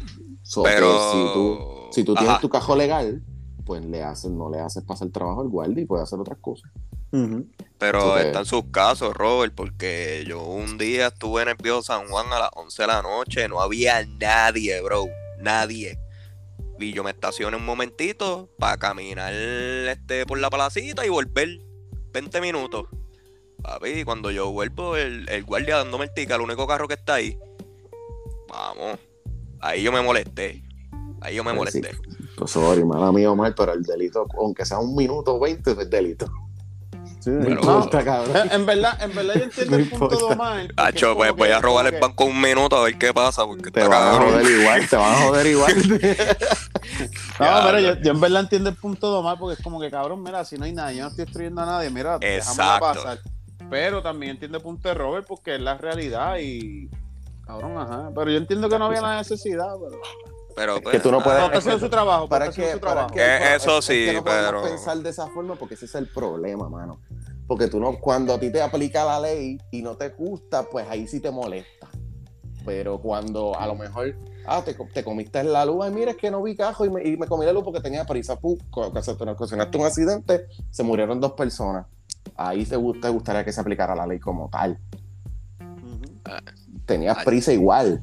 So, 0.51 0.65
Pero. 0.65 1.13
si 1.13 1.33
tú, 1.33 1.59
si 1.93 2.03
tú 2.03 2.15
tienes 2.15 2.33
Ajá. 2.33 2.41
tu 2.41 2.49
cajo 2.49 2.75
legal, 2.75 3.23
pues 3.65 3.85
le 3.85 4.03
haces, 4.03 4.33
no 4.33 4.51
le 4.51 4.59
haces 4.59 4.83
pasar 4.83 5.07
el 5.07 5.13
trabajo 5.13 5.43
al 5.43 5.49
guardia 5.49 5.81
y 5.81 5.87
puede 5.87 6.03
hacer 6.03 6.19
otras 6.19 6.39
cosas. 6.41 6.73
Pero 7.79 8.15
que- 8.17 8.23
están 8.23 8.45
sus 8.45 8.65
casos, 8.73 9.15
Robert, 9.15 9.55
porque 9.55 10.25
yo 10.27 10.43
un 10.43 10.77
día 10.77 11.07
estuve 11.07 11.43
en 11.43 11.51
el 11.51 11.57
Pío 11.57 11.83
San 11.83 12.09
Juan 12.09 12.33
a 12.33 12.41
las 12.41 12.51
11 12.57 12.83
de 12.83 12.89
la 12.89 13.01
noche, 13.01 13.49
no 13.49 13.61
había 13.61 14.05
nadie, 14.05 14.81
bro, 14.83 15.07
nadie. 15.39 15.97
Y 16.81 16.93
yo 16.93 17.05
me 17.05 17.13
estacioné 17.13 17.57
un 17.57 17.65
momentito 17.65 18.49
para 18.59 18.77
caminar 18.77 19.33
este, 19.33 20.27
por 20.27 20.41
la 20.41 20.51
placita 20.51 21.07
y 21.07 21.11
volver 21.11 21.61
20 22.13 22.41
minutos. 22.41 22.87
Papi, 23.63 24.03
cuando 24.03 24.33
yo 24.33 24.51
vuelvo, 24.51 24.97
el, 24.97 25.29
el 25.29 25.45
guardia 25.45 25.77
dándome 25.77 26.07
el 26.07 26.13
ticket, 26.13 26.33
el 26.35 26.41
único 26.41 26.67
carro 26.67 26.89
que 26.89 26.95
está 26.95 27.15
ahí. 27.15 27.39
Vamos, 28.49 28.99
ahí 29.61 29.83
yo 29.83 29.93
me 29.93 30.03
molesté. 30.03 30.63
Ahí 31.21 31.35
yo 31.37 31.45
me 31.45 31.53
Pues 31.55 31.73
sí. 31.73 31.81
molesté. 31.81 32.03
Pues 32.37 32.51
sorry, 32.51 32.85
mala 32.85 33.13
mía, 33.13 33.31
Omar, 33.31 33.55
pero 33.55 33.73
el 33.75 33.83
delito, 33.83 34.27
aunque 34.39 34.65
sea 34.65 34.79
un 34.79 34.95
minuto 34.97 35.35
o 35.37 35.41
20, 35.41 35.73
es 35.73 35.91
delito. 35.91 36.27
No 37.27 37.51
importa, 37.51 38.03
cabrón. 38.03 38.35
En, 38.51 38.65
verdad, 38.65 38.97
en 39.03 39.15
verdad 39.15 39.35
yo 39.35 39.43
entiendo 39.45 39.77
No 39.77 39.83
el 39.83 39.91
punto 39.91 40.17
de. 40.17 40.25
Omar. 40.33 40.69
Hacho, 40.77 41.11
es 41.11 41.17
pues 41.17 41.33
voy 41.37 41.51
a 41.51 41.61
robar 41.61 41.93
el 41.93 42.01
banco 42.01 42.25
un 42.25 42.41
minuto 42.41 42.77
a 42.79 42.85
ver 42.85 42.97
qué 42.97 43.13
pasa, 43.13 43.45
porque 43.45 43.71
Te 43.71 43.87
van 43.87 43.93
a 44.15 44.19
joder 44.19 44.51
igual, 44.61 44.89
te 44.89 44.97
van 44.97 45.13
a 45.13 45.17
joder 45.27 45.47
igual. 45.47 45.75
No, 47.39 47.45
Ya, 47.45 47.63
pero 47.67 47.81
yo, 47.81 48.11
en 48.13 48.21
verdad 48.21 48.41
entiendo 48.41 48.71
el 48.71 48.77
punto 48.77 49.13
de 49.13 49.19
Omar 49.19 49.39
porque 49.39 49.55
es 49.59 49.63
como 49.63 49.79
que 49.81 49.91
cabrón, 49.91 50.23
mira, 50.23 50.45
si 50.47 50.57
no 50.57 50.65
hay 50.65 50.73
nada, 50.73 50.93
yo 50.93 51.03
no 51.03 51.09
estoy 51.09 51.25
destruyendo 51.27 51.61
a 51.61 51.67
nadie, 51.67 51.91
mira, 51.91 52.17
Exacto. 52.23 52.87
pasar. 52.87 53.19
Pero 53.69 54.03
también 54.03 54.33
entiendo 54.33 54.57
el 54.57 54.63
punto 54.63 54.89
de 54.89 54.95
Robert 54.95 55.27
porque 55.29 55.57
es 55.57 55.61
la 55.61 55.77
realidad 55.77 56.39
y. 56.39 56.89
Cabrón, 57.51 57.79
ajá. 57.79 58.11
Pero 58.15 58.31
yo 58.31 58.37
entiendo 58.39 58.69
que 58.69 58.79
no 58.79 58.85
había 58.87 59.01
la 59.01 59.17
necesidad, 59.17 59.75
pero. 59.83 60.01
Pero, 60.57 60.81
que 60.81 60.99
tú 61.01 61.11
no 61.11 61.19
pues, 61.19 61.25
puedes- 61.25 61.41
No, 61.41 61.47
está 61.47 61.59
haciendo 61.59 61.79
su 61.81 61.89
trabajo, 61.91 62.29
Para 62.29 62.47
haciendo 62.47 62.69
que, 62.69 62.75
su 62.75 62.81
para 62.81 62.93
trabajo. 62.93 63.15
que- 63.15 63.21
Eh, 63.21 63.55
eso 63.57 63.79
es- 63.79 63.79
es 63.79 63.85
sí, 63.85 64.05
que 64.07 64.13
no 64.15 64.25
pero- 64.25 64.63
pensar 64.63 64.99
de 64.99 65.09
esa 65.11 65.27
forma 65.29 65.55
porque 65.55 65.75
ese 65.75 65.85
es 65.87 65.95
el 65.95 66.09
problema, 66.09 66.69
mano. 66.69 67.01
Porque 67.47 67.69
tú 67.69 67.81
no, 67.81 67.99
cuando 67.99 68.35
a 68.35 68.39
ti 68.41 68.51
te 68.53 68.61
aplica 68.61 69.05
la 69.05 69.21
ley 69.21 69.59
y 69.71 69.83
no 69.83 69.97
te 69.97 70.11
gusta, 70.11 70.65
pues 70.65 70.87
ahí 70.89 71.07
sí 71.07 71.21
te 71.21 71.31
molesta. 71.31 71.89
Pero 72.67 72.99
cuando 73.01 73.59
a 73.59 73.67
lo 73.67 73.75
mejor, 73.75 74.15
ah, 74.47 74.63
te, 74.63 74.75
te 74.75 75.03
comiste 75.03 75.39
en 75.41 75.53
la 75.53 75.65
luz, 75.65 75.85
ay, 75.85 75.93
mira, 75.93 76.11
es 76.11 76.17
que 76.17 76.31
no 76.31 76.43
vi 76.43 76.55
cajo 76.57 76.85
y 76.85 76.91
me, 76.91 77.03
y 77.09 77.17
me 77.17 77.27
comí 77.27 77.47
la 77.47 77.53
luz 77.53 77.65
porque 77.65 77.81
tenía 77.81 78.05
prisa, 78.05 78.37
que 78.37 78.81
ocasionaste 78.81 79.79
un 79.79 79.85
accidente, 79.87 80.47
se 80.71 80.83
murieron 80.83 81.21
dos 81.21 81.33
personas. 81.33 81.87
Ahí 82.37 82.65
te, 82.67 82.77
te 83.01 83.09
gustaría 83.09 83.45
que 83.45 83.53
se 83.53 83.61
aplicara 83.61 83.95
la 83.95 84.07
ley 84.07 84.19
como 84.21 84.49
tal. 84.51 84.79
Ujú. 85.61 86.21
Tenías 86.87 87.19
Ay. 87.19 87.25
prisa 87.25 87.53
igual. 87.53 88.01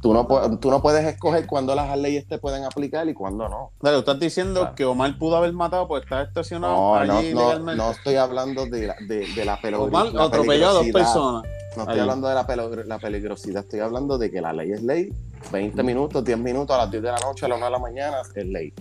Tú 0.00 0.14
no, 0.14 0.26
tú 0.60 0.70
no 0.70 0.80
puedes 0.80 1.04
escoger 1.04 1.44
cuándo 1.48 1.74
las 1.74 1.98
leyes 1.98 2.24
te 2.28 2.38
pueden 2.38 2.64
aplicar 2.64 3.08
y 3.08 3.14
cuándo 3.14 3.48
no. 3.48 3.72
Tú 3.80 3.88
estás 3.88 4.20
diciendo 4.20 4.60
Claro. 4.60 4.74
que 4.76 4.84
Omar 4.84 5.18
pudo 5.18 5.36
haber 5.36 5.52
matado 5.52 5.88
por 5.88 6.00
estar 6.02 6.24
estacionado 6.28 6.72
No, 6.72 7.04
no, 7.04 7.18
allí 7.18 7.34
no, 7.34 7.40
ilegalmente. 7.42 7.82
no 7.82 7.90
estoy 7.90 8.14
hablando 8.14 8.66
de 8.66 8.86
la, 8.86 8.94
de, 9.08 9.26
de 9.34 9.44
la, 9.44 9.60
pelo- 9.60 9.82
Omar 9.82 10.12
la 10.14 10.24
atropelló 10.24 10.68
a 10.68 10.72
dos 10.74 10.86
personas. 10.92 11.42
No 11.76 11.82
estoy 11.82 11.94
Ahí. 11.96 12.00
hablando 12.00 12.28
de 12.28 12.34
la, 12.36 12.46
pelo- 12.46 12.84
la 12.84 12.98
peligrosidad, 13.00 13.64
estoy 13.64 13.80
hablando 13.80 14.18
de 14.18 14.30
que 14.30 14.40
la 14.40 14.52
ley 14.52 14.70
es 14.70 14.82
ley. 14.84 15.12
20 15.50 15.82
minutos, 15.82 16.24
10 16.24 16.38
minutos 16.38 16.74
a 16.76 16.78
las 16.78 16.90
10 16.92 17.02
de 17.02 17.10
la 17.12 17.18
noche, 17.18 17.46
a 17.46 17.48
las 17.48 17.56
1 17.58 17.66
de 17.66 17.72
la 17.72 17.78
mañana 17.80 18.16
es 18.36 18.46
ley. 18.46 18.72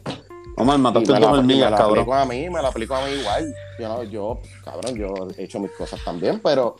Omar, 0.55 0.77
mataste 0.77 1.13
me 1.13 1.19
dos 1.19 1.31
la, 1.37 1.41
y 1.43 1.45
me 1.45 1.55
la 1.55 1.69
cabrón. 1.71 1.89
aplico 1.99 2.13
a 2.13 2.25
mí, 2.25 2.49
me 2.49 2.61
la 2.61 2.67
aplico 2.69 2.95
a 2.95 3.05
mí 3.05 3.11
igual. 3.11 3.53
Yo, 3.79 3.87
no, 3.89 4.03
yo, 4.03 4.39
cabrón, 4.63 4.95
yo 4.95 5.13
he 5.37 5.43
hecho 5.43 5.59
mis 5.59 5.71
cosas 5.71 5.99
también, 6.03 6.39
pero 6.43 6.75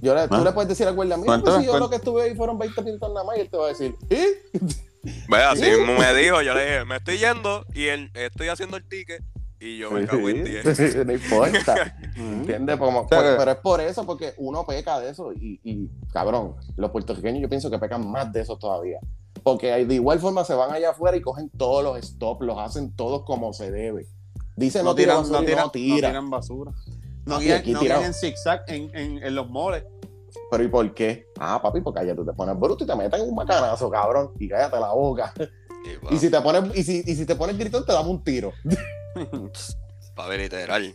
yo 0.00 0.14
le, 0.14 0.28
tú 0.28 0.34
Ah. 0.36 0.44
le 0.44 0.52
puedes 0.52 0.68
decir 0.68 0.86
al 0.86 0.94
guardia, 0.94 1.16
mira, 1.16 1.38
pues 1.40 1.56
si 1.56 1.66
yo 1.66 1.78
lo 1.78 1.88
que 1.90 1.96
estuve 1.96 2.22
ahí 2.22 2.34
fueron 2.34 2.58
20 2.58 2.82
minutos 2.82 3.08
nada 3.12 3.24
más, 3.24 3.36
y 3.36 3.40
él 3.40 3.50
te 3.50 3.56
va 3.56 3.66
a 3.66 3.68
decir, 3.68 3.94
¿y? 4.08 4.16
Ve, 5.28 5.36
así 5.44 5.62
me 5.98 6.14
dijo, 6.14 6.42
yo 6.42 6.54
le 6.54 6.62
dije, 6.64 6.84
me 6.84 6.96
estoy 6.96 7.18
yendo 7.18 7.64
y 7.74 7.86
él, 7.86 8.10
estoy 8.14 8.48
haciendo 8.48 8.76
el 8.76 8.86
ticket 8.88 9.22
y 9.58 9.78
yo 9.78 9.90
me 9.90 10.06
cago 10.06 10.28
en 10.28 10.44
10. 10.44 11.06
no 11.06 11.12
importa. 11.12 11.96
¿Entiendes? 12.16 12.76
Como- 12.78 13.06
sea, 13.08 13.18
por- 13.18 13.30
que- 13.30 13.36
pero 13.38 13.50
es 13.50 13.56
por 13.58 13.80
eso, 13.80 14.06
porque 14.06 14.32
uno 14.38 14.64
peca 14.66 14.98
de 15.00 15.10
eso 15.10 15.32
y, 15.32 15.60
y, 15.64 15.88
cabrón, 16.12 16.54
los 16.76 16.90
puertorriqueños 16.90 17.42
yo 17.42 17.48
pienso 17.48 17.70
que 17.70 17.78
pecan 17.78 18.10
más 18.10 18.32
de 18.32 18.40
eso 18.40 18.56
todavía. 18.58 18.98
Porque 19.42 19.68
de 19.86 19.94
igual 19.94 20.18
forma 20.18 20.44
se 20.44 20.54
van 20.54 20.70
allá 20.72 20.90
afuera 20.90 21.16
y 21.16 21.22
cogen 21.22 21.50
todos 21.56 21.82
los 21.84 21.98
stops, 22.04 22.40
los 22.44 22.58
hacen 22.58 22.94
todos 22.94 23.24
como 23.24 23.52
se 23.52 23.70
debe. 23.70 24.06
Dice 24.56 24.78
no, 24.80 24.86
No 24.90 24.94
tira 24.94 25.12
tiran, 25.14 25.22
basura 25.22 25.40
no 25.40 25.46
tiran, 25.46 25.64
no 25.64 25.70
tira. 25.70 26.08
no 26.08 26.12
tiran 26.12 26.30
basura. 26.30 26.72
No 27.26 27.34
Papi, 27.34 27.52
aquí 27.52 27.72
no 27.72 27.82
en 27.82 28.14
zigzag 28.14 28.62
en, 28.66 28.90
en, 28.96 29.22
en 29.22 29.34
los 29.34 29.48
moles. 29.48 29.84
Pero 30.50 30.62
¿y 30.64 30.68
por 30.68 30.94
qué? 30.94 31.26
Ah, 31.38 31.60
papi, 31.62 31.80
porque 31.80 32.00
allá 32.00 32.14
tú 32.14 32.24
te 32.24 32.32
pones 32.32 32.58
bruto 32.58 32.84
y 32.84 32.86
te 32.86 32.94
meten 32.96 33.20
un 33.22 33.34
macanazo, 33.34 33.90
cabrón, 33.90 34.32
y 34.38 34.48
cállate 34.48 34.78
la 34.80 34.92
boca. 34.92 35.32
Y 36.10 36.14
Y 36.14 36.18
si 36.18 36.28
te 36.30 36.38
pones, 36.42 36.76
y 36.76 36.82
si, 36.84 37.02
y 37.06 37.14
si 37.14 37.24
te 37.24 37.34
pones 37.34 37.56
gritón, 37.56 37.86
te 37.86 37.92
damos 37.92 38.10
un 38.10 38.22
tiro. 38.22 38.52
pa' 40.14 40.26
ver 40.28 40.40
literal. 40.40 40.82
Ay, 40.84 40.94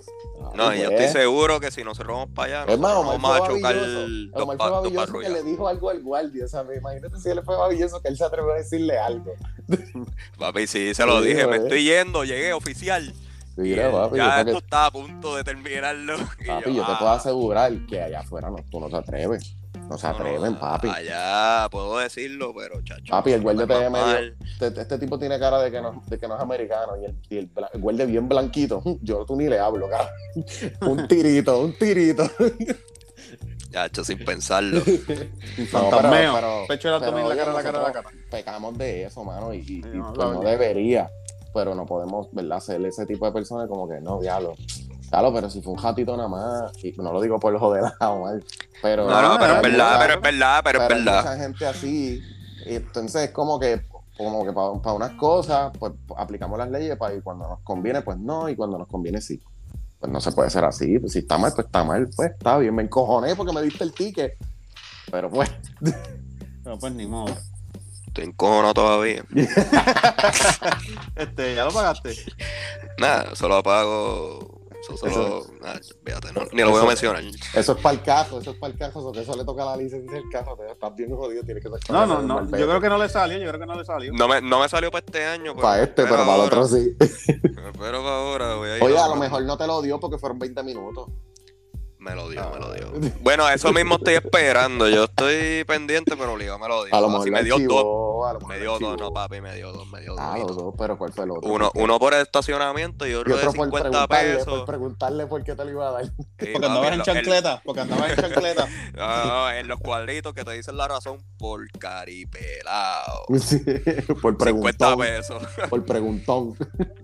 No, 0.56 0.74
y 0.76 0.78
yo 0.84 0.90
pues. 0.90 1.02
estoy 1.02 1.22
seguro 1.24 1.60
que 1.60 1.72
si 1.72 1.84
nosotros 1.84 2.16
vamos 2.16 2.30
para 2.36 2.62
allá, 2.62 2.74
Es 2.74 2.80
más, 2.80 2.94
nosotros 2.94 3.16
Omar 3.16 3.32
vamos 3.32 3.50
a 3.50 3.52
chocar 3.54 3.76
dos, 3.76 4.58
pa- 4.58 4.58
fue 4.82 4.92
dos 4.92 5.12
que 5.22 5.30
le 5.30 5.42
dijo 5.44 5.68
algo 5.68 5.90
al 5.90 6.04
guardia, 6.04 6.48
¿sabes? 6.48 6.78
Imagínate 6.78 7.18
si 7.20 7.30
él 7.30 7.42
fue 7.44 7.58
babilloso 7.58 8.00
que 8.00 8.10
él 8.10 8.18
se 8.18 8.26
atrevió 8.26 8.52
a 8.52 8.58
decirle 8.58 8.98
algo. 9.00 9.34
Papi, 10.38 10.68
sí, 10.68 10.94
se 10.94 11.06
lo 11.06 11.20
Sí, 11.22 11.30
dije, 11.30 11.48
me 11.48 11.58
estoy 11.58 11.84
yendo, 11.84 12.24
llegué 12.24 12.54
oficial. 12.54 13.12
Mira, 13.58 13.92
papi, 13.92 14.18
ya 14.18 14.40
esto 14.42 14.52
que- 14.52 14.58
está 14.58 14.86
a 14.88 14.92
punto 14.92 15.36
de 15.36 15.44
terminarlo. 15.44 16.16
Y 16.42 16.46
Papi, 16.46 16.74
yo 16.76 16.86
te 16.86 16.92
ah, 16.92 17.00
puedo 17.00 17.12
asegurar 17.12 17.72
que 17.88 18.02
allá 18.02 18.20
afuera 18.20 18.50
no, 18.50 18.58
tú 18.70 18.80
no 18.80 18.90
te 18.90 18.98
atreves. 18.98 19.56
No 19.90 19.98
se 19.98 20.08
no, 20.08 20.14
atreven, 20.14 20.56
papi. 20.56 20.88
Allá 20.88 21.68
puedo 21.70 21.98
decirlo, 22.00 22.54
pero 22.58 22.82
chacho. 22.84 23.12
Papi, 23.12 23.34
el 23.34 23.42
guardia 23.42 23.68
te 23.68 23.74
ve 23.78 23.90
medio-. 23.90 24.34
Este, 24.60 24.82
este 24.82 24.98
tipo 25.00 25.20
tiene 25.20 25.38
cara 25.40 25.60
de 25.62 25.70
que 25.72 25.80
no, 25.82 26.02
de 26.08 26.18
que 26.18 26.28
no 26.28 26.36
es 26.36 26.42
americano 26.42 26.94
y 27.00 27.06
el, 27.06 27.16
y 27.30 27.38
el, 27.38 27.50
el 27.74 27.82
guardia 27.82 28.06
bien 28.06 28.28
blanquito. 28.28 28.82
Yo 29.02 29.26
tú 29.26 29.36
ni 29.36 29.48
le 29.48 29.60
hablo, 29.60 29.88
cara. 29.90 30.10
Un 30.82 31.08
tirito, 31.08 31.60
un 31.62 31.74
tirito. 31.78 32.24
Chacho, 33.72 34.04
sin 34.04 34.24
pensarlo. 34.24 34.82
Fantasmeo. 35.70 36.66
Pecho 36.68 36.94
abdomen, 36.96 37.28
la 37.30 37.36
cara, 37.36 37.54
la 37.54 37.64
cara, 37.64 37.80
la 37.82 37.88
nosotros 37.92 38.14
Pecamos 38.32 38.78
de 38.78 39.04
eso, 39.04 39.24
mano, 39.24 39.54
y, 39.54 39.58
y- 39.60 39.80
y, 39.80 39.98
no, 39.98 40.14
pues 40.14 40.28
no 40.30 40.40
debería. 40.42 41.10
Pero 41.56 41.74
no 41.74 41.86
podemos, 41.86 42.28
¿verdad? 42.34 42.60
Ser 42.60 42.86
ese 42.86 43.06
tipo 43.06 43.26
de 43.26 43.32
personas 43.32 43.70
como 43.70 43.88
que 43.88 44.02
no, 44.02 44.20
diablo. 44.20 44.56
Claro, 45.10 45.34
pero 45.34 45.50
si 45.50 45.62
fue 45.62 45.72
un 45.72 45.82
ratito 45.82 46.18
nada 46.18 46.28
más, 46.28 46.84
y 46.84 46.92
no 46.98 47.14
lo 47.14 47.22
digo 47.22 47.40
por 47.40 47.58
joder 47.58 47.86
a 47.98 48.10
Omar, 48.12 48.44
pero... 48.82 49.10
No, 49.10 49.22
no, 49.22 49.40
pero 49.40 49.56
es 49.56 49.62
verdad, 49.62 49.98
pero 50.02 50.14
es 50.16 50.22
verdad, 50.22 50.62
pero 50.66 50.80
es 50.80 50.86
pero 50.86 50.96
hay 51.00 51.06
verdad. 51.06 51.24
mucha 51.24 51.38
gente 51.38 51.66
así. 51.66 52.22
y 52.66 52.76
entonces 52.76 53.24
es 53.24 53.32
como 53.32 53.58
que, 53.58 53.84
como 54.18 54.44
que 54.46 54.52
para, 54.52 54.94
unas 54.94 55.12
cosas, 55.12 55.72
pues 55.80 55.94
aplicamos 56.18 56.58
las 56.58 56.70
leyes 56.70 56.98
para 56.98 57.16
y 57.16 57.22
cuando 57.22 57.48
nos 57.48 57.62
conviene, 57.62 58.02
pues 58.02 58.18
no, 58.18 58.50
y 58.50 58.58
cuando 58.58 58.78
nos 58.78 58.90
conviene, 58.90 59.22
sí. 59.22 59.42
Pues 59.98 60.12
no 60.12 60.20
se 60.20 60.34
puede 60.34 60.50
ser 60.50 60.66
así. 60.66 61.00
Pues 61.00 61.14
si 61.14 61.20
está 61.20 61.38
mal, 61.38 61.54
pues 61.56 61.68
está 61.68 61.86
mal, 61.86 62.10
pues 62.14 62.32
está 62.32 62.58
bien. 62.58 62.76
Me 62.76 62.84
encojoné 62.84 63.34
porque 63.34 63.54
me 63.54 63.62
diste 63.62 63.86
el 63.86 63.94
ticket. 63.94 64.34
Pero 65.10 65.30
pues, 65.30 65.50
Pero 66.64 66.78
pues 66.78 66.94
ni 66.94 67.08
modo. 67.08 67.34
Estoy 68.16 68.30
encojonado 68.30 68.74
todavía. 68.74 69.26
Este, 71.16 71.56
ya 71.56 71.66
lo 71.66 71.72
pagaste. 71.72 72.16
Nada, 72.98 73.36
solo 73.36 73.62
pago 73.64 74.62
Eso 74.82 74.98
solo. 74.98 75.46
ah, 75.64 75.80
fíjate, 76.06 76.32
no, 76.34 76.42
ni 76.54 76.62
lo 76.62 76.72
voy 76.72 76.84
a 76.84 76.88
mencionar. 76.88 77.24
Eso 77.54 77.72
es 77.74 77.82
para 77.82 77.96
el 77.96 78.02
cajo, 78.02 78.40
eso 78.40 78.52
es 78.52 78.58
para 78.58 78.74
el 78.74 78.80
cajo, 78.80 79.12
eso 79.14 79.36
le 79.36 79.44
toca 79.44 79.66
la 79.66 79.76
licencia 79.78 80.14
del 80.14 80.30
cajo, 80.30 80.56
te 80.56 80.72
estás 80.72 80.96
bien 80.96 81.14
jodido, 81.16 81.44
tienes 81.44 81.64
que 81.64 81.70
sacar 81.70 81.92
No, 81.92 82.06
no, 82.06 82.22
no. 82.22 82.58
Yo 82.58 82.68
creo 82.68 82.82
que 82.82 82.90
no 82.90 82.98
le 82.98 83.10
salió, 83.10 83.38
yo 83.38 83.48
creo 83.48 83.60
que 83.60 83.66
no 83.66 83.76
le 83.76 83.84
salió. 83.86 84.14
No 84.14 84.28
me, 84.30 84.42
no 84.42 84.62
me 84.62 84.70
salió 84.70 84.92
para 84.92 85.06
este 85.06 85.26
año. 85.26 85.54
Pero, 85.54 85.62
Para 85.62 85.84
este, 85.84 86.04
pero 86.04 86.18
para 86.18 86.36
el 86.36 86.42
otro 86.42 86.68
sí. 86.68 86.96
Pero 86.98 88.04
para 88.04 88.16
ahora, 88.16 88.56
voy 88.56 88.70
a 88.70 88.78
ir 88.78 88.84
Oye, 88.84 88.98
a 88.98 89.08
lo 89.08 89.16
mejor 89.18 89.44
no 89.44 89.58
te 89.58 89.68
lo 89.68 89.82
dio 89.82 90.00
porque 90.00 90.18
fueron 90.18 90.40
20 90.40 90.64
minutos. 90.64 91.10
Me 92.06 92.14
lo 92.14 92.30
dio, 92.30 92.48
me 92.52 92.60
lo 92.60 92.72
dio. 92.72 92.86
Ah. 92.86 93.10
Bueno, 93.20 93.50
eso 93.50 93.74
mismo 93.74 93.96
estoy 93.96 94.14
esperando. 94.14 94.88
Yo 94.88 95.06
estoy 95.06 95.64
pendiente, 95.64 96.16
pero 96.16 96.34
obligado 96.34 96.60
me 96.60 96.68
lo 96.68 96.84
dio. 96.84 96.94
A 96.94 97.02
lo 97.02 97.10
mejor 97.10 97.32
me 97.32 97.42
lo 97.42 97.58
dio 97.58 97.68
dos. 97.68 98.15
Archivó, 98.24 98.28
a 98.28 98.34
lo 98.34 98.40
mejor 98.40 98.54
Me 98.56 98.60
dio 98.62 98.80
dos, 98.80 99.00
no, 99.00 99.12
papi, 99.14 99.42
me 99.42 99.56
dio 99.56 99.72
dos, 99.72 99.88
me 99.92 100.02
dio 100.02 100.12
dos. 100.12 100.20
Ah, 100.22 100.38
los 100.38 100.56
dos, 100.56 100.74
pero 100.78 100.98
¿cuál 100.98 101.12
fue 101.14 101.26
el 101.26 101.32
otro? 101.32 101.50
Uno, 101.52 101.72
uno 101.76 102.00
por 102.00 102.14
el 102.14 102.22
estacionamiento 102.22 103.06
y 103.06 103.12
y 103.12 103.14
otro, 103.14 103.36
otro 103.36 103.52
de 103.52 103.58
por 103.58 103.66
50 103.66 103.90
preguntarle, 103.90 104.34
pesos. 104.36 104.54
por 104.54 104.66
preguntarle 104.66 105.28
por 105.28 105.44
qué 105.44 105.56
te 105.56 105.66
lo 105.66 105.72
iba 105.72 105.88
a 105.90 105.92
dar. 105.92 106.06
Sí, 106.06 106.12
Porque 106.38 106.52
papi, 106.54 106.66
andabas 106.66 106.88
en 106.88 106.94
el- 106.94 107.02
chancleta, 107.04 107.62
porque 107.66 107.82
andabas 107.82 108.10
en 108.12 108.16
chancleta. 108.16 108.68
No, 108.96 109.26
no, 109.26 109.52
en 109.52 109.68
los 109.68 109.80
cuadritos 109.80 110.34
que 110.34 110.44
te 110.46 110.52
dicen 110.54 110.78
la 110.78 110.88
razón 110.88 111.18
por 111.38 111.68
caripelado. 111.72 113.26
Sí, 113.40 113.60
por 114.22 114.36
50 114.38 114.38
preguntón. 114.38 114.98
pesos. 115.00 115.44
Por 115.70 115.86
preguntón. 115.86 116.56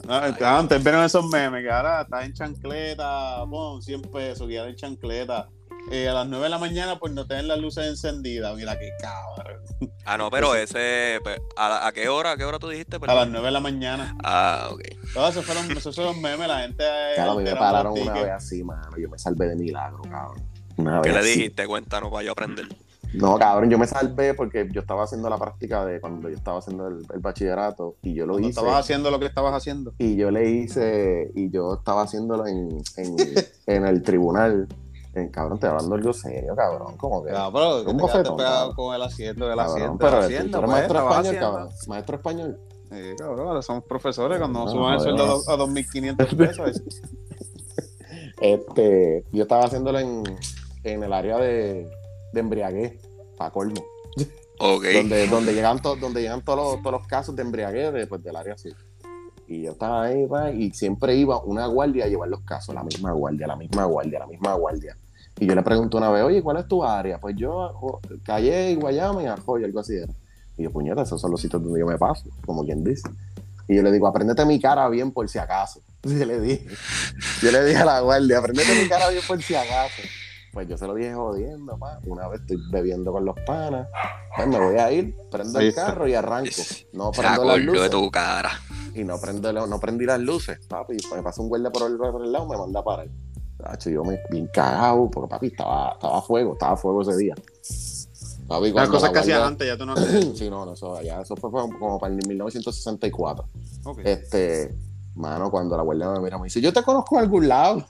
Ah, 0.08 0.32
Antes 0.60 0.84
vieron 0.84 1.04
esos 1.04 1.26
memes 1.28 1.64
que 1.64 1.70
ahora 1.72 2.02
estás 2.02 2.26
en 2.26 2.34
chancleta, 2.34 3.44
pon 3.50 3.82
100 3.82 4.02
pesos, 4.04 4.48
que 4.48 4.58
en 4.58 4.76
chancleta. 4.76 5.50
Eh, 5.90 6.08
a 6.08 6.14
las 6.14 6.28
9 6.28 6.44
de 6.46 6.50
la 6.50 6.58
mañana, 6.58 7.00
pues 7.00 7.12
no 7.14 7.26
tener 7.28 7.46
las 7.46 7.60
luces 7.60 7.86
encendidas. 7.88 8.56
Mira 8.56 8.78
qué 8.78 8.92
cabrón. 9.02 9.62
Ah, 10.06 10.18
no, 10.18 10.30
pero 10.30 10.56
ese. 10.56 11.20
pe- 11.24 11.42
¿A, 11.58 11.70
la- 11.70 11.88
a 11.88 11.92
qué 11.92 12.08
hora? 12.08 12.32
¿A 12.32 12.38
qué 12.38 12.46
hora 12.46 12.60
tú 12.60 12.70
dijiste? 12.70 12.96
A 12.98 13.00
perdón? 13.00 13.16
las 13.18 13.30
9 13.30 13.46
de 13.48 13.52
la 13.52 13.60
mañana. 13.60 14.16
Ah, 14.24 14.70
ok. 14.72 14.82
Todos 15.14 15.32
esos 15.32 15.46
fueron, 15.46 15.70
esos 15.72 15.96
fueron 15.96 16.22
memes, 16.22 16.48
la 16.48 16.60
gente. 16.62 16.84
Claro, 17.16 17.32
a 17.32 17.36
mí 17.38 17.44
me 17.44 17.56
pararon 17.56 17.94
una 18.00 18.14
vez 18.14 18.30
así, 18.32 18.64
mano. 18.64 18.98
Yo 18.98 19.10
me 19.10 19.18
salvé 19.20 19.48
de 19.50 19.56
milagro, 19.56 20.02
cabrón. 20.04 20.42
Una 20.78 21.02
¿Qué 21.02 21.10
vez 21.10 21.14
le 21.24 21.30
así. 21.32 21.40
dijiste? 21.40 21.68
Cuéntanos 21.68 22.10
para 22.12 22.24
yo 22.24 22.32
aprender. 22.32 22.68
No, 23.14 23.38
cabrón, 23.38 23.70
yo 23.70 23.78
me 23.78 23.88
salvé 23.88 24.34
porque 24.34 24.70
yo 24.72 24.80
estaba 24.80 25.04
haciendo 25.04 25.30
la 25.30 25.38
práctica 25.38 25.84
de 25.86 26.00
cuando 26.00 26.30
yo 26.30 26.36
estaba 26.38 26.60
haciendo 26.60 26.88
el, 26.88 27.06
el 27.14 27.20
bachillerato 27.20 27.98
y 28.02 28.14
yo 28.14 28.26
lo 28.26 28.34
Cuando 28.36 28.48
hice. 28.48 28.60
estabas 28.62 28.80
haciendo 28.80 29.12
lo 29.12 29.20
que 29.20 29.26
estabas 29.26 29.54
haciendo. 29.54 29.94
Y 29.98 30.16
yo 30.16 30.32
le 30.32 30.50
hice, 30.50 31.30
y 31.36 31.50
yo 31.52 31.74
estaba 31.74 32.04
haciéndolo 32.04 32.48
en, 32.48 32.82
en, 32.96 33.16
en 33.68 33.86
el 33.86 34.02
tribunal. 34.02 34.70
En, 35.14 35.30
cabrón, 35.30 35.60
te 35.60 35.68
hablando 35.68 35.96
algo 35.96 36.14
serio, 36.14 36.56
cabrón. 36.56 36.96
Como 36.98 37.24
que. 37.24 37.32
Ya, 37.34 37.52
pero 37.52 37.82
Un 37.84 37.98
bofetón, 37.98 38.38
pegado 38.38 38.70
cabrón. 38.70 38.76
con 38.76 38.96
el 38.96 39.02
asiento, 39.02 39.50
el 39.52 39.58
cabrón, 39.58 39.76
asiento. 39.76 39.98
pero 40.00 40.18
el 40.20 40.24
asiento, 40.24 40.58
pues, 40.60 40.72
maestro 40.72 40.98
español, 41.00 41.20
haciendo. 41.26 41.42
cabrón. 41.52 41.70
Maestro 41.88 42.16
español. 42.18 42.60
Sí, 42.92 43.16
cabrón, 43.18 43.48
ahora 43.48 43.62
somos 43.62 43.84
profesores 43.86 44.38
cuando 44.40 44.60
nos 44.60 44.74
No, 44.74 44.80
suban 44.80 44.94
el 44.96 45.00
sueldo 45.02 45.24
a, 45.24 45.28
do- 45.28 45.50
a 45.50 45.58
2.500 45.68 46.36
pesos. 46.38 46.82
Este, 48.42 49.24
yo 49.32 49.44
estaba 49.44 49.66
haciéndolo 49.66 50.00
en, 50.00 50.24
en 50.84 51.04
el 51.04 51.14
área 51.14 51.38
de, 51.38 51.88
de 52.34 52.40
embriaguez, 52.40 53.00
para 53.38 53.52
colmo. 53.52 53.84
Ok. 54.60 54.84
donde, 54.94 55.28
donde 55.28 55.54
llegan, 55.54 55.82
to- 55.82 55.96
donde 55.96 56.22
llegan 56.22 56.44
todos, 56.44 56.74
los, 56.76 56.82
todos 56.82 56.92
los 57.00 57.08
casos 57.08 57.36
de 57.36 57.42
embriaguez 57.44 57.94
de, 57.94 58.08
pues, 58.08 58.24
del 58.24 58.36
área 58.36 58.54
así. 58.54 58.70
Y 59.48 59.64
yo 59.64 59.72
estaba 59.74 60.04
ahí, 60.06 60.26
pa, 60.28 60.50
y 60.52 60.72
siempre 60.72 61.16
iba 61.16 61.40
una 61.44 61.68
guardia 61.68 62.06
a 62.06 62.08
llevar 62.08 62.30
los 62.30 62.42
casos, 62.42 62.74
la 62.74 62.84
misma 62.84 63.12
guardia, 63.12 63.48
la 63.48 63.56
misma 63.56 63.86
guardia, 63.86 64.20
la 64.20 64.28
misma 64.28 64.54
guardia. 64.56 64.98
Y 65.40 65.48
yo 65.48 65.56
le 65.56 65.64
pregunto 65.64 65.98
una 65.98 66.10
vez, 66.10 66.24
oye, 66.24 66.42
¿cuál 66.42 66.58
es 66.58 66.68
tu 66.68 66.84
área? 66.84 67.20
Pues 67.20 67.36
yo, 67.36 68.00
Calle, 68.24 68.76
Guayama 68.76 69.24
y 69.24 69.26
Arroyo, 69.26 69.66
algo 69.66 69.80
así 69.80 69.96
era. 69.96 70.14
Y 70.58 70.64
yo, 70.64 70.72
puñeta, 70.72 71.02
esos 71.02 71.20
son 71.20 71.32
los 71.32 71.42
sitios 71.42 71.64
donde 71.64 71.80
yo 71.80 71.88
me 71.88 71.98
paso, 71.98 72.30
como 72.46 72.64
quien 72.64 72.84
dice. 72.84 73.10
Y 73.68 73.76
yo 73.76 73.84
le 73.84 73.92
digo, 73.92 74.08
apréndete 74.08 74.46
mi 74.46 74.60
cara 74.60 74.88
bien 74.90 75.12
por 75.12 75.28
si 75.30 75.40
acaso. 75.40 75.82
Yo 76.04 76.26
le 76.26 76.40
dije, 76.40 76.66
yo 77.44 77.52
le 77.52 77.64
dije 77.64 77.78
a 77.78 77.86
la 77.86 78.00
guardia, 78.00 78.40
apréndete 78.40 78.74
mi 78.82 78.90
cara 78.90 79.10
bien 79.10 79.22
por 79.28 79.40
si 79.42 79.54
acaso. 79.54 80.02
Pues 80.52 80.68
yo 80.68 80.78
se 80.78 80.86
lo 80.86 80.96
dije 80.96 81.14
jodiendo, 81.14 81.78
pa. 81.78 82.00
Una 82.06 82.28
vez 82.28 82.42
estoy 82.42 82.58
bebiendo 82.72 83.12
con 83.14 83.24
los 83.24 83.40
panas, 83.46 83.88
pues 84.36 84.48
me 84.48 84.60
voy 84.60 84.78
a 84.78 84.92
ir, 84.92 85.16
prendo 85.30 85.60
el 85.60 85.74
carro 85.74 86.08
y 86.08 86.16
arranco. 86.16 86.50
No 86.92 87.12
prendo 87.12 87.22
las 87.22 87.34
acordó 87.34 87.54
de 87.54 87.60
luces 87.60 87.90
tu 87.92 88.12
cara. 88.12 88.52
y 88.94 89.04
no, 89.04 89.22
prendo, 89.22 89.54
no 89.68 89.80
prendí 89.80 90.06
las 90.06 90.20
luces, 90.20 90.60
papi. 90.68 90.98
Y 90.98 91.16
me 91.16 91.22
pasa 91.24 91.42
un 91.42 91.48
guardia 91.48 91.72
por 91.72 91.90
el, 91.90 91.98
por 91.98 92.22
el 92.22 92.32
lado, 92.32 92.48
me 92.48 92.58
manda 92.58 92.82
a 92.82 92.84
parar. 92.84 93.08
Tacho, 93.62 93.90
yo 93.90 94.04
me 94.04 94.20
bien 94.30 94.48
cagado, 94.48 95.10
porque 95.12 95.30
papi 95.30 95.48
estaba, 95.48 95.92
estaba 95.94 96.18
a 96.18 96.22
fuego, 96.22 96.54
estaba 96.54 96.74
a 96.74 96.78
fuego 96.78 97.02
ese 97.04 97.16
día. 97.18 97.36
Papi, 98.48 98.72
Las 98.74 98.90
cosas 98.90 99.10
la 99.10 99.14
que 99.14 99.20
hacías 99.20 99.38
guardia- 99.40 99.48
antes 99.48 99.68
ya 99.68 99.78
tú 99.78 99.86
no 99.86 99.94
haces. 99.94 100.26
Sí, 100.38 100.50
no, 100.50 100.66
no, 100.66 100.74
eso, 100.74 101.02
ya, 101.02 101.22
eso 101.22 101.36
fue 101.36 101.52
como 101.52 101.78
como 101.80 102.00
para 102.00 102.14
el 102.14 102.26
1964. 102.28 103.46
Ok. 103.86 104.00
Este, 104.04 104.76
mano, 105.16 105.50
cuando 105.52 105.78
la 105.78 105.84
guardia 105.84 106.10
me 106.10 106.20
mira, 106.22 106.38
me 106.38 106.46
dice, 106.46 106.60
yo 106.62 106.74
te 106.74 106.82
conozco 106.84 107.16
de 107.18 107.22
algún 107.22 107.48
lado. 107.48 107.86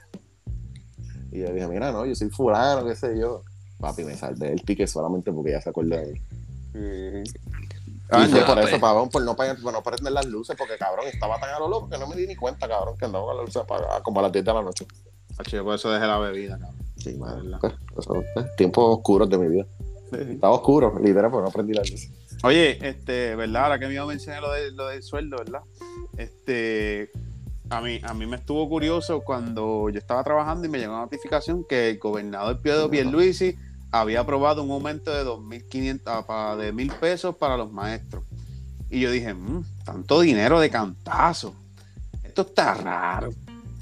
Y 1.32 1.40
yo 1.40 1.54
dije, 1.54 1.68
mira, 1.68 1.92
no, 1.92 2.06
yo 2.06 2.14
soy 2.16 2.30
fulano, 2.30 2.86
qué 2.86 2.96
sé 2.96 3.18
yo. 3.18 3.44
Papi, 3.80 4.04
me 4.04 4.16
salvé 4.18 4.50
del 4.50 4.62
ticket 4.64 4.88
solamente 4.88 5.32
porque 5.32 5.52
ya 5.52 5.62
se 5.62 5.70
acordó 5.70 5.96
de 5.96 6.14
mí. 6.14 7.24
Ah, 8.14 8.26
y 8.28 8.30
fue 8.30 8.42
por 8.46 8.60
eso, 8.60 8.80
cabrón, 8.80 9.10
por 9.10 9.24
no, 9.24 9.36
por 9.38 9.72
no 9.74 9.82
prender 9.82 10.12
las 10.12 10.26
luces, 10.26 10.56
porque 10.58 10.78
cabrón, 10.78 11.08
estaba 11.08 11.40
tan 11.40 11.50
a 11.52 11.60
lo 11.60 11.70
loco 11.70 11.90
que 11.90 11.98
no 11.98 12.08
me 12.08 12.16
di 12.18 12.28
ni 12.28 12.36
cuenta, 12.36 12.68
cabrón, 12.68 12.98
que 12.98 13.06
andaba 13.06 13.24
con 13.26 13.38
las 13.38 13.46
luces 13.46 13.62
apagadas 13.62 14.02
como 14.04 14.20
a 14.20 14.24
las 14.24 14.32
10 14.34 14.44
de 14.44 14.54
la 14.54 14.62
noche. 14.62 14.86
Yo 15.44 15.64
por 15.64 15.76
eso 15.76 15.92
dejé 15.92 16.06
la 16.08 16.20
bebida, 16.20 16.58
cabrón. 16.58 16.76
Sí, 16.98 17.14
madre. 17.18 17.58
Pues, 17.60 17.74
eso, 17.98 18.24
pues, 18.34 18.56
tiempos 18.56 18.98
oscuros 18.98 19.30
de 19.30 19.38
mi 19.38 19.48
vida. 19.48 19.66
Estaba 20.12 20.54
oscuro, 20.54 20.94
literal, 21.02 21.32
pero 21.32 21.44
no 21.44 21.52
prendí 21.52 21.74
las 21.74 21.90
luces. 21.90 22.12
Oye, 22.44 22.78
este, 22.86 23.36
¿verdad? 23.36 23.64
Ahora 23.64 23.80
que 23.80 23.88
me 23.88 23.94
iba 23.94 24.04
a 24.04 24.08
mencionar 24.08 24.42
lo, 24.42 24.52
de, 24.52 24.72
lo 24.72 24.88
del 24.88 25.04
sueldo, 25.04 25.38
¿verdad? 25.38 25.62
Este, 26.18 27.12
a 27.70 27.82
mí, 27.82 28.02
a 28.04 28.14
mí 28.14 28.26
me 28.26 28.36
estuvo 28.36 28.68
curioso 28.68 29.22
cuando 29.22 29.90
yo 29.90 29.98
estaba 29.98 30.24
trabajando 30.24 30.66
y 30.66 30.70
me 30.70 30.80
llegó 30.80 30.94
una 30.94 31.04
notificación 31.04 31.64
que 31.64 31.92
el 31.92 32.00
gobernador 32.00 32.60
Pedro 32.60 32.90
Pierluisi 32.90 33.56
había 33.92 34.22
aprobado 34.22 34.64
un 34.64 34.72
aumento 34.72 35.14
de 35.14 35.24
2.500, 35.24 36.26
ah, 36.28 36.56
de 36.60 36.72
mil 36.74 36.92
pesos 36.92 37.36
para 37.36 37.58
los 37.58 37.72
maestros. 37.72 38.24
Y 38.90 39.00
yo 39.00 39.12
dije, 39.12 39.34
"Mm, 39.34 39.64
tanto 39.86 40.20
dinero 40.20 40.60
de 40.60 40.70
cantazo. 40.70 41.56
Esto 42.24 42.42
está 42.42 42.74
raro. 42.74 43.30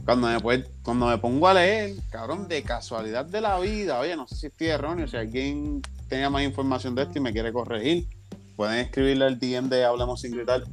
Cuando 0.10 0.26
me, 0.28 0.40
pue- 0.40 0.66
cuando 0.82 1.06
me 1.06 1.20
pongo 1.20 1.48
a 1.48 1.54
leer, 1.54 1.94
cabrón, 2.10 2.48
de 2.48 2.64
casualidad 2.64 3.26
de 3.26 3.42
la 3.42 3.60
vida, 3.60 4.00
oye, 4.00 4.16
no 4.16 4.28
sé 4.28 4.36
si 4.38 4.48
estoy 4.48 4.66
erróneo, 4.70 5.08
si 5.08 5.16
alguien 5.16 5.84
tenía 6.08 6.32
más 6.32 6.42
información 6.42 6.96
de 6.96 7.04
esto 7.04 7.20
y 7.20 7.22
me 7.22 7.32
quiere 7.32 7.54
corregir, 7.54 8.08
pueden 8.56 8.80
escribirle 8.80 9.26
al 9.26 9.38
DM 9.38 9.70
de 9.70 9.86
Hablamos 9.86 10.22
sin 10.22 10.32
gritar 10.32 10.64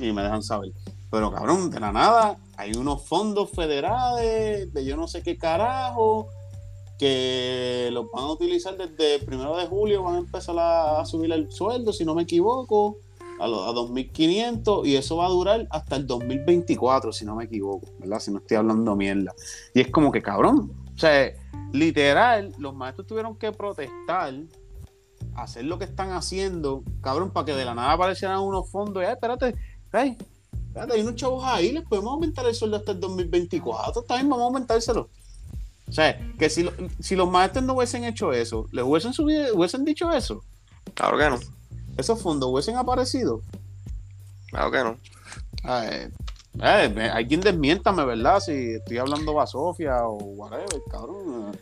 y 0.00 0.12
me 0.12 0.22
dejan 0.22 0.42
saber. 0.42 0.70
Pero 1.10 1.30
cabrón, 1.30 1.70
de 1.70 1.78
la 1.78 1.92
nada, 1.92 2.38
hay 2.56 2.72
unos 2.72 3.06
fondos 3.06 3.50
federales 3.50 4.72
de 4.72 4.84
yo 4.86 4.96
no 4.96 5.08
sé 5.08 5.22
qué 5.22 5.36
carajo 5.36 6.28
que 6.98 7.90
los 7.92 8.10
van 8.12 8.24
a 8.24 8.30
utilizar 8.32 8.78
desde 8.78 9.16
el 9.16 9.26
primero 9.26 9.58
de 9.58 9.66
julio, 9.66 10.04
van 10.04 10.14
a 10.14 10.18
empezar 10.20 10.58
a, 10.58 11.00
a 11.02 11.04
subir 11.04 11.30
el 11.32 11.52
sueldo, 11.52 11.92
si 11.92 12.06
no 12.06 12.14
me 12.14 12.22
equivoco, 12.22 12.96
a, 13.40 13.46
los- 13.48 13.66
a 13.68 13.72
2.500 13.72 14.86
y 14.86 14.96
eso 14.96 15.16
va 15.16 15.26
a 15.26 15.30
durar 15.30 15.66
hasta 15.70 15.96
el 15.96 16.06
2024, 16.06 17.12
si 17.12 17.24
no 17.24 17.36
me 17.36 17.44
equivoco, 17.44 17.86
¿verdad? 17.98 18.20
Si 18.20 18.30
no 18.30 18.38
estoy 18.38 18.56
hablando 18.56 18.94
mierda. 18.96 19.32
Y 19.74 19.80
es 19.80 19.90
como 19.90 20.10
que 20.12 20.22
cabrón, 20.22 20.72
o 20.94 20.98
sea, 20.98 21.32
literal, 21.72 22.52
los 22.58 22.74
maestros 22.74 23.06
tuvieron 23.06 23.36
que 23.36 23.52
protestar 23.52 24.34
hacer 25.36 25.64
lo 25.64 25.78
que 25.78 25.84
están 25.84 26.12
haciendo, 26.12 26.82
cabrón, 27.00 27.30
para 27.30 27.46
que 27.46 27.52
de 27.54 27.64
la 27.64 27.74
nada 27.74 27.92
aparecieran 27.92 28.40
unos 28.40 28.70
fondos. 28.70 29.02
Ya, 29.02 29.12
espérate, 29.12 29.54
hey, 29.92 30.16
espérate, 30.68 30.92
hay 30.94 31.00
unos 31.00 31.16
chavos 31.16 31.42
ahí, 31.44 31.72
les 31.72 31.82
podemos 31.84 32.12
aumentar 32.12 32.46
el 32.46 32.54
sueldo 32.54 32.76
hasta 32.76 32.92
el 32.92 33.00
2024. 33.00 34.02
Está 34.02 34.14
bien, 34.14 34.28
vamos 34.28 34.42
a 34.42 34.46
aumentárselo. 34.46 35.08
O 35.88 35.92
sea, 35.92 36.18
que 36.38 36.48
si, 36.48 36.68
si 37.00 37.14
los 37.16 37.30
maestros 37.30 37.64
no 37.64 37.74
hubiesen 37.74 38.04
hecho 38.04 38.32
eso, 38.32 38.66
les 38.72 38.84
hubiesen 38.84 39.12
subido, 39.12 39.54
hubiesen 39.54 39.84
dicho 39.84 40.10
eso, 40.12 40.42
Claro 40.94 41.18
que 41.18 41.28
no. 41.30 41.38
Esos 41.96 42.20
fondos 42.22 42.50
hubiesen 42.50 42.76
aparecido. 42.76 43.40
Claro 44.50 44.70
que 44.70 44.78
no. 44.84 44.96
Ay, 45.64 46.10
eh, 46.62 46.88
me- 46.94 47.08
alguien 47.10 47.40
desmiéntame, 47.40 48.04
¿verdad? 48.04 48.40
Si 48.40 48.74
estoy 48.74 48.98
hablando 48.98 49.34
basofia 49.34 50.04
o 50.06 50.14
whatever, 50.16 50.80
cabrón. 50.90 51.58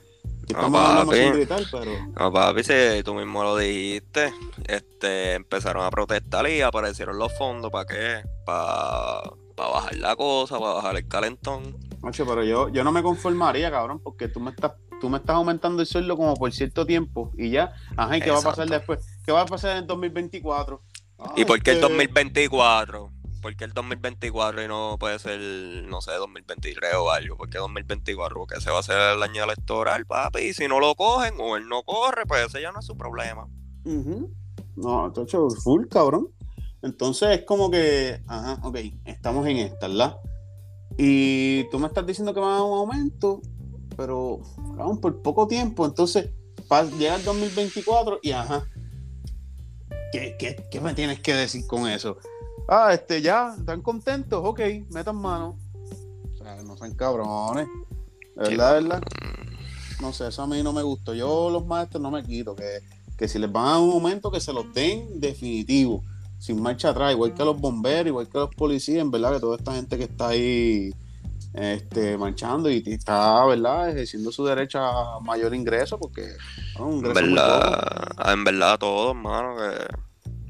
No, 0.52 0.70
papi. 0.70 1.18
gritar, 1.30 1.62
pero. 1.70 1.92
No, 2.18 2.32
papi, 2.32 2.62
si 2.64 3.02
tú 3.04 3.14
mismo 3.14 3.42
lo 3.42 3.56
dijiste, 3.56 4.34
este, 4.66 5.34
empezaron 5.34 5.84
a 5.84 5.90
protestar 5.90 6.46
y 6.50 6.60
aparecieron 6.60 7.16
los 7.18 7.32
fondos, 7.38 7.70
¿para 7.70 7.86
qué? 7.86 8.22
Para 8.44 9.22
bajar 9.56 9.94
la 9.96 10.16
cosa, 10.16 10.58
para 10.58 10.74
bajar 10.74 10.96
el 10.96 11.08
calentón. 11.08 11.74
Macho, 12.02 12.26
pero 12.26 12.42
yo, 12.44 12.68
yo 12.68 12.82
no 12.84 12.92
me 12.92 13.02
conformaría, 13.02 13.70
cabrón, 13.70 14.00
porque 14.02 14.28
tú 14.28 14.40
me 14.40 14.50
estás, 14.50 14.72
tú 15.02 15.10
me 15.10 15.18
estás 15.18 15.34
aumentando 15.34 15.82
el 15.82 15.88
sueldo 15.88 16.16
como 16.16 16.36
por 16.36 16.52
cierto 16.52 16.86
tiempo 16.86 17.32
y 17.36 17.50
ya. 17.50 17.72
Ajá, 17.96 18.16
¿y 18.16 18.20
qué 18.20 18.30
va 18.30 18.38
a 18.38 18.42
pasar 18.42 18.68
después? 18.68 19.04
¿Qué 19.26 19.32
va 19.32 19.40
a 19.40 19.46
pasar 19.46 19.72
en 19.72 19.78
el 19.78 19.86
2024? 19.88 20.80
Ah, 21.18 21.34
¿Y 21.36 21.44
por 21.44 21.60
qué 21.60 21.72
el 21.72 21.78
este, 21.78 21.88
2024? 21.88 23.10
¿Por 23.42 23.56
qué 23.56 23.64
el 23.64 23.72
2024 23.72 24.62
y 24.62 24.68
no 24.68 24.96
puede 25.00 25.18
ser, 25.18 25.40
no 25.40 26.00
sé, 26.00 26.12
2023 26.12 26.94
o 26.94 27.10
algo? 27.10 27.36
¿Por 27.36 27.50
qué 27.50 27.58
2024? 27.58 28.36
Porque 28.38 28.60
se 28.60 28.70
va 28.70 28.76
a 28.76 28.78
hacer 28.78 28.96
el 29.16 29.20
año 29.24 29.42
electoral, 29.42 30.06
papi. 30.06 30.38
Y 30.42 30.54
si 30.54 30.68
no 30.68 30.78
lo 30.78 30.94
cogen 30.94 31.34
o 31.40 31.56
él 31.56 31.68
no 31.68 31.82
corre, 31.82 32.24
pues 32.24 32.46
ese 32.46 32.62
ya 32.62 32.70
no 32.70 32.78
es 32.78 32.86
su 32.86 32.96
problema. 32.96 33.48
ujú. 33.84 34.32
No, 34.76 35.12
Tocho, 35.12 35.50
full, 35.50 35.88
cabrón. 35.88 36.28
Entonces 36.80 37.40
es 37.40 37.44
como 37.44 37.72
que, 37.72 38.22
ajá, 38.28 38.60
ok, 38.62 38.78
estamos 39.04 39.48
en 39.48 39.56
esta, 39.56 39.88
¿verdad? 39.88 40.16
Y 40.96 41.64
tú 41.70 41.80
me 41.80 41.88
estás 41.88 42.06
diciendo 42.06 42.32
que 42.32 42.40
va 42.40 42.50
a 42.50 42.58
dar 42.58 42.62
un 42.62 42.78
aumento, 42.78 43.40
pero 44.02 44.40
cabrón, 44.76 45.00
por 45.00 45.22
poco 45.22 45.46
tiempo. 45.46 45.86
Entonces, 45.86 46.30
llega 46.98 47.14
el 47.14 47.24
2024 47.24 48.18
y 48.20 48.32
ajá. 48.32 48.66
¿Qué, 50.10 50.34
qué, 50.40 50.56
qué 50.70 50.80
me 50.80 50.92
tienes 50.92 51.20
que 51.20 51.34
decir 51.34 51.64
con 51.68 51.88
eso? 51.88 52.16
Ah, 52.68 52.92
este, 52.92 53.22
ya, 53.22 53.54
¿están 53.56 53.80
contentos? 53.80 54.40
Ok, 54.42 54.60
metan 54.90 55.16
mano. 55.16 55.56
O 56.32 56.36
sea, 56.36 56.60
no 56.64 56.76
sean 56.76 56.96
cabrones. 56.96 57.68
De 58.34 58.48
verdad, 58.48 58.74
de 58.74 58.80
verdad. 58.82 59.02
No 60.00 60.12
sé, 60.12 60.26
eso 60.26 60.42
a 60.42 60.48
mí 60.48 60.60
no 60.64 60.72
me 60.72 60.82
gustó. 60.82 61.14
Yo 61.14 61.48
los 61.48 61.64
maestros 61.64 62.02
no 62.02 62.10
me 62.10 62.24
quito. 62.24 62.56
Que, 62.56 62.80
que 63.16 63.28
si 63.28 63.38
les 63.38 63.52
van 63.52 63.66
a 63.68 63.78
un 63.78 63.92
aumento, 63.92 64.32
que 64.32 64.40
se 64.40 64.52
los 64.52 64.74
den 64.74 65.20
definitivo. 65.20 66.02
Sin 66.40 66.60
marcha 66.60 66.88
atrás, 66.88 67.12
igual 67.12 67.34
que 67.34 67.44
los 67.44 67.60
bomberos, 67.60 68.08
igual 68.08 68.28
que 68.28 68.38
los 68.38 68.52
policías, 68.52 68.98
en 68.98 69.12
verdad, 69.12 69.34
que 69.34 69.40
toda 69.40 69.56
esta 69.56 69.74
gente 69.74 69.96
que 69.96 70.04
está 70.04 70.28
ahí 70.28 70.92
este, 71.54 72.16
marchando 72.16 72.70
y 72.70 72.82
está, 72.86 73.44
¿verdad?, 73.44 73.90
ejerciendo 73.90 74.32
su 74.32 74.44
derecho 74.44 74.78
a 74.80 75.20
mayor 75.20 75.54
ingreso, 75.54 75.98
porque 75.98 76.26
bueno, 76.78 76.96
un 76.96 77.06
En 77.06 77.12
muy 77.12 77.22
verdad, 77.22 78.32
en 78.32 78.44
verdad 78.44 78.72
a 78.72 78.78
todos, 78.78 79.14
mano, 79.14 79.56
que 79.56 79.86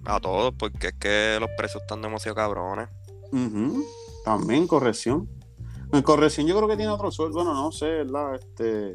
a 0.04 0.20
todos, 0.20 0.54
porque 0.58 0.88
es 0.88 0.94
que 0.94 1.38
los 1.40 1.50
precios 1.56 1.82
están 1.82 2.02
demasiado 2.02 2.34
cabrones. 2.34 2.88
Ujú, 3.32 3.84
También 4.24 4.66
corrección. 4.66 5.28
En 5.92 6.02
corrección 6.02 6.46
yo 6.46 6.56
creo 6.56 6.68
que 6.68 6.76
tiene 6.76 6.92
otro 6.92 7.10
sueldo. 7.10 7.36
Bueno, 7.36 7.54
no 7.54 7.70
sé, 7.70 7.86
¿verdad? 7.86 8.36
Este, 8.36 8.94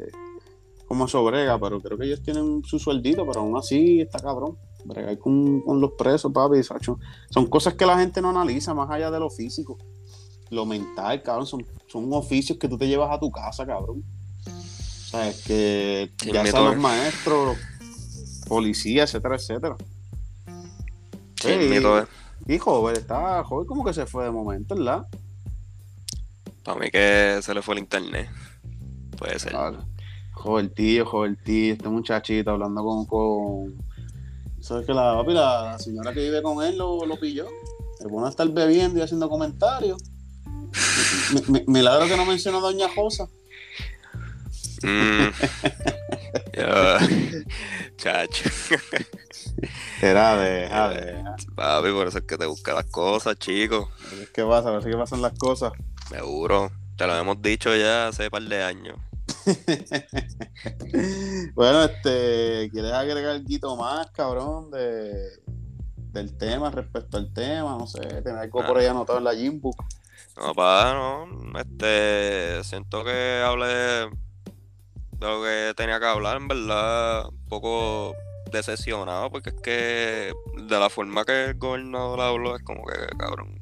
cómo 0.88 1.06
eso 1.06 1.24
brega, 1.24 1.60
pero 1.60 1.80
creo 1.80 1.98
que 1.98 2.06
ellos 2.06 2.22
tienen 2.24 2.64
su 2.64 2.80
sueldito, 2.80 3.26
pero 3.26 3.42
aún 3.42 3.58
así 3.58 4.02
está 4.02 4.20
cabrón. 4.20 4.58
Bregar 4.86 5.18
con, 5.18 5.62
con 5.62 5.82
los 5.82 5.92
presos, 5.92 6.32
papi, 6.32 6.64
Sacho. 6.64 7.00
Son 7.30 7.46
cosas 7.48 7.76
que 7.76 7.86
la 7.86 8.00
gente 8.00 8.22
no 8.22 8.30
analiza 8.30 8.74
más 8.74 8.90
allá 8.90 9.12
de 9.12 9.20
lo 9.20 9.30
físico. 9.30 9.78
Lo 10.50 10.66
mental, 10.66 11.22
cabrón, 11.24 11.46
son, 11.46 11.66
son 11.88 12.12
oficios 12.14 12.58
que 12.58 12.68
tú 12.68 12.78
te 12.78 12.88
llevas 12.88 13.12
a 13.12 13.20
tu 13.20 13.32
casa, 13.32 13.66
cabrón. 13.66 14.04
O 14.46 15.10
sea, 15.10 15.30
es 15.30 15.42
que 15.44 16.12
ya 16.26 16.46
sean 16.46 16.66
los 16.66 16.78
maestros, 16.78 17.58
policías, 18.48 19.10
etcétera, 19.10 19.36
etcétera. 19.36 19.76
Sí, 21.42 21.50
Sí. 21.50 21.70
mito 21.70 22.00
es. 22.00 22.08
Y 22.48 22.58
joven, 22.58 22.96
está 22.96 23.44
joven 23.44 23.68
como 23.68 23.84
que 23.86 23.94
se 23.94 24.06
fue 24.06 24.26
de 24.26 24.32
momento, 24.32 24.76
¿verdad? 24.76 25.06
Para 26.64 26.80
mí 26.80 26.90
que 26.92 27.40
se 27.42 27.54
le 27.54 27.62
fue 27.62 27.76
el 27.76 27.80
internet. 27.80 28.30
Puede 29.18 29.40
ser. 29.40 29.52
Claro. 29.52 29.86
Joder, 30.34 30.70
tío, 30.70 31.06
joder, 31.06 31.38
tío, 31.44 31.74
este 31.74 31.90
muchachito 31.90 32.52
hablando 32.52 32.84
con. 32.84 33.06
con... 33.06 33.76
¿Sabes 34.60 34.86
que 34.86 34.94
la, 34.94 35.16
papi, 35.18 35.34
la 35.34 35.78
señora 35.80 36.14
que 36.14 36.20
vive 36.22 36.42
con 36.42 36.64
él 36.64 36.78
lo, 36.78 37.06
lo 37.06 37.18
pilló? 37.20 37.48
Se 38.00 38.08
pone 38.10 38.28
a 38.28 38.30
estar 38.30 38.48
bebiendo 38.50 39.00
y 39.00 39.02
haciendo 39.02 39.30
comentarios. 39.30 39.98
Mi- 41.34 41.42
mi- 41.48 41.64
milagro 41.68 42.08
que 42.08 42.18
no 42.18 42.26
mencionó 42.26 42.60
a 42.60 42.62
Doña 42.62 42.88
Josa. 42.94 43.28
Mm. 44.84 45.30
Chacho. 47.98 48.50
Era, 50.02 50.38
deja, 50.38 50.90
deja. 50.90 51.36
Papi, 51.56 51.92
por 51.92 52.08
eso 52.08 52.20
es 52.20 52.24
que 52.26 52.38
te 52.38 52.46
busca 52.46 52.74
las 52.74 52.86
cosas, 52.86 53.38
chicos. 53.40 53.88
Es 54.22 54.30
que 54.30 54.44
pasa, 54.44 54.70
a 54.70 54.78
ver 54.78 54.84
qué 54.84 54.96
pasan 54.98 55.22
las 55.22 55.34
cosas. 55.34 55.72
Seguro. 56.10 56.72
Te 56.96 57.06
lo 57.08 57.16
hemos 57.16 57.42
dicho 57.42 57.76
ya 57.76 58.08
hace 58.08 58.30
par 58.30 58.44
de 58.44 58.64
años. 58.64 58.98
bueno, 61.54 61.84
este, 61.84 62.70
¿quieres 62.72 62.92
agregar 62.92 63.36
algo 63.36 63.78
más, 63.78 64.10
cabrón, 64.12 64.72
de, 64.72 65.30
del 66.12 66.36
tema 66.38 66.72
respecto 66.72 67.18
al 67.18 67.32
tema? 67.34 67.78
No 67.78 67.88
sé, 67.88 68.00
tener 68.00 68.38
algo 68.38 68.66
por 68.66 68.78
ahí 68.78 68.86
anotado 68.88 69.20
en 69.20 69.26
la 69.26 69.36
Gymbook. 69.36 69.84
No, 70.38 70.54
pa, 70.54 70.94
no. 70.94 71.60
Este. 71.60 72.64
Siento 72.64 73.04
que 73.04 73.42
hablé 73.44 73.68
de 73.68 74.10
lo 75.20 75.42
que 75.44 75.74
tenía 75.76 76.00
que 76.00 76.06
hablar, 76.06 76.38
en 76.38 76.48
verdad. 76.48 77.28
Un 77.30 77.46
poco 77.48 78.16
decepcionado, 78.52 79.30
porque 79.32 79.50
es 79.50 79.56
que 79.62 80.34
de 80.64 80.80
la 80.80 80.90
forma 80.90 81.26
que 81.26 81.46
el 81.46 81.54
gobernador 81.56 82.22
habló 82.22 82.56
es 82.56 82.64
como 82.64 82.86
que, 82.86 82.96
cabrón. 83.18 83.58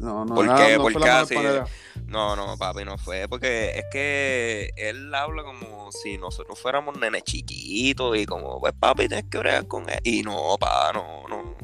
No, 0.00 0.24
no, 0.24 0.34
¿Por 0.34 0.46
no, 0.46 0.56
qué? 0.56 0.76
no 0.76 0.82
¿Por 0.82 0.98
manera. 0.98 1.66
No, 2.06 2.34
no, 2.34 2.56
papi, 2.58 2.84
no 2.84 2.98
fue. 2.98 3.28
Porque 3.28 3.70
es 3.78 3.84
que 3.90 4.70
él 4.76 5.14
habla 5.14 5.44
como 5.44 5.92
si 5.92 6.18
nosotros 6.18 6.58
fuéramos 6.58 6.98
nenes 6.98 7.22
chiquitos 7.22 8.16
y 8.16 8.26
como, 8.26 8.58
pues 8.60 8.72
papi, 8.78 9.06
tienes 9.08 9.26
que 9.30 9.38
bregar 9.38 9.66
con 9.68 9.88
él. 9.88 10.00
Y 10.02 10.22
no, 10.22 10.56
pa, 10.58 10.92
no, 10.92 11.28
no. 11.28 11.56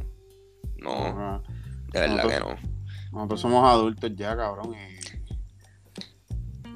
No, 0.76 1.42
de 1.92 2.00
verdad 2.00 2.22
No, 2.22 2.28
que 2.28 2.38
no. 2.40 2.77
Nosotros 3.12 3.40
somos 3.40 3.64
adultos 3.68 4.10
ya, 4.14 4.36
cabrón. 4.36 4.74
Y... 4.74 4.98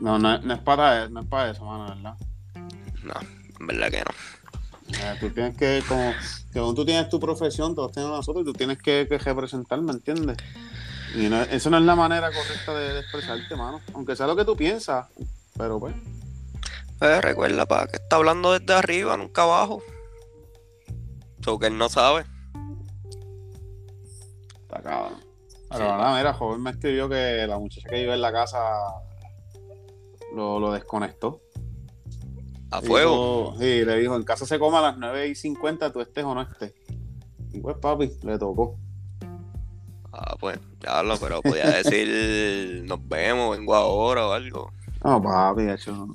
No, 0.00 0.18
no, 0.18 0.38
no 0.38 0.54
es 0.54 0.60
para 0.60 1.08
no 1.08 1.20
es 1.20 1.26
para 1.26 1.50
eso, 1.50 1.64
mano, 1.64 1.94
¿verdad? 1.94 2.16
No, 3.04 3.14
en 3.60 3.66
verdad 3.66 3.90
que 3.90 3.98
no. 4.00 4.98
Eh, 4.98 5.16
tú 5.20 5.30
tienes 5.30 5.56
que, 5.56 5.82
como, 5.88 6.12
según 6.52 6.74
tú 6.74 6.84
tienes 6.84 7.08
tu 7.08 7.18
profesión, 7.18 7.74
todos 7.74 7.92
tenemos 7.92 8.16
nosotros, 8.16 8.42
y 8.42 8.46
tú 8.46 8.52
tienes 8.52 8.78
que, 8.78 9.06
que 9.08 9.18
representar, 9.18 9.80
¿me 9.80 9.92
entiendes? 9.92 10.36
Y 11.14 11.28
no, 11.28 11.42
eso 11.42 11.70
no 11.70 11.78
es 11.78 11.84
la 11.84 11.94
manera 11.94 12.30
correcta 12.30 12.74
de, 12.74 12.94
de 12.94 13.00
expresarte, 13.00 13.54
mano. 13.56 13.80
Aunque 13.94 14.16
sea 14.16 14.26
lo 14.26 14.36
que 14.36 14.44
tú 14.44 14.56
piensas, 14.56 15.06
pero 15.56 15.78
pues. 15.78 15.94
Eh, 17.00 17.20
recuerda, 17.20 17.66
pa, 17.66 17.86
que 17.86 17.96
está 17.96 18.16
hablando 18.16 18.58
desde 18.58 18.74
arriba, 18.74 19.16
nunca 19.16 19.42
abajo. 19.42 19.82
So 21.44 21.58
que 21.58 21.66
él 21.66 21.76
no 21.76 21.88
sabe. 21.88 22.24
Está 24.62 24.82
cabrón. 24.82 25.31
Pero 25.72 25.84
Sí. 25.86 25.90
nada, 25.90 26.16
mira, 26.18 26.32
joven 26.34 26.62
me 26.62 26.70
escribió 26.70 27.08
que 27.08 27.46
la 27.46 27.58
muchacha 27.58 27.88
que 27.88 27.96
vive 27.96 28.14
en 28.14 28.20
la 28.20 28.32
casa 28.32 28.58
lo, 30.34 30.58
lo 30.60 30.72
desconectó. 30.72 31.40
A 32.70 32.80
fuego. 32.80 33.52
Dijo- 33.52 33.58
sí, 33.58 33.84
le 33.84 33.98
dijo, 33.98 34.16
en 34.16 34.22
casa 34.22 34.46
se 34.46 34.58
coma 34.58 34.78
a 34.78 34.82
las 34.82 34.98
9 34.98 35.28
y 35.28 35.34
50, 35.34 35.92
tú 35.92 36.00
estés 36.00 36.24
o 36.24 36.34
no 36.34 36.42
estés. 36.42 36.72
Y 37.52 37.60
pues 37.60 37.76
papi, 37.76 38.10
le 38.22 38.38
tocó. 38.38 38.76
Ah, 40.12 40.36
pues, 40.40 40.58
ya 40.80 41.02
lo, 41.02 41.16
pero 41.18 41.40
podía 41.42 41.64
decir, 41.84 42.82
nos 42.86 43.06
vemos, 43.08 43.56
vengo 43.56 43.74
ahora 43.74 44.26
o 44.28 44.32
algo. 44.32 44.70
No, 45.04 45.22
papi, 45.22 45.62
de 45.64 45.74
hecho. 45.74 46.06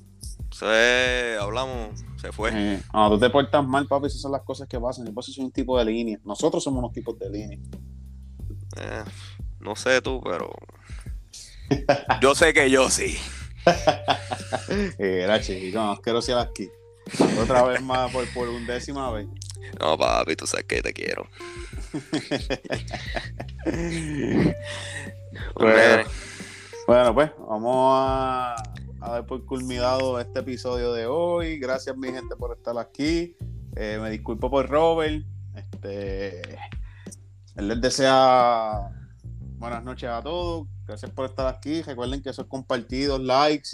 Eso 0.52 0.74
es, 0.74 1.40
hablamos, 1.40 2.04
se 2.20 2.32
fue. 2.32 2.50
Eh, 2.54 2.82
cuando 2.92 3.16
tú 3.16 3.20
te 3.20 3.30
portas 3.30 3.64
mal, 3.68 3.86
papi, 3.88 4.08
esas 4.08 4.22
son 4.22 4.32
las 4.32 4.42
cosas 4.42 4.68
que 4.68 4.80
pasan. 4.80 5.06
Yo 5.06 5.14
por 5.14 5.24
eso 5.24 5.32
soy 5.32 5.44
un 5.46 5.52
tipo 5.52 5.78
de 5.78 5.86
línea. 5.86 6.20
Nosotros 6.26 6.64
somos 6.64 6.80
unos 6.80 6.92
tipos 6.94 7.18
de 7.20 7.30
línea. 7.30 7.60
Eh, 8.78 9.04
no 9.68 9.76
sé 9.76 10.02
tú, 10.02 10.22
pero. 10.24 10.50
Yo 12.22 12.34
sé 12.34 12.54
que 12.54 12.72
yo 12.72 12.90
sí. 12.90 13.18
Eh, 14.98 15.22
Era 15.24 15.42
chico, 15.42 15.78
no 15.78 15.98
quiero 15.98 16.22
ser 16.22 16.38
aquí. 16.38 16.70
Otra 17.42 17.64
vez 17.64 17.82
más 17.82 18.10
por, 18.12 18.26
por 18.34 18.48
undécima 18.48 19.12
vez. 19.12 19.28
No, 19.80 19.98
papi, 19.98 20.36
tú 20.38 20.48
sabes 20.48 20.66
que 20.66 20.82
te 20.82 20.94
quiero. 20.94 21.28
Bueno, 25.54 26.10
bueno, 26.88 27.14
pues 27.14 27.32
vamos 27.38 27.94
a, 27.96 28.56
a 29.02 29.10
dar 29.10 29.26
por 29.26 29.46
culminado 29.46 30.20
este 30.20 30.40
episodio 30.40 30.94
de 30.94 31.06
hoy. 31.06 31.60
Gracias, 31.60 31.96
mi 31.96 32.12
gente, 32.12 32.36
por 32.36 32.58
estar 32.58 32.76
aquí. 32.80 33.36
Eh, 33.76 34.00
me 34.02 34.10
disculpo 34.10 34.50
por 34.50 34.68
Robert. 34.68 35.24
Este, 35.56 36.42
él 37.56 37.68
les 37.68 37.82
desea 37.82 38.90
buenas 39.58 39.84
noches 39.84 40.10
a 40.10 40.22
todos. 40.22 40.68
Gracias 40.86 41.12
por 41.12 41.26
estar 41.26 41.48
aquí. 41.48 41.82
Recuerden 41.82 42.22
que 42.22 42.30
esos 42.30 42.46
compartidos, 42.46 43.20
likes, 43.20 43.72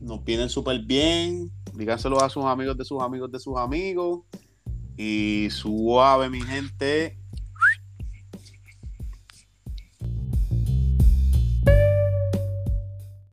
nos 0.00 0.22
vienen 0.24 0.48
súper 0.48 0.80
bien. 0.80 1.50
Díganselo 1.74 2.22
a 2.22 2.28
sus 2.28 2.44
amigos 2.44 2.76
de 2.76 2.84
sus 2.84 3.02
amigos 3.02 3.32
de 3.32 3.40
sus 3.40 3.56
amigos. 3.56 4.20
Y 4.96 5.48
suave, 5.50 6.30
mi 6.30 6.40
gente. 6.40 7.18